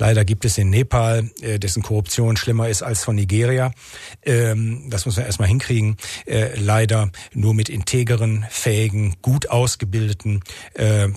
Leider 0.00 0.24
gibt 0.24 0.46
es 0.46 0.56
in 0.56 0.70
Nepal, 0.70 1.30
äh, 1.42 1.58
dessen 1.58 1.82
Korruption 1.82 2.38
schlimmer 2.38 2.70
ist 2.70 2.82
als 2.82 3.04
von 3.04 3.16
Nigeria. 3.16 3.70
Ähm, 4.22 4.88
das 4.88 5.04
muss 5.04 5.16
man 5.16 5.26
erstmal 5.26 5.48
hinkriegen. 5.48 5.98
Äh, 6.24 6.58
leider 6.58 7.10
nur 7.34 7.52
mit 7.52 7.68
integeren, 7.68 8.46
fähigen, 8.48 9.16
gut 9.20 9.50
ausgebildeten 9.50 10.40
äh, 10.72 11.04
äh, 11.04 11.10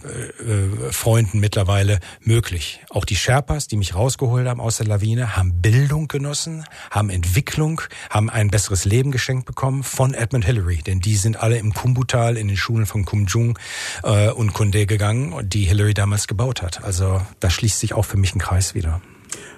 Freunden 0.92 1.40
mittlerweile 1.40 2.02
möglich. 2.20 2.82
Auch 2.90 3.06
die 3.06 3.16
Sherpas, 3.16 3.70
die 3.70 3.78
mich 3.78 3.96
rausgeholt 3.96 4.46
haben 4.50 4.60
aus 4.60 4.78
der 4.78 4.88
Lawine, 4.88 5.38
haben 5.38 5.62
Bildung 5.62 6.10
genossen, 6.10 6.66
haben 6.92 7.10
Entwicklung, 7.10 7.82
haben 8.10 8.30
ein 8.30 8.50
besseres 8.50 8.84
Leben 8.84 9.12
geschenkt 9.12 9.46
bekommen 9.46 9.84
von 9.84 10.14
Edmund 10.14 10.44
Hillary. 10.44 10.82
Denn 10.86 11.00
die 11.00 11.16
sind 11.16 11.38
alle 11.38 11.58
im 11.58 11.74
Kumbutal 11.74 12.36
in 12.36 12.50
den 12.50 12.58
Schulen 12.58 12.86
von 12.86 13.06
Kumjung 13.06 13.58
äh, 14.04 14.30
und 14.30 14.52
Kunde 14.52 14.86
gegangen, 14.88 15.48
die 15.48 15.64
Hillary 15.64 15.94
damals 15.94 16.28
gebaut 16.28 16.62
hat. 16.62 16.84
Also 16.84 17.22
da 17.40 17.50
schließt 17.50 17.80
sich 17.80 17.94
auch 17.94 18.04
für 18.04 18.18
mich 18.18 18.36
ein 18.36 18.40
Kreis 18.40 18.73
wieder. 18.74 19.02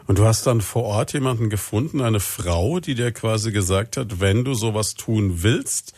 Und 0.08 0.20
du 0.20 0.26
hast 0.26 0.46
dann 0.46 0.62
vor 0.62 0.84
Ort 0.84 1.14
jemanden 1.14 1.50
gefunden, 1.50 2.02
eine 2.02 2.20
Frau, 2.20 2.80
die 2.80 2.96
dir 2.96 3.12
quasi 3.12 3.52
gesagt 3.52 3.98
hat, 3.98 4.20
wenn 4.20 4.44
du 4.44 4.54
sowas 4.54 4.96
tun 4.96 5.44
willst, 5.44 5.94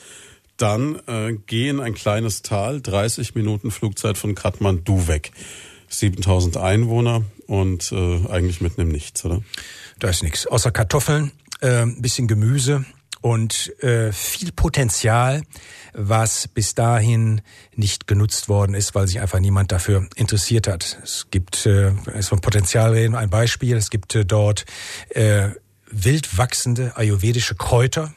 dann 0.55 0.99
äh, 1.07 1.37
geh 1.45 1.69
in 1.69 1.79
ein 1.79 1.93
kleines 1.93 2.41
Tal, 2.41 2.81
30 2.81 3.35
Minuten 3.35 3.69
Flugzeit 3.69 4.17
von 4.17 4.33
Kathmandu 4.33 5.07
weg. 5.07 5.31
7000 5.89 6.57
Einwohner 6.57 7.23
und 7.45 7.91
äh, 7.91 8.27
eigentlich 8.27 8.59
mitten 8.59 8.81
im 8.81 8.89
Nichts, 8.89 9.23
oder? 9.23 9.41
Da 9.99 10.09
ist 10.09 10.23
nichts. 10.23 10.47
Außer 10.47 10.71
Kartoffeln, 10.71 11.31
äh, 11.61 11.85
bisschen 11.85 12.27
Gemüse 12.27 12.85
und 13.21 13.73
äh, 13.83 14.11
viel 14.11 14.51
Potenzial 14.51 15.43
was 15.97 16.47
bis 16.47 16.75
dahin 16.75 17.41
nicht 17.75 18.07
genutzt 18.07 18.49
worden 18.49 18.75
ist, 18.75 18.93
weil 18.93 19.07
sich 19.07 19.19
einfach 19.19 19.39
niemand 19.39 19.71
dafür 19.71 20.07
interessiert 20.15 20.67
hat. 20.67 20.99
Es 21.03 21.27
gibt, 21.31 21.65
äh, 21.65 21.91
es 22.13 22.27
von 22.27 22.39
Potenzial 22.39 22.91
reden, 22.93 23.15
ein 23.15 23.31
Beispiel. 23.31 23.75
Es 23.75 23.89
gibt 23.89 24.13
äh, 24.15 24.23
dort 24.23 24.65
äh, 25.09 25.49
wild 25.89 26.37
wachsende 26.37 26.95
ayurvedische 26.95 27.55
Kräuter, 27.55 28.13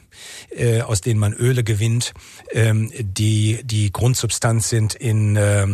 äh, 0.51 0.81
aus 0.81 1.01
denen 1.01 1.19
man 1.19 1.33
Öle 1.33 1.63
gewinnt, 1.63 2.13
ähm, 2.51 2.91
die 2.99 3.61
die 3.63 3.91
Grundsubstanz 3.91 4.69
sind 4.69 4.93
in 4.93 5.35
äh, 5.35 5.67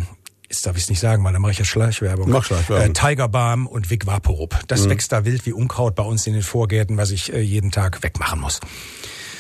ist 0.50 0.66
darf 0.66 0.78
ich 0.78 0.84
es 0.84 0.90
nicht 0.90 1.02
sagen, 1.02 1.26
weil 1.26 1.34
dann 1.34 1.42
mache 1.42 1.52
ich 1.52 1.60
ja 1.60 1.66
Schleichwerbung. 1.66 2.30
Mach 2.30 2.46
Schleichwerbung. 2.46 2.92
Äh, 2.92 2.94
Tiger 2.94 3.28
Balm 3.28 3.68
und 3.68 3.90
Vic 3.90 4.08
Vaporub. 4.08 4.58
Das 4.68 4.86
mhm. 4.86 4.92
wächst 4.92 5.12
da 5.12 5.26
wild 5.26 5.46
wie 5.46 5.52
Unkraut 5.52 5.96
bei 5.96 6.04
uns 6.04 6.26
in 6.26 6.34
den 6.34 6.42
Vorgärten, 6.42 6.96
was 6.96 7.12
ich 7.12 7.34
äh, 7.34 7.42
jeden 7.42 7.72
Tag 7.72 8.02
wegmachen 8.02 8.40
muss. 8.40 8.62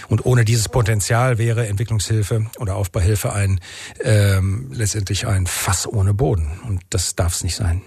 Und 0.09 0.25
ohne 0.25 0.45
dieses 0.45 0.69
Potenzial 0.69 1.37
wäre 1.37 1.67
Entwicklungshilfe 1.67 2.47
oder 2.59 2.75
Aufbauhilfe 2.75 3.33
ein 3.33 3.59
ähm, 4.01 4.69
letztendlich 4.71 5.27
ein 5.27 5.47
Fass 5.47 5.87
ohne 5.87 6.13
Boden. 6.13 6.59
Und 6.65 6.81
das 6.89 7.15
darf 7.15 7.33
es 7.33 7.43
nicht 7.43 7.55
sein. 7.55 7.81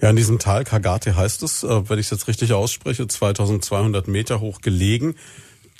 Ja, 0.00 0.08
in 0.08 0.16
diesem 0.16 0.38
Tal 0.38 0.64
Kagate 0.64 1.14
heißt 1.14 1.42
es, 1.42 1.62
äh, 1.62 1.88
wenn 1.90 1.98
ich 1.98 2.06
es 2.06 2.10
jetzt 2.10 2.28
richtig 2.28 2.52
ausspreche, 2.54 3.06
2200 3.06 4.08
Meter 4.08 4.40
hoch 4.40 4.62
gelegen 4.62 5.14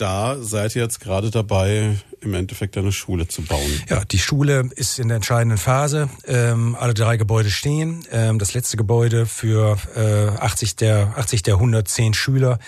da 0.00 0.36
seid 0.40 0.74
ihr 0.76 0.82
jetzt 0.82 1.00
gerade 1.00 1.30
dabei, 1.30 1.96
im 2.22 2.34
Endeffekt 2.34 2.76
eine 2.76 2.92
Schule 2.92 3.28
zu 3.28 3.42
bauen. 3.42 3.82
Ja, 3.88 4.04
die 4.04 4.18
Schule 4.18 4.70
ist 4.74 4.98
in 4.98 5.08
der 5.08 5.16
entscheidenden 5.16 5.58
Phase. 5.58 6.08
Ähm, 6.26 6.76
alle 6.78 6.94
drei 6.94 7.16
Gebäude 7.16 7.50
stehen. 7.50 8.04
Ähm, 8.10 8.38
das 8.38 8.54
letzte 8.54 8.76
Gebäude 8.76 9.26
für 9.26 9.78
äh, 9.96 10.38
80 10.38 10.76
der 10.76 11.14
80 11.16 11.42
der 11.42 11.54
110 11.54 12.14
Schüler 12.14 12.58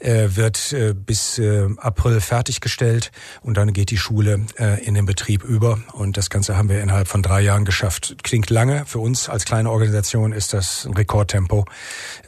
äh, 0.00 0.28
wird 0.30 0.72
äh, 0.72 0.94
bis 0.94 1.38
äh, 1.38 1.68
April 1.78 2.20
fertiggestellt 2.20 3.10
und 3.42 3.56
dann 3.56 3.72
geht 3.72 3.90
die 3.90 3.98
Schule 3.98 4.46
äh, 4.58 4.82
in 4.84 4.94
den 4.94 5.06
Betrieb 5.06 5.44
über 5.44 5.78
und 5.92 6.16
das 6.16 6.30
Ganze 6.30 6.56
haben 6.56 6.68
wir 6.68 6.82
innerhalb 6.82 7.08
von 7.08 7.22
drei 7.22 7.40
Jahren 7.40 7.64
geschafft. 7.64 8.16
Klingt 8.22 8.50
lange 8.50 8.84
für 8.86 8.98
uns 8.98 9.28
als 9.28 9.44
kleine 9.44 9.70
Organisation 9.70 10.32
ist 10.32 10.52
das 10.52 10.86
ein 10.86 10.94
Rekordtempo 10.94 11.64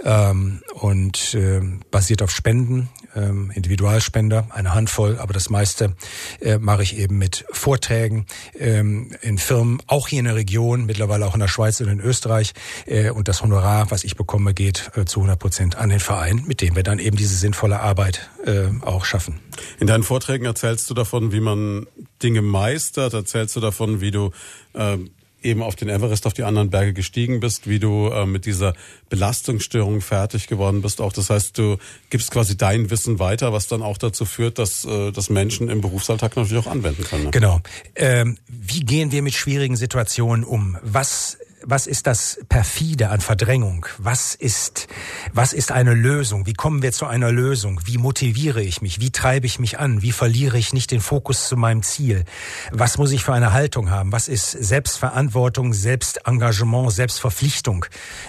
ähm, 0.05 0.63
und 0.75 1.35
äh, 1.35 1.61
basiert 1.91 2.23
auf 2.23 2.31
Spenden 2.31 2.89
ähm, 3.15 3.51
Individualspender, 3.55 4.47
eine 4.51 4.75
Handvoll, 4.75 5.19
aber 5.19 5.33
das 5.33 5.51
meiste 5.51 5.95
äh, 6.41 6.59
mache 6.59 6.83
ich 6.83 6.97
eben 6.99 7.19
mit 7.19 7.45
Vorträgen 7.51 8.27
ähm, 8.59 9.13
in 9.21 9.39
Firmen, 9.39 9.81
auch 9.87 10.09
hier 10.09 10.21
in 10.21 10.27
der 10.27 10.35
Region, 10.35 10.87
mittlerweile 10.87 11.27
auch 11.27 11.35
in 11.35 11.41
der 11.41 11.49
Schweiz 11.49 11.81
und 11.81 11.89
in 11.89 12.01
Österreich. 12.01 12.53
Äh, 12.87 13.11
und 13.11 13.29
das 13.29 13.43
Honorar, 13.43 13.91
was 13.91 14.05
ich 14.05 14.17
bekomme, 14.17 14.55
geht 14.55 14.91
äh, 14.97 15.05
zu 15.05 15.21
100 15.21 15.39
Prozent 15.39 15.77
an 15.77 15.89
den 15.89 16.01
Verein, 16.01 16.45
mit 16.47 16.61
dem 16.61 16.77
wir 16.77 16.83
dann 16.83 16.99
eben 16.99 17.17
diese 17.17 17.37
sinnvolle 17.37 17.81
Arbeit 17.81 18.31
äh, 18.45 18.69
auch 18.83 19.05
schaffen. 19.05 19.41
In 19.79 19.87
deinen 19.87 20.03
Vorträgen 20.03 20.45
erzählst 20.45 20.89
du 20.91 20.95
davon, 20.95 21.33
wie 21.33 21.41
man 21.41 21.87
Dinge 22.23 22.43
meistert, 22.43 23.15
erzählst 23.15 23.57
du 23.57 23.61
davon, 23.61 24.01
wie 24.01 24.11
du 24.11 24.31
äh, 24.75 24.99
eben 25.43 25.63
auf 25.63 25.77
den 25.77 25.89
Everest, 25.89 26.27
auf 26.27 26.35
die 26.35 26.43
anderen 26.43 26.71
Berge 26.71 26.93
gestiegen 26.93 27.41
bist, 27.41 27.69
wie 27.69 27.79
du 27.79 28.09
äh, 28.09 28.27
mit 28.27 28.47
dieser 28.47 28.75
Belastungsstörung 29.09 30.01
fertig 30.01 30.47
geworden 30.47 30.83
bist. 30.83 31.01
Auch 31.01 31.13
das 31.13 31.31
heißt, 31.31 31.57
du 31.59 31.79
gibst 32.11 32.31
quasi 32.31 32.57
dein 32.57 32.91
Wissen 32.91 33.19
weiter, 33.19 33.53
was 33.53 33.67
dann 33.67 33.83
auch 33.83 33.99
dazu 33.99 34.25
führt, 34.25 34.59
dass, 34.59 34.85
äh, 34.85 35.13
dass 35.13 35.31
Menschen 35.31 35.69
im 35.69 35.81
Berufsalltag 35.81 36.37
natürlich 36.37 36.67
auch 36.67 36.71
anwenden 36.71 37.05
können. 37.05 37.25
Ne? 37.25 37.31
Genau. 37.31 37.61
Ähm, 37.95 38.39
wie 38.49 38.81
gehen 38.81 39.13
wir 39.13 39.23
mit 39.23 39.35
schwierigen 39.35 39.77
Situationen 39.77 40.45
um? 40.45 40.77
Was 40.83 41.39
was 41.63 41.87
ist 41.87 42.07
das 42.07 42.41
perfide 42.49 43.11
an 43.11 43.21
Verdrängung? 43.21 43.87
Was 43.99 44.35
ist, 44.35 44.89
was 45.33 45.53
ist 45.53 45.73
eine 45.73 45.95
Lösung? 45.95 46.47
Wie 46.47 46.55
kommen 46.55 46.83
wir 46.83 46.93
zu 46.93 47.07
einer 47.07 47.31
Lösung? 47.31 47.81
Wie 47.85 47.99
motiviere 47.99 48.63
ich 48.63 48.83
mich? 48.83 49.01
Wie 49.01 49.11
treibe 49.11 49.47
ich 49.47 49.59
mich 49.59 49.79
an? 49.79 50.03
Wie 50.03 50.13
verliere 50.13 50.59
ich 50.59 50.73
nicht 50.73 50.91
den 50.91 51.01
Fokus 51.01 51.49
zu 51.49 51.57
meinem 51.57 51.83
Ziel? 51.83 52.25
Was 52.71 52.99
muss 52.99 53.13
ich 53.13 53.25
für 53.25 53.33
eine 53.33 53.53
Haltung 53.53 53.91
haben? 53.91 54.13
Was 54.13 54.29
ist 54.29 54.51
Selbstverantwortung, 54.51 55.73
Selbstengagement, 55.73 56.93
Selbstverpflichtung? 56.93 57.87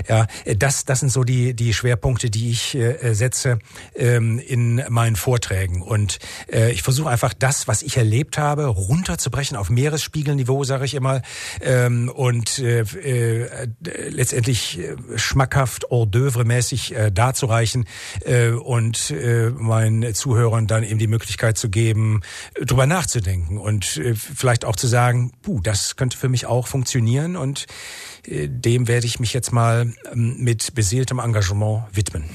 Ja, 0.07 0.27
das, 0.57 0.85
das 0.85 0.99
sind 0.99 1.09
so 1.09 1.23
die, 1.23 1.53
die 1.53 1.73
Schwerpunkte, 1.73 2.29
die 2.29 2.51
ich 2.51 2.75
äh, 2.75 3.13
setze 3.13 3.59
ähm, 3.95 4.39
in 4.39 4.83
meinen 4.89 5.15
Vorträgen. 5.15 5.81
Und 5.81 6.19
äh, 6.51 6.71
ich 6.71 6.83
versuche 6.83 7.09
einfach 7.09 7.33
das, 7.33 7.67
was 7.67 7.81
ich 7.81 7.97
erlebt 7.97 8.37
habe, 8.37 8.65
runterzubrechen 8.65 9.57
auf 9.57 9.69
Meeresspiegelniveau, 9.69 10.63
sage 10.63 10.85
ich 10.85 10.95
immer. 10.95 11.21
Ähm, 11.61 12.09
und 12.09 12.59
äh, 12.59 12.81
äh, 13.21 13.67
letztendlich 14.09 14.79
äh, 14.79 14.95
schmackhaft 15.15 15.85
hors 15.89 16.07
d'oeuvre 16.07 16.43
mäßig 16.43 16.95
äh, 16.95 17.11
darzureichen 17.11 17.85
äh, 18.25 18.49
und 18.49 19.11
äh, 19.11 19.49
meinen 19.49 20.13
Zuhörern 20.13 20.67
dann 20.67 20.83
eben 20.83 20.99
die 20.99 21.07
Möglichkeit 21.07 21.57
zu 21.57 21.69
geben, 21.69 22.21
drüber 22.59 22.85
nachzudenken 22.85 23.57
und 23.57 23.97
äh, 23.97 24.15
vielleicht 24.15 24.65
auch 24.65 24.75
zu 24.75 24.87
sagen, 24.87 25.31
puh, 25.41 25.61
das 25.61 25.95
könnte 25.95 26.17
für 26.17 26.29
mich 26.29 26.45
auch 26.45 26.67
funktionieren 26.67 27.35
und 27.35 27.65
äh, 28.25 28.47
dem 28.47 28.87
werde 28.87 29.05
ich 29.05 29.19
mich 29.19 29.33
jetzt 29.33 29.51
mal 29.51 29.93
ähm, 30.11 30.37
mit 30.39 30.75
beseeltem 30.75 31.19
Engagement 31.19 31.83
widmen. 31.93 32.25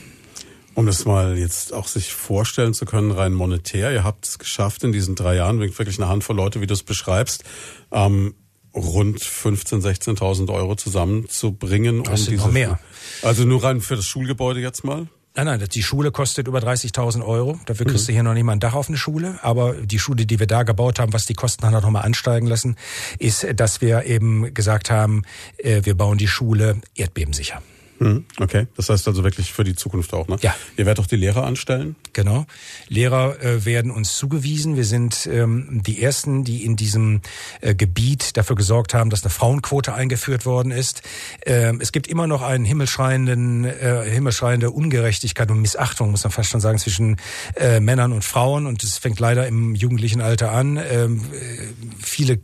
Um 0.74 0.84
das 0.84 1.06
mal 1.06 1.38
jetzt 1.38 1.72
auch 1.72 1.88
sich 1.88 2.12
vorstellen 2.12 2.74
zu 2.74 2.84
können, 2.84 3.10
rein 3.10 3.32
monetär, 3.32 3.92
ihr 3.92 4.04
habt 4.04 4.26
es 4.26 4.38
geschafft 4.38 4.84
in 4.84 4.92
diesen 4.92 5.14
drei 5.14 5.36
Jahren, 5.36 5.58
wirklich 5.58 5.98
eine 5.98 6.08
Handvoll 6.08 6.36
Leute, 6.36 6.60
wie 6.60 6.66
du 6.66 6.74
es 6.74 6.82
beschreibst, 6.82 7.44
ähm, 7.92 8.34
rund 8.76 9.20
15.000, 9.20 10.18
16.000 10.18 10.52
Euro 10.52 10.76
zusammenzubringen. 10.76 12.04
Das 12.04 12.20
um 12.20 12.26
sind 12.26 12.36
noch 12.36 12.52
mehr. 12.52 12.78
Also 13.22 13.44
nur 13.44 13.64
rein 13.64 13.80
für 13.80 13.96
das 13.96 14.04
Schulgebäude 14.04 14.60
jetzt 14.60 14.84
mal? 14.84 15.08
Nein, 15.34 15.46
nein, 15.46 15.68
die 15.70 15.82
Schule 15.82 16.12
kostet 16.12 16.48
über 16.48 16.60
30.000 16.60 17.22
Euro. 17.22 17.60
Dafür 17.66 17.84
kriegst 17.84 18.04
mhm. 18.04 18.06
du 18.06 18.12
hier 18.12 18.22
noch 18.22 18.32
nicht 18.32 18.44
mal 18.44 18.52
ein 18.52 18.60
Dach 18.60 18.74
auf 18.74 18.88
eine 18.88 18.96
Schule. 18.96 19.38
Aber 19.42 19.74
die 19.74 19.98
Schule, 19.98 20.24
die 20.24 20.38
wir 20.38 20.46
da 20.46 20.62
gebaut 20.62 20.98
haben, 20.98 21.12
was 21.12 21.26
die 21.26 21.34
Kosten 21.34 21.66
hat 21.66 21.72
noch 21.72 21.90
mal 21.90 22.00
ansteigen 22.00 22.46
lassen, 22.46 22.76
ist, 23.18 23.46
dass 23.54 23.82
wir 23.82 24.04
eben 24.04 24.54
gesagt 24.54 24.90
haben, 24.90 25.24
äh, 25.58 25.82
wir 25.84 25.94
bauen 25.94 26.16
die 26.16 26.28
Schule 26.28 26.80
erdbebensicher. 26.94 27.60
Mhm. 27.98 28.24
Okay, 28.38 28.66
das 28.76 28.88
heißt 28.90 29.08
also 29.08 29.24
wirklich 29.24 29.52
für 29.52 29.64
die 29.64 29.74
Zukunft 29.74 30.12
auch, 30.12 30.28
ne? 30.28 30.36
Ja. 30.40 30.54
Ihr 30.76 30.86
werdet 30.86 31.02
auch 31.04 31.08
die 31.08 31.16
Lehrer 31.16 31.44
anstellen? 31.44 31.96
Genau. 32.12 32.46
Lehrer 32.88 33.40
äh, 33.42 33.64
werden 33.64 33.90
uns 33.90 34.16
zugewiesen. 34.16 34.76
Wir 34.76 34.84
sind 34.84 35.28
ähm, 35.30 35.82
die 35.84 36.02
Ersten, 36.02 36.44
die 36.44 36.64
in 36.64 36.76
diesem 36.76 37.22
äh, 37.60 37.74
Gebiet 37.74 38.36
dafür 38.36 38.56
gesorgt 38.56 38.94
haben, 38.94 39.10
dass 39.10 39.22
eine 39.22 39.30
Frauenquote 39.30 39.94
eingeführt 39.94 40.46
worden 40.46 40.72
ist. 40.72 41.02
Ähm, 41.44 41.80
es 41.80 41.92
gibt 41.92 42.06
immer 42.06 42.26
noch 42.26 42.42
einen 42.42 42.64
himmelschreienden, 42.64 43.64
äh, 43.64 44.04
himmelschreiende 44.10 44.70
Ungerechtigkeit 44.70 45.50
und 45.50 45.60
Missachtung, 45.60 46.10
muss 46.10 46.24
man 46.24 46.32
fast 46.32 46.50
schon 46.50 46.60
sagen, 46.60 46.78
zwischen 46.78 47.16
äh, 47.56 47.80
Männern 47.80 48.12
und 48.12 48.24
Frauen. 48.24 48.66
Und 48.66 48.82
es 48.82 48.98
fängt 48.98 49.20
leider 49.20 49.46
im 49.46 49.74
jugendlichen 49.74 50.20
Alter 50.20 50.52
an. 50.52 50.76
Ähm, 50.76 51.20
äh, 51.32 51.66
viele 52.02 52.40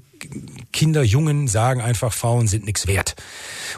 Kinder, 0.72 1.02
Jungen 1.02 1.48
sagen 1.48 1.80
einfach, 1.80 2.12
Frauen 2.12 2.48
sind 2.48 2.64
nichts 2.64 2.86
wert. 2.86 3.14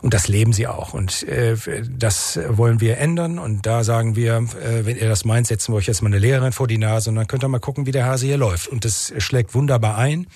Und 0.03 0.15
das 0.15 0.29
leben 0.29 0.53
sie 0.53 0.66
auch. 0.66 0.95
Und 0.95 1.23
äh, 1.25 1.57
das 1.89 2.39
wollen 2.49 2.81
wir 2.81 2.99
ändern. 2.99 3.39
Und 3.39 3.66
da 3.66 3.85
sagen 3.85 4.16
wir, 4.16 4.37
äh, 4.37 4.85
wenn 4.85 4.97
ihr 4.97 5.09
das 5.09 5.25
meint, 5.25 5.47
setzen 5.47 5.73
wir 5.73 5.77
euch 5.77 5.87
jetzt 5.87 6.03
mal 6.03 6.09
eine 6.09 6.19
Lehrerin 6.19 6.53
vor 6.53 6.66
die 6.66 6.79
Nase 6.79 7.11
und 7.11 7.16
dann 7.16 7.27
könnt 7.27 7.45
ihr 7.45 7.49
mal 7.49 7.59
gucken, 7.59 7.87
wie 7.87 7.93
der 7.93 8.07
Hase 8.07 8.27
hier 8.27 8.37
läuft. 8.37 8.69
Und 8.69 8.85
das 8.85 9.12
schlägt 9.19 9.55
wunderbar 9.55 9.97
ein. 9.99 10.27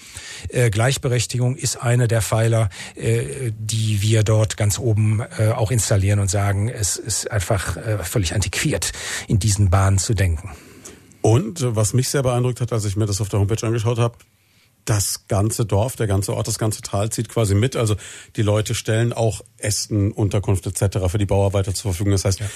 Äh, 0.49 0.71
Gleichberechtigung 0.71 1.57
ist 1.57 1.77
eine 1.77 2.09
der 2.09 2.23
Pfeiler, 2.23 2.69
äh, 2.95 3.53
die 3.59 4.03
wir 4.03 4.23
dort 4.23 4.57
ganz 4.57 4.79
oben 4.79 5.23
äh, 5.39 5.49
auch 5.49 5.71
installieren 5.71 6.19
und 6.19 6.31
sagen, 6.31 6.69
es 6.69 6.97
ist 6.97 7.31
einfach 7.31 7.77
äh, 7.77 7.99
völlig 7.99 8.35
antiquiert, 8.35 8.93
in 9.27 9.39
diesen 9.39 9.71
Bahnen 9.71 9.99
zu 9.99 10.15
denken. 10.15 10.51
Und 11.21 11.65
was 11.77 11.95
mich 11.95 12.09
sehr 12.09 12.23
beeindruckt 12.23 12.61
hat, 12.61 12.73
als 12.73 12.85
ich 12.85 12.97
mir 12.97 13.07
das 13.07 13.21
auf 13.21 13.29
der 13.29 13.41
Homepage 13.41 13.67
angeschaut 13.67 13.99
habe, 13.99 14.17
das 14.89 15.27
ganze 15.28 15.66
Dorf, 15.66 15.97
der 15.97 16.06
ganze 16.06 16.35
Ort, 16.35 16.48
das 16.48 16.59
ganze 16.59 16.81
Tal 16.81 17.10
zieht 17.10 17.28
quasi 17.28 17.55
mit. 17.55 17.77
Also 17.77 17.97
die 18.36 18.43
Leute 18.43 18.74
stellen 18.74 19.12
auch 19.12 19.43
Ästen, 19.59 20.12
Unterkunft 20.12 20.66
etc. 20.66 21.09
für 21.09 21.19
die 21.19 21.27
Bauarbeiter 21.27 21.74
zur 21.74 21.93
Verfügung. 21.93 22.12
Das 22.12 22.24
heißt, 22.24 22.40
ja. 22.40 22.47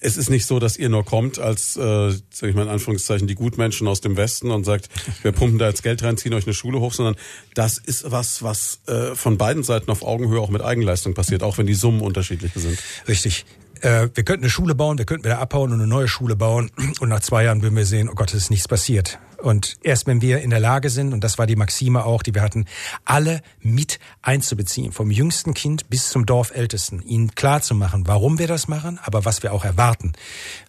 es 0.00 0.16
ist 0.16 0.30
nicht 0.30 0.46
so, 0.46 0.58
dass 0.58 0.78
ihr 0.78 0.88
nur 0.88 1.04
kommt 1.04 1.38
als, 1.38 1.76
äh, 1.76 2.10
sag 2.30 2.48
ich 2.48 2.54
mal 2.54 2.62
in 2.62 2.68
Anführungszeichen, 2.70 3.26
die 3.26 3.34
Gutmenschen 3.34 3.86
aus 3.86 4.00
dem 4.00 4.16
Westen 4.16 4.50
und 4.50 4.64
sagt, 4.64 4.88
wir 5.22 5.32
pumpen 5.32 5.58
da 5.58 5.68
jetzt 5.68 5.82
Geld 5.82 6.02
rein, 6.02 6.16
ziehen 6.16 6.32
euch 6.32 6.46
eine 6.46 6.54
Schule 6.54 6.80
hoch, 6.80 6.94
sondern 6.94 7.16
das 7.52 7.76
ist 7.76 8.10
was, 8.10 8.42
was 8.42 8.80
äh, 8.86 9.14
von 9.14 9.36
beiden 9.36 9.62
Seiten 9.62 9.90
auf 9.90 10.02
Augenhöhe 10.02 10.40
auch 10.40 10.50
mit 10.50 10.62
Eigenleistung 10.62 11.12
passiert, 11.12 11.42
auch 11.42 11.58
wenn 11.58 11.66
die 11.66 11.74
Summen 11.74 12.00
unterschiedlich 12.00 12.52
sind. 12.54 12.78
Richtig 13.06 13.44
äh, 13.82 14.08
wir 14.14 14.24
könnten 14.24 14.44
eine 14.44 14.50
Schule 14.50 14.74
bauen, 14.74 14.96
wir 14.96 15.04
könnten 15.04 15.24
wieder 15.24 15.38
abhauen 15.38 15.70
und 15.70 15.80
eine 15.80 15.86
neue 15.86 16.08
Schule 16.08 16.36
bauen 16.36 16.70
und 17.00 17.10
nach 17.10 17.20
zwei 17.20 17.44
Jahren 17.44 17.60
würden 17.60 17.76
wir 17.76 17.84
sehen, 17.84 18.08
oh 18.08 18.14
Gott, 18.14 18.30
es 18.30 18.44
ist 18.44 18.50
nichts 18.50 18.68
passiert. 18.68 19.18
Und 19.44 19.76
erst 19.82 20.06
wenn 20.06 20.22
wir 20.22 20.40
in 20.40 20.48
der 20.48 20.58
Lage 20.58 20.88
sind, 20.88 21.12
und 21.12 21.22
das 21.22 21.36
war 21.36 21.46
die 21.46 21.54
Maxime 21.54 22.06
auch, 22.06 22.22
die 22.22 22.34
wir 22.34 22.40
hatten, 22.40 22.64
alle 23.04 23.42
mit 23.60 24.00
einzubeziehen, 24.22 24.90
vom 24.90 25.10
jüngsten 25.10 25.52
Kind 25.52 25.90
bis 25.90 26.08
zum 26.08 26.24
Dorfältesten, 26.24 27.02
ihnen 27.02 27.34
klar 27.34 27.60
zu 27.60 27.74
machen, 27.74 28.06
warum 28.06 28.38
wir 28.38 28.48
das 28.48 28.68
machen, 28.68 28.98
aber 29.02 29.26
was 29.26 29.42
wir 29.42 29.52
auch 29.52 29.64
erwarten, 29.64 30.14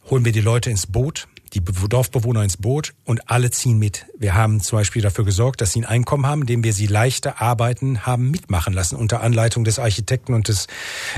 holen 0.09 0.25
wir 0.25 0.33
die 0.33 0.41
Leute 0.41 0.71
ins 0.71 0.87
Boot, 0.87 1.29
die 1.55 1.61
Dorfbewohner 1.61 2.43
ins 2.43 2.57
Boot 2.57 2.93
und 3.05 3.29
alle 3.29 3.49
ziehen 3.49 3.79
mit. 3.79 4.05
Wir 4.17 4.35
haben 4.35 4.59
zum 4.59 4.79
Beispiel 4.79 5.01
dafür 5.01 5.25
gesorgt, 5.25 5.61
dass 5.61 5.71
sie 5.71 5.81
ein 5.81 5.85
Einkommen 5.85 6.25
haben, 6.25 6.41
indem 6.41 6.63
wir 6.63 6.73
sie 6.73 6.87
leichter 6.87 7.41
arbeiten 7.41 8.05
haben 8.05 8.29
mitmachen 8.29 8.73
lassen 8.73 8.95
unter 8.95 9.21
Anleitung 9.21 9.63
des 9.63 9.79
Architekten 9.79 10.33
und 10.33 10.49
des, 10.49 10.67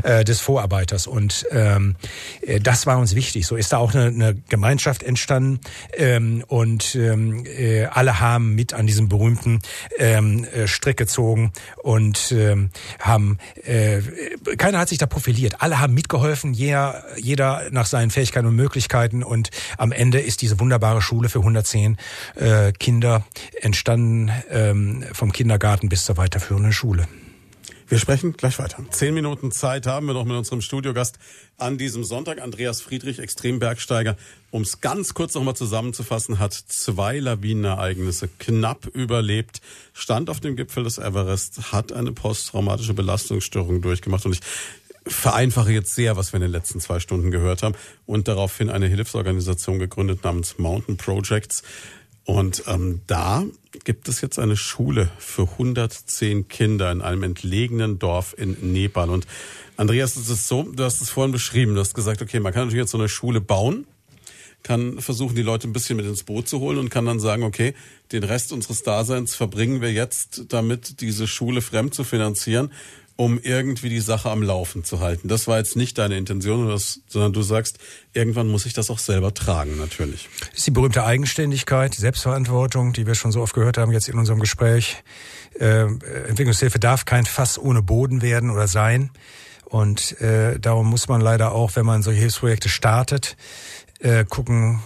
äh, 0.03 0.23
des 0.23 0.39
Vorarbeiters. 0.39 1.07
Und 1.07 1.45
ähm, 1.51 1.95
äh, 2.41 2.59
das 2.59 2.85
war 2.85 2.99
uns 2.99 3.15
wichtig. 3.15 3.47
So 3.47 3.55
ist 3.55 3.73
da 3.73 3.77
auch 3.77 3.93
eine, 3.93 4.05
eine 4.05 4.35
Gemeinschaft 4.49 5.01
entstanden 5.03 5.59
ähm, 5.93 6.43
und 6.47 6.95
ähm, 6.95 7.45
äh, 7.45 7.85
alle 7.85 8.19
haben 8.19 8.53
mit 8.53 8.73
an 8.73 8.85
diesem 8.85 9.09
berühmten 9.09 9.59
ähm, 9.97 10.45
äh, 10.45 10.67
Strick 10.67 10.97
gezogen 10.97 11.51
und 11.81 12.31
ähm, 12.31 12.69
haben 12.99 13.39
äh, 13.63 14.01
keiner 14.57 14.79
hat 14.79 14.89
sich 14.89 14.97
da 14.97 15.07
profiliert. 15.07 15.61
Alle 15.61 15.79
haben 15.79 15.93
mitgeholfen, 15.93 16.53
jeder, 16.53 17.03
jeder 17.17 17.63
nach 17.71 17.85
seinen 17.85 18.11
Fähigkeiten 18.11 18.47
und 18.47 18.55
Möglichkeiten 18.55 19.23
und 19.23 19.49
am 19.77 19.91
Ende 19.91 20.19
ist 20.27 20.41
diese 20.41 20.59
wunderbare 20.59 21.01
Schule 21.01 21.29
für 21.29 21.39
110 21.39 21.97
äh, 22.35 22.71
Kinder 22.73 23.25
entstanden, 23.61 24.31
ähm, 24.49 25.05
vom 25.13 25.31
Kindergarten 25.31 25.89
bis 25.89 26.05
zur 26.05 26.17
weiterführenden 26.17 26.73
Schule. 26.73 27.07
Wir 27.89 27.99
sprechen 27.99 28.33
gleich 28.33 28.59
weiter. 28.59 28.83
Zehn 28.89 29.13
Minuten 29.13 29.49
Zeit 29.53 29.87
haben 29.87 30.07
wir 30.07 30.13
noch 30.13 30.25
mit 30.25 30.35
unserem 30.35 30.59
Studiogast 30.59 31.19
an 31.57 31.77
diesem 31.77 32.03
Sonntag. 32.03 32.41
Andreas 32.41 32.81
Friedrich, 32.81 33.19
Extrembergsteiger. 33.19 34.17
Um 34.51 34.63
es 34.63 34.81
ganz 34.81 35.13
kurz 35.13 35.35
nochmal 35.35 35.55
zusammenzufassen, 35.55 36.37
hat 36.37 36.53
zwei 36.53 37.19
Lawinenereignisse 37.19 38.27
knapp 38.39 38.87
überlebt, 38.87 39.61
stand 39.93 40.29
auf 40.29 40.41
dem 40.41 40.57
Gipfel 40.57 40.83
des 40.83 40.97
Everest, 40.97 41.71
hat 41.71 41.93
eine 41.93 42.11
posttraumatische 42.11 42.93
Belastungsstörung 42.93 43.81
durchgemacht. 43.81 44.25
Und 44.25 44.33
ich 44.33 44.41
vereinfache 45.09 45.71
jetzt 45.71 45.95
sehr, 45.95 46.17
was 46.17 46.33
wir 46.33 46.37
in 46.37 46.43
den 46.43 46.51
letzten 46.51 46.79
zwei 46.79 46.99
Stunden 46.99 47.31
gehört 47.31 47.63
haben 47.63 47.75
und 48.05 48.27
daraufhin 48.27 48.69
eine 48.69 48.87
Hilfsorganisation 48.87 49.79
gegründet 49.79 50.23
namens 50.23 50.57
Mountain 50.57 50.97
Projects. 50.97 51.63
Und 52.25 52.63
ähm, 52.67 53.01
da 53.07 53.45
gibt 53.85 54.09
es 54.09 54.19
jetzt 54.19 54.37
eine 54.37 54.57
Schule 54.57 55.09
für 55.17 55.43
110 55.43 56.49
Kinder 56.49 56.91
in 56.91 57.01
einem 57.01 57.23
entlegenen 57.23 57.99
Dorf 57.99 58.35
in 58.37 58.73
Nepal. 58.73 59.09
Und 59.09 59.25
Andreas, 59.77 60.17
es 60.17 60.29
ist 60.29 60.47
so, 60.47 60.63
du 60.63 60.83
hast 60.83 61.01
es 61.01 61.09
vorhin 61.09 61.31
beschrieben, 61.31 61.73
du 61.73 61.79
hast 61.79 61.93
gesagt, 61.93 62.21
okay, 62.21 62.41
man 62.41 62.53
kann 62.53 62.63
natürlich 62.63 62.83
jetzt 62.83 62.91
so 62.91 62.97
eine 62.97 63.07
Schule 63.07 63.39
bauen, 63.39 63.87
kann 64.61 64.99
versuchen, 64.99 65.35
die 65.35 65.41
Leute 65.41 65.69
ein 65.69 65.73
bisschen 65.73 65.95
mit 65.95 66.05
ins 66.05 66.23
Boot 66.23 66.49
zu 66.49 66.59
holen 66.59 66.79
und 66.79 66.89
kann 66.89 67.05
dann 67.05 67.21
sagen, 67.21 67.43
okay, 67.43 67.73
den 68.11 68.25
Rest 68.25 68.51
unseres 68.51 68.83
Daseins 68.83 69.33
verbringen 69.33 69.79
wir 69.81 69.93
jetzt 69.93 70.45
damit, 70.49 70.99
diese 70.99 71.27
Schule 71.27 71.61
fremd 71.61 71.93
zu 71.93 72.03
finanzieren 72.03 72.71
um 73.17 73.39
irgendwie 73.41 73.89
die 73.89 73.99
Sache 73.99 74.29
am 74.29 74.43
Laufen 74.43 74.83
zu 74.83 74.99
halten. 74.99 75.27
Das 75.27 75.47
war 75.47 75.57
jetzt 75.57 75.75
nicht 75.75 75.97
deine 75.97 76.17
Intention, 76.17 76.79
sondern 77.07 77.33
du 77.33 77.41
sagst, 77.41 77.79
irgendwann 78.13 78.47
muss 78.47 78.65
ich 78.65 78.73
das 78.73 78.89
auch 78.91 78.99
selber 78.99 79.33
tragen, 79.33 79.77
natürlich. 79.77 80.29
Das 80.39 80.59
ist 80.59 80.67
die 80.67 80.71
berühmte 80.71 81.03
Eigenständigkeit, 81.03 81.97
die 81.97 82.01
Selbstverantwortung, 82.01 82.93
die 82.93 83.07
wir 83.07 83.15
schon 83.15 83.31
so 83.31 83.41
oft 83.41 83.55
gehört 83.55 83.79
haben 83.79 83.91
jetzt 83.91 84.07
in 84.07 84.19
unserem 84.19 84.39
Gespräch. 84.39 85.03
Äh, 85.59 85.85
Entwicklungshilfe 86.27 86.79
darf 86.79 87.05
kein 87.05 87.25
Fass 87.25 87.57
ohne 87.57 87.81
Boden 87.81 88.21
werden 88.21 88.51
oder 88.51 88.67
sein. 88.67 89.09
Und 89.65 90.21
äh, 90.21 90.59
darum 90.59 90.87
muss 90.87 91.07
man 91.07 91.19
leider 91.19 91.51
auch, 91.51 91.75
wenn 91.75 91.85
man 91.85 92.03
solche 92.03 92.21
Hilfsprojekte 92.21 92.69
startet, 92.69 93.35
äh, 93.99 94.25
gucken, 94.25 94.79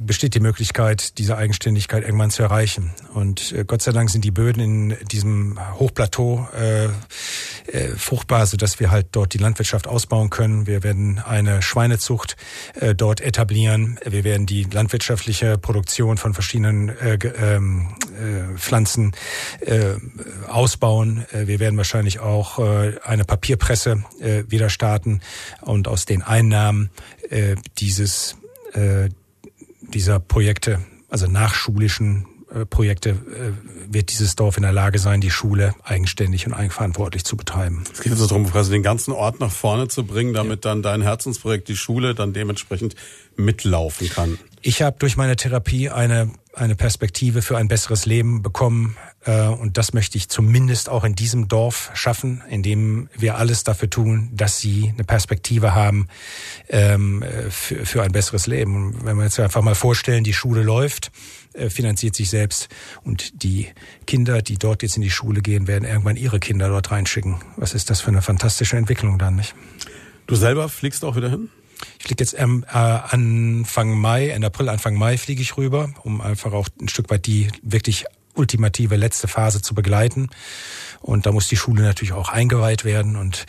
besteht 0.00 0.34
die 0.34 0.40
Möglichkeit, 0.40 1.18
diese 1.18 1.36
Eigenständigkeit 1.36 2.04
irgendwann 2.04 2.30
zu 2.30 2.42
erreichen. 2.42 2.92
Und 3.14 3.52
äh, 3.52 3.64
Gott 3.64 3.82
sei 3.82 3.92
Dank 3.92 4.10
sind 4.10 4.24
die 4.24 4.30
Böden 4.30 4.90
in 4.90 5.06
diesem 5.08 5.58
Hochplateau 5.78 6.48
äh, 6.56 6.86
äh, 6.86 7.88
fruchtbar, 7.96 8.46
sodass 8.46 8.80
wir 8.80 8.90
halt 8.90 9.08
dort 9.12 9.34
die 9.34 9.38
Landwirtschaft 9.38 9.86
ausbauen 9.86 10.30
können. 10.30 10.66
Wir 10.66 10.82
werden 10.82 11.18
eine 11.18 11.62
Schweinezucht 11.62 12.36
äh, 12.74 12.94
dort 12.94 13.20
etablieren. 13.20 13.98
Wir 14.04 14.24
werden 14.24 14.46
die 14.46 14.64
landwirtschaftliche 14.64 15.58
Produktion 15.58 16.16
von 16.16 16.34
verschiedenen 16.34 16.90
äh, 16.90 17.18
ähm, 17.38 17.94
äh, 18.16 18.56
Pflanzen 18.58 19.12
äh, 19.60 19.94
ausbauen. 20.48 21.24
Äh, 21.32 21.46
wir 21.46 21.60
werden 21.60 21.76
wahrscheinlich 21.76 22.20
auch 22.20 22.58
äh, 22.58 22.98
eine 23.04 23.24
Papierpresse 23.24 24.04
äh, 24.20 24.44
wieder 24.48 24.70
starten 24.70 25.20
und 25.60 25.88
aus 25.88 26.04
den 26.06 26.22
Einnahmen 26.22 26.90
äh, 27.30 27.56
dieses 27.78 28.36
äh, 28.72 29.08
dieser 29.92 30.20
Projekte, 30.20 30.80
also 31.08 31.26
nachschulischen 31.26 32.26
äh, 32.52 32.64
Projekte, 32.64 33.10
äh, 33.10 33.92
wird 33.92 34.10
dieses 34.10 34.36
Dorf 34.36 34.56
in 34.56 34.62
der 34.62 34.72
Lage 34.72 34.98
sein, 34.98 35.20
die 35.20 35.30
Schule 35.30 35.74
eigenständig 35.82 36.46
und 36.46 36.52
eigenverantwortlich 36.52 37.24
zu 37.24 37.36
betreiben. 37.36 37.84
Es 37.92 38.00
geht 38.00 38.12
also 38.12 38.26
darum, 38.26 38.50
quasi 38.50 38.70
den 38.70 38.82
ganzen 38.82 39.12
Ort 39.12 39.40
nach 39.40 39.50
vorne 39.50 39.88
zu 39.88 40.04
bringen, 40.04 40.32
damit 40.32 40.64
ja. 40.64 40.70
dann 40.70 40.82
dein 40.82 41.02
Herzensprojekt, 41.02 41.68
die 41.68 41.76
Schule, 41.76 42.14
dann 42.14 42.32
dementsprechend 42.32 42.94
mitlaufen 43.36 44.08
kann. 44.08 44.38
Ich 44.66 44.82
habe 44.82 44.96
durch 44.98 45.16
meine 45.16 45.36
Therapie 45.36 45.90
eine, 45.90 46.28
eine 46.52 46.74
Perspektive 46.74 47.40
für 47.40 47.56
ein 47.56 47.68
besseres 47.68 48.04
Leben 48.04 48.42
bekommen. 48.42 48.96
Äh, 49.24 49.42
und 49.42 49.78
das 49.78 49.92
möchte 49.92 50.18
ich 50.18 50.28
zumindest 50.28 50.88
auch 50.88 51.04
in 51.04 51.14
diesem 51.14 51.46
Dorf 51.46 51.92
schaffen, 51.94 52.42
indem 52.50 53.08
wir 53.16 53.38
alles 53.38 53.62
dafür 53.62 53.88
tun, 53.88 54.28
dass 54.32 54.58
sie 54.58 54.90
eine 54.92 55.04
Perspektive 55.04 55.76
haben 55.76 56.08
ähm, 56.68 57.24
für, 57.48 57.86
für 57.86 58.02
ein 58.02 58.10
besseres 58.10 58.48
Leben. 58.48 58.74
Und 58.74 59.04
wenn 59.04 59.16
wir 59.16 59.22
jetzt 59.22 59.38
einfach 59.38 59.62
mal 59.62 59.76
vorstellen, 59.76 60.24
die 60.24 60.32
Schule 60.32 60.64
läuft, 60.64 61.12
äh, 61.52 61.70
finanziert 61.70 62.16
sich 62.16 62.28
selbst 62.28 62.68
und 63.04 63.44
die 63.44 63.68
Kinder, 64.08 64.42
die 64.42 64.58
dort 64.58 64.82
jetzt 64.82 64.96
in 64.96 65.02
die 65.02 65.10
Schule 65.10 65.42
gehen, 65.42 65.68
werden 65.68 65.84
irgendwann 65.84 66.16
ihre 66.16 66.40
Kinder 66.40 66.66
dort 66.70 66.90
reinschicken. 66.90 67.36
Was 67.56 67.72
ist 67.72 67.88
das 67.88 68.00
für 68.00 68.08
eine 68.08 68.20
fantastische 68.20 68.76
Entwicklung 68.76 69.16
dann, 69.16 69.36
nicht? 69.36 69.54
Du 70.26 70.34
selber 70.34 70.68
fliegst 70.68 71.04
auch 71.04 71.14
wieder 71.14 71.30
hin? 71.30 71.50
Ich 71.98 72.06
fliege 72.06 72.22
jetzt 72.22 72.34
ähm, 72.38 72.64
äh, 72.68 72.76
Anfang 72.76 73.98
Mai, 73.98 74.28
Ende 74.30 74.46
April, 74.48 74.68
Anfang 74.68 74.94
Mai 74.94 75.18
fliege 75.18 75.42
ich 75.42 75.56
rüber, 75.56 75.90
um 76.02 76.20
einfach 76.20 76.52
auch 76.52 76.68
ein 76.80 76.88
Stück 76.88 77.10
weit 77.10 77.26
die 77.26 77.48
wirklich 77.62 78.06
ultimative 78.36 78.96
letzte 78.96 79.28
Phase 79.28 79.62
zu 79.62 79.74
begleiten. 79.74 80.28
Und 81.00 81.26
da 81.26 81.32
muss 81.32 81.48
die 81.48 81.56
Schule 81.56 81.82
natürlich 81.82 82.12
auch 82.12 82.28
eingeweiht 82.28 82.84
werden 82.84 83.16
und 83.16 83.46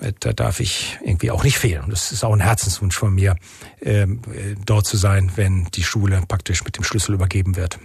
äh, 0.00 0.12
da 0.20 0.32
darf 0.32 0.60
ich 0.60 0.98
irgendwie 1.02 1.30
auch 1.30 1.44
nicht 1.44 1.58
fehlen. 1.58 1.84
Und 1.84 1.90
das 1.90 2.12
ist 2.12 2.24
auch 2.24 2.32
ein 2.32 2.40
Herzenswunsch 2.40 2.96
von 2.96 3.14
mir, 3.14 3.36
ähm, 3.82 4.20
äh, 4.32 4.54
dort 4.64 4.86
zu 4.86 4.96
sein, 4.96 5.32
wenn 5.36 5.66
die 5.74 5.82
Schule 5.82 6.22
praktisch 6.26 6.64
mit 6.64 6.76
dem 6.76 6.84
Schlüssel 6.84 7.14
übergeben 7.14 7.56
wird. 7.56 7.78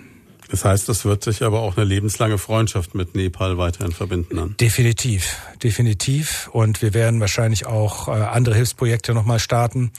Das 0.50 0.66
heißt, 0.66 0.90
das 0.90 1.06
wird 1.06 1.24
sich 1.24 1.44
aber 1.44 1.62
auch 1.62 1.78
eine 1.78 1.86
lebenslange 1.86 2.38
Freundschaft 2.38 2.96
mit 2.96 3.16
Nepal 3.16 3.58
weiterhin 3.58 3.92
verbinden. 3.92 4.36
Dann. 4.36 4.58
Definitiv, 4.58 5.38
definitiv. 5.64 6.50
Und 6.52 6.82
wir 6.82 6.94
werden 6.94 7.20
wahrscheinlich 7.20 7.68
auch 7.68 8.08
äh, 8.08 8.12
andere 8.12 8.56
Hilfsprojekte 8.56 9.14
nochmal 9.14 9.40
starten. 9.40 9.92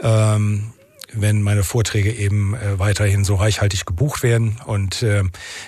Ähm, 0.00 0.72
wenn 1.12 1.40
meine 1.40 1.64
Vorträge 1.64 2.12
eben 2.12 2.54
äh, 2.54 2.78
weiterhin 2.78 3.24
so 3.24 3.36
reichhaltig 3.36 3.86
gebucht 3.86 4.22
werden 4.22 4.58
und 4.66 5.02
äh, 5.02 5.22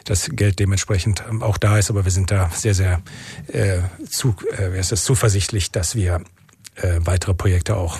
das 0.04 0.28
Geld 0.32 0.58
dementsprechend 0.58 1.22
ähm, 1.28 1.42
auch 1.42 1.58
da 1.58 1.78
ist. 1.78 1.90
Aber 1.90 2.04
wir 2.04 2.12
sind 2.12 2.30
da 2.30 2.50
sehr, 2.54 2.74
sehr 2.74 3.00
äh, 3.46 3.78
zu, 4.08 4.34
äh, 4.58 4.78
ist 4.78 4.94
zuversichtlich, 5.04 5.70
dass 5.72 5.94
wir 5.94 6.22
weitere 7.00 7.34
Projekte 7.34 7.76
auch 7.76 7.98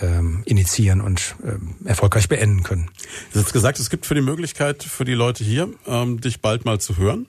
ähm, 0.00 0.42
initiieren 0.46 1.00
und 1.00 1.36
ähm, 1.44 1.76
erfolgreich 1.84 2.28
beenden 2.28 2.62
können. 2.62 2.90
Du 3.32 3.40
hast 3.40 3.52
gesagt, 3.52 3.78
es 3.78 3.90
gibt 3.90 4.06
für 4.06 4.14
die 4.14 4.20
Möglichkeit 4.20 4.82
für 4.82 5.04
die 5.04 5.14
Leute 5.14 5.44
hier, 5.44 5.68
ähm, 5.86 6.20
dich 6.20 6.40
bald 6.40 6.64
mal 6.64 6.80
zu 6.80 6.96
hören. 6.96 7.26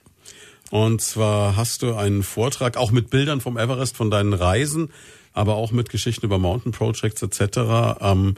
Und 0.69 1.02
zwar 1.02 1.57
hast 1.57 1.81
du 1.81 1.95
einen 1.95 2.23
Vortrag 2.23 2.77
auch 2.77 2.91
mit 2.91 3.10
Bildern 3.10 3.41
vom 3.41 3.57
Everest, 3.57 3.98
von 3.98 4.10
deinen 4.10 4.34
Reisen, 4.34 4.89
aber 5.34 5.56
auch 5.56 5.72
mit 5.72 5.89
Geschichten 5.89 6.26
über 6.26 6.38
Mountain 6.38 6.72
Projects 6.72 7.22
etc. 7.22 7.99
Ähm, 7.99 8.35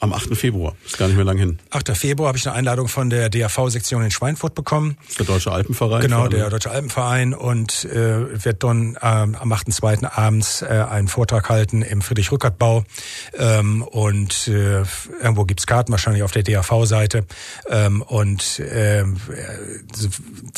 am 0.00 0.12
8. 0.12 0.36
Februar. 0.36 0.74
Ist 0.84 0.98
gar 0.98 1.06
nicht 1.06 1.16
mehr 1.16 1.24
lang 1.24 1.38
hin. 1.38 1.58
8. 1.70 1.96
Februar 1.96 2.28
habe 2.28 2.38
ich 2.38 2.46
eine 2.46 2.56
Einladung 2.56 2.88
von 2.88 3.10
der 3.10 3.30
DAV-Sektion 3.30 4.02
in 4.02 4.10
Schweinfurt 4.10 4.54
bekommen. 4.54 4.98
Der 5.18 5.24
Deutsche 5.24 5.50
Alpenverein. 5.50 6.02
Genau, 6.02 6.28
der 6.28 6.50
Deutsche 6.50 6.70
Alpenverein 6.70 7.32
und 7.32 7.84
äh, 7.86 8.44
wird 8.44 8.62
dann 8.64 8.98
ähm, 9.00 9.34
am 9.34 9.52
8.2. 9.52 10.04
abends 10.06 10.62
äh, 10.62 10.66
einen 10.66 11.08
Vortrag 11.08 11.48
halten 11.48 11.82
im 11.82 12.02
Friedrich-Rückert-Bau. 12.02 12.84
Ähm, 13.38 13.82
und 13.82 14.48
äh, 14.48 14.82
irgendwo 15.22 15.44
gibt's 15.44 15.66
Karten, 15.66 15.92
wahrscheinlich 15.92 16.22
auf 16.22 16.32
der 16.32 16.42
DAV-Seite. 16.42 17.24
Ähm, 17.70 18.02
und 18.02 18.58
äh, 18.58 19.04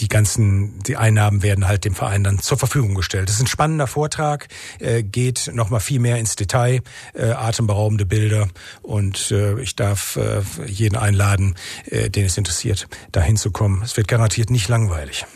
die 0.00 0.08
ganzen, 0.08 0.80
die 0.80 0.96
Einnahmen 0.96 1.42
werden 1.42 1.68
halt 1.68 1.84
dem 1.84 1.94
Verein 1.94 2.24
dann 2.24 2.40
zur 2.40 2.58
Verfügung 2.58 2.94
gestellt. 2.94 3.28
Das 3.28 3.36
ist 3.36 3.42
ein 3.42 3.46
spannender 3.46 3.86
Vortrag, 3.86 4.48
äh, 4.80 5.02
geht 5.04 5.50
nochmal 5.54 5.80
viel 5.80 6.00
mehr 6.00 6.18
ins 6.18 6.34
Detail, 6.36 6.80
äh, 7.14 7.26
atemberaubende 7.26 8.06
Bilder 8.06 8.48
und 8.82 9.25
äh, 9.30 9.60
ich 9.60 9.76
darf 9.76 10.16
äh, 10.16 10.42
jeden 10.66 10.96
einladen, 10.96 11.54
äh, 11.86 12.10
den 12.10 12.26
es 12.26 12.36
interessiert, 12.36 12.88
da 13.12 13.20
hinzukommen. 13.20 13.82
Es 13.82 13.96
wird 13.96 14.08
garantiert 14.08 14.50
nicht 14.50 14.68
langweilig. 14.68 15.26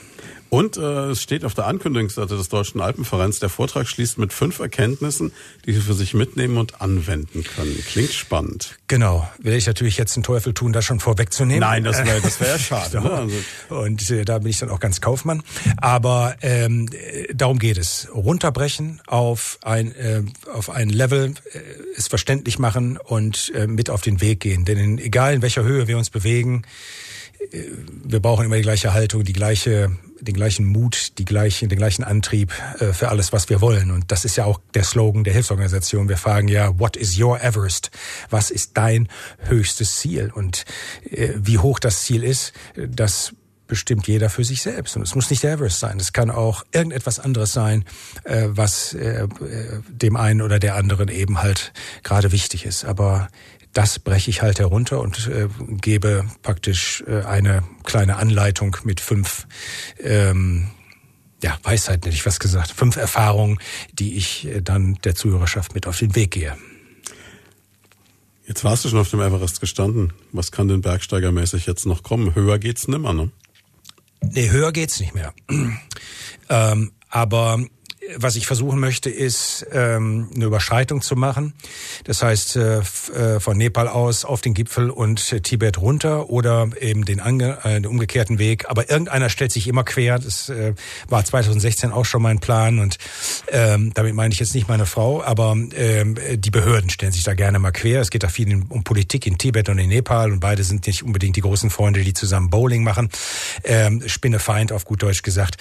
Und 0.51 0.77
äh, 0.77 1.11
es 1.11 1.23
steht 1.23 1.45
auf 1.45 1.55
der 1.55 1.67
Ankündigungsseite 1.67 2.37
des 2.37 2.49
Deutschen 2.49 2.81
Alpenvereins, 2.81 3.39
der 3.39 3.49
Vortrag 3.49 3.87
schließt 3.87 4.19
mit 4.19 4.33
fünf 4.33 4.59
Erkenntnissen, 4.59 5.33
die 5.65 5.73
Sie 5.73 5.81
für 5.81 5.95
sich 5.95 6.13
mitnehmen 6.13 6.57
und 6.59 6.81
anwenden 6.81 7.45
können. 7.45 7.83
Klingt 7.87 8.13
spannend. 8.13 8.77
Genau. 8.89 9.29
Will 9.39 9.55
ich 9.55 9.69
natürlich 9.69 9.97
jetzt 9.97 10.17
den 10.17 10.25
Teufel 10.25 10.53
tun, 10.53 10.73
das 10.73 10.85
schon 10.85 10.99
vorwegzunehmen. 10.99 11.61
Nein, 11.61 11.85
das 11.85 12.05
wäre 12.05 12.21
das 12.21 12.41
wär 12.41 12.59
schade. 12.59 13.01
ne? 13.01 13.11
also. 13.11 13.37
Und 13.69 14.11
äh, 14.11 14.25
da 14.25 14.39
bin 14.39 14.49
ich 14.49 14.59
dann 14.59 14.71
auch 14.71 14.81
ganz 14.81 15.01
Kaufmann. 15.01 15.45
Aber 15.77 16.35
ähm, 16.43 16.89
darum 17.33 17.61
geht 17.61 17.79
es. 17.79 18.09
Runterbrechen 18.13 19.01
auf 19.07 19.59
ein, 19.63 19.95
äh, 19.95 20.25
auf 20.53 20.69
ein 20.69 20.89
Level, 20.89 21.35
äh, 21.53 21.59
es 21.97 22.09
verständlich 22.09 22.59
machen 22.59 22.97
und 22.97 23.53
äh, 23.55 23.69
mit 23.69 23.89
auf 23.89 24.01
den 24.01 24.21
Weg 24.21 24.41
gehen. 24.41 24.65
Denn 24.65 24.79
in, 24.79 24.99
egal 24.99 25.35
in 25.35 25.43
welcher 25.43 25.63
Höhe 25.63 25.87
wir 25.87 25.97
uns 25.97 26.11
bewegen, 26.11 26.65
wir 28.05 28.21
brauchen 28.21 28.45
immer 28.45 28.57
die 28.57 28.63
gleiche 28.63 28.93
Haltung, 28.93 29.25
die 29.25 29.33
gleiche 29.33 29.91
den 30.21 30.35
gleichen 30.35 30.67
Mut, 30.67 31.19
die 31.19 31.25
gleichen, 31.25 31.69
den 31.69 31.79
gleichen 31.79 32.05
Antrieb 32.05 32.53
äh, 32.79 32.93
für 32.93 33.09
alles, 33.09 33.33
was 33.33 33.49
wir 33.49 33.61
wollen. 33.61 33.91
Und 33.91 34.11
das 34.13 34.25
ist 34.25 34.37
ja 34.37 34.45
auch 34.45 34.61
der 34.75 34.85
Slogan 34.85 35.25
der 35.25 35.33
Hilfsorganisation. 35.33 36.09
Wir 36.09 36.19
fragen 36.19 36.49
ja, 36.49 36.79
what 36.79 36.97
is 36.97 37.19
your 37.19 37.41
Everest? 37.41 37.91
Was 38.29 38.51
ist 38.51 38.77
dein 38.77 39.09
höchstes 39.49 39.97
Ziel? 39.97 40.31
Und 40.33 40.65
äh, 41.11 41.31
wie 41.37 41.59
hoch 41.59 41.79
das 41.79 42.03
Ziel 42.03 42.23
ist, 42.23 42.53
das 42.77 43.33
bestimmt 43.67 44.09
jeder 44.09 44.31
für 44.31 44.45
sich 44.45 44.63
selbst. 44.63 44.97
Und 44.97 45.03
es 45.03 45.15
muss 45.15 45.31
nicht 45.31 45.45
der 45.45 45.53
Everest 45.53 45.79
sein. 45.79 45.99
Es 46.01 46.13
kann 46.13 46.31
auch 46.31 46.65
irgendetwas 46.73 47.21
anderes 47.21 47.53
sein, 47.53 47.85
äh, 48.25 48.49
was 48.49 48.97
dem 49.89 50.17
einen 50.17 50.43
oder 50.43 50.59
der 50.59 50.75
anderen 50.75 51.09
eben 51.09 51.41
halt 51.41 51.73
gerade 52.03 52.33
wichtig 52.33 52.67
ist. 52.67 52.85
Aber 52.85 53.29
das 53.73 53.99
breche 53.99 54.31
ich 54.31 54.43
halt 54.43 54.59
herunter 54.59 55.01
und 55.01 55.29
äh, 55.29 55.49
gebe 55.81 56.25
praktisch 56.43 57.05
äh, 57.07 57.23
eine 57.23 57.63
kleine 57.85 58.17
Anleitung 58.17 58.77
mit 58.85 59.01
fünf 59.01 59.47
ähm, 59.99 60.71
ja, 61.43 61.59
Weisheiten 61.63 62.03
hätte 62.05 62.15
ich 62.15 62.27
was 62.27 62.39
gesagt, 62.39 62.71
fünf 62.71 62.97
Erfahrungen, 62.97 63.59
die 63.93 64.17
ich 64.17 64.47
äh, 64.47 64.61
dann 64.61 64.99
der 65.05 65.15
Zuhörerschaft 65.15 65.75
mit 65.75 65.87
auf 65.87 65.99
den 65.99 66.15
Weg 66.15 66.33
gehe. 66.33 66.57
Jetzt 68.47 68.65
warst 68.65 68.85
du 68.85 68.89
schon 68.89 68.99
auf 68.99 69.11
dem 69.11 69.21
Everest 69.21 69.61
gestanden. 69.61 70.13
Was 70.33 70.51
kann 70.51 70.69
denn 70.69 70.81
bergsteigermäßig 70.81 71.67
jetzt 71.67 71.87
noch 71.87 72.03
kommen? 72.03 72.35
Höher 72.35 72.59
geht's 72.59 72.89
nimmer, 72.89 73.13
ne? 73.13 73.31
Nee, 74.23 74.51
höher 74.51 74.73
geht's 74.73 75.01
nicht 75.01 75.15
mehr. 75.15 75.33
ähm, 76.49 76.93
aber 77.09 77.65
was 78.17 78.37
ich 78.37 78.47
versuchen 78.47 78.81
möchte, 78.81 79.11
ist 79.11 79.67
ähm, 79.73 80.29
eine 80.35 80.47
Überschreitung 80.47 81.03
zu 81.03 81.17
machen. 81.17 81.55
Das 82.05 82.23
heißt, 82.23 82.57
äh, 82.57 82.79
äh, 82.79 83.41
von 83.41 83.57
Nepal 83.57 83.89
aus 83.89 84.25
auf 84.25 84.41
den 84.41 84.55
Gipfel 84.55 84.91
und 84.91 85.33
äh, 85.33 85.41
Tibet 85.41 85.79
runter 85.79 86.31
oder 86.31 86.69
eben 86.81 87.05
den, 87.05 87.21
ange 87.21 87.59
äh, 87.65 87.75
den 87.75 87.87
umgekehrten 87.87 88.39
Weg. 88.39 88.69
Aber 88.69 88.91
irgendeiner 88.91 89.29
stellt 89.29 89.53
sich 89.53 89.69
immer 89.69 89.85
quer. 89.85 90.19
Das 90.19 90.49
äh, 90.49 90.75
war 91.09 91.25
2016 91.25 91.93
auch 91.93 92.05
schon 92.05 92.23
mein 92.23 92.41
Plan 92.41 92.79
und 92.79 92.99
ähm, 93.49 93.93
damit 93.95 94.15
meine 94.15 94.33
ich 94.33 94.41
jetzt 94.41 94.55
nicht 94.55 94.69
meine 94.69 94.87
Frau, 94.87 95.23
aber 95.23 95.57
ähm, 95.77 96.17
die 96.35 96.51
Behörden 96.51 96.91
stellen 96.91 97.13
sich 97.13 97.25
da 97.25 97.35
gerne 97.35 97.59
mal 97.59 97.73
quer. 97.73 98.01
Es 98.01 98.11
geht 98.11 98.23
da 98.23 98.29
viel 98.29 98.51
um 98.69 98.83
Politik 98.83 99.27
in 99.27 99.39
Tibet 99.39 99.69
und 99.69 99.79
in 99.79 99.89
Nepal 99.89 100.33
und 100.33 100.41
beide 100.41 100.65
sind 100.65 100.87
nicht 100.87 101.05
unbedingt 101.05 101.37
die 101.37 101.43
großen 101.43 101.71
Freunde, 101.71 102.03
die 102.03 102.15
zusammen 102.15 102.51
Bowling 102.51 102.83
machen. 102.83 103.09
Ähm, 103.63 104.03
Spinnefeind 104.07 104.73
auf 104.73 104.85
gut 104.85 105.03
Deutsch 105.03 105.23
gesagt. 105.23 105.57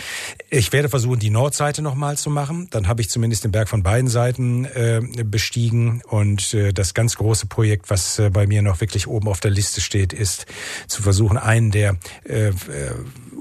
Ich 0.49 0.71
werde 0.71 0.89
versuchen, 0.89 1.19
die 1.19 1.29
Nordseite 1.29 1.81
nochmal 1.81 2.17
zu 2.17 2.29
machen 2.29 2.38
machen. 2.39 2.67
Dann 2.69 2.87
habe 2.87 3.01
ich 3.01 3.09
zumindest 3.09 3.43
den 3.43 3.51
Berg 3.51 3.67
von 3.67 3.83
beiden 3.83 4.09
Seiten 4.09 4.63
äh, 4.63 5.01
bestiegen. 5.25 6.01
Und 6.07 6.53
äh, 6.53 6.71
das 6.71 6.93
ganz 6.93 7.15
große 7.15 7.47
Projekt, 7.47 7.89
was 7.89 8.17
äh, 8.17 8.29
bei 8.29 8.47
mir 8.47 8.61
noch 8.61 8.79
wirklich 8.79 9.07
oben 9.07 9.27
auf 9.27 9.41
der 9.41 9.51
Liste 9.51 9.81
steht, 9.81 10.13
ist 10.13 10.45
zu 10.87 11.01
versuchen, 11.01 11.37
einen 11.37 11.71
der 11.71 11.97
äh, 12.23 12.47
äh, 12.47 12.53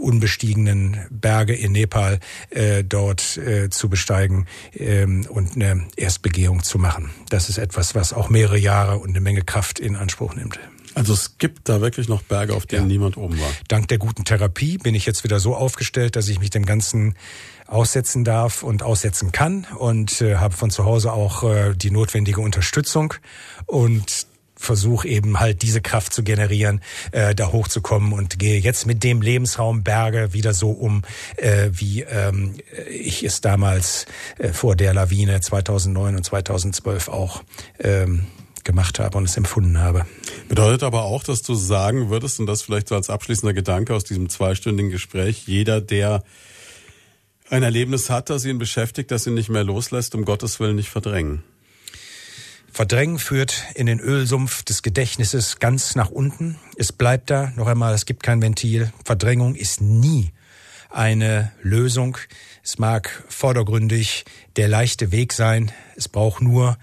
unbestiegenen 0.01 1.07
Berge 1.11 1.55
in 1.55 1.73
Nepal 1.73 2.19
äh, 2.51 2.83
dort 2.83 3.37
äh, 3.37 3.71
zu 3.71 3.89
besteigen 3.89 4.47
ähm, 4.75 5.27
und 5.29 5.55
eine 5.55 5.85
Erstbegehung 5.97 6.65
zu 6.65 6.79
machen. 6.79 7.11
Das 7.31 7.49
ist 7.49 7.59
etwas, 7.59 7.95
was 7.95 8.13
auch 8.13 8.31
mehrere 8.31 8.59
Jahre 8.59 8.99
und 8.99 9.11
eine 9.11 9.21
Menge 9.21 9.43
Kraft 9.43 9.79
in 9.79 9.95
Anspruch 9.95 10.35
nimmt. 10.35 10.59
Also 10.99 11.13
es 11.13 11.39
gibt 11.39 11.69
da 11.69 11.81
wirklich 11.81 12.09
noch 12.09 12.23
Berge, 12.23 12.55
auf 12.55 12.67
denen 12.67 12.83
ja. 12.83 12.89
niemand 12.89 13.17
oben 13.17 13.41
war. 13.41 13.51
Dank 13.69 13.87
der 13.89 13.99
guten 13.99 14.25
Therapie 14.25 14.79
bin 14.79 14.95
ich 14.95 15.07
jetzt 15.07 15.23
wieder 15.23 15.39
so 15.39 15.55
aufgestellt, 15.55 16.17
dass 16.17 16.29
ich 16.29 16.41
mich 16.41 16.51
dem 16.51 16.67
Ganzen 16.67 17.15
aussetzen 17.69 18.25
darf 18.25 18.63
und 18.63 18.83
aussetzen 18.83 19.31
kann 19.31 19.67
und 19.79 20.21
äh, 20.21 20.37
habe 20.37 20.57
von 20.57 20.71
zu 20.71 20.85
Hause 20.85 21.13
auch 21.13 21.45
äh, 21.45 21.75
die 21.75 21.91
notwendige 21.91 22.41
Unterstützung 22.41 23.15
und 23.67 24.27
versuche 24.57 25.07
eben 25.07 25.39
halt 25.39 25.63
diese 25.63 25.81
Kraft 25.81 26.13
zu 26.13 26.25
generieren, 26.25 26.81
äh, 27.13 27.35
da 27.35 27.53
hochzukommen 27.53 28.13
und 28.13 28.41
gehe 28.41 28.59
jetzt 28.59 28.87
mit 28.87 29.05
dem 29.05 29.23
Lebensraum 29.23 29.85
Berge 29.85 30.33
wieder 30.33 30.53
so 30.53 30.71
um, 30.71 31.03
äh, 31.37 31.71
wie 31.73 32.03
ähm, 32.03 32.55
ich 32.91 33.23
es 33.23 33.41
damals 33.41 34.07
äh, 34.39 34.49
vor 34.49 34.75
der 34.75 34.95
Lawine 34.95 35.41
2009 35.41 36.17
und 36.17 36.25
2012 36.25 37.09
auch 37.09 37.45
ähm, 37.79 38.27
gemacht 38.69 38.99
habe 38.99 39.17
und 39.17 39.25
es 39.25 39.39
empfunden 39.39 39.79
habe. 39.79 40.05
Bedeutet 40.51 40.83
aber 40.83 41.05
auch, 41.05 41.25
dass 41.25 41.41
du 41.41 41.55
sagen 41.55 42.11
würdest, 42.11 42.39
und 42.39 42.45
das 42.45 42.61
vielleicht 42.61 42.89
so 42.89 42.97
als 42.97 43.09
abschließender 43.09 43.55
Gedanke 43.55 43.95
aus 43.95 44.05
diesem 44.05 44.29
zweistündigen 44.29 44.93
Gespräch, 44.93 45.45
jeder, 45.47 45.81
der 45.81 46.23
ein 47.49 47.63
Erlebnis 47.63 48.11
hat, 48.11 48.29
das 48.29 48.45
ihn 48.45 48.59
beschäftigt, 48.59 49.11
das 49.11 49.27
ihn 49.27 49.33
nicht 49.33 49.49
mehr 49.49 49.65
loslässt, 49.65 50.15
um 50.15 50.27
Gottes 50.27 50.61
Willen 50.61 50.77
nicht 50.77 50.91
verdrängen. 50.91 51.45
Verdrängen 52.71 53.19
führt 53.19 53.65
in 53.75 53.87
den 53.87 54.01
Ölsumpf 54.01 54.63
des 54.65 54.83
Gedächtnisses 54.83 55.61
ganz 55.61 55.95
nach 55.95 56.11
unten. 56.11 56.59
Es 56.77 56.93
bleibt 56.93 57.31
da, 57.31 57.51
noch 57.57 57.69
einmal, 57.69 57.95
es 57.95 58.05
gibt 58.05 58.23
kein 58.23 58.43
Ventil. 58.43 58.93
Verdrängung 59.03 59.55
ist 59.55 59.81
nie 59.81 60.33
eine 60.91 61.53
Lösung. 61.63 62.19
Es 62.63 62.79
mag 62.79 63.25
vordergründig 63.29 64.27
der 64.57 64.69
leichte 64.69 65.11
Weg 65.11 65.33
sein. 65.33 65.73
Es 65.97 66.07
braucht 66.07 66.43
nur 66.43 66.77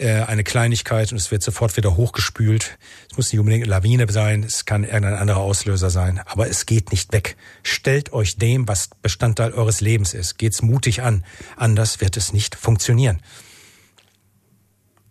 eine 0.00 0.42
Kleinigkeit 0.42 1.12
und 1.12 1.18
es 1.18 1.30
wird 1.30 1.42
sofort 1.42 1.76
wieder 1.76 1.96
hochgespült. 1.96 2.78
Es 3.10 3.16
muss 3.16 3.32
nicht 3.32 3.40
unbedingt 3.40 3.64
eine 3.64 3.70
Lawine 3.70 4.10
sein, 4.10 4.42
es 4.42 4.64
kann 4.64 4.84
irgendein 4.84 5.14
anderer 5.14 5.40
Auslöser 5.40 5.90
sein, 5.90 6.20
aber 6.26 6.48
es 6.48 6.66
geht 6.66 6.92
nicht 6.92 7.12
weg. 7.12 7.36
Stellt 7.62 8.12
euch 8.12 8.36
dem, 8.36 8.66
was 8.68 8.90
Bestandteil 9.02 9.52
eures 9.52 9.80
Lebens 9.80 10.14
ist. 10.14 10.38
Geht's 10.38 10.62
mutig 10.62 11.02
an. 11.02 11.24
Anders 11.56 12.00
wird 12.00 12.16
es 12.16 12.32
nicht 12.32 12.54
funktionieren. 12.54 13.20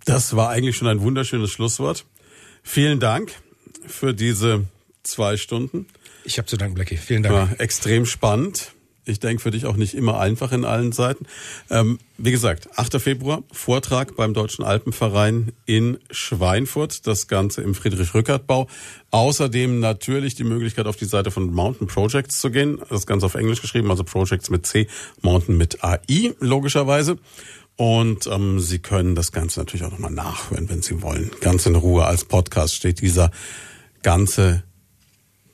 Das 0.05 0.35
war 0.35 0.49
eigentlich 0.49 0.77
schon 0.77 0.87
ein 0.87 1.01
wunderschönes 1.01 1.51
Schlusswort. 1.51 2.05
Vielen 2.63 2.99
Dank 2.99 3.31
für 3.85 4.13
diese 4.13 4.65
zwei 5.03 5.37
Stunden. 5.37 5.87
Ich 6.23 6.37
habe 6.37 6.47
zu 6.47 6.57
danken, 6.57 6.75
Blackie. 6.75 6.97
Vielen 6.97 7.23
Dank. 7.23 7.35
War 7.35 7.59
extrem 7.59 8.05
spannend. 8.05 8.73
Ich 9.05 9.19
denke 9.19 9.41
für 9.41 9.51
dich 9.51 9.65
auch 9.65 9.75
nicht 9.75 9.95
immer 9.95 10.19
einfach 10.19 10.51
in 10.51 10.63
allen 10.63 10.91
Seiten. 10.91 11.25
Ähm, 11.69 11.97
wie 12.17 12.31
gesagt, 12.31 12.69
8. 12.75 13.01
Februar, 13.01 13.43
Vortrag 13.51 14.15
beim 14.15 14.33
Deutschen 14.33 14.63
Alpenverein 14.63 15.53
in 15.65 15.97
Schweinfurt. 16.11 17.07
Das 17.07 17.27
Ganze 17.27 17.63
im 17.63 17.73
Friedrich-Rückert-Bau. 17.73 18.67
Außerdem 19.09 19.79
natürlich 19.79 20.35
die 20.35 20.43
Möglichkeit, 20.43 20.85
auf 20.85 20.97
die 20.97 21.05
Seite 21.05 21.31
von 21.31 21.51
Mountain 21.51 21.87
Projects 21.87 22.39
zu 22.39 22.51
gehen. 22.51 22.79
Das 22.89 23.07
Ganze 23.07 23.25
auf 23.25 23.35
Englisch 23.35 23.61
geschrieben, 23.61 23.89
also 23.89 24.03
Projects 24.03 24.49
mit 24.51 24.65
C, 24.67 24.87
Mountain 25.21 25.57
mit 25.57 25.83
AI, 25.83 26.35
logischerweise. 26.39 27.17
Und 27.77 28.27
ähm, 28.27 28.59
Sie 28.59 28.79
können 28.79 29.15
das 29.15 29.31
Ganze 29.31 29.59
natürlich 29.59 29.83
auch 29.85 29.91
nochmal 29.91 30.11
nachhören, 30.11 30.69
wenn 30.69 30.83
Sie 30.83 31.01
wollen. 31.01 31.31
Ganz 31.41 31.65
in 31.65 31.75
Ruhe 31.75 32.05
als 32.05 32.25
Podcast 32.25 32.75
steht 32.75 33.01
dieser 33.01 33.31
ganze 34.03 34.63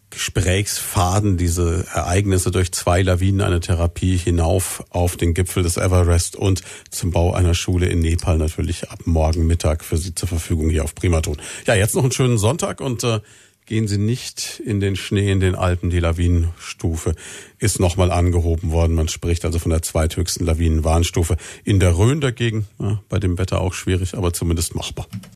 Gesprächsfaden, 0.09 1.37
diese 1.37 1.85
Ereignisse 1.93 2.49
durch 2.51 2.71
zwei 2.71 3.01
Lawinen, 3.01 3.41
eine 3.41 3.59
Therapie 3.59 4.17
hinauf 4.17 4.83
auf 4.89 5.17
den 5.17 5.33
Gipfel 5.33 5.63
des 5.63 5.77
Everest 5.77 6.35
und 6.35 6.61
zum 6.89 7.11
Bau 7.11 7.33
einer 7.33 7.53
Schule 7.53 7.87
in 7.87 7.99
Nepal 7.99 8.37
natürlich 8.37 8.89
ab 8.89 9.01
morgen 9.05 9.45
Mittag 9.47 9.83
für 9.83 9.97
Sie 9.97 10.15
zur 10.15 10.29
Verfügung 10.29 10.69
hier 10.69 10.83
auf 10.83 10.95
Primaton. 10.95 11.37
Ja, 11.65 11.75
jetzt 11.75 11.95
noch 11.95 12.03
einen 12.03 12.11
schönen 12.13 12.37
Sonntag 12.37 12.79
und 12.79 13.03
äh, 13.03 13.19
gehen 13.67 13.87
Sie 13.87 13.97
nicht 13.97 14.61
in 14.65 14.79
den 14.79 14.95
Schnee 14.95 15.31
in 15.31 15.39
den 15.39 15.53
Alpen. 15.53 15.89
Die 15.89 15.99
Lawinenstufe 15.99 17.13
ist 17.59 17.79
nochmal 17.79 18.11
angehoben 18.11 18.71
worden. 18.71 18.95
Man 18.95 19.09
spricht 19.09 19.45
also 19.45 19.59
von 19.59 19.69
der 19.69 19.81
zweithöchsten 19.81 20.45
Lawinenwarnstufe. 20.45 21.37
In 21.63 21.79
der 21.79 21.97
Rhön 21.97 22.21
dagegen, 22.21 22.65
ja, 22.79 23.01
bei 23.09 23.19
dem 23.19 23.37
Wetter 23.37 23.61
auch 23.61 23.73
schwierig, 23.73 24.15
aber 24.15 24.33
zumindest 24.33 24.73
machbar. 24.73 25.07